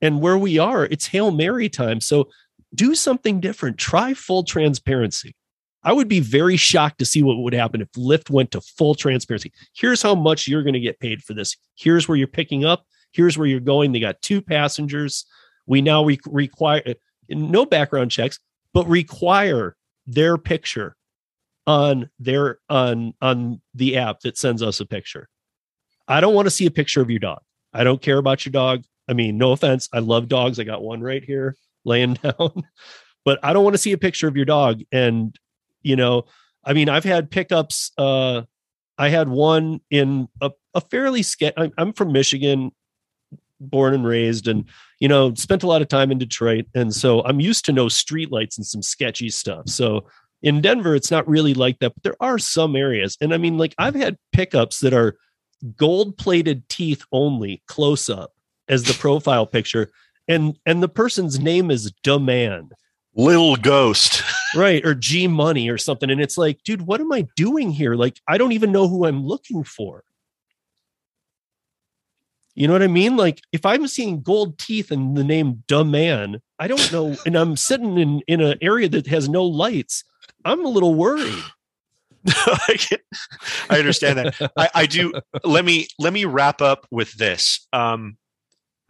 and 0.00 0.20
where 0.20 0.38
we 0.38 0.58
are, 0.58 0.84
it's 0.84 1.06
Hail 1.06 1.30
Mary 1.30 1.68
time. 1.68 2.00
So 2.00 2.28
do 2.74 2.94
something 2.94 3.40
different. 3.40 3.78
Try 3.78 4.14
full 4.14 4.44
transparency. 4.44 5.34
I 5.82 5.92
would 5.92 6.08
be 6.08 6.20
very 6.20 6.56
shocked 6.56 6.98
to 6.98 7.04
see 7.04 7.22
what 7.22 7.38
would 7.38 7.54
happen 7.54 7.80
if 7.80 7.90
Lyft 7.92 8.28
went 8.28 8.50
to 8.50 8.60
full 8.60 8.94
transparency. 8.94 9.52
Here's 9.74 10.02
how 10.02 10.14
much 10.14 10.46
you're 10.46 10.62
going 10.62 10.74
to 10.74 10.80
get 10.80 11.00
paid 11.00 11.22
for 11.22 11.32
this. 11.32 11.56
Here's 11.76 12.06
where 12.06 12.16
you're 12.18 12.26
picking 12.26 12.64
up. 12.64 12.84
Here's 13.12 13.38
where 13.38 13.46
you're 13.46 13.60
going. 13.60 13.92
They 13.92 14.00
got 14.00 14.20
two 14.20 14.42
passengers. 14.42 15.24
We 15.66 15.80
now 15.80 16.04
re- 16.04 16.20
require 16.26 16.82
no 17.28 17.64
background 17.64 18.10
checks, 18.10 18.38
but 18.74 18.86
require 18.86 19.76
their 20.06 20.36
picture 20.36 20.96
on 21.66 22.10
their 22.18 22.58
on 22.68 23.14
on 23.20 23.60
the 23.74 23.96
app 23.96 24.20
that 24.20 24.36
sends 24.36 24.62
us 24.62 24.80
a 24.80 24.86
picture. 24.86 25.28
I 26.08 26.20
don't 26.20 26.34
want 26.34 26.46
to 26.46 26.50
see 26.50 26.66
a 26.66 26.70
picture 26.70 27.00
of 27.00 27.10
your 27.10 27.20
dog. 27.20 27.40
I 27.72 27.84
don't 27.84 28.02
care 28.02 28.18
about 28.18 28.44
your 28.44 28.52
dog. 28.52 28.84
I 29.08 29.12
mean, 29.12 29.38
no 29.38 29.52
offense. 29.52 29.88
I 29.92 30.00
love 30.00 30.28
dogs. 30.28 30.58
I 30.58 30.64
got 30.64 30.82
one 30.82 31.00
right 31.00 31.22
here 31.22 31.56
laying 31.84 32.14
down, 32.22 32.62
but 33.24 33.38
I 33.42 33.52
don't 33.52 33.64
want 33.64 33.74
to 33.74 33.78
see 33.78 33.92
a 33.92 33.98
picture 33.98 34.28
of 34.28 34.36
your 34.36 34.44
dog. 34.44 34.82
And, 34.92 35.36
you 35.82 35.96
know, 35.96 36.24
I 36.64 36.72
mean, 36.72 36.88
I've 36.88 37.04
had 37.04 37.30
pickups. 37.30 37.92
Uh, 37.96 38.42
I 38.98 39.08
had 39.08 39.28
one 39.28 39.80
in 39.90 40.28
a, 40.40 40.50
a 40.74 40.80
fairly 40.80 41.22
sketch. 41.22 41.54
I'm 41.56 41.92
from 41.92 42.12
Michigan, 42.12 42.72
born 43.58 43.94
and 43.94 44.06
raised, 44.06 44.46
and, 44.46 44.64
you 44.98 45.08
know, 45.08 45.34
spent 45.34 45.62
a 45.62 45.66
lot 45.66 45.82
of 45.82 45.88
time 45.88 46.10
in 46.10 46.18
Detroit. 46.18 46.66
And 46.74 46.94
so 46.94 47.22
I'm 47.24 47.40
used 47.40 47.64
to 47.66 47.72
no 47.72 47.86
streetlights 47.86 48.58
and 48.58 48.66
some 48.66 48.82
sketchy 48.82 49.30
stuff. 49.30 49.68
So 49.68 50.06
in 50.42 50.60
Denver, 50.60 50.94
it's 50.94 51.10
not 51.10 51.28
really 51.28 51.54
like 51.54 51.78
that, 51.78 51.94
but 51.94 52.02
there 52.02 52.16
are 52.20 52.38
some 52.38 52.76
areas. 52.76 53.16
And 53.20 53.32
I 53.32 53.38
mean, 53.38 53.58
like 53.58 53.74
I've 53.78 53.94
had 53.94 54.16
pickups 54.32 54.80
that 54.80 54.92
are, 54.92 55.16
gold 55.76 56.16
plated 56.16 56.66
teeth 56.70 57.04
only 57.12 57.62
close 57.66 58.08
up 58.08 58.32
as 58.68 58.84
the 58.84 58.94
profile 58.94 59.44
picture 59.44 59.90
and 60.26 60.58
and 60.64 60.82
the 60.82 60.88
person's 60.88 61.38
name 61.38 61.70
is 61.70 61.92
demand 62.02 62.72
Lil 63.14 63.56
Ghost. 63.56 64.22
right 64.54 64.84
or 64.84 64.94
g 64.94 65.26
money 65.26 65.68
or 65.68 65.78
something 65.78 66.10
and 66.10 66.20
it's 66.20 66.36
like 66.36 66.62
dude 66.64 66.82
what 66.82 67.00
am 67.00 67.12
i 67.12 67.26
doing 67.36 67.70
here 67.70 67.94
like 67.94 68.20
i 68.26 68.36
don't 68.36 68.52
even 68.52 68.72
know 68.72 68.88
who 68.88 69.06
i'm 69.06 69.24
looking 69.24 69.62
for 69.62 70.04
you 72.54 72.66
know 72.66 72.72
what 72.72 72.82
i 72.82 72.88
mean 72.88 73.16
like 73.16 73.40
if 73.52 73.64
i'm 73.64 73.86
seeing 73.86 74.22
gold 74.22 74.58
teeth 74.58 74.90
and 74.90 75.16
the 75.16 75.24
name 75.24 75.62
dumb 75.66 75.90
man 75.90 76.40
i 76.58 76.66
don't 76.66 76.92
know 76.92 77.16
and 77.26 77.36
i'm 77.36 77.56
sitting 77.56 77.98
in 77.98 78.20
in 78.26 78.40
an 78.40 78.58
area 78.60 78.88
that 78.88 79.06
has 79.06 79.28
no 79.28 79.44
lights 79.44 80.04
i'm 80.44 80.64
a 80.64 80.68
little 80.68 80.94
worried 80.94 81.44
I, 82.28 82.76
I 83.70 83.78
understand 83.78 84.18
that. 84.18 84.52
I, 84.54 84.68
I, 84.74 84.84
do. 84.84 85.14
Let 85.42 85.64
me 85.64 85.86
let 85.98 86.12
me 86.12 86.26
wrap 86.26 86.60
up 86.60 86.86
with 86.90 87.14
this. 87.14 87.66
Um, 87.72 88.18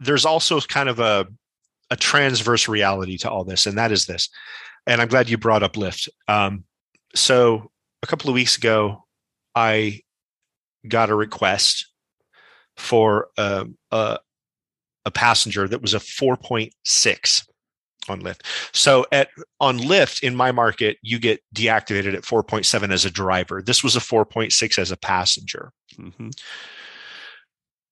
there's 0.01 0.25
also 0.25 0.59
kind 0.59 0.89
of 0.89 0.99
a 0.99 1.27
a 1.91 1.95
transverse 1.95 2.67
reality 2.67 3.17
to 3.19 3.29
all 3.29 3.43
this, 3.43 3.67
and 3.67 3.77
that 3.77 3.91
is 3.91 4.05
this. 4.05 4.29
And 4.87 4.99
I'm 4.99 5.09
glad 5.09 5.29
you 5.29 5.37
brought 5.37 5.61
up 5.61 5.73
Lyft. 5.73 6.09
Um, 6.27 6.63
so 7.13 7.69
a 8.01 8.07
couple 8.07 8.29
of 8.29 8.33
weeks 8.33 8.57
ago, 8.57 9.03
I 9.53 10.01
got 10.87 11.09
a 11.09 11.15
request 11.15 11.91
for 12.77 13.27
a, 13.37 13.67
a, 13.91 14.17
a 15.05 15.11
passenger 15.11 15.67
that 15.67 15.81
was 15.81 15.93
a 15.93 15.99
4.6 15.99 17.47
on 18.09 18.21
Lyft. 18.21 18.41
So 18.73 19.05
at 19.11 19.27
on 19.59 19.77
Lyft 19.77 20.23
in 20.23 20.35
my 20.35 20.51
market, 20.51 20.97
you 21.01 21.19
get 21.19 21.41
deactivated 21.53 22.15
at 22.15 22.23
4.7 22.23 22.91
as 22.91 23.05
a 23.05 23.11
driver. 23.11 23.61
This 23.61 23.83
was 23.83 23.95
a 23.95 23.99
4.6 23.99 24.79
as 24.79 24.91
a 24.91 24.97
passenger. 24.97 25.71
Mm-hmm. 25.99 26.29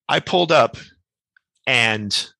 I 0.07 0.19
pulled 0.19 0.51
up 0.51 0.77
and 1.67 2.31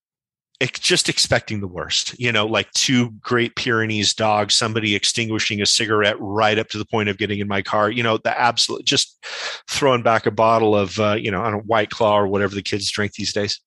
just 0.60 1.08
expecting 1.08 1.62
the 1.62 1.68
worst, 1.68 2.20
you 2.20 2.32
know, 2.32 2.46
like 2.46 2.70
two 2.72 3.12
Great 3.22 3.56
Pyrenees 3.56 4.14
dogs, 4.14 4.56
somebody 4.56 4.94
extinguishing 4.94 5.62
a 5.62 5.66
cigarette 5.66 6.18
right 6.20 6.60
up 6.60 6.68
to 6.70 6.78
the 6.78 6.86
point 6.86 7.08
of 7.08 7.18
getting 7.18 7.40
in 7.40 7.48
my 7.48 7.62
car, 7.62 7.90
you 7.90 8.04
know, 8.04 8.18
the 8.18 8.38
absolute, 8.38 8.84
just 8.84 9.24
throwing 9.70 10.04
back 10.04 10.26
a 10.26 10.32
bottle 10.32 10.76
of, 10.76 11.00
uh, 11.00 11.14
you 11.14 11.32
know, 11.32 11.42
on 11.42 11.54
a 11.54 11.60
white 11.60 11.90
claw 11.90 12.20
or 12.20 12.28
whatever 12.28 12.56
the 12.56 12.62
kids 12.62 12.92
drink 12.92 13.14
these 13.14 13.32
days. 13.32 13.60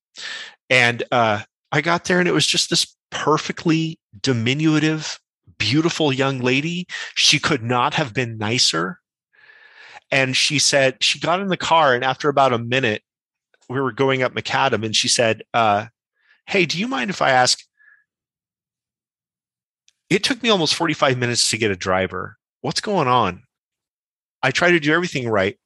And 0.68 1.02
uh, 1.10 1.40
I 1.70 1.80
got 1.80 2.04
there 2.04 2.18
and 2.18 2.28
it 2.28 2.32
was 2.32 2.46
just 2.46 2.68
this 2.68 2.94
perfectly 3.10 3.98
diminutive, 4.20 5.18
beautiful 5.58 6.12
young 6.12 6.40
lady. 6.40 6.86
She 7.14 7.38
could 7.38 7.62
not 7.62 7.94
have 7.94 8.12
been 8.12 8.36
nicer. 8.36 8.98
And 10.10 10.36
she 10.36 10.58
said, 10.58 11.02
she 11.02 11.18
got 11.18 11.40
in 11.40 11.48
the 11.48 11.56
car, 11.56 11.94
and 11.94 12.04
after 12.04 12.28
about 12.28 12.52
a 12.52 12.58
minute, 12.58 13.02
we 13.70 13.80
were 13.80 13.92
going 13.92 14.22
up 14.22 14.34
Macadam, 14.34 14.84
and 14.84 14.94
she 14.94 15.08
said, 15.08 15.42
uh, 15.54 15.86
Hey, 16.46 16.66
do 16.66 16.78
you 16.78 16.88
mind 16.88 17.10
if 17.10 17.22
I 17.22 17.30
ask? 17.30 17.58
It 20.10 20.22
took 20.22 20.42
me 20.42 20.50
almost 20.50 20.74
45 20.74 21.16
minutes 21.16 21.50
to 21.50 21.58
get 21.58 21.70
a 21.70 21.76
driver. 21.76 22.36
What's 22.60 22.80
going 22.80 23.08
on? 23.08 23.42
I 24.42 24.50
try 24.50 24.72
to 24.72 24.80
do 24.80 24.92
everything 24.92 25.28
right. 25.28 25.58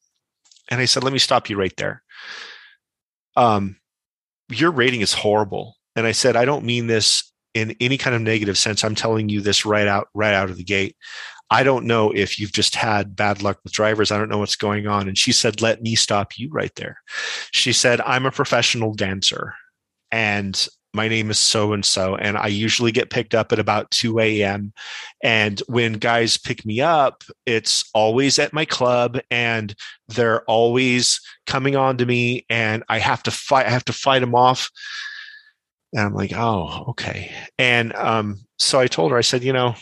And 0.71 0.81
I 0.81 0.85
said, 0.85 1.05
Let 1.05 1.13
me 1.13 1.19
stop 1.19 1.49
you 1.49 1.59
right 1.59 1.77
there. 1.77 2.03
Um, 3.37 3.77
your 4.51 4.71
rating 4.71 5.01
is 5.01 5.13
horrible. 5.13 5.75
And 5.97 6.07
I 6.07 6.13
said, 6.13 6.37
I 6.37 6.45
don't 6.45 6.65
mean 6.65 6.87
this 6.87 7.33
in 7.55 7.75
any 7.81 7.97
kind 7.97 8.15
of 8.15 8.23
negative 8.23 8.59
sense. 8.59 8.85
I'm 8.85 8.95
telling 8.95 9.29
you 9.29 9.41
this 9.41 9.65
right 9.65 9.87
out, 9.87 10.09
right 10.15 10.35
out 10.35 10.51
of 10.51 10.57
the 10.57 10.65
gate. 10.65 10.97
I 11.51 11.63
don't 11.63 11.87
know 11.87 12.11
if 12.11 12.39
you've 12.39 12.53
just 12.53 12.75
had 12.75 13.17
bad 13.17 13.43
luck 13.43 13.59
with 13.63 13.73
drivers. 13.73 14.11
I 14.11 14.19
don't 14.19 14.29
know 14.29 14.39
what's 14.39 14.57
going 14.57 14.87
on. 14.87 15.09
And 15.09 15.17
she 15.17 15.33
said, 15.33 15.63
let 15.63 15.81
me 15.81 15.95
stop 15.95 16.39
you 16.39 16.51
right 16.51 16.75
there. 16.75 16.99
She 17.53 17.73
said, 17.73 18.01
I'm 18.01 18.27
a 18.27 18.33
professional 18.33 18.95
dancer 18.95 19.55
and 20.11 20.69
my 20.95 21.09
name 21.09 21.31
is 21.31 21.39
so 21.39 21.75
and 21.75 21.85
so. 21.85 22.17
And 22.17 22.39
I 22.39 22.47
usually 22.47 22.91
get 22.91 23.11
picked 23.11 23.35
up 23.35 23.53
at 23.53 23.59
about 23.59 23.91
2 23.91 24.19
a.m. 24.19 24.73
And 25.23 25.61
when 25.69 25.95
guys 25.95 26.39
pick 26.39 26.65
me 26.65 26.81
up, 26.81 27.23
it's 27.45 27.89
always 27.93 28.39
at 28.39 28.55
my 28.55 28.65
club 28.65 29.21
and 29.31 29.75
they're 30.09 30.43
always 30.45 31.21
coming 31.47 31.77
on 31.77 31.99
to 31.99 32.07
me 32.07 32.47
and 32.49 32.83
I 32.89 32.99
have 32.99 33.23
to 33.25 33.31
fight, 33.31 33.67
I 33.67 33.71
have 33.71 33.85
to 33.85 33.93
fight 33.93 34.21
them 34.21 34.35
off 34.35 34.71
and 35.93 36.03
I'm 36.03 36.15
like, 36.15 36.33
oh, 36.35 36.87
okay. 36.89 37.33
And 37.59 37.95
um, 37.95 38.41
so 38.59 38.81
I 38.81 38.87
told 38.87 39.13
her, 39.13 39.19
I 39.19 39.23
said, 39.23 39.45
you 39.45 39.53
know, 39.53 39.75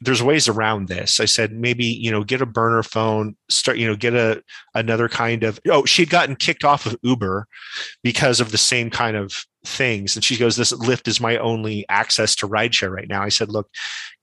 there's 0.00 0.22
ways 0.22 0.48
around 0.48 0.88
this. 0.88 1.18
I 1.18 1.24
said 1.24 1.52
maybe 1.52 1.84
you 1.84 2.10
know 2.10 2.22
get 2.22 2.42
a 2.42 2.46
burner 2.46 2.82
phone, 2.82 3.36
start 3.48 3.78
you 3.78 3.86
know 3.86 3.96
get 3.96 4.14
a 4.14 4.42
another 4.74 5.08
kind 5.08 5.42
of. 5.42 5.58
Oh, 5.68 5.84
she'd 5.84 6.10
gotten 6.10 6.36
kicked 6.36 6.64
off 6.64 6.86
of 6.86 6.96
Uber 7.02 7.46
because 8.02 8.40
of 8.40 8.52
the 8.52 8.58
same 8.58 8.90
kind 8.90 9.16
of 9.16 9.44
things, 9.64 10.14
and 10.14 10.24
she 10.24 10.36
goes, 10.36 10.56
"This 10.56 10.72
Lyft 10.72 11.08
is 11.08 11.20
my 11.20 11.36
only 11.38 11.84
access 11.88 12.36
to 12.36 12.48
rideshare 12.48 12.90
right 12.90 13.08
now." 13.08 13.22
I 13.22 13.28
said, 13.28 13.48
"Look, 13.48 13.68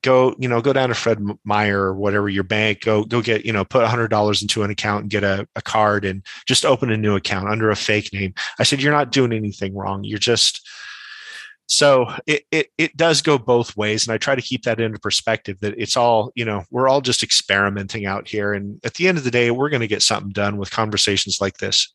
go 0.02 0.34
you 0.40 0.48
know 0.48 0.62
go 0.62 0.72
down 0.72 0.90
to 0.90 0.96
Fred 0.96 1.20
Meyer 1.44 1.82
or 1.82 1.96
whatever 1.96 2.30
your 2.30 2.44
bank, 2.44 2.82
go 2.82 3.04
go 3.04 3.22
get 3.22 3.46
you 3.46 3.52
know 3.52 3.66
put 3.66 3.86
hundred 3.86 4.08
dollars 4.10 4.42
into 4.42 4.64
an 4.64 4.72
account 4.72 5.04
and 5.04 5.12
get 5.12 5.24
a, 5.26 5.48
a 5.56 5.62
card 5.62 6.06
and 6.06 6.26
just 6.48 6.66
open 6.66 6.92
a 6.92 6.98
new 6.98 7.16
account 7.16 7.50
under 7.50 7.70
a 7.70 7.76
fake 7.76 8.14
name." 8.14 8.34
I 8.60 8.64
said, 8.64 8.82
"You're 8.82 8.94
not 8.94 9.12
doing 9.12 9.34
anything 9.34 9.76
wrong. 9.76 10.04
You're 10.06 10.20
just." 10.20 10.68
So 11.68 12.08
it, 12.28 12.44
it 12.52 12.68
it 12.78 12.96
does 12.96 13.22
go 13.22 13.38
both 13.38 13.76
ways 13.76 14.06
and 14.06 14.14
i 14.14 14.18
try 14.18 14.36
to 14.36 14.42
keep 14.42 14.64
that 14.64 14.80
into 14.80 15.00
perspective 15.00 15.58
that 15.62 15.74
it's 15.78 15.98
all 15.98 16.32
you 16.36 16.46
know 16.46 16.64
we're 16.70 16.88
all 16.88 17.02
just 17.02 17.24
experimenting 17.24 18.06
out 18.06 18.28
here 18.28 18.54
and 18.54 18.80
at 18.84 18.94
the 18.96 19.08
end 19.08 19.18
of 19.18 19.24
the 19.24 19.32
day 19.32 19.50
we're 19.50 19.70
going 19.70 19.82
to 19.82 19.88
get 19.88 20.04
something 20.04 20.32
done 20.32 20.58
with 20.58 20.72
conversations 20.72 21.40
like 21.42 21.58
this. 21.58 21.94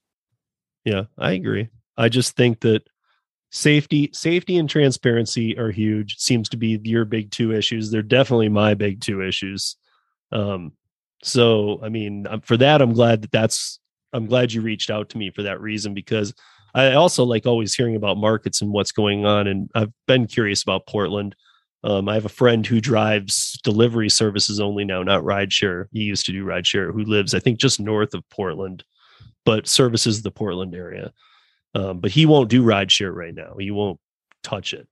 Yeah 0.84 1.05
i 1.18 1.32
agree. 1.32 1.68
I 1.97 2.09
just 2.09 2.36
think 2.36 2.60
that 2.60 2.82
safety 3.51 4.10
safety 4.12 4.56
and 4.56 4.68
transparency 4.68 5.59
are 5.59 5.70
huge 5.70 6.16
seems 6.18 6.48
to 6.48 6.56
be 6.56 6.80
your 6.84 7.05
big 7.05 7.30
two 7.30 7.52
issues. 7.52 7.90
They're 7.90 8.02
definitely 8.02 8.48
my 8.48 8.74
big 8.74 9.01
two 9.01 9.22
issues. 9.22 9.76
Um 10.32 10.72
so 11.22 11.80
i 11.82 11.88
mean 11.88 12.26
for 12.42 12.56
that 12.56 12.80
i'm 12.80 12.92
glad 12.92 13.22
that 13.22 13.30
that's 13.30 13.78
i'm 14.12 14.26
glad 14.26 14.52
you 14.52 14.62
reached 14.62 14.90
out 14.90 15.10
to 15.10 15.18
me 15.18 15.30
for 15.30 15.42
that 15.42 15.60
reason 15.60 15.92
because 15.92 16.34
I 16.74 16.92
also 16.92 17.24
like 17.24 17.47
always 17.47 17.74
hearing 17.74 17.97
about 17.97 18.16
markets 18.16 18.60
and 18.60 18.72
what's 18.72 18.92
going 18.92 19.26
on. 19.26 19.47
And 19.47 19.70
I've 19.74 19.92
been 20.06 20.26
curious 20.26 20.62
about 20.62 20.86
Portland. 20.86 21.34
Um, 21.82 22.09
I 22.09 22.14
have 22.14 22.26
a 22.26 22.30
friend 22.30 22.66
who 22.66 22.80
drives 22.80 23.59
delivery 23.62 24.10
services 24.10 24.60
only 24.60 24.84
now, 24.84 25.02
not 25.02 25.22
rideshare. 25.22 25.86
He 25.92 26.01
used 26.01 26.26
to 26.26 26.32
do 26.32 26.44
rideshare, 26.44 26.92
who 26.92 27.05
lives, 27.05 27.34
I 27.34 27.40
think, 27.40 27.59
just 27.59 27.80
north 27.80 28.12
of 28.12 28.28
Portland, 28.28 28.84
but 29.47 29.66
services 29.66 30.22
the 30.22 30.30
Portland 30.30 30.74
area. 30.74 31.12
Um, 31.74 32.01
but 32.01 32.10
he 32.10 32.26
won't 32.26 32.51
do 32.51 32.62
rideshare 32.62 33.14
right 33.14 33.34
now. 33.34 33.56
He 33.59 33.70
won't 33.70 33.98
touch 34.42 34.74
it. 34.74 34.88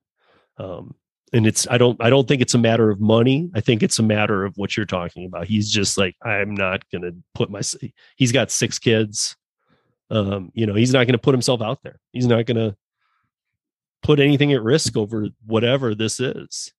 Um, 0.57 0.95
and 1.33 1.47
it's 1.47 1.67
I 1.71 1.79
don't 1.79 2.03
I 2.03 2.11
don't 2.11 2.27
think 2.27 2.41
it's 2.41 2.55
a 2.55 2.59
matter 2.59 2.91
of 2.91 3.01
money. 3.01 3.51
I 3.55 3.61
think 3.61 3.83
it's 3.83 3.99
a 3.99 4.03
matter 4.03 4.45
of 4.45 4.57
what 4.57 4.77
you're 4.77 4.87
talking 4.87 5.27
about. 5.27 5.47
He's 5.47 5.71
just 5.71 5.99
like 5.99 6.17
I'm 6.23 6.55
not 6.55 6.83
to 6.93 7.15
put 7.35 7.51
my. 7.51 7.61
He's 8.17 8.33
got 8.33 8.51
six 8.51 8.79
kids. 8.79 9.37
Um, 10.11 10.51
you 10.55 10.67
know, 10.67 10.75
he's 10.75 10.93
not 10.93 11.05
going 11.05 11.13
to 11.13 11.19
put 11.19 11.35
himself 11.35 11.61
out 11.61 11.83
there. 11.83 12.01
He's 12.13 12.27
not 12.27 12.47
going 12.47 12.57
to 12.57 12.77
put 14.03 14.21
anything 14.21 14.53
at 14.53 14.63
risk 14.63 14.97
over 14.97 15.29
whatever 15.47 15.95
this 15.95 16.21
is. 16.21 16.73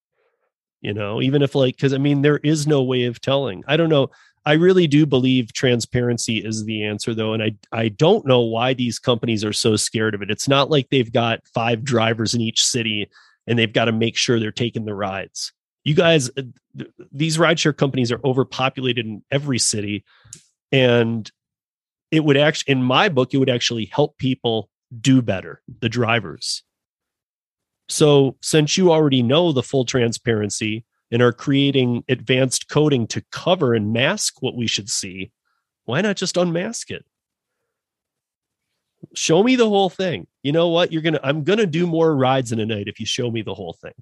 You 0.81 0.93
know, 0.93 1.21
even 1.21 1.41
if 1.41 1.55
like, 1.55 1.75
because 1.75 1.93
I 1.93 1.97
mean, 1.97 2.21
there 2.21 2.37
is 2.37 2.65
no 2.65 2.81
way 2.83 3.05
of 3.05 3.19
telling. 3.19 3.63
I 3.67 3.77
don't 3.77 3.89
know. 3.89 4.09
I 4.45 4.53
really 4.53 4.87
do 4.87 5.05
believe 5.05 5.51
transparency 5.51 6.37
is 6.37 6.63
the 6.63 6.83
answer, 6.85 7.13
though, 7.13 7.33
and 7.33 7.43
I 7.43 7.51
I 7.71 7.89
don't 7.89 8.25
know 8.25 8.39
why 8.39 8.73
these 8.73 8.97
companies 8.97 9.43
are 9.43 9.53
so 9.53 9.75
scared 9.75 10.15
of 10.15 10.21
it. 10.21 10.31
It's 10.31 10.47
not 10.47 10.69
like 10.69 10.89
they've 10.89 11.11
got 11.11 11.45
five 11.53 11.83
drivers 11.83 12.33
in 12.33 12.41
each 12.41 12.63
city 12.63 13.09
and 13.45 13.59
they've 13.59 13.73
got 13.73 13.85
to 13.85 13.91
make 13.91 14.15
sure 14.15 14.39
they're 14.39 14.51
taking 14.51 14.85
the 14.85 14.95
rides. 14.95 15.51
You 15.83 15.95
guys, 15.95 16.29
uh, 16.37 16.43
these 17.11 17.37
rideshare 17.37 17.75
companies 17.75 18.11
are 18.11 18.21
overpopulated 18.23 19.05
in 19.05 19.23
every 19.31 19.59
city, 19.59 20.05
and 20.71 21.29
it 22.11 22.23
would 22.23 22.37
actually 22.37 22.71
in 22.71 22.83
my 22.83 23.09
book 23.09 23.33
it 23.33 23.37
would 23.37 23.49
actually 23.49 23.85
help 23.85 24.17
people 24.17 24.69
do 24.99 25.21
better 25.21 25.61
the 25.81 25.89
drivers. 25.89 26.63
So 27.87 28.37
since 28.41 28.77
you 28.77 28.91
already 28.91 29.23
know 29.23 29.51
the 29.51 29.63
full 29.63 29.85
transparency 29.85 30.85
and 31.11 31.21
are 31.21 31.33
creating 31.33 32.03
advanced 32.07 32.69
coding 32.69 33.07
to 33.07 33.23
cover 33.31 33.73
and 33.73 33.91
mask 33.93 34.41
what 34.41 34.55
we 34.55 34.67
should 34.67 34.89
see 34.89 35.31
why 35.89 36.01
not 36.01 36.17
just 36.17 36.37
unmask 36.37 36.91
it? 36.91 37.03
Show 39.15 39.41
me 39.41 39.55
the 39.55 39.67
whole 39.67 39.89
thing. 39.89 40.27
You 40.43 40.51
know 40.51 40.67
what? 40.67 40.93
You're 40.93 41.01
gonna 41.01 41.19
i'm 41.23 41.43
gonna 41.43 41.65
do 41.65 41.87
more 41.87 42.15
rides 42.15 42.51
in 42.51 42.59
a 42.59 42.65
night 42.65 42.87
if 42.87 42.99
you 42.99 43.07
show 43.07 43.31
me 43.31 43.41
the 43.41 43.55
whole 43.55 43.73
thing. 43.73 43.93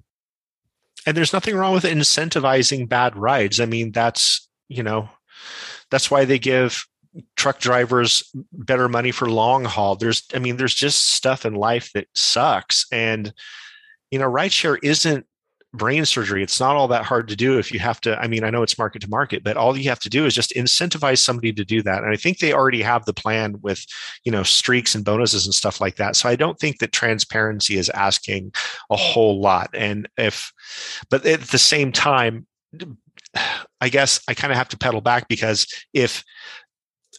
And 1.06 1.16
there's 1.16 1.32
nothing 1.32 1.56
wrong 1.56 1.72
with 1.72 1.84
incentivizing 1.84 2.90
bad 2.90 3.16
rides. 3.16 3.58
I 3.58 3.64
mean 3.64 3.90
that's 3.92 4.46
you 4.68 4.82
know 4.82 5.08
that's 5.90 6.10
why 6.10 6.26
they 6.26 6.38
give 6.38 6.86
truck 7.36 7.58
drivers 7.58 8.22
better 8.52 8.88
money 8.88 9.10
for 9.10 9.30
long 9.30 9.64
haul. 9.64 9.96
There's, 9.96 10.24
I 10.34 10.38
mean, 10.38 10.56
there's 10.56 10.74
just 10.74 11.12
stuff 11.12 11.44
in 11.44 11.54
life 11.54 11.90
that 11.94 12.06
sucks. 12.14 12.86
And, 12.92 13.32
you 14.10 14.18
know, 14.18 14.30
rideshare 14.30 14.78
isn't 14.82 15.26
brain 15.74 16.04
surgery. 16.06 16.42
It's 16.42 16.60
not 16.60 16.76
all 16.76 16.88
that 16.88 17.04
hard 17.04 17.28
to 17.28 17.36
do 17.36 17.58
if 17.58 17.72
you 17.72 17.78
have 17.78 18.00
to. 18.00 18.18
I 18.18 18.26
mean, 18.26 18.42
I 18.42 18.50
know 18.50 18.62
it's 18.62 18.78
market 18.78 19.02
to 19.02 19.10
market, 19.10 19.44
but 19.44 19.56
all 19.56 19.76
you 19.76 19.88
have 19.90 20.00
to 20.00 20.08
do 20.08 20.24
is 20.24 20.34
just 20.34 20.54
incentivize 20.54 21.18
somebody 21.18 21.52
to 21.52 21.64
do 21.64 21.82
that. 21.82 22.02
And 22.02 22.12
I 22.12 22.16
think 22.16 22.38
they 22.38 22.54
already 22.54 22.80
have 22.82 23.04
the 23.04 23.12
plan 23.12 23.56
with, 23.60 23.84
you 24.24 24.32
know, 24.32 24.42
streaks 24.42 24.94
and 24.94 25.04
bonuses 25.04 25.44
and 25.44 25.54
stuff 25.54 25.80
like 25.80 25.96
that. 25.96 26.16
So 26.16 26.28
I 26.28 26.36
don't 26.36 26.58
think 26.58 26.78
that 26.78 26.92
transparency 26.92 27.76
is 27.76 27.90
asking 27.90 28.52
a 28.90 28.96
whole 28.96 29.40
lot. 29.40 29.68
And 29.74 30.08
if, 30.16 30.52
but 31.10 31.26
at 31.26 31.42
the 31.42 31.58
same 31.58 31.92
time, 31.92 32.46
I 33.80 33.90
guess 33.90 34.20
I 34.26 34.34
kind 34.34 34.52
of 34.52 34.56
have 34.56 34.68
to 34.70 34.78
pedal 34.78 35.02
back 35.02 35.28
because 35.28 35.66
if 35.92 36.24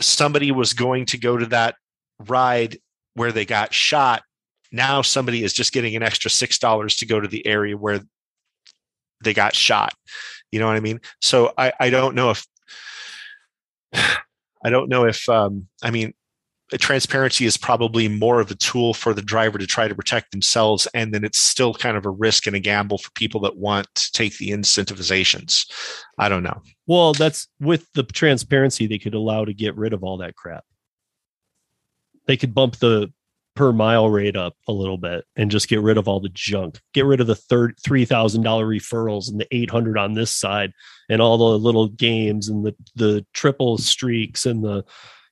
somebody 0.02 0.52
was 0.52 0.74
going 0.74 1.06
to 1.06 1.18
go 1.18 1.38
to 1.38 1.46
that 1.48 1.76
ride 2.20 2.78
where 3.14 3.32
they 3.32 3.46
got 3.46 3.74
shot 3.74 4.24
now 4.72 5.02
somebody 5.02 5.44
is 5.44 5.54
just 5.54 5.74
getting 5.74 5.96
an 5.96 6.04
extra 6.04 6.30
six 6.30 6.60
dollars 6.60 6.96
to 6.98 7.06
go 7.06 7.20
to 7.20 7.28
the 7.28 7.46
area 7.46 7.76
where 7.76 8.02
they 9.24 9.34
got 9.34 9.56
shot. 9.56 9.94
You 10.52 10.60
know 10.60 10.68
what 10.68 10.76
i 10.76 10.80
mean? 10.80 11.02
So 11.22 11.54
i 11.58 11.74
i 11.80 11.90
don't 11.90 12.16
know 12.16 12.32
if 12.32 12.46
i 13.94 14.70
don't 14.70 14.90
know 14.90 15.06
if 15.06 15.28
um 15.30 15.68
i 15.84 15.92
mean 15.92 16.14
transparency 16.78 17.46
is 17.46 17.58
probably 17.58 18.08
more 18.08 18.40
of 18.40 18.52
a 18.52 18.56
tool 18.56 18.94
for 18.94 19.14
the 19.14 19.22
driver 19.22 19.58
to 19.58 19.66
try 19.66 19.88
to 19.88 19.96
protect 19.96 20.32
themselves 20.32 20.88
and 20.94 21.14
then 21.14 21.24
it's 21.24 21.40
still 21.40 21.74
kind 21.74 21.98
of 21.98 22.06
a 22.06 22.10
risk 22.10 22.46
and 22.46 22.56
a 22.56 22.60
gamble 22.60 22.98
for 23.00 23.10
people 23.12 23.42
that 23.42 23.58
want 23.58 23.88
to 23.96 24.12
take 24.12 24.38
the 24.38 24.52
incentivizations. 24.52 25.66
I 26.18 26.30
don't 26.30 26.44
know. 26.44 26.62
Well 26.86 27.14
that's 27.14 27.48
with 27.60 27.92
the 27.94 28.04
transparency 28.04 28.86
they 28.86 29.00
could 29.00 29.16
allow 29.16 29.46
to 29.46 29.54
get 29.54 29.76
rid 29.76 29.94
of 29.94 30.04
all 30.04 30.18
that 30.18 30.36
crap. 30.36 30.64
They 32.28 32.38
could 32.38 32.54
bump 32.54 32.78
the 32.78 33.12
per 33.56 33.74
mile 33.74 34.10
rate 34.10 34.38
up 34.38 34.56
a 34.68 34.72
little 34.72 34.98
bit 34.98 35.26
and 35.36 35.52
just 35.52 35.68
get 35.68 35.82
rid 35.82 35.98
of 35.98 36.08
all 36.08 36.20
the 36.20 36.30
junk. 36.30 36.80
Get 36.94 37.06
rid 37.06 37.20
of 37.20 37.28
the 37.28 37.36
third 37.36 37.78
$3000 37.86 38.42
referrals 38.44 39.30
and 39.30 39.40
the 39.40 39.48
800 39.52 39.98
on 39.98 40.14
this 40.14 40.34
side 40.34 40.72
and 41.10 41.22
all 41.22 41.38
the 41.38 41.60
little 41.60 41.88
games 41.90 42.48
and 42.48 42.66
the 42.66 42.76
the 42.96 43.26
triple 43.34 43.78
streaks 43.78 44.46
and 44.46 44.64
the 44.64 44.86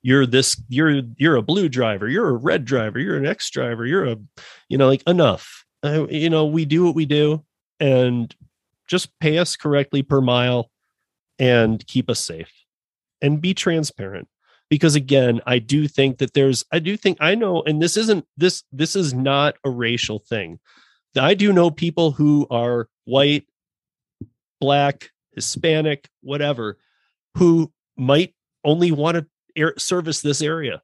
you're 0.07 0.25
this 0.25 0.55
you're 0.69 1.01
you're 1.17 1.35
a 1.35 1.41
blue 1.41 1.67
driver 1.67 2.07
you're 2.07 2.29
a 2.29 2.37
red 2.37 2.63
driver 2.63 2.97
you're 2.97 3.17
an 3.17 3.25
x 3.25 3.49
driver 3.49 3.85
you're 3.85 4.05
a 4.05 4.15
you 4.69 4.77
know 4.77 4.87
like 4.87 5.03
enough. 5.05 5.65
You 5.83 6.29
know 6.29 6.45
we 6.45 6.63
do 6.63 6.85
what 6.85 6.95
we 6.95 7.05
do 7.05 7.43
and 7.81 8.33
just 8.87 9.09
pay 9.19 9.37
us 9.37 9.57
correctly 9.57 10.03
per 10.03 10.21
mile 10.21 10.71
and 11.39 11.85
keep 11.87 12.09
us 12.09 12.21
safe 12.21 12.51
and 13.21 13.41
be 13.41 13.53
transparent. 13.53 14.29
Because 14.69 14.95
again 14.95 15.41
i 15.45 15.59
do 15.59 15.89
think 15.89 16.19
that 16.19 16.33
there's 16.33 16.63
i 16.71 16.79
do 16.79 16.95
think 16.95 17.17
i 17.19 17.35
know 17.35 17.61
and 17.63 17.81
this 17.81 17.97
isn't 17.97 18.25
this 18.37 18.63
this 18.71 18.95
is 18.95 19.13
not 19.13 19.55
a 19.65 19.69
racial 19.69 20.19
thing. 20.19 20.59
I 21.19 21.33
do 21.33 21.51
know 21.51 21.69
people 21.69 22.11
who 22.11 22.47
are 22.49 22.87
white 23.03 23.45
black 24.61 25.09
hispanic 25.33 26.07
whatever 26.21 26.77
who 27.35 27.73
might 27.97 28.33
only 28.63 28.91
want 28.93 29.17
to 29.17 29.25
air, 29.57 29.73
service 29.77 30.21
this 30.21 30.41
area. 30.41 30.81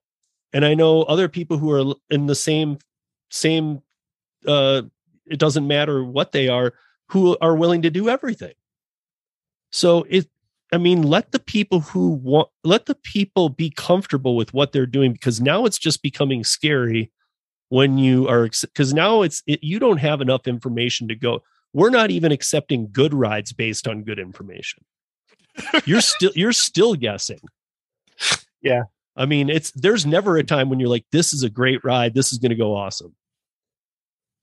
And 0.52 0.66
i 0.66 0.74
know 0.74 1.04
other 1.04 1.30
people 1.30 1.58
who 1.58 1.72
are 1.72 1.96
in 2.10 2.28
the 2.28 2.36
same 2.36 2.78
same 3.30 3.82
uh 4.46 4.84
it 5.26 5.40
doesn't 5.40 5.68
matter 5.68 6.04
what 6.04 6.32
they 6.32 6.48
are 6.48 6.74
who 7.10 7.38
are 7.42 7.56
willing 7.56 7.82
to 7.84 7.90
do 7.90 8.10
everything. 8.10 8.54
So 9.72 10.06
it 10.10 10.28
i 10.72 10.78
mean 10.78 11.02
let 11.04 11.32
the 11.32 11.40
people 11.40 11.80
who 11.80 12.10
want 12.10 12.50
let 12.64 12.86
the 12.86 12.96
people 12.96 13.50
be 13.50 13.70
comfortable 13.70 14.36
with 14.36 14.54
what 14.54 14.72
they're 14.72 14.86
doing 14.86 15.14
because 15.14 15.42
now 15.42 15.66
it's 15.66 15.80
just 15.80 16.02
becoming 16.02 16.44
scary 16.44 17.12
when 17.70 17.98
you 17.98 18.28
are 18.28 18.50
because 18.62 18.94
now 18.94 19.24
it's 19.24 19.42
it, 19.48 19.64
you 19.64 19.80
don't 19.80 19.98
have 19.98 20.22
enough 20.22 20.48
information 20.48 21.08
to 21.08 21.16
go 21.16 21.42
we're 21.74 21.90
not 21.90 22.12
even 22.12 22.32
accepting 22.32 22.90
good 22.92 23.14
rides 23.14 23.52
based 23.52 23.88
on 23.88 24.04
good 24.04 24.20
information. 24.20 24.86
You're 25.86 26.02
still 26.14 26.32
you're 26.36 26.54
still 26.54 26.96
guessing 26.96 27.40
yeah. 28.64 28.84
I 29.16 29.26
mean, 29.26 29.50
it's 29.50 29.72
there's 29.72 30.06
never 30.06 30.38
a 30.38 30.44
time 30.44 30.70
when 30.70 30.80
you're 30.80 30.90
like, 30.90 31.06
this 31.12 31.34
is 31.34 31.44
a 31.44 31.50
great 31.50 31.84
ride. 31.84 32.16
This 32.16 32.32
is 32.32 32.40
going 32.40 32.50
to 32.50 32.56
go 32.56 32.76
awesome. 32.76 33.16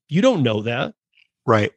You 0.07 0.21
don't 0.21 0.43
know 0.43 0.61
that. 0.61 0.93
Right. 1.45 1.71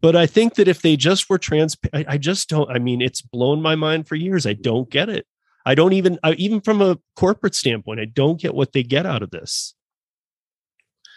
But 0.00 0.16
I 0.16 0.26
think 0.26 0.54
that 0.54 0.68
if 0.68 0.82
they 0.82 0.96
just 0.96 1.28
were 1.28 1.38
trans, 1.38 1.76
I, 1.92 2.04
I 2.08 2.18
just 2.18 2.48
don't. 2.48 2.70
I 2.70 2.78
mean, 2.78 3.00
it's 3.02 3.20
blown 3.20 3.62
my 3.62 3.74
mind 3.74 4.08
for 4.08 4.14
years. 4.14 4.46
I 4.46 4.54
don't 4.54 4.90
get 4.90 5.08
it. 5.08 5.26
I 5.64 5.74
don't 5.74 5.92
even, 5.92 6.18
I, 6.22 6.32
even 6.32 6.60
from 6.60 6.80
a 6.80 6.98
corporate 7.16 7.54
standpoint, 7.54 8.00
I 8.00 8.04
don't 8.04 8.40
get 8.40 8.54
what 8.54 8.72
they 8.72 8.82
get 8.82 9.04
out 9.04 9.22
of 9.22 9.30
this. 9.30 9.74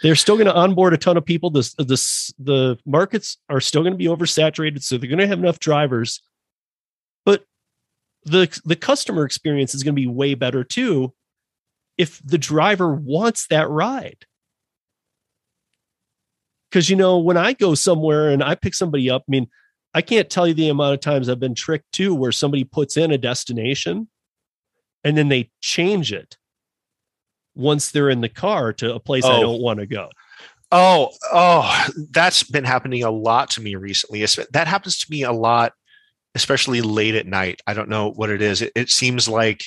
They're 0.01 0.15
still 0.15 0.37
going 0.37 0.47
to 0.47 0.55
onboard 0.55 0.93
a 0.93 0.97
ton 0.97 1.17
of 1.17 1.25
people. 1.25 1.49
This, 1.49 1.75
this, 1.77 2.33
the 2.39 2.77
markets 2.85 3.37
are 3.49 3.61
still 3.61 3.81
going 3.81 3.93
to 3.93 3.97
be 3.97 4.05
oversaturated, 4.05 4.81
so 4.81 4.97
they're 4.97 5.09
going 5.09 5.19
to 5.19 5.27
have 5.27 5.39
enough 5.39 5.59
drivers 5.59 6.21
the 8.25 8.59
the 8.65 8.75
customer 8.75 9.25
experience 9.25 9.73
is 9.73 9.83
going 9.83 9.95
to 9.95 10.01
be 10.01 10.07
way 10.07 10.33
better 10.35 10.63
too 10.63 11.13
if 11.97 12.21
the 12.23 12.37
driver 12.37 12.93
wants 12.93 13.47
that 13.47 13.69
ride 13.69 14.25
because 16.69 16.89
you 16.89 16.95
know 16.95 17.17
when 17.19 17.37
i 17.37 17.53
go 17.53 17.75
somewhere 17.75 18.29
and 18.29 18.43
i 18.43 18.55
pick 18.55 18.73
somebody 18.73 19.09
up 19.09 19.23
i 19.27 19.31
mean 19.31 19.47
i 19.93 20.01
can't 20.01 20.29
tell 20.29 20.47
you 20.47 20.53
the 20.53 20.69
amount 20.69 20.93
of 20.93 20.99
times 20.99 21.29
i've 21.29 21.39
been 21.39 21.55
tricked 21.55 21.91
too 21.91 22.13
where 22.13 22.31
somebody 22.31 22.63
puts 22.63 22.97
in 22.97 23.11
a 23.11 23.17
destination 23.17 24.07
and 25.03 25.17
then 25.17 25.29
they 25.29 25.49
change 25.61 26.11
it 26.11 26.37
once 27.55 27.91
they're 27.91 28.09
in 28.09 28.21
the 28.21 28.29
car 28.29 28.73
to 28.73 28.93
a 28.93 28.99
place 28.99 29.25
i 29.25 29.37
Oh. 29.37 29.41
don't 29.41 29.61
want 29.61 29.79
to 29.79 29.85
go 29.85 30.09
Oh, 30.71 31.09
oh, 31.33 31.87
that's 32.11 32.43
been 32.43 32.63
happening 32.63 33.01
a 33.03 33.09
lot 33.09 33.49
to 33.51 33.61
me 33.61 33.73
recently. 33.73 34.23
That 34.53 34.67
happens 34.67 34.99
to 34.99 35.07
me 35.09 35.23
a 35.23 35.31
lot, 35.31 35.73
especially 36.35 36.81
late 36.81 37.15
at 37.15 37.27
night. 37.27 37.61
I 37.67 37.73
don't 37.73 37.89
know 37.89 38.11
what 38.11 38.29
it 38.29 38.41
is. 38.41 38.61
It, 38.61 38.71
it 38.75 38.89
seems 38.89 39.27
like 39.27 39.63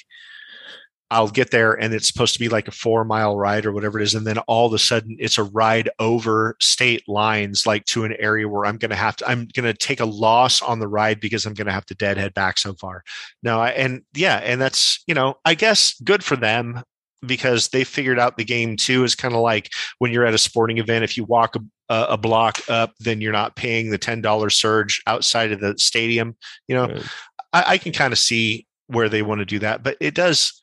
I'll 1.13 1.29
get 1.29 1.51
there 1.51 1.75
and 1.75 1.93
it's 1.93 2.07
supposed 2.07 2.33
to 2.33 2.41
be 2.41 2.49
like 2.49 2.69
a 2.69 2.73
four 2.73 3.05
mile 3.05 3.37
ride 3.37 3.67
or 3.67 3.73
whatever 3.73 4.01
it 4.01 4.03
is. 4.03 4.15
And 4.15 4.27
then 4.27 4.39
all 4.39 4.67
of 4.67 4.73
a 4.73 4.79
sudden 4.79 5.17
it's 5.21 5.37
a 5.37 5.43
ride 5.43 5.91
over 5.99 6.57
state 6.59 7.07
lines, 7.07 7.67
like 7.67 7.85
to 7.87 8.05
an 8.05 8.17
area 8.19 8.49
where 8.49 8.65
I'm 8.65 8.79
going 8.79 8.91
to 8.91 8.97
have 8.97 9.17
to, 9.17 9.29
I'm 9.29 9.47
going 9.53 9.71
to 9.71 9.75
take 9.75 10.01
a 10.01 10.07
loss 10.07 10.63
on 10.63 10.79
the 10.79 10.89
ride 10.89 11.21
because 11.21 11.45
I'm 11.45 11.53
going 11.53 11.67
to 11.67 11.73
have 11.73 11.85
to 11.87 11.95
deadhead 11.95 12.33
back 12.33 12.57
so 12.57 12.73
far. 12.73 13.05
No, 13.43 13.61
I, 13.61 13.71
and 13.71 14.03
yeah, 14.15 14.39
and 14.39 14.59
that's, 14.59 15.05
you 15.07 15.15
know, 15.15 15.35
I 15.45 15.53
guess 15.53 16.01
good 16.03 16.25
for 16.25 16.37
them 16.37 16.83
because 17.25 17.69
they 17.69 17.85
figured 17.85 18.19
out 18.19 18.37
the 18.37 18.45
game 18.45 18.77
too 18.77 19.05
is 19.05 19.15
kind 19.15 19.35
of 19.35 19.41
like 19.41 19.71
when 19.99 20.13
you're 20.13 20.27
at 20.27 20.35
a 20.35 20.39
sporting 20.39 20.79
event, 20.79 21.05
if 21.05 21.17
you 21.17 21.25
walk 21.25 21.57
a, 21.57 21.61
a 21.89 22.17
block 22.17 22.59
up, 22.69 22.93
then 23.01 23.21
you're 23.21 23.33
not 23.33 23.57
paying 23.57 23.91
the 23.91 23.99
$10 23.99 24.53
surge 24.53 25.03
outside 25.07 25.53
of 25.53 25.61
the 25.61 25.75
stadium. 25.79 26.37
You 26.69 26.77
know, 26.77 26.87
Right. 26.89 27.05
I, 27.53 27.65
I 27.69 27.79
can 27.79 27.93
kind 27.93 28.13
of 28.13 28.19
see 28.19 28.67
where 28.87 29.09
they 29.09 29.23
want 29.23 29.41
to 29.41 29.45
do 29.45 29.59
that, 29.61 29.83
but 29.83 29.97
it 30.01 30.15
does. 30.15 30.63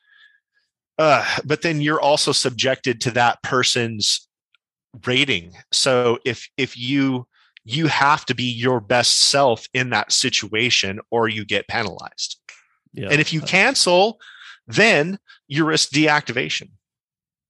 Uh, 0.98 1.26
but 1.46 1.62
then 1.62 1.82
you're 1.82 2.02
also 2.02 2.32
subjected 2.32 3.00
to 3.02 3.12
that 3.12 3.42
person's 3.42 4.28
rating. 5.06 5.54
So 5.72 6.20
if 6.26 6.48
if 6.58 6.78
you 6.78 7.28
you 7.64 7.88
have 7.88 8.26
to 8.26 8.34
be 8.34 8.44
your 8.44 8.80
best 8.80 9.20
self 9.20 9.68
in 9.74 9.92
that 9.92 10.12
situation, 10.12 11.00
or 11.12 11.28
you 11.28 11.46
get 11.46 11.68
penalized. 11.68 12.40
yeah 12.94 13.10
And 13.12 13.22
if 13.22 13.32
you 13.32 13.42
cancel, 13.42 14.20
then 14.68 15.20
you 15.50 15.66
risk 15.66 15.90
deactivation. 15.90 16.70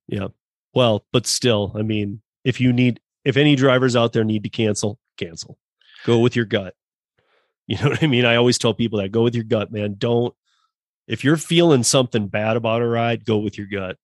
Yeah. 0.07 0.29
Well, 0.73 1.05
but 1.11 1.27
still, 1.27 1.73
I 1.75 1.83
mean, 1.83 2.21
if 2.43 2.59
you 2.59 2.73
need, 2.73 2.99
if 3.23 3.37
any 3.37 3.55
drivers 3.55 3.95
out 3.95 4.13
there 4.13 4.23
need 4.23 4.43
to 4.43 4.49
cancel, 4.49 4.97
cancel. 5.17 5.59
Go 6.05 6.19
with 6.19 6.35
your 6.35 6.45
gut. 6.45 6.73
You 7.67 7.77
know 7.77 7.89
what 7.89 8.01
I 8.03 8.07
mean? 8.07 8.25
I 8.25 8.35
always 8.35 8.57
tell 8.57 8.73
people 8.73 8.99
that 8.99 9.11
go 9.11 9.21
with 9.21 9.35
your 9.35 9.43
gut, 9.43 9.71
man. 9.71 9.95
Don't, 9.97 10.33
if 11.07 11.23
you're 11.23 11.37
feeling 11.37 11.83
something 11.83 12.27
bad 12.27 12.55
about 12.55 12.81
a 12.81 12.87
ride, 12.87 13.25
go 13.25 13.37
with 13.37 13.57
your 13.57 13.67
gut. 13.67 13.97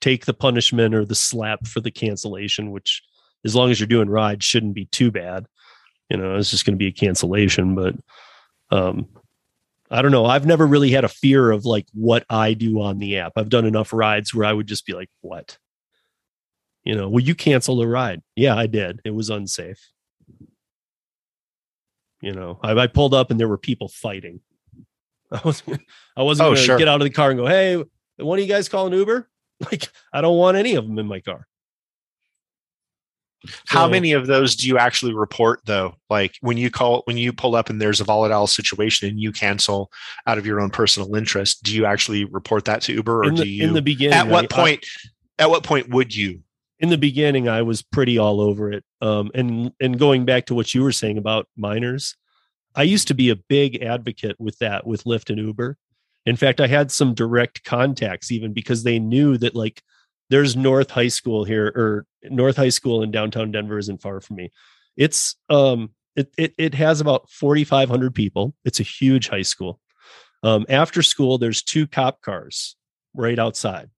Take 0.00 0.26
the 0.26 0.34
punishment 0.34 0.94
or 0.94 1.04
the 1.04 1.14
slap 1.14 1.66
for 1.66 1.80
the 1.80 1.90
cancellation, 1.90 2.72
which, 2.72 3.02
as 3.44 3.54
long 3.54 3.70
as 3.70 3.78
you're 3.78 3.86
doing 3.86 4.10
rides, 4.10 4.44
shouldn't 4.44 4.74
be 4.74 4.86
too 4.86 5.10
bad. 5.10 5.46
You 6.10 6.16
know, 6.16 6.36
it's 6.36 6.50
just 6.50 6.66
going 6.66 6.74
to 6.74 6.78
be 6.78 6.88
a 6.88 6.92
cancellation, 6.92 7.74
but, 7.74 7.94
um, 8.70 9.08
I 9.90 10.02
don't 10.02 10.10
know. 10.10 10.26
I've 10.26 10.46
never 10.46 10.66
really 10.66 10.90
had 10.90 11.04
a 11.04 11.08
fear 11.08 11.50
of 11.50 11.64
like 11.64 11.86
what 11.92 12.24
I 12.28 12.54
do 12.54 12.80
on 12.82 12.98
the 12.98 13.18
app. 13.18 13.32
I've 13.36 13.48
done 13.48 13.64
enough 13.66 13.92
rides 13.92 14.34
where 14.34 14.44
I 14.46 14.52
would 14.52 14.66
just 14.66 14.84
be 14.86 14.92
like, 14.94 15.10
what? 15.20 15.58
You 16.84 16.94
know, 16.94 17.08
will 17.08 17.22
you 17.22 17.34
cancel 17.34 17.76
the 17.76 17.86
ride? 17.86 18.22
Yeah, 18.34 18.56
I 18.56 18.66
did. 18.66 19.00
It 19.04 19.10
was 19.14 19.30
unsafe. 19.30 19.80
You 22.20 22.32
know, 22.32 22.58
I, 22.62 22.72
I 22.72 22.86
pulled 22.86 23.14
up 23.14 23.30
and 23.30 23.38
there 23.38 23.48
were 23.48 23.58
people 23.58 23.88
fighting. 23.88 24.40
I 25.32 25.40
was 25.44 25.62
I 26.16 26.22
wasn't 26.22 26.46
Oh, 26.46 26.48
going 26.50 26.56
to 26.56 26.62
sure. 26.62 26.78
get 26.78 26.88
out 26.88 27.00
of 27.00 27.04
the 27.04 27.10
car 27.10 27.30
and 27.30 27.38
go, 27.38 27.46
hey, 27.46 27.82
one 28.16 28.38
of 28.38 28.44
you 28.44 28.48
guys 28.50 28.68
call 28.68 28.86
an 28.86 28.92
Uber? 28.92 29.28
Like, 29.72 29.88
I 30.12 30.20
don't 30.20 30.36
want 30.36 30.58
any 30.58 30.74
of 30.74 30.86
them 30.86 30.98
in 30.98 31.06
my 31.06 31.20
car. 31.20 31.46
How 33.66 33.88
many 33.88 34.12
of 34.12 34.26
those 34.26 34.56
do 34.56 34.68
you 34.68 34.78
actually 34.78 35.14
report 35.14 35.60
though? 35.64 35.94
Like 36.10 36.36
when 36.40 36.56
you 36.56 36.70
call 36.70 37.02
when 37.04 37.16
you 37.16 37.32
pull 37.32 37.54
up 37.54 37.70
and 37.70 37.80
there's 37.80 38.00
a 38.00 38.04
volatile 38.04 38.46
situation 38.46 39.08
and 39.08 39.20
you 39.20 39.32
cancel 39.32 39.90
out 40.26 40.38
of 40.38 40.46
your 40.46 40.60
own 40.60 40.70
personal 40.70 41.14
interest, 41.14 41.62
do 41.62 41.74
you 41.74 41.86
actually 41.86 42.24
report 42.24 42.64
that 42.66 42.82
to 42.82 42.92
Uber 42.92 43.20
or 43.20 43.24
In 43.24 43.34
do 43.34 43.42
the, 43.42 43.48
you 43.48 43.64
in 43.64 43.72
the 43.74 43.82
beginning, 43.82 44.18
at 44.18 44.28
what 44.28 44.52
I- 44.52 44.56
I- 44.56 44.62
point 44.62 44.86
at 45.38 45.50
what 45.50 45.62
point 45.62 45.88
would 45.90 46.14
you? 46.14 46.40
in 46.78 46.90
the 46.90 46.98
beginning 46.98 47.48
i 47.48 47.62
was 47.62 47.80
pretty 47.80 48.18
all 48.18 48.38
over 48.38 48.70
it 48.70 48.84
um 49.00 49.30
and 49.34 49.72
and 49.80 49.98
going 49.98 50.26
back 50.26 50.44
to 50.44 50.54
what 50.54 50.74
you 50.74 50.82
were 50.82 50.92
saying 50.92 51.16
about 51.16 51.48
minors 51.56 52.14
i 52.74 52.82
used 52.82 53.08
to 53.08 53.14
be 53.14 53.30
a 53.30 53.36
big 53.48 53.82
advocate 53.82 54.36
with 54.38 54.58
that 54.58 54.86
with 54.86 55.04
lyft 55.04 55.30
and 55.30 55.38
uber 55.38 55.78
in 56.26 56.36
fact 56.36 56.60
i 56.60 56.66
had 56.66 56.92
some 56.92 57.14
direct 57.14 57.64
contacts 57.64 58.30
even 58.30 58.52
because 58.52 58.82
they 58.82 58.98
knew 58.98 59.38
that 59.38 59.54
like 59.54 59.80
there's 60.30 60.56
north 60.56 60.90
high 60.90 61.08
school 61.08 61.44
here 61.44 61.66
or 61.74 62.06
north 62.24 62.56
high 62.56 62.68
school 62.68 63.02
in 63.02 63.10
downtown 63.10 63.50
denver 63.50 63.78
isn't 63.78 64.02
far 64.02 64.20
from 64.20 64.36
me 64.36 64.50
it's 64.96 65.36
um 65.48 65.90
it 66.14 66.32
it, 66.36 66.54
it 66.58 66.74
has 66.74 67.00
about 67.00 67.28
4500 67.30 68.14
people 68.14 68.54
it's 68.64 68.80
a 68.80 68.84
huge 68.84 69.28
high 69.28 69.42
school 69.42 69.80
um 70.42 70.66
after 70.68 71.02
school 71.02 71.38
there's 71.38 71.62
two 71.62 71.86
cop 71.86 72.20
cars 72.22 72.76
right 73.14 73.38
outside 73.38 73.90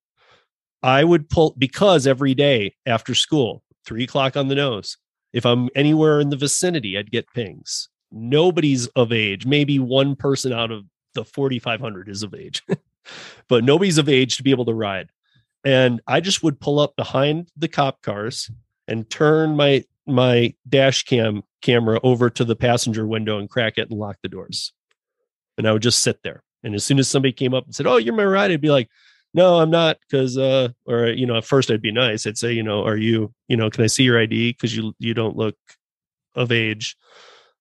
I 0.83 1.05
would 1.05 1.29
pull 1.29 1.55
because 1.59 2.07
every 2.07 2.35
day 2.35 2.75
after 2.87 3.15
school, 3.15 3.63
three 3.85 4.05
o'clock 4.05 4.37
on 4.37 4.49
the 4.49 4.55
nose, 4.55 4.97
if 5.33 5.45
I'm 5.45 5.69
anywhere 5.75 6.21
in 6.21 6.31
the 6.31 6.37
vicinity, 6.37 6.97
I'd 6.97 7.11
get 7.11 7.33
pings. 7.35 7.89
Nobody's 8.13 8.87
of 8.89 9.13
age. 9.13 9.45
Maybe 9.45 9.79
one 9.79 10.17
person 10.17 10.53
out 10.53 10.71
of 10.71 10.85
the 11.15 11.25
4,500 11.25 12.09
is 12.09 12.23
of 12.23 12.35
age, 12.35 12.63
but 13.49 13.65
nobody's 13.65 13.99
of 13.99 14.09
age 14.09 14.37
to 14.37 14.43
be 14.43 14.51
able 14.51 14.67
to 14.67 14.75
ride. 14.75 15.11
And 15.65 16.01
I 16.07 16.21
just 16.21 16.43
would 16.43 16.61
pull 16.61 16.79
up 16.79 16.97
behind 16.97 17.51
the 17.57 17.69
cop 17.69 18.03
cars 18.03 18.51
and 18.87 19.09
turn 19.09 19.57
my 19.57 19.85
my 20.07 20.55
dash 20.69 21.05
cam 21.05 21.43
camera 21.61 22.01
over 22.03 22.31
to 22.31 22.45
the 22.45 22.57
passenger 22.57 23.07
window 23.07 23.39
and 23.39 23.51
crack 23.51 23.77
it 23.77 23.91
and 23.91 23.99
lock 23.99 24.17
the 24.23 24.29
doors. 24.29 24.73
And 25.59 25.69
I 25.69 25.73
would 25.73 25.83
just 25.83 26.01
sit 26.01 26.23
there. 26.23 26.43
And 26.63 26.75
as 26.75 26.85
soon 26.85 26.99
as 26.99 27.09
somebody 27.09 27.33
came 27.33 27.53
up 27.53 27.65
and 27.65 27.75
said, 27.75 27.87
"Oh, 27.87 27.97
you're 27.97 28.15
my 28.15 28.25
ride," 28.25 28.51
I'd 28.51 28.61
be 28.61 28.71
like, 28.71 28.89
no 29.35 29.61
i'm 29.61 29.71
not 29.71 29.99
because 30.01 30.39
uh 30.39 30.69
or 30.87 31.07
you 31.09 31.27
know 31.27 31.37
at 31.37 31.45
first 31.45 31.71
i'd 31.71 31.83
be 31.83 31.93
nice. 31.93 32.27
I'd 32.27 32.39
say 32.39 32.53
you 32.53 32.63
know 32.63 32.85
are 32.85 32.97
you 32.97 33.33
you 33.49 33.57
know 33.57 33.71
can 33.71 33.85
i 33.85 33.87
see 33.87 34.05
your 34.05 34.19
id 34.19 34.53
because 34.53 34.77
you 34.77 34.95
you 34.99 35.15
don't 35.15 35.37
look 35.37 35.57
of 36.35 36.53
age. 36.53 36.97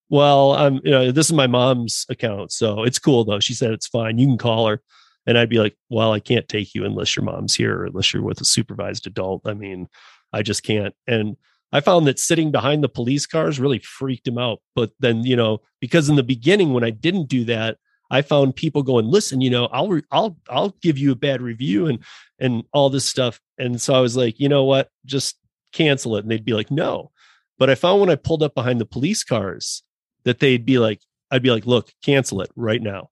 Well 0.10 0.54
i'm 0.54 0.76
you 0.84 0.92
know 0.92 1.12
this 1.12 1.28
is 1.28 1.34
my 1.34 1.48
mom's 1.48 2.06
account 2.10 2.52
so 2.52 2.84
it's 2.84 3.00
cool 3.00 3.26
though. 3.26 3.40
She 3.40 3.54
said 3.54 3.72
it's 3.72 3.88
fine. 3.88 4.18
You 4.18 4.28
can 4.28 4.38
call 4.38 4.68
her 4.68 4.82
and 5.28 5.38
i'd 5.38 5.50
be 5.50 5.60
like 5.60 5.76
well 5.90 6.14
i 6.14 6.20
can't 6.20 6.48
take 6.48 6.74
you 6.74 6.84
unless 6.84 7.16
your 7.16 7.24
mom's 7.24 7.54
here 7.54 7.80
or 7.80 7.86
unless 7.86 8.14
you're 8.14 8.24
with 8.24 8.42
a 8.42 8.46
supervised 8.46 9.06
adult 9.06 9.42
i 9.46 9.54
mean 9.54 9.88
i 10.34 10.42
just 10.42 10.64
can't 10.64 10.96
and 11.06 11.38
i 11.72 11.80
found 11.80 12.08
that 12.08 12.18
sitting 12.18 12.52
behind 12.52 12.84
the 12.84 12.90
police 12.90 13.28
cars 13.28 13.60
really 13.60 13.80
freaked 13.80 14.28
him 14.28 14.40
out 14.40 14.62
but 14.74 14.92
then 15.00 15.24
you 15.24 15.36
know 15.36 15.62
because 15.80 16.10
in 16.10 16.16
the 16.16 16.24
beginning 16.24 16.74
when 16.74 16.84
i 16.84 16.90
didn't 16.90 17.28
do 17.28 17.46
that 17.46 17.78
I 18.10 18.22
found 18.22 18.56
people 18.56 18.84
going, 18.84 19.06
listen, 19.06 19.42
you 19.42 19.50
know, 19.50 19.66
I'll, 19.66 19.90
re- 19.90 20.04
I'll, 20.12 20.38
I'll 20.50 20.76
give 20.82 20.98
you 20.98 21.12
a 21.12 21.16
bad 21.16 21.42
review 21.42 21.88
and, 21.88 22.00
and 22.40 22.64
all 22.72 22.90
this 22.90 23.06
stuff. 23.06 23.42
And 23.58 23.82
so 23.82 23.94
I 23.94 24.00
was 24.00 24.16
like, 24.16 24.40
you 24.40 24.48
know 24.48 24.64
what, 24.64 24.90
just 25.06 25.38
cancel 25.74 26.16
it. 26.16 26.24
And 26.24 26.32
they'd 26.32 26.46
be 26.46 26.54
like, 26.54 26.72
no. 26.72 27.12
But 27.58 27.70
I 27.70 27.76
found 27.76 28.00
when 28.00 28.10
I 28.10 28.16
pulled 28.16 28.44
up 28.44 28.56
behind 28.56 28.80
the 28.80 28.86
police 28.86 29.24
cars 29.24 29.84
that 30.24 30.40
they'd 30.40 30.66
be 30.66 30.80
like, 30.80 31.02
I'd 31.32 31.44
be 31.44 31.52
like, 31.52 31.66
look, 31.66 31.92
cancel 32.04 32.42
it 32.42 32.52
right 32.56 32.82
now 32.82 33.10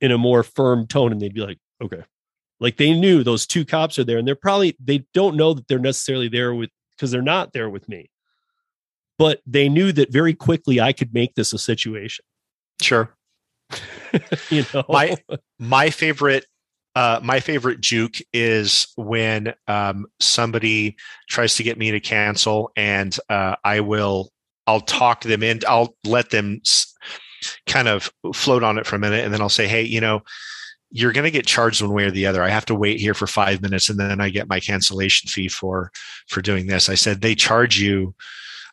in 0.00 0.12
a 0.12 0.18
more 0.18 0.42
firm 0.42 0.86
tone. 0.86 1.12
And 1.12 1.20
they'd 1.20 1.34
be 1.34 1.40
like, 1.40 1.58
okay. 1.82 2.02
Like 2.58 2.76
they 2.76 2.92
knew 2.92 3.22
those 3.24 3.46
two 3.46 3.64
cops 3.64 3.98
are 3.98 4.04
there 4.04 4.18
and 4.18 4.26
they're 4.28 4.34
probably, 4.34 4.76
they 4.78 5.04
don't 5.14 5.36
know 5.36 5.54
that 5.54 5.66
they're 5.68 5.78
necessarily 5.78 6.28
there 6.28 6.54
with, 6.54 6.70
because 6.96 7.10
they're 7.10 7.22
not 7.22 7.52
there 7.52 7.70
with 7.70 7.88
me. 7.88 8.10
But 9.18 9.40
they 9.46 9.68
knew 9.68 9.92
that 9.92 10.12
very 10.12 10.34
quickly 10.34 10.80
I 10.80 10.92
could 10.92 11.14
make 11.14 11.34
this 11.34 11.52
a 11.52 11.58
situation. 11.58 12.24
Sure. 12.80 13.14
you 14.50 14.64
know, 14.74 14.84
My- 14.88 15.16
my 15.58 15.90
favorite 15.90 16.44
uh, 16.96 17.20
my 17.22 17.38
favorite 17.38 17.80
juke 17.80 18.16
is 18.32 18.88
when 18.96 19.54
um, 19.68 20.06
somebody 20.18 20.96
tries 21.28 21.54
to 21.54 21.62
get 21.62 21.78
me 21.78 21.92
to 21.92 22.00
cancel 22.00 22.72
and 22.76 23.16
uh, 23.28 23.54
i 23.64 23.80
will 23.80 24.30
i'll 24.66 24.80
talk 24.80 25.22
them 25.22 25.42
in 25.42 25.60
i'll 25.68 25.94
let 26.04 26.30
them 26.30 26.60
kind 27.66 27.88
of 27.88 28.10
float 28.34 28.62
on 28.62 28.78
it 28.78 28.86
for 28.86 28.96
a 28.96 29.00
minute 29.00 29.24
and 29.24 29.32
then 29.32 29.40
i'll 29.40 29.48
say 29.48 29.68
hey 29.68 29.82
you 29.82 30.00
know 30.00 30.22
you're 30.90 31.12
going 31.12 31.24
to 31.24 31.30
get 31.30 31.46
charged 31.46 31.80
one 31.82 31.92
way 31.92 32.04
or 32.04 32.10
the 32.10 32.26
other. 32.26 32.42
I 32.42 32.48
have 32.48 32.66
to 32.66 32.74
wait 32.74 33.00
here 33.00 33.14
for 33.14 33.26
five 33.26 33.62
minutes 33.62 33.88
and 33.88 33.98
then 33.98 34.20
i 34.20 34.28
get 34.28 34.48
my 34.48 34.60
cancellation 34.60 35.28
fee 35.28 35.48
for 35.48 35.92
for 36.26 36.42
doing 36.42 36.66
this. 36.66 36.88
I 36.88 36.94
said 36.94 37.20
they 37.20 37.34
charge 37.34 37.78
you 37.78 38.14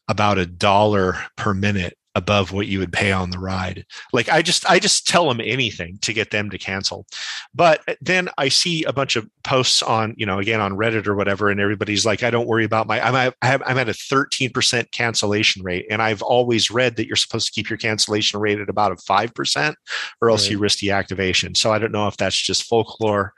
about 0.07 0.37
a 0.37 0.45
dollar 0.45 1.17
per 1.35 1.53
minute 1.53 1.97
above 2.17 2.51
what 2.51 2.65
you 2.67 2.79
would 2.79 2.91
pay 2.91 3.11
on 3.11 3.29
the 3.29 3.37
ride. 3.37 3.85
Like 4.11 4.27
I 4.27 4.41
just 4.41 4.67
I 4.69 4.79
just 4.79 5.07
tell 5.07 5.27
them 5.29 5.39
anything 5.39 5.99
to 6.01 6.11
get 6.13 6.31
them 6.31 6.49
to 6.49 6.57
cancel. 6.57 7.05
But 7.53 7.81
eh, 7.87 7.95
then 8.01 8.29
I 8.39 8.49
see 8.49 8.83
a 8.85 8.91
bunch 8.91 9.15
of 9.15 9.29
posts 9.43 9.83
on, 9.83 10.15
you 10.17 10.25
know, 10.25 10.39
again 10.39 10.59
on 10.59 10.73
Reddit 10.73 11.05
or 11.07 11.15
whatever 11.15 11.49
and 11.49 11.59
everybody's 11.59 12.05
like 12.05 12.23
I 12.23 12.31
don't 12.31 12.47
worry 12.47 12.65
about 12.65 12.87
my 12.87 12.99
I'm 12.99 13.15
I 13.15 13.45
have, 13.47 13.61
I'm 13.65 13.77
at 13.77 13.87
a 13.87 13.93
13% 13.93 14.91
cancellation 14.91 15.63
rate 15.63 15.85
and 15.91 16.01
I've 16.01 16.23
always 16.23 16.71
read 16.71 16.95
that 16.95 17.05
you're 17.07 17.15
supposed 17.15 17.45
to 17.47 17.53
keep 17.53 17.69
your 17.69 17.77
cancellation 17.77 18.39
rate 18.39 18.59
at 18.59 18.69
about 18.69 18.91
a 18.91 18.95
5% 18.95 19.75
or 20.21 20.29
else 20.29 20.45
Right. 20.45 20.51
you 20.51 20.59
risk 20.59 20.79
deactivation. 20.79 21.55
So 21.55 21.71
I 21.71 21.77
don't 21.79 21.91
know 21.91 22.07
if 22.07 22.17
that's 22.17 22.35
just 22.41 22.63
folklore 22.63 23.33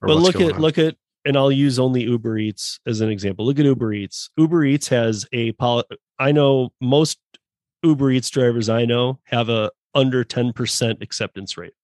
or 0.00 0.08
but 0.08 0.16
look 0.16 0.36
at 0.36 0.52
on. 0.54 0.60
look 0.60 0.78
at 0.78 0.96
and 1.24 1.36
I'll 1.36 1.52
use 1.52 1.78
only 1.78 2.02
Uber 2.02 2.36
Eats 2.38 2.80
as 2.86 3.00
an 3.00 3.08
example. 3.08 3.46
Look 3.46 3.58
at 3.60 3.64
Uber 3.64 3.92
Eats. 3.92 4.30
Uber 4.36 4.64
Eats 4.64 4.88
has 4.88 5.24
a 5.32 5.52
poli- 5.52 5.84
I 6.18 6.32
know 6.32 6.72
most 6.80 7.18
Uber 7.82 8.10
Eats 8.10 8.30
drivers 8.30 8.68
I 8.68 8.84
know 8.84 9.18
have 9.24 9.48
a 9.48 9.70
under 9.94 10.24
10% 10.24 11.02
acceptance 11.02 11.56
rate. 11.56 11.74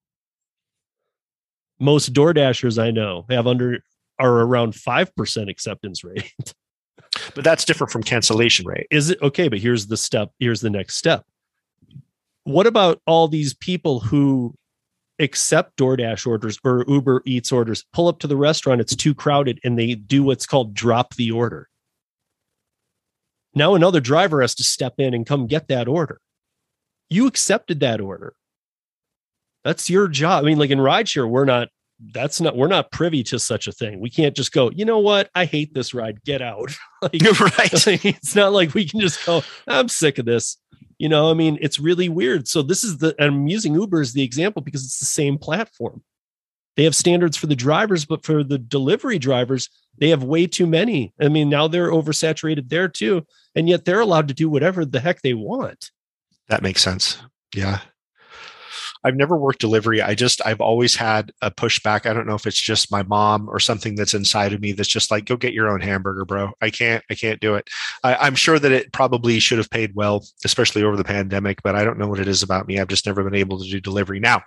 Most 1.78 2.12
DoorDashers 2.12 2.82
I 2.82 2.90
know 2.90 3.26
have 3.30 3.46
under 3.46 3.80
are 4.18 4.40
around 4.40 4.72
5% 4.72 5.50
acceptance 5.50 6.02
rate. 6.02 6.32
but 7.34 7.44
that's 7.44 7.64
different 7.64 7.92
from 7.92 8.02
cancellation 8.02 8.66
rate. 8.66 8.86
Is 8.90 9.10
it 9.10 9.22
okay? 9.22 9.48
But 9.48 9.60
here's 9.60 9.86
the 9.86 9.96
step. 9.96 10.32
Here's 10.38 10.60
the 10.60 10.70
next 10.70 10.96
step. 10.96 11.24
What 12.44 12.66
about 12.66 13.00
all 13.06 13.28
these 13.28 13.54
people 13.54 14.00
who 14.00 14.54
accept 15.18 15.76
DoorDash 15.76 16.26
orders 16.26 16.58
or 16.64 16.84
Uber 16.88 17.22
Eats 17.26 17.52
orders, 17.52 17.84
pull 17.92 18.08
up 18.08 18.20
to 18.20 18.26
the 18.26 18.36
restaurant, 18.36 18.80
it's 18.80 18.96
too 18.96 19.14
crowded, 19.14 19.60
and 19.64 19.78
they 19.78 19.94
do 19.94 20.22
what's 20.22 20.46
called 20.46 20.74
drop 20.74 21.14
the 21.14 21.30
order? 21.30 21.68
Now 23.54 23.74
another 23.74 24.00
driver 24.00 24.40
has 24.40 24.54
to 24.56 24.64
step 24.64 24.94
in 24.98 25.14
and 25.14 25.26
come 25.26 25.46
get 25.46 25.68
that 25.68 25.88
order. 25.88 26.20
You 27.10 27.26
accepted 27.26 27.80
that 27.80 28.00
order. 28.00 28.34
That's 29.64 29.90
your 29.90 30.08
job. 30.08 30.44
I 30.44 30.46
mean, 30.46 30.58
like 30.58 30.70
in 30.70 30.78
rideshare, 30.78 31.28
we're 31.28 31.44
not, 31.44 31.68
that's 32.12 32.40
not, 32.40 32.56
we're 32.56 32.68
not 32.68 32.92
privy 32.92 33.22
to 33.24 33.38
such 33.38 33.66
a 33.66 33.72
thing. 33.72 34.00
We 34.00 34.10
can't 34.10 34.36
just 34.36 34.52
go, 34.52 34.70
you 34.70 34.84
know 34.84 34.98
what? 34.98 35.30
I 35.34 35.46
hate 35.46 35.74
this 35.74 35.94
ride. 35.94 36.22
Get 36.24 36.42
out. 36.42 36.76
like, 37.02 37.12
right. 37.40 38.04
it's 38.04 38.36
not 38.36 38.52
like 38.52 38.74
we 38.74 38.86
can 38.86 39.00
just 39.00 39.24
go, 39.26 39.42
I'm 39.66 39.88
sick 39.88 40.18
of 40.18 40.26
this. 40.26 40.58
You 40.98 41.08
know, 41.08 41.30
I 41.30 41.34
mean, 41.34 41.58
it's 41.60 41.78
really 41.78 42.08
weird. 42.08 42.48
So 42.48 42.62
this 42.62 42.82
is 42.82 42.98
the 42.98 43.14
and 43.18 43.34
I'm 43.34 43.46
using 43.46 43.74
Uber 43.74 44.00
as 44.00 44.12
the 44.12 44.22
example 44.22 44.62
because 44.62 44.84
it's 44.84 44.98
the 44.98 45.06
same 45.06 45.38
platform. 45.38 46.02
They 46.78 46.84
have 46.84 46.94
standards 46.94 47.36
for 47.36 47.48
the 47.48 47.56
drivers, 47.56 48.04
but 48.04 48.24
for 48.24 48.44
the 48.44 48.56
delivery 48.56 49.18
drivers, 49.18 49.68
they 49.98 50.10
have 50.10 50.22
way 50.22 50.46
too 50.46 50.64
many. 50.64 51.12
I 51.20 51.26
mean, 51.26 51.48
now 51.48 51.66
they're 51.66 51.90
oversaturated 51.90 52.68
there 52.68 52.86
too, 52.86 53.26
and 53.56 53.68
yet 53.68 53.84
they're 53.84 53.98
allowed 53.98 54.28
to 54.28 54.34
do 54.34 54.48
whatever 54.48 54.84
the 54.84 55.00
heck 55.00 55.22
they 55.22 55.34
want. 55.34 55.90
That 56.48 56.62
makes 56.62 56.80
sense. 56.80 57.18
Yeah. 57.52 57.80
I've 59.04 59.16
never 59.16 59.36
worked 59.36 59.60
delivery. 59.60 60.02
I 60.02 60.14
just, 60.14 60.44
I've 60.44 60.60
always 60.60 60.96
had 60.96 61.30
a 61.40 61.52
pushback. 61.52 62.04
I 62.04 62.12
don't 62.12 62.26
know 62.26 62.34
if 62.34 62.46
it's 62.46 62.60
just 62.60 62.90
my 62.90 63.04
mom 63.04 63.48
or 63.48 63.60
something 63.60 63.94
that's 63.94 64.14
inside 64.14 64.52
of 64.52 64.60
me 64.60 64.72
that's 64.72 64.88
just 64.88 65.10
like, 65.10 65.24
go 65.24 65.36
get 65.36 65.52
your 65.52 65.68
own 65.68 65.80
hamburger, 65.80 66.24
bro. 66.24 66.50
I 66.60 66.70
can't, 66.70 67.04
I 67.08 67.14
can't 67.14 67.40
do 67.40 67.54
it. 67.54 67.68
I, 68.02 68.16
I'm 68.16 68.34
sure 68.34 68.58
that 68.58 68.72
it 68.72 68.92
probably 68.92 69.38
should 69.38 69.58
have 69.58 69.70
paid 69.70 69.94
well, 69.94 70.24
especially 70.44 70.82
over 70.82 70.96
the 70.96 71.04
pandemic, 71.04 71.62
but 71.62 71.76
I 71.76 71.84
don't 71.84 71.98
know 71.98 72.08
what 72.08 72.18
it 72.18 72.26
is 72.26 72.42
about 72.42 72.66
me. 72.66 72.80
I've 72.80 72.88
just 72.88 73.06
never 73.06 73.22
been 73.22 73.36
able 73.36 73.60
to 73.60 73.70
do 73.70 73.80
delivery. 73.80 74.18
Now, 74.18 74.42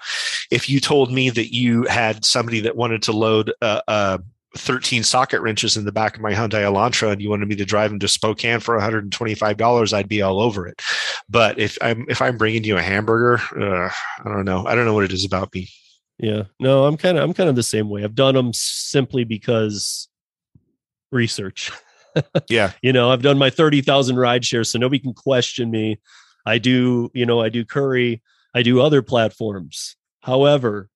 if 0.51 0.69
you 0.69 0.79
told 0.79 1.11
me 1.11 1.29
that 1.29 1.53
you 1.53 1.83
had 1.83 2.23
somebody 2.25 2.59
that 2.59 2.75
wanted 2.75 3.01
to 3.03 3.11
load 3.13 3.53
a, 3.61 3.81
a 3.87 4.19
13 4.57 5.03
socket 5.03 5.41
wrenches 5.41 5.77
in 5.77 5.85
the 5.85 5.91
back 5.91 6.15
of 6.15 6.21
my 6.21 6.33
Hyundai 6.33 6.63
Elantra 6.63 7.11
and 7.11 7.21
you 7.21 7.29
wanted 7.29 7.47
me 7.47 7.55
to 7.55 7.65
drive 7.65 7.89
them 7.89 7.99
to 7.99 8.07
Spokane 8.07 8.59
for 8.59 8.77
$125, 8.77 9.93
I'd 9.93 10.09
be 10.09 10.21
all 10.21 10.41
over 10.41 10.67
it. 10.67 10.81
But 11.29 11.57
if 11.57 11.77
I'm 11.81 12.05
if 12.09 12.21
I'm 12.21 12.37
bringing 12.37 12.63
you 12.65 12.77
a 12.77 12.81
hamburger, 12.81 13.41
uh, 13.57 13.89
I 14.23 14.29
don't 14.29 14.45
know. 14.45 14.67
I 14.67 14.75
don't 14.75 14.85
know 14.85 14.93
what 14.93 15.05
it 15.05 15.13
is 15.13 15.23
about 15.23 15.53
me. 15.55 15.69
Yeah, 16.19 16.43
no, 16.59 16.85
I'm 16.85 16.97
kind 16.97 17.17
of 17.17 17.23
I'm 17.23 17.33
kind 17.33 17.49
of 17.49 17.55
the 17.55 17.63
same 17.63 17.89
way. 17.89 18.03
I've 18.03 18.15
done 18.15 18.35
them 18.35 18.51
simply 18.53 19.23
because 19.23 20.09
research. 21.11 21.71
Yeah. 22.49 22.73
you 22.81 22.91
know, 22.91 23.09
I've 23.09 23.21
done 23.21 23.37
my 23.37 23.49
30,000 23.49 24.17
ride 24.17 24.43
shares, 24.43 24.69
so 24.69 24.77
nobody 24.77 24.99
can 24.99 25.13
question 25.13 25.71
me. 25.71 25.97
I 26.45 26.57
do, 26.57 27.09
you 27.13 27.25
know, 27.25 27.39
I 27.39 27.47
do 27.47 27.63
Curri, 27.63 28.19
I 28.53 28.63
do 28.63 28.81
other 28.81 29.01
platforms. 29.01 29.95
However, 30.21 30.89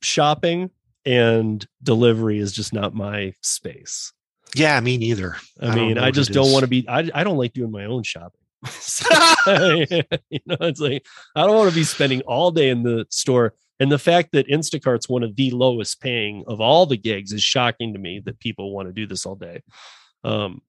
shopping 0.00 0.70
and 1.04 1.64
delivery 1.82 2.38
is 2.38 2.52
just 2.52 2.72
not 2.72 2.94
my 2.94 3.34
space. 3.42 4.12
Yeah, 4.54 4.78
me 4.80 4.98
neither. 4.98 5.36
I, 5.60 5.68
I 5.68 5.74
mean, 5.74 5.98
I 5.98 6.10
just 6.10 6.32
don't 6.32 6.52
want 6.52 6.62
to 6.62 6.68
be, 6.68 6.86
I, 6.88 7.10
I 7.14 7.24
don't 7.24 7.38
like 7.38 7.52
doing 7.52 7.70
my 7.70 7.84
own 7.84 8.02
shopping. 8.02 8.40
So, 8.70 9.08
you 10.30 10.40
know, 10.46 10.56
it's 10.60 10.80
like, 10.80 11.04
I 11.34 11.46
don't 11.46 11.56
want 11.56 11.70
to 11.70 11.74
be 11.74 11.84
spending 11.84 12.20
all 12.22 12.50
day 12.50 12.68
in 12.68 12.82
the 12.82 13.06
store. 13.10 13.54
And 13.80 13.90
the 13.90 13.98
fact 13.98 14.30
that 14.32 14.46
Instacart's 14.46 15.08
one 15.08 15.24
of 15.24 15.34
the 15.34 15.50
lowest 15.50 16.00
paying 16.00 16.44
of 16.46 16.60
all 16.60 16.86
the 16.86 16.96
gigs 16.96 17.32
is 17.32 17.42
shocking 17.42 17.92
to 17.94 17.98
me 17.98 18.20
that 18.24 18.38
people 18.38 18.72
want 18.72 18.88
to 18.88 18.92
do 18.92 19.06
this 19.06 19.26
all 19.26 19.34
day. 19.34 19.62
Um, 20.22 20.62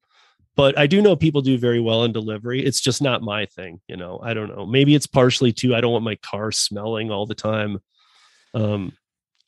but 0.56 0.78
I 0.78 0.88
do 0.88 1.02
know 1.02 1.16
people 1.16 1.42
do 1.42 1.58
very 1.58 1.80
well 1.80 2.04
in 2.04 2.12
delivery. 2.12 2.64
It's 2.64 2.82
just 2.82 3.02
not 3.02 3.22
my 3.22 3.46
thing, 3.46 3.80
you 3.88 3.98
know. 3.98 4.20
I 4.24 4.34
don't 4.34 4.56
know. 4.56 4.66
Maybe 4.66 4.96
it's 4.96 5.08
partially 5.08 5.52
too. 5.52 5.76
I 5.76 5.82
don't 5.82 5.92
want 5.92 6.06
my 6.06 6.16
car 6.16 6.52
smelling 6.52 7.12
all 7.12 7.26
the 7.26 7.36
time. 7.36 7.80
Um, 8.54 8.94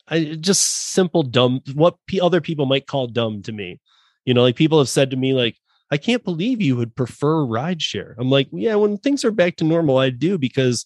I 0.08 0.36
just 0.40 0.92
simple 0.92 1.22
dumb. 1.22 1.60
What 1.74 1.96
p- 2.06 2.20
other 2.20 2.40
people 2.40 2.66
might 2.66 2.86
call 2.86 3.06
dumb 3.06 3.42
to 3.42 3.52
me, 3.52 3.80
you 4.24 4.34
know, 4.34 4.42
like 4.42 4.56
people 4.56 4.78
have 4.78 4.88
said 4.88 5.10
to 5.10 5.16
me, 5.16 5.34
like, 5.34 5.56
I 5.90 5.96
can't 5.96 6.24
believe 6.24 6.60
you 6.60 6.76
would 6.76 6.96
prefer 6.96 7.36
rideshare. 7.36 8.14
I'm 8.18 8.30
like, 8.30 8.48
yeah, 8.52 8.74
when 8.74 8.98
things 8.98 9.24
are 9.24 9.30
back 9.30 9.56
to 9.56 9.64
normal, 9.64 9.98
I 9.98 10.10
do 10.10 10.38
because 10.38 10.84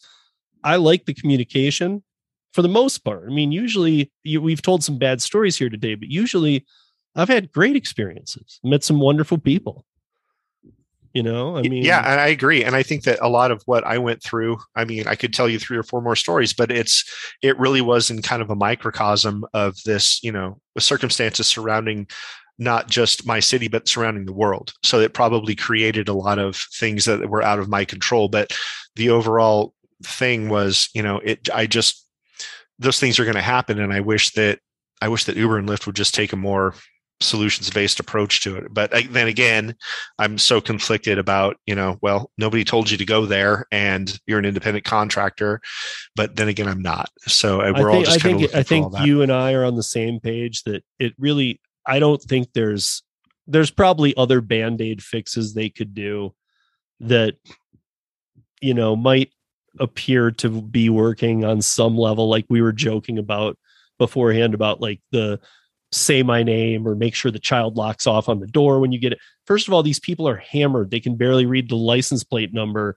I 0.62 0.76
like 0.76 1.06
the 1.06 1.14
communication 1.14 2.02
for 2.52 2.62
the 2.62 2.68
most 2.68 2.98
part. 2.98 3.24
I 3.26 3.32
mean, 3.32 3.52
usually 3.52 4.10
you, 4.24 4.42
we've 4.42 4.62
told 4.62 4.84
some 4.84 4.98
bad 4.98 5.22
stories 5.22 5.56
here 5.56 5.70
today, 5.70 5.94
but 5.94 6.08
usually 6.08 6.66
I've 7.14 7.28
had 7.28 7.52
great 7.52 7.76
experiences, 7.76 8.60
met 8.62 8.84
some 8.84 9.00
wonderful 9.00 9.38
people. 9.38 9.86
You 11.12 11.24
know, 11.24 11.56
I 11.56 11.62
mean, 11.62 11.84
yeah, 11.84 11.98
and 11.98 12.20
I 12.20 12.28
agree. 12.28 12.62
And 12.62 12.76
I 12.76 12.84
think 12.84 13.02
that 13.02 13.18
a 13.20 13.28
lot 13.28 13.50
of 13.50 13.62
what 13.66 13.82
I 13.84 13.98
went 13.98 14.22
through, 14.22 14.58
I 14.76 14.84
mean, 14.84 15.08
I 15.08 15.16
could 15.16 15.34
tell 15.34 15.48
you 15.48 15.58
three 15.58 15.76
or 15.76 15.82
four 15.82 16.00
more 16.00 16.14
stories, 16.14 16.52
but 16.52 16.70
it's 16.70 17.04
it 17.42 17.58
really 17.58 17.80
was 17.80 18.10
in 18.10 18.22
kind 18.22 18.40
of 18.40 18.50
a 18.50 18.54
microcosm 18.54 19.44
of 19.52 19.76
this, 19.84 20.22
you 20.22 20.30
know, 20.30 20.60
the 20.76 20.80
circumstances 20.80 21.48
surrounding 21.48 22.06
not 22.58 22.88
just 22.88 23.26
my 23.26 23.40
city, 23.40 23.66
but 23.66 23.88
surrounding 23.88 24.26
the 24.26 24.32
world. 24.32 24.72
So 24.84 25.00
it 25.00 25.14
probably 25.14 25.56
created 25.56 26.08
a 26.08 26.12
lot 26.12 26.38
of 26.38 26.56
things 26.74 27.06
that 27.06 27.28
were 27.28 27.42
out 27.42 27.58
of 27.58 27.70
my 27.70 27.84
control. 27.84 28.28
But 28.28 28.56
the 28.96 29.10
overall 29.10 29.74
thing 30.04 30.48
was, 30.48 30.90
you 30.94 31.02
know, 31.02 31.20
it 31.24 31.48
I 31.52 31.66
just 31.66 32.06
those 32.78 33.00
things 33.00 33.18
are 33.18 33.24
going 33.24 33.34
to 33.34 33.42
happen. 33.42 33.80
And 33.80 33.92
I 33.92 34.00
wish 34.00 34.30
that 34.34 34.60
I 35.02 35.08
wish 35.08 35.24
that 35.24 35.36
Uber 35.36 35.58
and 35.58 35.68
Lyft 35.68 35.86
would 35.86 35.96
just 35.96 36.14
take 36.14 36.32
a 36.32 36.36
more 36.36 36.74
solutions 37.22 37.68
based 37.68 38.00
approach 38.00 38.42
to 38.42 38.56
it. 38.56 38.72
But 38.72 38.94
I, 38.94 39.02
then 39.02 39.26
again, 39.26 39.74
I'm 40.18 40.38
so 40.38 40.60
conflicted 40.60 41.18
about, 41.18 41.56
you 41.66 41.74
know, 41.74 41.98
well, 42.00 42.30
nobody 42.38 42.64
told 42.64 42.90
you 42.90 42.96
to 42.96 43.04
go 43.04 43.26
there 43.26 43.66
and 43.70 44.18
you're 44.26 44.38
an 44.38 44.46
independent 44.46 44.84
contractor, 44.86 45.60
but 46.16 46.36
then 46.36 46.48
again, 46.48 46.66
I'm 46.66 46.82
not. 46.82 47.10
So 47.26 47.60
uh, 47.60 47.64
I 47.64 47.70
we're 47.72 47.90
all 47.90 47.96
think, 47.96 48.08
I 48.08 48.12
just 48.12 48.20
kind 48.22 48.42
of 48.42 48.50
think, 48.50 48.54
I 48.54 48.62
think 48.62 49.06
you 49.06 49.22
and 49.22 49.30
I 49.30 49.52
are 49.52 49.64
on 49.64 49.76
the 49.76 49.82
same 49.82 50.18
page 50.18 50.62
that 50.62 50.82
it 50.98 51.12
really, 51.18 51.60
I 51.86 51.98
don't 51.98 52.22
think 52.22 52.48
there's, 52.54 53.02
there's 53.46 53.70
probably 53.70 54.16
other 54.16 54.40
band-aid 54.40 55.02
fixes 55.02 55.52
they 55.52 55.68
could 55.68 55.92
do 55.92 56.34
that, 57.00 57.34
you 58.62 58.74
know, 58.74 58.96
might 58.96 59.30
appear 59.78 60.30
to 60.30 60.62
be 60.62 60.88
working 60.88 61.44
on 61.44 61.60
some 61.60 61.96
level. 61.96 62.28
Like 62.28 62.46
we 62.48 62.62
were 62.62 62.72
joking 62.72 63.18
about 63.18 63.58
beforehand 63.98 64.54
about 64.54 64.80
like 64.80 65.00
the 65.12 65.38
say 65.92 66.22
my 66.22 66.42
name 66.42 66.86
or 66.86 66.94
make 66.94 67.14
sure 67.14 67.30
the 67.30 67.38
child 67.38 67.76
locks 67.76 68.06
off 68.06 68.28
on 68.28 68.40
the 68.40 68.46
door 68.46 68.78
when 68.78 68.92
you 68.92 68.98
get 68.98 69.12
it. 69.12 69.18
First 69.46 69.66
of 69.66 69.74
all, 69.74 69.82
these 69.82 69.98
people 69.98 70.28
are 70.28 70.36
hammered. 70.36 70.90
They 70.90 71.00
can 71.00 71.16
barely 71.16 71.46
read 71.46 71.68
the 71.68 71.76
license 71.76 72.22
plate 72.22 72.52
number. 72.52 72.96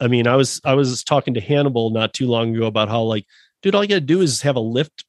I 0.00 0.08
mean, 0.08 0.26
I 0.26 0.36
was 0.36 0.60
I 0.64 0.74
was 0.74 1.04
talking 1.04 1.34
to 1.34 1.40
Hannibal 1.40 1.90
not 1.90 2.14
too 2.14 2.26
long 2.26 2.54
ago 2.54 2.66
about 2.66 2.88
how 2.88 3.02
like, 3.02 3.26
dude, 3.62 3.74
all 3.74 3.84
you 3.84 3.88
gotta 3.88 4.00
do 4.00 4.20
is 4.20 4.42
have 4.42 4.56
a 4.56 4.60
Lyft 4.60 5.04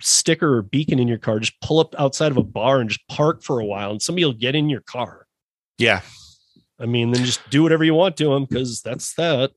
sticker 0.00 0.58
or 0.58 0.62
beacon 0.62 0.98
in 0.98 1.08
your 1.08 1.18
car. 1.18 1.38
Just 1.38 1.60
pull 1.60 1.78
up 1.78 1.94
outside 1.98 2.32
of 2.32 2.36
a 2.36 2.42
bar 2.42 2.80
and 2.80 2.90
just 2.90 3.06
park 3.08 3.42
for 3.42 3.60
a 3.60 3.64
while, 3.64 3.92
and 3.92 4.02
somebody 4.02 4.24
will 4.24 4.32
get 4.32 4.54
in 4.54 4.68
your 4.68 4.82
car. 4.82 5.26
Yeah. 5.78 6.00
I 6.80 6.86
mean, 6.86 7.12
then 7.12 7.24
just 7.24 7.48
do 7.48 7.62
whatever 7.62 7.84
you 7.84 7.94
want 7.94 8.16
to 8.16 8.30
them 8.30 8.44
because 8.44 8.82
that's 8.82 9.14
that. 9.14 9.52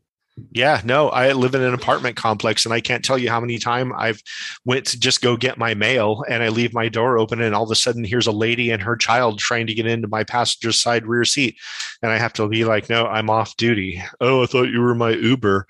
Yeah, 0.52 0.82
no, 0.84 1.10
I 1.10 1.32
live 1.32 1.56
in 1.56 1.62
an 1.62 1.74
apartment 1.74 2.18
complex 2.18 2.66
and 2.66 2.74
I 2.74 2.82
can't 2.82 3.06
tell 3.06 3.18
you 3.18 3.30
how 3.30 3.40
many 3.40 3.58
times 3.58 3.94
I've 3.98 4.22
went 4.66 4.86
to 4.88 5.00
just 5.00 5.22
go 5.22 5.38
get 5.38 5.58
my 5.58 5.74
mail 5.74 6.26
and 6.28 6.44
I 6.44 6.50
leave 6.50 6.74
my 6.74 6.90
door 6.90 7.18
open 7.18 7.40
and 7.42 7.56
all 7.56 7.64
of 7.64 7.72
a 7.72 7.76
sudden 7.76 8.04
here's 8.04 8.28
a 8.28 8.34
lady 8.34 8.70
and 8.70 8.84
her 8.84 8.98
child 8.98 9.40
trying 9.40 9.66
to 9.68 9.74
get 9.74 9.86
into 9.86 10.10
my 10.10 10.26
passenger 10.26 10.74
side 10.74 11.06
rear 11.06 11.24
seat. 11.24 11.56
And 12.02 12.12
I 12.12 12.18
have 12.18 12.34
to 12.34 12.50
be 12.50 12.66
like, 12.66 12.90
no, 12.90 13.06
I'm 13.06 13.30
off 13.30 13.56
duty. 13.56 14.04
Oh, 14.20 14.44
I 14.44 14.46
thought 14.46 14.70
you 14.70 14.82
were 14.82 14.96
my 14.96 15.12
Uber. 15.12 15.68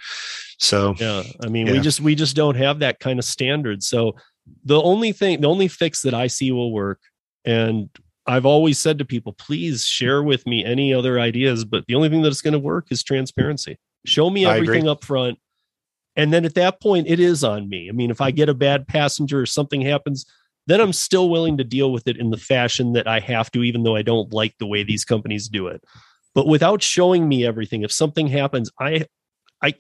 So 0.58 0.96
Yeah. 0.98 1.22
I 1.44 1.48
mean, 1.48 1.72
we 1.72 1.80
just 1.80 2.02
we 2.02 2.16
just 2.16 2.36
don't 2.36 2.56
have 2.56 2.80
that 2.80 3.00
kind 3.00 3.20
of 3.20 3.26
standard. 3.26 3.84
So 3.84 4.16
the 4.64 4.82
only 4.82 5.12
thing, 5.12 5.42
the 5.42 5.50
only 5.50 5.68
fix 5.68 6.02
that 6.02 6.16
I 6.16 6.26
see 6.26 6.52
will 6.52 6.72
work, 6.72 7.00
and 7.46 7.90
I've 8.28 8.46
always 8.46 8.80
said 8.80 8.98
to 8.98 9.06
people, 9.06 9.34
please 9.34 9.86
share 9.86 10.24
with 10.24 10.48
me 10.48 10.66
any 10.66 10.94
other 10.94 11.20
ideas, 11.20 11.66
but 11.66 11.86
the 11.88 11.96
only 11.96 12.10
thing 12.10 12.24
that's 12.24 12.42
going 12.42 12.54
to 12.54 12.60
work 12.60 12.88
is 12.90 13.04
transparency. 13.04 13.78
Show 14.06 14.30
me 14.30 14.46
everything 14.46 14.88
up 14.88 15.04
front. 15.04 15.40
And 16.16 16.32
then 16.32 16.46
at 16.46 16.56
that 16.56 16.80
point, 16.82 17.08
it 17.08 17.20
is 17.20 17.44
on 17.44 17.68
me. 17.68 17.90
I 17.90 17.92
mean, 17.92 18.10
if 18.10 18.22
I 18.22 18.32
get 18.32 18.48
a 18.48 18.54
bad 18.54 18.88
passenger 18.88 19.42
or 19.42 19.46
something 19.46 19.82
happens, 19.82 20.26
then 20.68 20.82
I'm 20.82 20.94
still 20.94 21.30
willing 21.30 21.58
to 21.58 21.64
deal 21.64 21.92
with 21.92 22.08
it 22.08 22.18
in 22.18 22.30
the 22.30 22.38
fashion 22.38 22.94
that 22.94 23.08
I 23.08 23.20
have 23.20 23.52
to, 23.52 23.64
even 23.64 23.84
though 23.84 23.96
I 23.96 24.02
don't 24.02 24.34
like 24.34 24.56
the 24.58 24.66
way 24.66 24.84
these 24.84 25.06
companies 25.06 25.50
do 25.50 25.68
it. 25.68 25.84
But 26.34 26.48
without 26.48 26.82
showing 26.82 27.28
me 27.28 27.46
everything, 27.46 27.84
if 27.84 27.92
something 27.92 28.28
happens, 28.28 28.72
I, 28.80 29.06
I, 29.62 29.76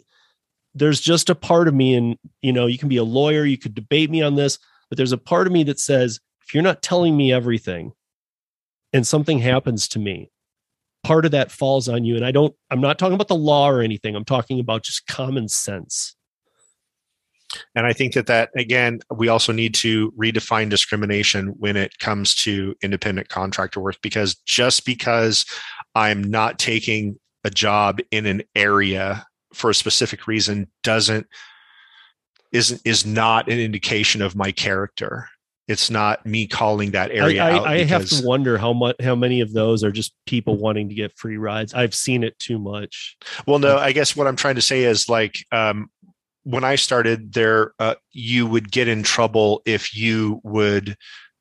there's 0.73 1.01
just 1.01 1.29
a 1.29 1.35
part 1.35 1.67
of 1.67 1.73
me, 1.73 1.95
and 1.95 2.17
you 2.41 2.53
know, 2.53 2.65
you 2.65 2.77
can 2.77 2.89
be 2.89 2.97
a 2.97 3.03
lawyer, 3.03 3.45
you 3.45 3.57
could 3.57 3.75
debate 3.75 4.09
me 4.09 4.21
on 4.21 4.35
this, 4.35 4.59
but 4.89 4.97
there's 4.97 5.11
a 5.11 5.17
part 5.17 5.47
of 5.47 5.53
me 5.53 5.63
that 5.63 5.79
says, 5.79 6.19
if 6.45 6.53
you're 6.53 6.63
not 6.63 6.81
telling 6.81 7.17
me 7.17 7.33
everything 7.33 7.93
and 8.93 9.07
something 9.07 9.39
happens 9.39 9.87
to 9.89 9.99
me, 9.99 10.29
part 11.05 11.23
of 11.23 11.31
that 11.31 11.51
falls 11.51 11.87
on 11.87 12.03
you. 12.03 12.15
And 12.15 12.25
I 12.25 12.31
don't, 12.31 12.55
I'm 12.71 12.81
not 12.81 12.97
talking 12.97 13.13
about 13.13 13.27
the 13.27 13.35
law 13.35 13.69
or 13.69 13.81
anything, 13.81 14.15
I'm 14.15 14.25
talking 14.25 14.59
about 14.59 14.83
just 14.83 15.05
common 15.05 15.47
sense. 15.47 16.15
And 17.75 17.85
I 17.85 17.93
think 17.93 18.13
that 18.13 18.25
that 18.25 18.49
again, 18.57 18.99
we 19.15 19.27
also 19.27 19.53
need 19.53 19.75
to 19.75 20.11
redefine 20.13 20.67
discrimination 20.67 21.49
when 21.59 21.77
it 21.77 21.99
comes 21.99 22.33
to 22.37 22.73
independent 22.81 23.29
contractor 23.29 23.79
work 23.79 23.97
because 24.01 24.33
just 24.45 24.83
because 24.83 25.45
I'm 25.93 26.23
not 26.23 26.57
taking 26.57 27.19
a 27.43 27.51
job 27.51 27.99
in 28.09 28.25
an 28.25 28.41
area 28.55 29.23
for 29.53 29.69
a 29.69 29.75
specific 29.75 30.25
reason 30.25 30.67
doesn't 30.83 31.27
isn't 32.51 32.81
is 32.83 33.05
not 33.05 33.47
an 33.47 33.59
indication 33.59 34.23
of 34.23 34.35
my 34.35 34.51
character. 34.51 35.29
It's 35.67 35.89
not 35.89 36.25
me 36.25 36.45
calling 36.47 36.91
that 36.91 37.11
area 37.11 37.43
I. 37.43 37.49
I, 37.49 37.71
I 37.71 37.83
have 37.85 38.05
to 38.09 38.21
wonder 38.25 38.57
how 38.57 38.71
much, 38.71 38.95
how 39.01 39.15
many 39.15 39.41
of 39.41 39.51
those 39.53 39.83
are 39.83 39.91
just 39.91 40.13
people 40.27 40.57
wanting 40.57 40.89
to 40.89 40.95
get 40.95 41.17
free 41.17 41.37
rides. 41.37 41.73
I've 41.73 41.95
seen 41.95 42.23
it 42.23 42.37
too 42.37 42.59
much. 42.59 43.17
Well, 43.47 43.59
no, 43.59 43.77
I 43.77 43.91
guess 43.91 44.15
what 44.15 44.27
I'm 44.27 44.35
trying 44.35 44.55
to 44.55 44.61
say 44.61 44.83
is 44.83 45.09
like 45.09 45.37
um, 45.51 45.89
when 46.43 46.63
I 46.63 46.75
started 46.75 47.33
there, 47.33 47.73
uh, 47.79 47.95
you 48.11 48.45
would 48.45 48.71
get 48.71 48.87
in 48.87 49.01
trouble 49.01 49.61
if 49.65 49.95
you 49.95 50.39
would. 50.43 50.95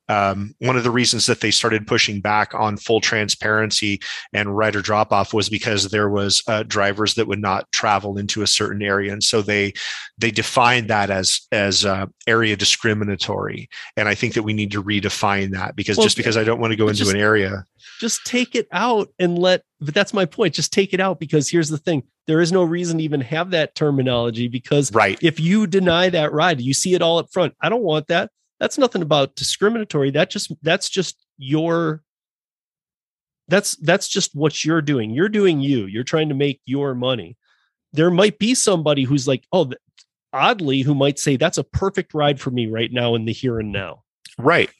Um, 0.09 0.55
one 0.59 0.76
of 0.76 0.85
the 0.85 0.90
reasons 0.90 1.26
that 1.26 1.40
they 1.40 1.51
started 1.51 1.86
pushing 1.86 2.20
back 2.20 2.55
on 2.55 2.76
full 2.76 3.01
transparency 3.01 4.01
and 4.32 4.56
rider 4.56 4.82
drop 4.82 5.12
off 5.12 5.32
was 5.32 5.48
because 5.48 5.90
there 5.90 6.10
was 6.10 6.43
uh, 6.47 6.62
drivers 6.64 7.14
that 7.14 7.26
would 7.26 7.40
not 7.40 7.70
travel 7.72 8.18
into 8.18 8.43
a 8.43 8.47
certain 8.47 8.82
area, 8.82 9.12
and 9.12 9.22
so 9.22 9.43
they 9.43 9.72
they 10.18 10.31
defined 10.31 10.89
that 10.89 11.10
as 11.10 11.40
as 11.52 11.85
uh, 11.85 12.06
area 12.26 12.56
discriminatory. 12.56 13.68
And 13.97 14.09
I 14.09 14.14
think 14.14 14.35
that 14.35 14.43
we 14.43 14.52
need 14.52 14.72
to 14.72 14.82
redefine 14.82 15.52
that 15.52 15.76
because 15.76 15.97
Well, 15.97 16.05
just 16.05 16.16
because 16.16 16.36
I 16.36 16.44
don't 16.44 16.60
want 16.60 16.72
to 16.72 16.76
go 16.76 16.89
into 16.89 16.98
just- 16.98 17.12
an 17.12 17.20
area, 17.20 17.64
Just 18.01 18.24
take 18.26 18.55
it 18.55 18.66
out 18.72 19.09
and 19.18 19.39
let, 19.39 19.62
but 19.81 19.94
that's 19.94 20.12
my 20.12 20.24
point. 20.24 20.55
Just 20.55 20.72
take 20.72 20.93
it 20.93 21.01
out 21.01 21.18
because 21.20 21.48
here's 21.48 21.68
the 21.68 21.78
thing 21.78 22.02
there 22.26 22.40
is 22.40 22.52
no 22.52 22.62
reason 22.64 22.98
to 22.98 23.05
even 23.05 23.20
have 23.20 23.51
that 23.51 23.74
terminology 23.74 24.48
because 24.48 24.93
right? 24.93 25.18
if 25.22 25.39
you 25.39 25.66
deny 25.66 26.09
that 26.09 26.32
ride, 26.32 26.60
you 26.60 26.74
see 26.74 26.94
it 26.94 27.02
all 27.02 27.18
up 27.18 27.28
front. 27.32 27.55
I 27.60 27.68
don't 27.68 27.82
want 27.82 28.09
that. 28.09 28.31
That's 28.60 28.78
nothing 28.78 29.02
about 29.02 29.36
discriminatory. 29.36 30.10
That 30.10 30.31
just 30.31 30.52
that's 30.62 30.89
just 30.89 31.24
your 31.39 32.02
that's 33.48 33.76
that's 33.76 34.09
just 34.09 34.35
what 34.35 34.64
you're 34.64 34.82
doing. 34.82 35.10
You're 35.10 35.28
doing 35.28 35.60
you. 35.60 35.86
You're 35.86 36.05
trying 36.05 36.28
to 36.28 36.35
make 36.35 36.60
your 36.64 36.94
money. 36.94 37.36
There 37.93 38.10
might 38.10 38.39
be 38.39 38.55
somebody 38.55 39.05
who's 39.05 39.28
like, 39.28 39.44
oh, 39.52 39.72
oddly, 40.32 40.81
who 40.81 40.94
might 40.94 41.18
say 41.18 41.36
that's 41.36 41.59
a 41.59 41.64
perfect 41.64 42.14
ride 42.14 42.40
for 42.40 42.51
me 42.51 42.66
right 42.66 42.93
now 42.93 43.14
in 43.14 43.24
the 43.24 43.32
here 43.32 43.60
and 43.60 43.72
now. 43.72 44.02
Right. 44.39 44.70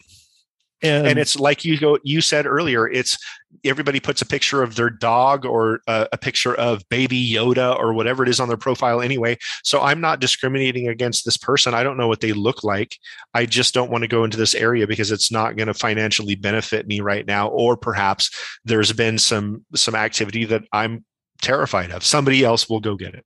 And, 0.85 1.07
and 1.07 1.19
it's 1.19 1.39
like 1.39 1.65
you 1.65 1.79
go 1.79 1.99
you 2.03 2.21
said 2.21 2.47
earlier 2.47 2.89
it's 2.89 3.19
everybody 3.65 4.01
puts 4.01 4.21
a 4.21 4.27
picture 4.27 4.63
of 4.63 4.75
their 4.75 4.91
dog 4.91 5.47
or 5.47 5.81
a, 5.87 6.09
a 6.13 6.19
picture 6.19 6.55
of 6.55 6.87
baby 6.89 7.33
yoda 7.33 7.77
or 7.79 7.95
whatever 7.95 8.23
it 8.23 8.29
is 8.29 8.41
on 8.41 8.49
their 8.49 8.57
profile 8.57 9.01
anyway. 9.01 9.39
So 9.63 9.81
i'm 9.81 10.01
not 10.01 10.21
discriminating 10.21 10.89
against 10.89 11.25
this 11.25 11.37
person. 11.37 11.75
I 11.75 11.83
don't 11.83 11.97
know 11.97 12.09
what 12.09 12.21
they 12.21 12.33
look 12.33 12.63
like. 12.63 12.97
I 13.33 13.47
just 13.47 13.75
don't 13.75 13.91
want 13.91 14.03
to 14.03 14.09
go 14.09 14.25
into 14.25 14.37
this 14.37 14.55
area 14.55 14.87
because 14.87 15.11
it's 15.11 15.33
not 15.33 15.57
going 15.57 15.69
to 15.69 15.75
financially 15.75 16.35
benefit 16.35 16.87
me 16.87 17.01
right 17.01 17.27
now. 17.27 17.49
Or 17.49 17.77
perhaps 17.77 18.31
there's 18.65 18.93
been 18.93 19.19
some 19.19 19.65
some 19.75 19.95
activity 19.95 20.45
that 20.47 20.65
i'm 20.73 21.05
terrified 21.45 21.91
of. 21.91 22.05
Somebody 22.05 22.45
else 22.45 22.69
will 22.69 22.81
go 22.81 22.97
get 22.97 23.15
it. 23.15 23.25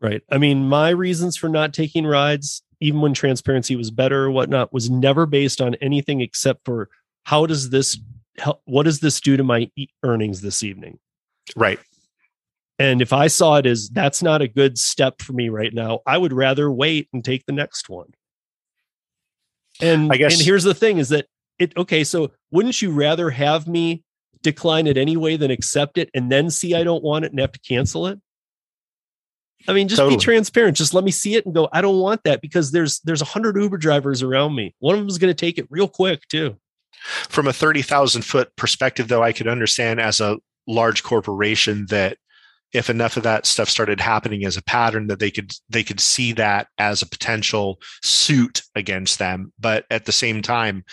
Right. 0.00 0.22
I 0.30 0.38
mean, 0.38 0.68
my 0.68 0.90
reasons 0.90 1.36
for 1.36 1.48
not 1.48 1.72
taking 1.72 2.04
rides, 2.04 2.62
even 2.82 3.00
when 3.00 3.14
transparency 3.14 3.76
was 3.76 3.90
better 3.90 4.24
or 4.24 4.30
whatnot, 4.30 4.72
was 4.72 4.90
never 4.90 5.24
based 5.26 5.60
on 5.60 5.74
anything 5.76 6.20
except 6.20 6.64
for 6.64 6.88
how 7.24 7.46
does 7.46 7.70
this 7.70 7.98
help? 8.38 8.60
What 8.64 8.82
does 8.84 9.00
this 9.00 9.20
do 9.20 9.36
to 9.36 9.44
my 9.44 9.70
e- 9.76 9.88
earnings 10.02 10.40
this 10.40 10.62
evening? 10.62 10.98
right 11.56 11.78
And 12.78 13.02
if 13.02 13.12
I 13.12 13.26
saw 13.26 13.56
it 13.56 13.66
as 13.66 13.88
that's 13.88 14.22
not 14.22 14.42
a 14.42 14.48
good 14.48 14.78
step 14.78 15.20
for 15.20 15.32
me 15.32 15.48
right 15.48 15.72
now, 15.72 16.00
I 16.06 16.18
would 16.18 16.32
rather 16.32 16.70
wait 16.70 17.08
and 17.12 17.24
take 17.24 17.46
the 17.46 17.52
next 17.52 17.88
one. 17.88 18.12
And 19.80 20.12
I 20.12 20.16
guess- 20.16 20.34
and 20.34 20.42
here's 20.42 20.64
the 20.64 20.74
thing 20.74 20.98
is 20.98 21.08
that 21.10 21.26
it 21.58 21.76
okay, 21.76 22.04
so 22.04 22.32
wouldn't 22.50 22.80
you 22.82 22.90
rather 22.90 23.30
have 23.30 23.66
me 23.68 24.02
decline 24.42 24.86
it 24.86 24.96
anyway 24.96 25.36
than 25.36 25.50
accept 25.50 25.98
it 25.98 26.10
and 26.14 26.30
then 26.32 26.50
see 26.50 26.74
I 26.74 26.82
don't 26.82 27.04
want 27.04 27.24
it 27.24 27.30
and 27.30 27.40
have 27.40 27.52
to 27.52 27.60
cancel 27.60 28.06
it? 28.06 28.18
I 29.68 29.72
mean, 29.72 29.88
just 29.88 29.98
Totally. 29.98 30.16
be 30.16 30.22
transparent. 30.22 30.76
Just 30.76 30.94
let 30.94 31.04
me 31.04 31.10
see 31.10 31.34
it 31.34 31.46
and 31.46 31.54
go, 31.54 31.68
I 31.72 31.80
don't 31.80 32.00
want 32.00 32.24
that 32.24 32.40
because 32.40 32.72
there's 32.72 33.00
there's 33.00 33.22
a 33.22 33.26
hundred 33.26 33.56
Uber 33.56 33.78
drivers 33.78 34.22
around 34.22 34.54
me. 34.54 34.74
One 34.80 34.94
of 34.94 35.00
them 35.00 35.08
is 35.08 35.18
going 35.18 35.30
to 35.30 35.34
take 35.34 35.58
it 35.58 35.66
real 35.70 35.88
quick 35.88 36.26
too. 36.28 36.56
from 37.28 37.48
a 37.48 37.52
30,000 37.52 38.22
foot 38.22 38.54
perspective, 38.56 39.08
though, 39.08 39.22
I 39.22 39.32
could 39.32 39.48
understand 39.48 40.00
as 40.00 40.20
a 40.20 40.38
large 40.66 41.02
corporation 41.02 41.86
that 41.90 42.16
if 42.72 42.88
enough 42.88 43.16
of 43.16 43.22
that 43.24 43.44
stuff 43.44 43.68
started 43.68 44.00
happening 44.00 44.44
as 44.44 44.56
a 44.56 44.62
pattern, 44.62 45.06
that 45.08 45.18
they 45.18 45.30
could 45.30 45.52
they 45.68 45.84
could 45.84 46.00
see 46.00 46.32
that 46.32 46.68
as 46.78 47.02
a 47.02 47.08
potential 47.08 47.78
suit 48.02 48.62
against 48.74 49.18
them. 49.18 49.52
But 49.58 49.84
at 49.90 50.06
the 50.06 50.12
same 50.12 50.42
time, 50.42 50.84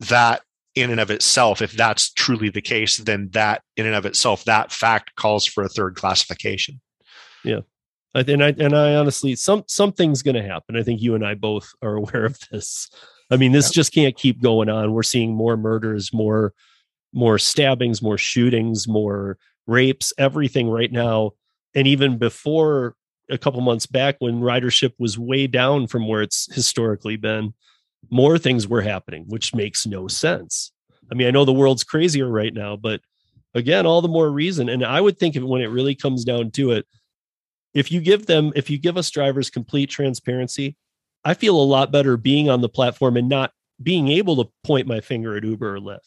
that 0.00 0.42
in 0.74 0.90
and 0.90 1.00
of 1.00 1.10
itself, 1.10 1.60
if 1.60 1.72
that's 1.72 2.12
truly 2.12 2.50
the 2.50 2.60
case, 2.60 2.98
then 2.98 3.30
that 3.32 3.62
in 3.76 3.86
and 3.86 3.96
of 3.96 4.06
itself, 4.06 4.44
that 4.44 4.70
fact 4.70 5.16
calls 5.16 5.44
for 5.44 5.64
a 5.64 5.68
third 5.68 5.96
classification. 5.96 6.80
I- 8.14 8.20
And 8.26 8.42
I 8.42 8.48
and 8.58 8.74
I 8.74 8.94
honestly, 8.94 9.34
some 9.36 9.64
something's 9.66 10.22
going 10.22 10.34
to 10.36 10.42
happen. 10.42 10.76
I 10.76 10.82
think 10.82 11.00
you 11.00 11.14
and 11.14 11.24
I 11.24 11.34
both 11.34 11.68
are 11.82 11.94
aware 12.02 12.24
of 12.26 12.38
this. 12.50 12.88
I 13.30 13.36
mean, 13.36 13.52
this 13.52 13.70
just 13.70 13.92
can't 13.92 14.16
keep 14.16 14.40
going 14.42 14.68
on. 14.70 14.92
We're 14.92 15.02
seeing 15.02 15.34
more 15.34 15.56
murders, 15.56 16.12
more 16.12 16.54
more 17.12 17.38
stabbings, 17.38 18.02
more 18.02 18.18
shootings, 18.18 18.86
more 18.88 19.38
rapes, 19.66 20.12
everything 20.18 20.68
right 20.68 20.92
now. 20.92 21.32
And 21.74 21.86
even 21.86 22.18
before 22.18 22.94
a 23.30 23.38
couple 23.38 23.60
months 23.60 23.86
back, 23.86 24.16
when 24.20 24.40
ridership 24.40 24.92
was 24.98 25.18
way 25.18 25.46
down 25.46 25.86
from 25.86 26.08
where 26.08 26.22
it's 26.22 26.52
historically 26.54 27.16
been, 27.16 27.54
more 28.10 28.38
things 28.38 28.66
were 28.66 28.80
happening, 28.82 29.24
which 29.28 29.54
makes 29.54 29.86
no 29.86 30.08
sense. 30.08 30.72
I 31.10 31.14
mean, 31.14 31.26
I 31.26 31.30
know 31.30 31.44
the 31.44 31.52
world's 31.52 31.84
crazier 31.84 32.28
right 32.28 32.52
now, 32.52 32.76
but 32.76 33.00
again, 33.54 33.86
all 33.86 34.00
the 34.02 34.08
more 34.08 34.30
reason. 34.30 34.68
And 34.68 34.84
I 34.84 35.00
would 35.00 35.18
think 35.18 35.36
if 35.36 35.42
when 35.42 35.62
it 35.62 35.66
really 35.70 35.94
comes 35.94 36.24
down 36.24 36.50
to 36.52 36.72
it, 36.72 36.86
if 37.78 37.92
you 37.92 38.00
give 38.00 38.26
them, 38.26 38.52
if 38.56 38.70
you 38.70 38.78
give 38.78 38.96
us 38.96 39.10
drivers 39.10 39.50
complete 39.50 39.90
transparency, 39.90 40.76
I 41.24 41.34
feel 41.34 41.60
a 41.60 41.62
lot 41.62 41.92
better 41.92 42.16
being 42.16 42.48
on 42.48 42.60
the 42.60 42.68
platform 42.68 43.16
and 43.16 43.28
not 43.28 43.52
being 43.82 44.08
able 44.08 44.42
to 44.42 44.50
point 44.64 44.86
my 44.86 45.00
finger 45.00 45.36
at 45.36 45.44
Uber 45.44 45.76
or 45.76 45.80
Lyft. 45.80 46.00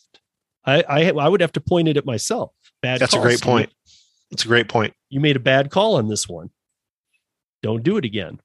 I 0.65 0.83
I, 0.83 1.11
I 1.11 1.27
would 1.27 1.41
have 1.41 1.53
to 1.53 1.61
point 1.61 1.87
it 1.87 1.97
at 1.97 2.05
myself. 2.05 2.51
Bad. 2.81 2.99
That's 2.99 3.13
a 3.13 3.19
great 3.19 3.41
point. 3.41 3.71
It's 4.31 4.45
a 4.45 4.47
great 4.47 4.69
point. 4.69 4.93
You 5.09 5.19
made 5.19 5.35
a 5.35 5.41
bad 5.41 5.71
call 5.71 5.95
on 5.95 6.07
this 6.07 6.27
one. 6.27 6.49
Don't 7.61 7.83
do 7.83 7.97
it 7.97 8.05
again. 8.05 8.39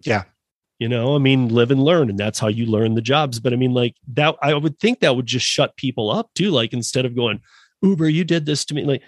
Yeah. 0.00 0.24
You 0.78 0.88
know, 0.88 1.16
I 1.16 1.18
mean, 1.18 1.48
live 1.48 1.72
and 1.72 1.82
learn, 1.82 2.08
and 2.08 2.18
that's 2.18 2.38
how 2.38 2.46
you 2.46 2.66
learn 2.66 2.94
the 2.94 3.02
jobs. 3.02 3.40
But 3.40 3.52
I 3.52 3.56
mean, 3.56 3.74
like 3.74 3.96
that, 4.14 4.36
I 4.42 4.54
would 4.54 4.78
think 4.78 5.00
that 5.00 5.16
would 5.16 5.26
just 5.26 5.46
shut 5.46 5.76
people 5.76 6.10
up 6.10 6.30
too. 6.34 6.50
Like 6.50 6.72
instead 6.72 7.04
of 7.04 7.16
going, 7.16 7.40
Uber, 7.82 8.08
you 8.08 8.24
did 8.24 8.46
this 8.46 8.64
to 8.66 8.74
me. 8.74 8.84
Like, 8.84 9.02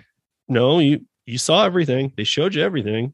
no, 0.49 0.81
you 0.81 1.07
you 1.27 1.39
saw 1.39 1.65
everything. 1.65 2.13
They 2.17 2.25
showed 2.25 2.55
you 2.55 2.63
everything. 2.63 3.13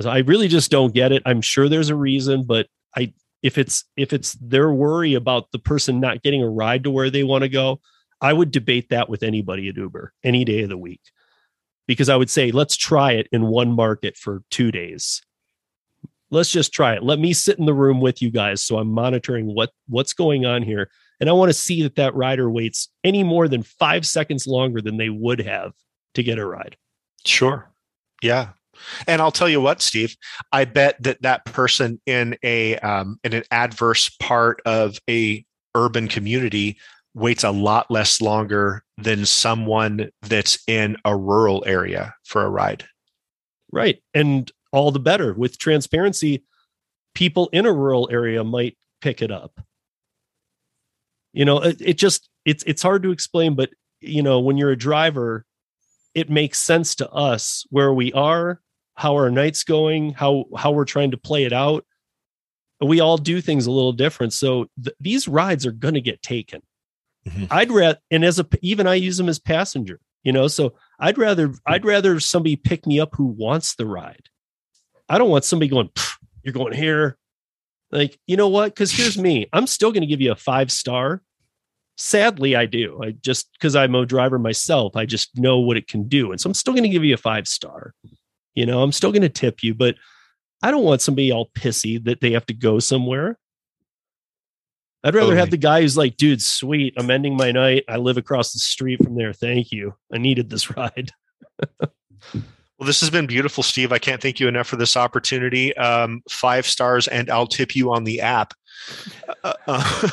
So 0.00 0.10
I 0.10 0.18
really 0.18 0.48
just 0.48 0.70
don't 0.70 0.94
get 0.94 1.12
it. 1.12 1.22
I'm 1.26 1.40
sure 1.40 1.68
there's 1.68 1.90
a 1.90 1.96
reason, 1.96 2.44
but 2.44 2.66
I 2.96 3.12
if 3.42 3.58
it's 3.58 3.84
if 3.96 4.12
it's 4.12 4.32
their 4.34 4.72
worry 4.72 5.14
about 5.14 5.50
the 5.52 5.58
person 5.58 6.00
not 6.00 6.22
getting 6.22 6.42
a 6.42 6.48
ride 6.48 6.84
to 6.84 6.90
where 6.90 7.10
they 7.10 7.24
want 7.24 7.42
to 7.42 7.48
go, 7.48 7.80
I 8.20 8.32
would 8.32 8.50
debate 8.50 8.88
that 8.90 9.08
with 9.08 9.22
anybody 9.22 9.68
at 9.68 9.76
Uber 9.76 10.12
any 10.24 10.44
day 10.44 10.62
of 10.62 10.68
the 10.68 10.78
week. 10.78 11.00
Because 11.86 12.08
I 12.08 12.16
would 12.16 12.30
say, 12.30 12.52
let's 12.52 12.76
try 12.76 13.12
it 13.12 13.28
in 13.32 13.46
one 13.46 13.72
market 13.72 14.16
for 14.16 14.42
two 14.50 14.70
days. 14.70 15.20
Let's 16.30 16.50
just 16.50 16.72
try 16.72 16.94
it. 16.94 17.02
Let 17.02 17.18
me 17.18 17.32
sit 17.34 17.58
in 17.58 17.66
the 17.66 17.74
room 17.74 18.00
with 18.00 18.22
you 18.22 18.30
guys 18.30 18.62
so 18.62 18.78
I'm 18.78 18.88
monitoring 18.88 19.46
what 19.54 19.70
what's 19.88 20.14
going 20.14 20.46
on 20.46 20.62
here. 20.62 20.88
And 21.20 21.28
I 21.28 21.34
want 21.34 21.50
to 21.50 21.54
see 21.54 21.82
that 21.82 21.96
that 21.96 22.14
rider 22.14 22.50
waits 22.50 22.88
any 23.04 23.22
more 23.22 23.48
than 23.48 23.62
five 23.62 24.06
seconds 24.06 24.46
longer 24.46 24.80
than 24.80 24.96
they 24.96 25.10
would 25.10 25.40
have 25.40 25.72
to 26.14 26.22
get 26.22 26.38
a 26.38 26.46
ride. 26.46 26.76
Sure. 27.26 27.70
Yeah. 28.22 28.50
And 29.06 29.20
I'll 29.20 29.32
tell 29.32 29.48
you 29.48 29.60
what, 29.60 29.82
Steve, 29.82 30.16
I 30.52 30.64
bet 30.64 31.02
that 31.02 31.22
that 31.22 31.44
person 31.44 32.00
in 32.06 32.36
a 32.42 32.76
um, 32.78 33.18
in 33.24 33.32
an 33.32 33.44
adverse 33.50 34.08
part 34.08 34.60
of 34.64 34.98
a 35.08 35.44
urban 35.74 36.08
community 36.08 36.78
waits 37.14 37.44
a 37.44 37.50
lot 37.50 37.90
less 37.90 38.20
longer 38.20 38.84
than 38.96 39.26
someone 39.26 40.10
that's 40.22 40.58
in 40.66 40.96
a 41.04 41.16
rural 41.16 41.62
area 41.66 42.14
for 42.24 42.44
a 42.44 42.48
ride. 42.48 42.84
Right. 43.70 44.02
And 44.14 44.50
all 44.72 44.90
the 44.90 45.00
better 45.00 45.34
with 45.34 45.58
transparency, 45.58 46.44
people 47.14 47.48
in 47.52 47.66
a 47.66 47.72
rural 47.72 48.08
area 48.10 48.42
might 48.44 48.76
pick 49.00 49.22
it 49.22 49.30
up. 49.30 49.60
You 51.32 51.44
know, 51.44 51.60
it, 51.60 51.80
it 51.80 51.98
just 51.98 52.28
it's 52.44 52.62
it's 52.64 52.82
hard 52.82 53.02
to 53.04 53.10
explain, 53.10 53.54
but 53.54 53.70
you 54.00 54.22
know, 54.22 54.40
when 54.40 54.56
you're 54.56 54.70
a 54.70 54.76
driver, 54.76 55.44
it 56.14 56.30
makes 56.30 56.58
sense 56.58 56.94
to 56.96 57.10
us 57.10 57.66
where 57.70 57.92
we 57.92 58.12
are, 58.12 58.60
how 58.94 59.14
our 59.14 59.30
night's 59.30 59.64
going, 59.64 60.12
how 60.12 60.44
how 60.56 60.70
we're 60.72 60.84
trying 60.84 61.10
to 61.12 61.16
play 61.16 61.44
it 61.44 61.52
out. 61.52 61.84
We 62.80 63.00
all 63.00 63.16
do 63.16 63.40
things 63.40 63.66
a 63.66 63.70
little 63.70 63.92
different. 63.92 64.32
So 64.32 64.66
th- 64.82 64.96
these 65.00 65.28
rides 65.28 65.64
are 65.66 65.72
going 65.72 65.94
to 65.94 66.00
get 66.00 66.20
taken. 66.20 66.62
Mhm. 67.28 67.46
I'd 67.50 67.70
rather, 67.70 67.98
and 68.10 68.24
as 68.24 68.38
a 68.40 68.46
even 68.60 68.86
I 68.86 68.94
use 68.94 69.16
them 69.16 69.28
as 69.28 69.38
passenger, 69.38 70.00
you 70.24 70.32
know. 70.32 70.48
So 70.48 70.74
I'd 70.98 71.16
rather 71.18 71.54
I'd 71.66 71.84
rather 71.84 72.18
somebody 72.20 72.56
pick 72.56 72.86
me 72.86 72.98
up 72.98 73.14
who 73.14 73.26
wants 73.26 73.76
the 73.76 73.86
ride. 73.86 74.28
I 75.08 75.18
don't 75.18 75.30
want 75.30 75.44
somebody 75.44 75.68
going, 75.68 75.90
you're 76.42 76.52
going 76.54 76.72
here. 76.72 77.16
Like, 77.90 78.18
you 78.26 78.36
know 78.36 78.48
what? 78.48 78.74
Because 78.74 78.90
here's 78.90 79.18
me. 79.18 79.46
I'm 79.52 79.66
still 79.66 79.92
going 79.92 80.00
to 80.00 80.06
give 80.06 80.20
you 80.22 80.32
a 80.32 80.36
five 80.36 80.72
star. 80.72 81.22
Sadly, 81.96 82.56
I 82.56 82.66
do. 82.66 83.00
I 83.02 83.12
just 83.12 83.52
because 83.52 83.76
I'm 83.76 83.94
a 83.94 84.06
driver 84.06 84.38
myself, 84.38 84.96
I 84.96 85.06
just 85.06 85.36
know 85.38 85.58
what 85.58 85.76
it 85.76 85.88
can 85.88 86.08
do. 86.08 86.32
And 86.32 86.40
so 86.40 86.48
I'm 86.48 86.54
still 86.54 86.72
going 86.72 86.84
to 86.84 86.88
give 86.88 87.04
you 87.04 87.14
a 87.14 87.18
five 87.18 87.46
star. 87.46 87.94
You 88.54 88.66
know, 88.66 88.82
I'm 88.82 88.92
still 88.92 89.12
going 89.12 89.22
to 89.22 89.28
tip 89.28 89.62
you, 89.62 89.74
but 89.74 89.96
I 90.62 90.70
don't 90.70 90.84
want 90.84 91.00
somebody 91.00 91.30
all 91.30 91.50
pissy 91.54 92.02
that 92.04 92.20
they 92.20 92.32
have 92.32 92.46
to 92.46 92.54
go 92.54 92.78
somewhere. 92.78 93.38
I'd 95.04 95.14
rather 95.14 95.36
have 95.36 95.50
the 95.50 95.56
guy 95.56 95.80
who's 95.80 95.96
like, 95.96 96.16
dude, 96.16 96.40
sweet. 96.40 96.94
I'm 96.96 97.10
ending 97.10 97.36
my 97.36 97.50
night. 97.50 97.84
I 97.88 97.96
live 97.96 98.18
across 98.18 98.52
the 98.52 98.60
street 98.60 99.02
from 99.02 99.16
there. 99.16 99.32
Thank 99.32 99.72
you. 99.72 99.94
I 100.12 100.18
needed 100.18 100.48
this 100.48 100.70
ride. 100.76 101.10
Well, 102.82 102.86
this 102.86 103.00
has 103.00 103.10
been 103.10 103.26
beautiful, 103.26 103.62
Steve. 103.62 103.92
I 103.92 103.98
can't 103.98 104.20
thank 104.20 104.38
you 104.38 104.48
enough 104.48 104.66
for 104.66 104.76
this 104.76 104.96
opportunity. 104.96 105.76
Um, 105.76 106.22
five 106.30 106.66
stars, 106.66 107.08
and 107.08 107.30
I'll 107.30 107.46
tip 107.46 107.74
you 107.74 107.92
on 107.92 108.04
the 108.04 108.20
app. 108.20 108.54
Uh, 109.44 109.54
uh, 109.66 110.08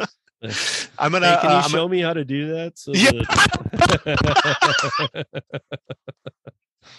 I'm 0.98 1.12
gonna. 1.12 1.36
Hey, 1.36 1.40
can 1.40 1.50
you 1.50 1.56
uh, 1.56 1.62
I'm 1.64 1.70
show 1.70 1.88
me 1.88 2.00
how 2.00 2.12
to 2.12 2.24
do 2.24 2.54
that? 2.54 2.78
So, 2.78 2.92
Yeah. 2.94 3.10
that- 3.12 5.26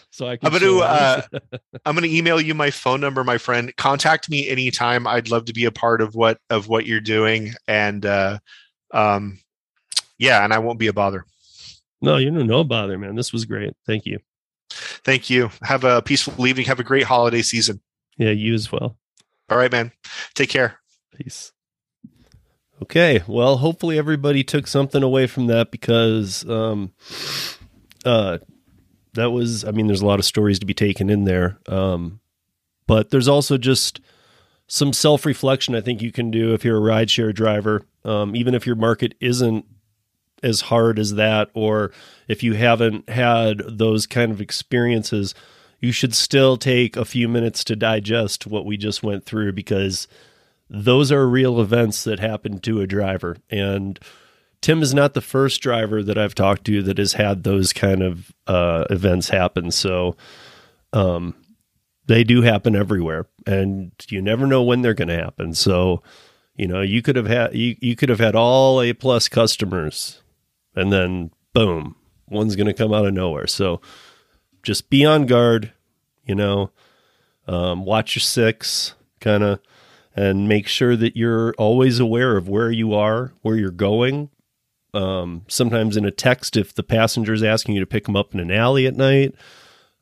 so 0.10 0.28
I 0.28 0.38
can. 0.38 0.48
I'm 0.54 0.60
gonna, 0.60 0.78
uh. 0.80 1.22
I'm 1.86 1.96
going 1.96 2.10
to 2.10 2.16
email 2.16 2.42
you 2.42 2.54
my 2.54 2.72
phone 2.72 3.02
number, 3.02 3.24
my 3.24 3.38
friend. 3.38 3.74
Contact 3.78 4.30
me 4.30 4.48
anytime. 4.50 5.08
I'd 5.08 5.30
love 5.30 5.46
to 5.46 5.54
be 5.54 5.66
a 5.66 5.72
part 5.72 6.02
of 6.02 6.16
what 6.16 6.40
of 6.50 6.68
what 6.68 6.86
you're 6.86 7.00
doing, 7.00 7.54
and 7.68 8.06
uh, 8.06 8.40
um, 8.94 9.40
yeah, 10.18 10.44
and 10.44 10.54
I 10.54 10.60
won't 10.60 10.80
be 10.80 10.88
a 10.88 10.94
bother. 10.94 11.26
no, 12.02 12.18
you 12.18 12.32
know, 12.32 12.44
no 12.44 12.64
bother, 12.64 12.98
man. 12.98 13.16
This 13.16 13.32
was 13.32 13.46
great. 13.46 13.74
Thank 13.86 14.06
you. 14.06 14.20
Thank 14.72 15.30
you. 15.30 15.50
Have 15.62 15.84
a 15.84 16.02
peaceful 16.02 16.46
evening. 16.48 16.66
Have 16.66 16.80
a 16.80 16.84
great 16.84 17.04
holiday 17.04 17.42
season. 17.42 17.82
Yeah, 18.18 18.32
you 18.32 18.54
as 18.54 18.72
well. 18.72 18.98
All 19.50 19.58
right, 19.58 19.72
man. 19.72 19.92
Take 20.36 20.50
care. 20.50 20.80
Peace. 21.16 21.52
Okay, 22.82 23.24
well, 23.28 23.58
hopefully 23.58 23.98
everybody 23.98 24.44
took 24.44 24.68
something 24.68 25.02
away 25.02 25.28
from 25.28 25.48
that 25.48 25.72
because 25.72 26.48
um 26.48 26.94
uh 28.06 28.38
that 29.14 29.32
was 29.32 29.66
I 29.66 29.72
mean 29.72 29.88
there's 29.88 30.02
a 30.02 30.06
lot 30.06 30.20
of 30.20 30.26
stories 30.26 30.60
to 30.60 30.66
be 30.66 30.74
taken 30.74 31.10
in 31.10 31.24
there. 31.24 31.58
Um 31.68 32.20
but 32.86 33.10
there's 33.10 33.28
also 33.28 33.58
just 33.58 34.00
some 34.68 34.94
self-reflection 34.94 35.76
I 35.76 35.82
think 35.82 36.02
you 36.02 36.12
can 36.12 36.30
do 36.30 36.54
if 36.54 36.64
you're 36.64 36.78
a 36.78 36.92
rideshare 36.92 37.34
driver, 37.34 37.84
um 38.06 38.36
even 38.36 38.54
if 38.54 38.68
your 38.68 38.76
market 38.76 39.16
isn't 39.20 39.66
as 40.44 40.62
hard 40.62 41.00
as 41.00 41.16
that 41.16 41.50
or 41.56 41.92
if 42.28 42.44
you 42.44 42.54
haven't 42.54 43.10
had 43.10 43.64
those 43.68 44.06
kind 44.06 44.32
of 44.32 44.40
experiences, 44.40 45.34
you 45.80 45.92
should 45.92 46.14
still 46.14 46.58
take 46.58 46.96
a 46.96 47.06
few 47.06 47.28
minutes 47.28 47.64
to 47.64 47.76
digest 47.76 48.46
what 48.46 48.66
we 48.66 48.78
just 48.78 49.02
went 49.02 49.26
through 49.26 49.54
because 49.54 50.08
those 50.70 51.12
are 51.12 51.28
real 51.28 51.62
events 51.62 52.04
that 52.04 52.20
happen 52.20 52.60
to 52.60 52.82
a 52.82 52.88
driver. 52.88 53.38
And 53.50 54.00
Tim 54.62 54.82
is 54.82 54.94
not 54.94 55.14
the 55.14 55.22
first 55.22 55.62
driver 55.62 56.04
that 56.04 56.18
I've 56.18 56.36
talked 56.36 56.66
to 56.66 56.82
that 56.84 56.98
has 56.98 57.14
had 57.14 57.44
those 57.44 57.74
kind 57.74 58.02
of 58.02 58.32
uh, 58.48 58.86
events 58.90 59.30
happen. 59.30 59.72
So 59.72 60.16
um, 60.94 61.36
they 62.08 62.24
do 62.24 62.42
happen 62.42 62.76
everywhere, 62.76 63.28
and 63.46 63.92
you 64.10 64.22
never 64.22 64.48
know 64.48 64.64
when 64.64 64.82
they're 64.82 64.94
going 64.94 65.10
to 65.10 65.18
happen. 65.18 65.54
So 65.54 66.02
you 66.56 66.68
know 66.68 66.82
you 66.82 67.02
could 67.02 67.16
have 67.16 67.28
had 67.28 67.54
you, 67.54 67.76
you 67.80 67.96
could 67.96 68.10
have 68.10 68.20
had 68.20 68.36
all 68.36 68.82
A 68.82 68.94
plus 68.94 69.30
customers, 69.30 70.22
and 70.76 70.92
then 70.92 71.32
boom, 71.54 71.96
one's 72.28 72.56
going 72.56 72.68
to 72.68 72.74
come 72.74 72.94
out 72.94 73.06
of 73.06 73.14
nowhere. 73.14 73.48
So 73.48 73.82
just 74.64 74.90
be 74.90 75.06
on 75.06 75.26
guard. 75.26 75.72
You 76.26 76.36
know, 76.36 76.72
um, 77.48 77.86
watch 77.86 78.16
your 78.16 78.22
six, 78.22 78.96
kind 79.22 79.44
of 79.44 79.60
and 80.18 80.50
make 80.50 80.68
sure 80.68 80.96
that 80.96 81.16
you're 81.16 81.54
always 81.60 82.00
aware 82.00 82.38
of 82.38 82.50
where 82.50 82.72
you 82.72 82.96
are, 82.96 83.34
where 83.44 83.56
you're 83.56 83.70
going. 83.70 84.32
Um, 84.94 85.46
sometimes 85.48 85.96
in 85.96 86.06
a 86.06 86.12
text, 86.12 86.58
if 86.58 86.74
the 86.74 86.82
passenger 86.82 87.34
is 87.34 87.44
asking 87.44 87.76
you 87.76 87.82
to 87.82 87.86
pick 87.86 88.06
them 88.06 88.16
up 88.16 88.34
in 88.34 88.40
an 88.40 88.52
alley 88.52 88.88
at 88.88 88.96
night, 88.96 89.36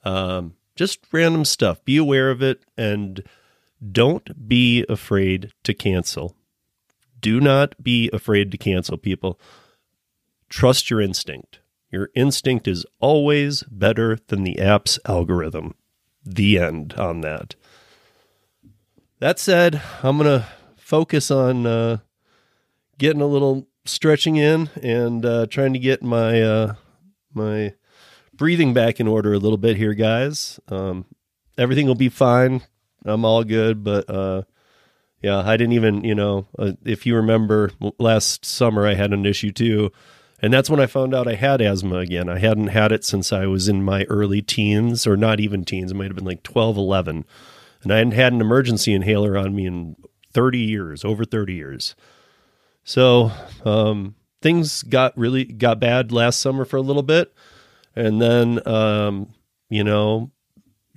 um, 0.06 0.54
just 0.78 1.00
random 1.12 1.44
stuff. 1.44 1.84
Be 1.84 1.98
aware 1.98 2.32
of 2.32 2.42
it 2.42 2.64
and 2.78 3.24
don't 3.92 4.48
be 4.48 4.86
afraid 4.88 5.52
to 5.66 5.74
cancel. 5.74 6.38
Do 7.20 7.42
not 7.42 7.84
be 7.84 8.10
afraid 8.14 8.52
to 8.52 8.58
cancel, 8.58 8.98
people. 8.98 9.38
Trust 10.48 10.90
your 10.90 11.02
instinct. 11.02 11.60
Your 11.92 12.10
instinct 12.16 12.70
is 12.70 12.86
always 13.02 13.64
better 13.64 14.18
than 14.28 14.44
the 14.44 14.60
app's 14.60 14.98
algorithm. 15.06 15.76
The 16.24 16.58
end 16.58 16.94
on 16.94 17.20
that. 17.22 17.56
That 19.26 19.39
said, 19.39 19.81
I'm 20.03 20.19
going 20.19 20.39
to 20.39 20.45
focus 20.77 21.31
on 21.31 21.65
uh, 21.65 21.97
getting 22.99 23.22
a 23.22 23.26
little 23.26 23.68
stretching 23.84 24.35
in 24.35 24.69
and 24.84 25.26
uh, 25.26 25.47
trying 25.47 25.73
to 25.73 25.80
get 25.80 26.03
my 26.03 26.43
uh, 26.43 26.76
my 27.34 27.73
breathing 28.35 28.76
back 28.76 28.99
in 28.99 29.07
order 29.07 29.34
a 29.34 29.39
little 29.39 29.57
bit 29.57 29.77
here, 29.77 29.95
guys. 29.95 30.60
Um, 30.68 31.06
everything 31.57 31.88
will 31.88 31.95
be 31.95 32.07
fine. 32.07 32.61
I'm 33.03 33.26
all 33.26 33.43
good, 33.43 33.84
but 33.84 34.07
uh, 34.07 34.43
yeah, 35.23 35.39
I 35.39 35.57
didn't 35.57 35.73
even, 35.73 36.03
you 36.03 36.14
know, 36.14 36.45
uh, 36.60 36.73
if 36.85 37.07
you 37.07 37.15
remember 37.15 37.72
last 37.97 38.45
summer, 38.45 38.85
I 38.85 38.93
had 38.93 39.11
an 39.11 39.26
issue 39.26 39.52
too. 39.52 39.91
And 40.39 40.53
that's 40.53 40.69
when 40.69 40.80
I 40.80 40.85
found 40.85 41.15
out 41.15 41.27
I 41.27 41.34
had 41.34 41.61
asthma 41.61 41.95
again. 41.95 42.30
I 42.30 42.38
hadn't 42.38 42.68
had 42.68 42.91
it 42.91 43.03
since 43.03 43.34
I 43.34 43.47
was 43.47 43.69
in 43.69 43.81
my 43.81 44.03
early 44.03 44.43
teens, 44.43 45.07
or 45.07 45.18
not 45.18 45.39
even 45.39 45.65
teens. 45.65 45.93
It 45.93 45.95
might 45.95 46.10
have 46.10 46.15
been 46.15 46.26
like 46.26 46.43
12, 46.43 46.77
11 46.77 47.26
and 47.86 47.94
I 47.94 47.98
hadn't 47.99 48.14
had 48.14 48.34
an 48.34 48.41
emergency 48.41 48.94
inhaler 48.94 49.38
on 49.38 49.56
me 49.56 49.68
in 49.68 49.95
30 50.34 50.57
years, 50.60 51.06
over 51.06 51.24
30 51.24 51.53
years. 51.53 51.95
So 52.84 53.32
um, 53.64 54.16
things 54.41 54.84
got 54.84 55.18
really 55.18 55.45
got 55.45 55.80
bad 55.80 56.12
last 56.12 56.40
summer 56.40 56.66
for 56.66 56.78
a 56.78 56.82
little 56.82 57.03
bit, 57.03 57.34
and 57.95 58.22
then 58.22 58.68
um, 58.68 59.34
you 59.70 59.84
know 59.84 60.32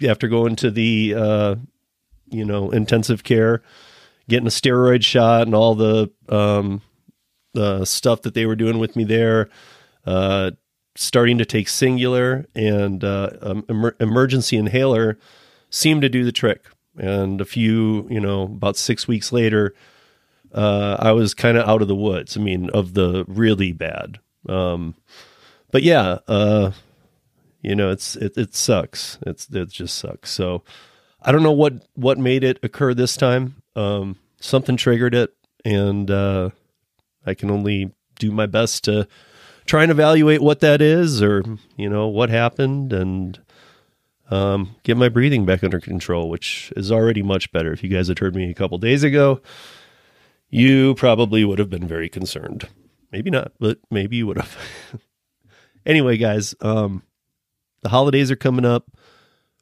after 0.07 0.29
going 0.29 0.57
to 0.57 0.71
the 0.71 1.15
uh, 1.15 1.55
you 2.31 2.45
know 2.45 2.71
intensive 2.71 3.23
care, 3.23 3.63
getting 4.29 4.47
a 4.47 4.51
steroid 4.51 5.05
shot 5.05 5.43
and 5.43 5.55
all 5.55 5.75
the 5.75 6.11
um, 6.29 6.83
the 7.55 7.85
stuff 7.85 8.23
that 8.23 8.35
they 8.35 8.47
were 8.47 8.57
doing 8.57 8.79
with 8.79 8.97
me 8.97 9.05
there. 9.05 9.49
Uh, 10.05 10.53
starting 10.97 11.39
to 11.39 11.45
take 11.45 11.69
Singulair 11.69 12.47
and 12.55 13.05
uh, 13.05 13.31
um, 13.41 13.65
emer- 13.71 13.97
emergency 14.01 14.57
inhaler 14.57 15.19
seemed 15.71 16.03
to 16.03 16.09
do 16.09 16.25
the 16.25 16.33
trick 16.33 16.67
and 16.99 17.41
a 17.41 17.45
few, 17.45 18.07
you 18.11 18.21
know, 18.21 18.43
about 18.43 18.77
six 18.77 19.09
weeks 19.09 19.33
later, 19.33 19.75
uh, 20.53 20.97
I 20.99 21.13
was 21.13 21.35
kind 21.35 21.59
of 21.59 21.69
out 21.69 21.83
of 21.83 21.89
the 21.89 21.95
woods. 21.95 22.37
I 22.37 22.41
mean, 22.41 22.71
of 22.71 22.95
the 22.95 23.25
really 23.29 23.73
bad. 23.73 24.19
Um, 24.49 24.95
but 25.71 25.83
yeah, 25.83 26.19
uh, 26.27 26.73
you 27.63 27.75
know, 27.75 27.91
it's 27.91 28.17
it, 28.17 28.37
it 28.37 28.55
sucks. 28.55 29.19
It's 29.27 29.49
it 29.51 29.71
just 29.71 29.99
sucks. 29.99 30.31
So 30.31 30.63
I 31.23 31.33
don't 31.33 31.43
know 31.43 31.53
what 31.53 31.87
what 31.95 32.19
made 32.19 32.45
it 32.45 32.59
occur 32.63 32.95
this 32.95 33.17
time. 33.17 33.63
Um, 33.77 34.17
something 34.41 34.77
triggered 34.77 35.15
it, 35.15 35.35
and 35.65 36.11
uh, 36.11 36.51
I 37.27 37.35
can 37.35 37.51
only 37.51 37.93
do 38.19 38.31
my 38.31 38.47
best 38.47 38.85
to 38.85 39.07
try 39.67 39.83
and 39.83 39.93
evaluate 39.93 40.41
what 40.41 40.61
that 40.61 40.81
is, 40.81 41.23
or 41.23 41.45
you 41.77 41.89
know, 41.89 42.09
what 42.09 42.31
happened, 42.31 42.93
and 42.93 43.39
um, 44.31 44.77
get 44.83 44.97
my 44.97 45.09
breathing 45.09 45.47
back 45.47 45.65
under 45.65 45.81
control, 45.81 46.29
which 46.29 46.73
is 46.77 46.93
already 46.93 47.23
much 47.23 47.51
better. 47.53 47.73
If 47.73 47.83
you 47.83 47.89
guys 47.89 48.09
had 48.09 48.19
heard 48.19 48.35
me 48.35 48.51
a 48.51 48.55
couple 48.55 48.79
days 48.79 49.03
ago, 49.03 49.41
you 50.51 50.95
probably 50.95 51.45
would 51.45 51.59
have 51.59 51.71
been 51.71 51.87
very 51.87 52.09
concerned. 52.09 52.69
Maybe 53.11 53.31
not, 53.31 53.53
but 53.59 53.79
maybe 53.91 54.17
you 54.17 54.27
would 54.27 54.39
have. 54.39 54.57
anyway, 55.87 56.17
guys, 56.17 56.55
um, 56.61 57.03
the 57.83 57.89
holidays 57.89 58.31
are 58.31 58.37
coming 58.37 58.65
up. 58.65 58.91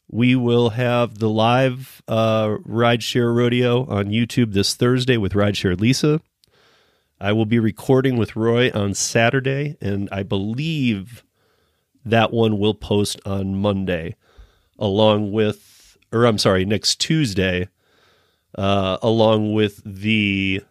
We 0.08 0.36
will 0.36 0.70
have 0.70 1.18
the 1.18 1.28
live 1.28 2.02
uh, 2.06 2.58
rideshare 2.66 3.34
rodeo 3.34 3.86
on 3.86 4.06
YouTube 4.06 4.52
this 4.52 4.74
Thursday 4.74 5.16
with 5.16 5.32
Rideshare 5.32 5.78
Lisa. 5.78 6.20
I 7.20 7.32
will 7.32 7.46
be 7.46 7.58
recording 7.58 8.16
with 8.16 8.36
Roy 8.36 8.70
on 8.72 8.94
Saturday, 8.94 9.76
and 9.80 10.08
I 10.12 10.22
believe 10.22 11.24
that 12.04 12.32
one 12.32 12.58
will 12.58 12.74
post 12.74 13.20
on 13.24 13.56
Monday. 13.56 14.16
Along 14.78 15.32
with, 15.32 15.96
or 16.12 16.24
I'm 16.26 16.38
sorry, 16.38 16.64
next 16.64 17.00
Tuesday, 17.00 17.68
uh, 18.56 18.98
along 19.02 19.54
with 19.54 19.82
the 19.84 20.62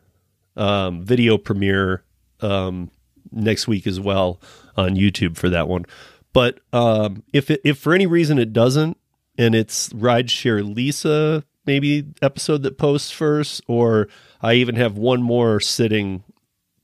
um, 0.55 1.03
video 1.03 1.37
premiere 1.37 2.03
um, 2.41 2.91
next 3.31 3.67
week 3.67 3.87
as 3.87 3.99
well 3.99 4.39
on 4.77 4.95
YouTube 4.95 5.37
for 5.37 5.49
that 5.49 5.67
one. 5.67 5.85
But 6.33 6.59
um, 6.73 7.23
if 7.31 7.49
it, 7.49 7.61
if 7.63 7.77
for 7.77 7.93
any 7.93 8.05
reason 8.05 8.39
it 8.39 8.53
doesn't, 8.53 8.97
and 9.37 9.53
it's 9.53 9.89
Rideshare 9.89 10.75
Lisa 10.75 11.43
maybe 11.65 12.05
episode 12.21 12.63
that 12.63 12.77
posts 12.77 13.11
first, 13.11 13.61
or 13.67 14.07
I 14.41 14.55
even 14.55 14.75
have 14.75 14.97
one 14.97 15.21
more 15.21 15.59
sitting 15.59 16.23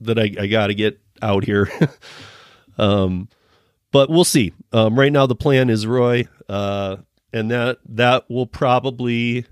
that 0.00 0.18
I, 0.18 0.34
I 0.38 0.46
got 0.46 0.68
to 0.68 0.74
get 0.74 1.00
out 1.20 1.44
here. 1.44 1.70
um, 2.78 3.28
but 3.92 4.10
we'll 4.10 4.24
see. 4.24 4.52
Um, 4.72 4.98
right 4.98 5.12
now, 5.12 5.26
the 5.26 5.34
plan 5.34 5.70
is 5.70 5.86
Roy, 5.86 6.26
uh, 6.48 6.96
and 7.32 7.50
that 7.50 7.78
that 7.86 8.28
will 8.30 8.46
probably, 8.46 9.46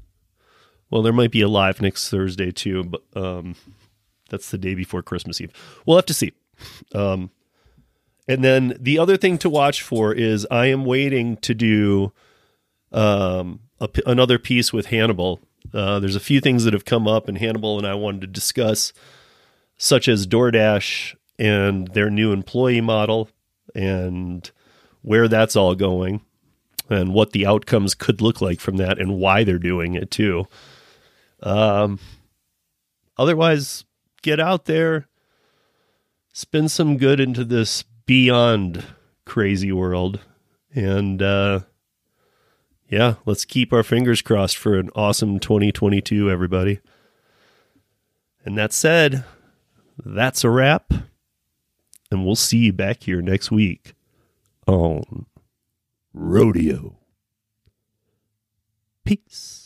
well, 0.90 1.02
there 1.02 1.12
might 1.12 1.30
be 1.30 1.40
a 1.40 1.48
live 1.48 1.80
next 1.80 2.08
Thursday 2.08 2.50
too, 2.50 2.84
but 2.84 3.02
um, 3.14 3.54
that's 4.28 4.50
the 4.50 4.58
day 4.58 4.74
before 4.74 5.02
Christmas 5.02 5.40
Eve. 5.40 5.52
We'll 5.86 5.96
have 5.96 6.06
to 6.06 6.14
see. 6.14 6.32
Um, 6.94 7.30
and 8.28 8.44
then 8.44 8.76
the 8.78 8.98
other 8.98 9.16
thing 9.16 9.38
to 9.38 9.50
watch 9.50 9.82
for 9.82 10.14
is 10.14 10.46
I 10.50 10.66
am 10.66 10.84
waiting 10.84 11.36
to 11.38 11.54
do 11.54 12.12
um, 12.92 13.60
a 13.80 13.88
another 14.06 14.38
piece 14.38 14.72
with 14.72 14.86
Hannibal. 14.86 15.40
Uh, 15.72 16.00
there's 16.00 16.16
a 16.16 16.20
few 16.20 16.40
things 16.40 16.64
that 16.64 16.72
have 16.72 16.84
come 16.84 17.06
up, 17.08 17.28
and 17.28 17.38
Hannibal 17.38 17.78
and 17.78 17.86
I 17.86 17.94
wanted 17.94 18.22
to 18.22 18.26
discuss, 18.26 18.92
such 19.76 20.08
as 20.08 20.26
DoorDash 20.26 21.16
and 21.38 21.88
their 21.88 22.10
new 22.10 22.32
employee 22.32 22.80
model, 22.80 23.28
and 23.74 24.50
where 25.02 25.28
that's 25.28 25.56
all 25.56 25.74
going, 25.74 26.20
and 26.90 27.14
what 27.14 27.32
the 27.32 27.46
outcomes 27.46 27.94
could 27.94 28.20
look 28.20 28.40
like 28.40 28.60
from 28.60 28.76
that, 28.76 28.98
and 28.98 29.18
why 29.18 29.44
they're 29.44 29.58
doing 29.58 29.94
it 29.94 30.10
too. 30.10 30.46
Um, 31.42 31.98
otherwise, 33.16 33.84
get 34.22 34.38
out 34.40 34.66
there, 34.66 35.06
spend 36.32 36.70
some 36.70 36.98
good 36.98 37.20
into 37.20 37.44
this 37.44 37.84
beyond 38.04 38.84
crazy 39.24 39.72
world, 39.72 40.20
and 40.74 41.22
uh, 41.22 41.60
yeah, 42.90 43.14
let's 43.24 43.44
keep 43.44 43.72
our 43.72 43.84
fingers 43.84 44.20
crossed 44.20 44.56
for 44.56 44.76
an 44.76 44.90
awesome 44.96 45.38
2022, 45.38 46.28
everybody. 46.28 46.80
And 48.44 48.58
that 48.58 48.72
said, 48.72 49.24
that's 50.04 50.42
a 50.42 50.50
wrap. 50.50 50.92
And 52.10 52.26
we'll 52.26 52.34
see 52.34 52.58
you 52.58 52.72
back 52.72 53.04
here 53.04 53.22
next 53.22 53.52
week 53.52 53.94
on 54.66 55.26
Rodeo. 56.12 56.98
Peace. 59.04 59.59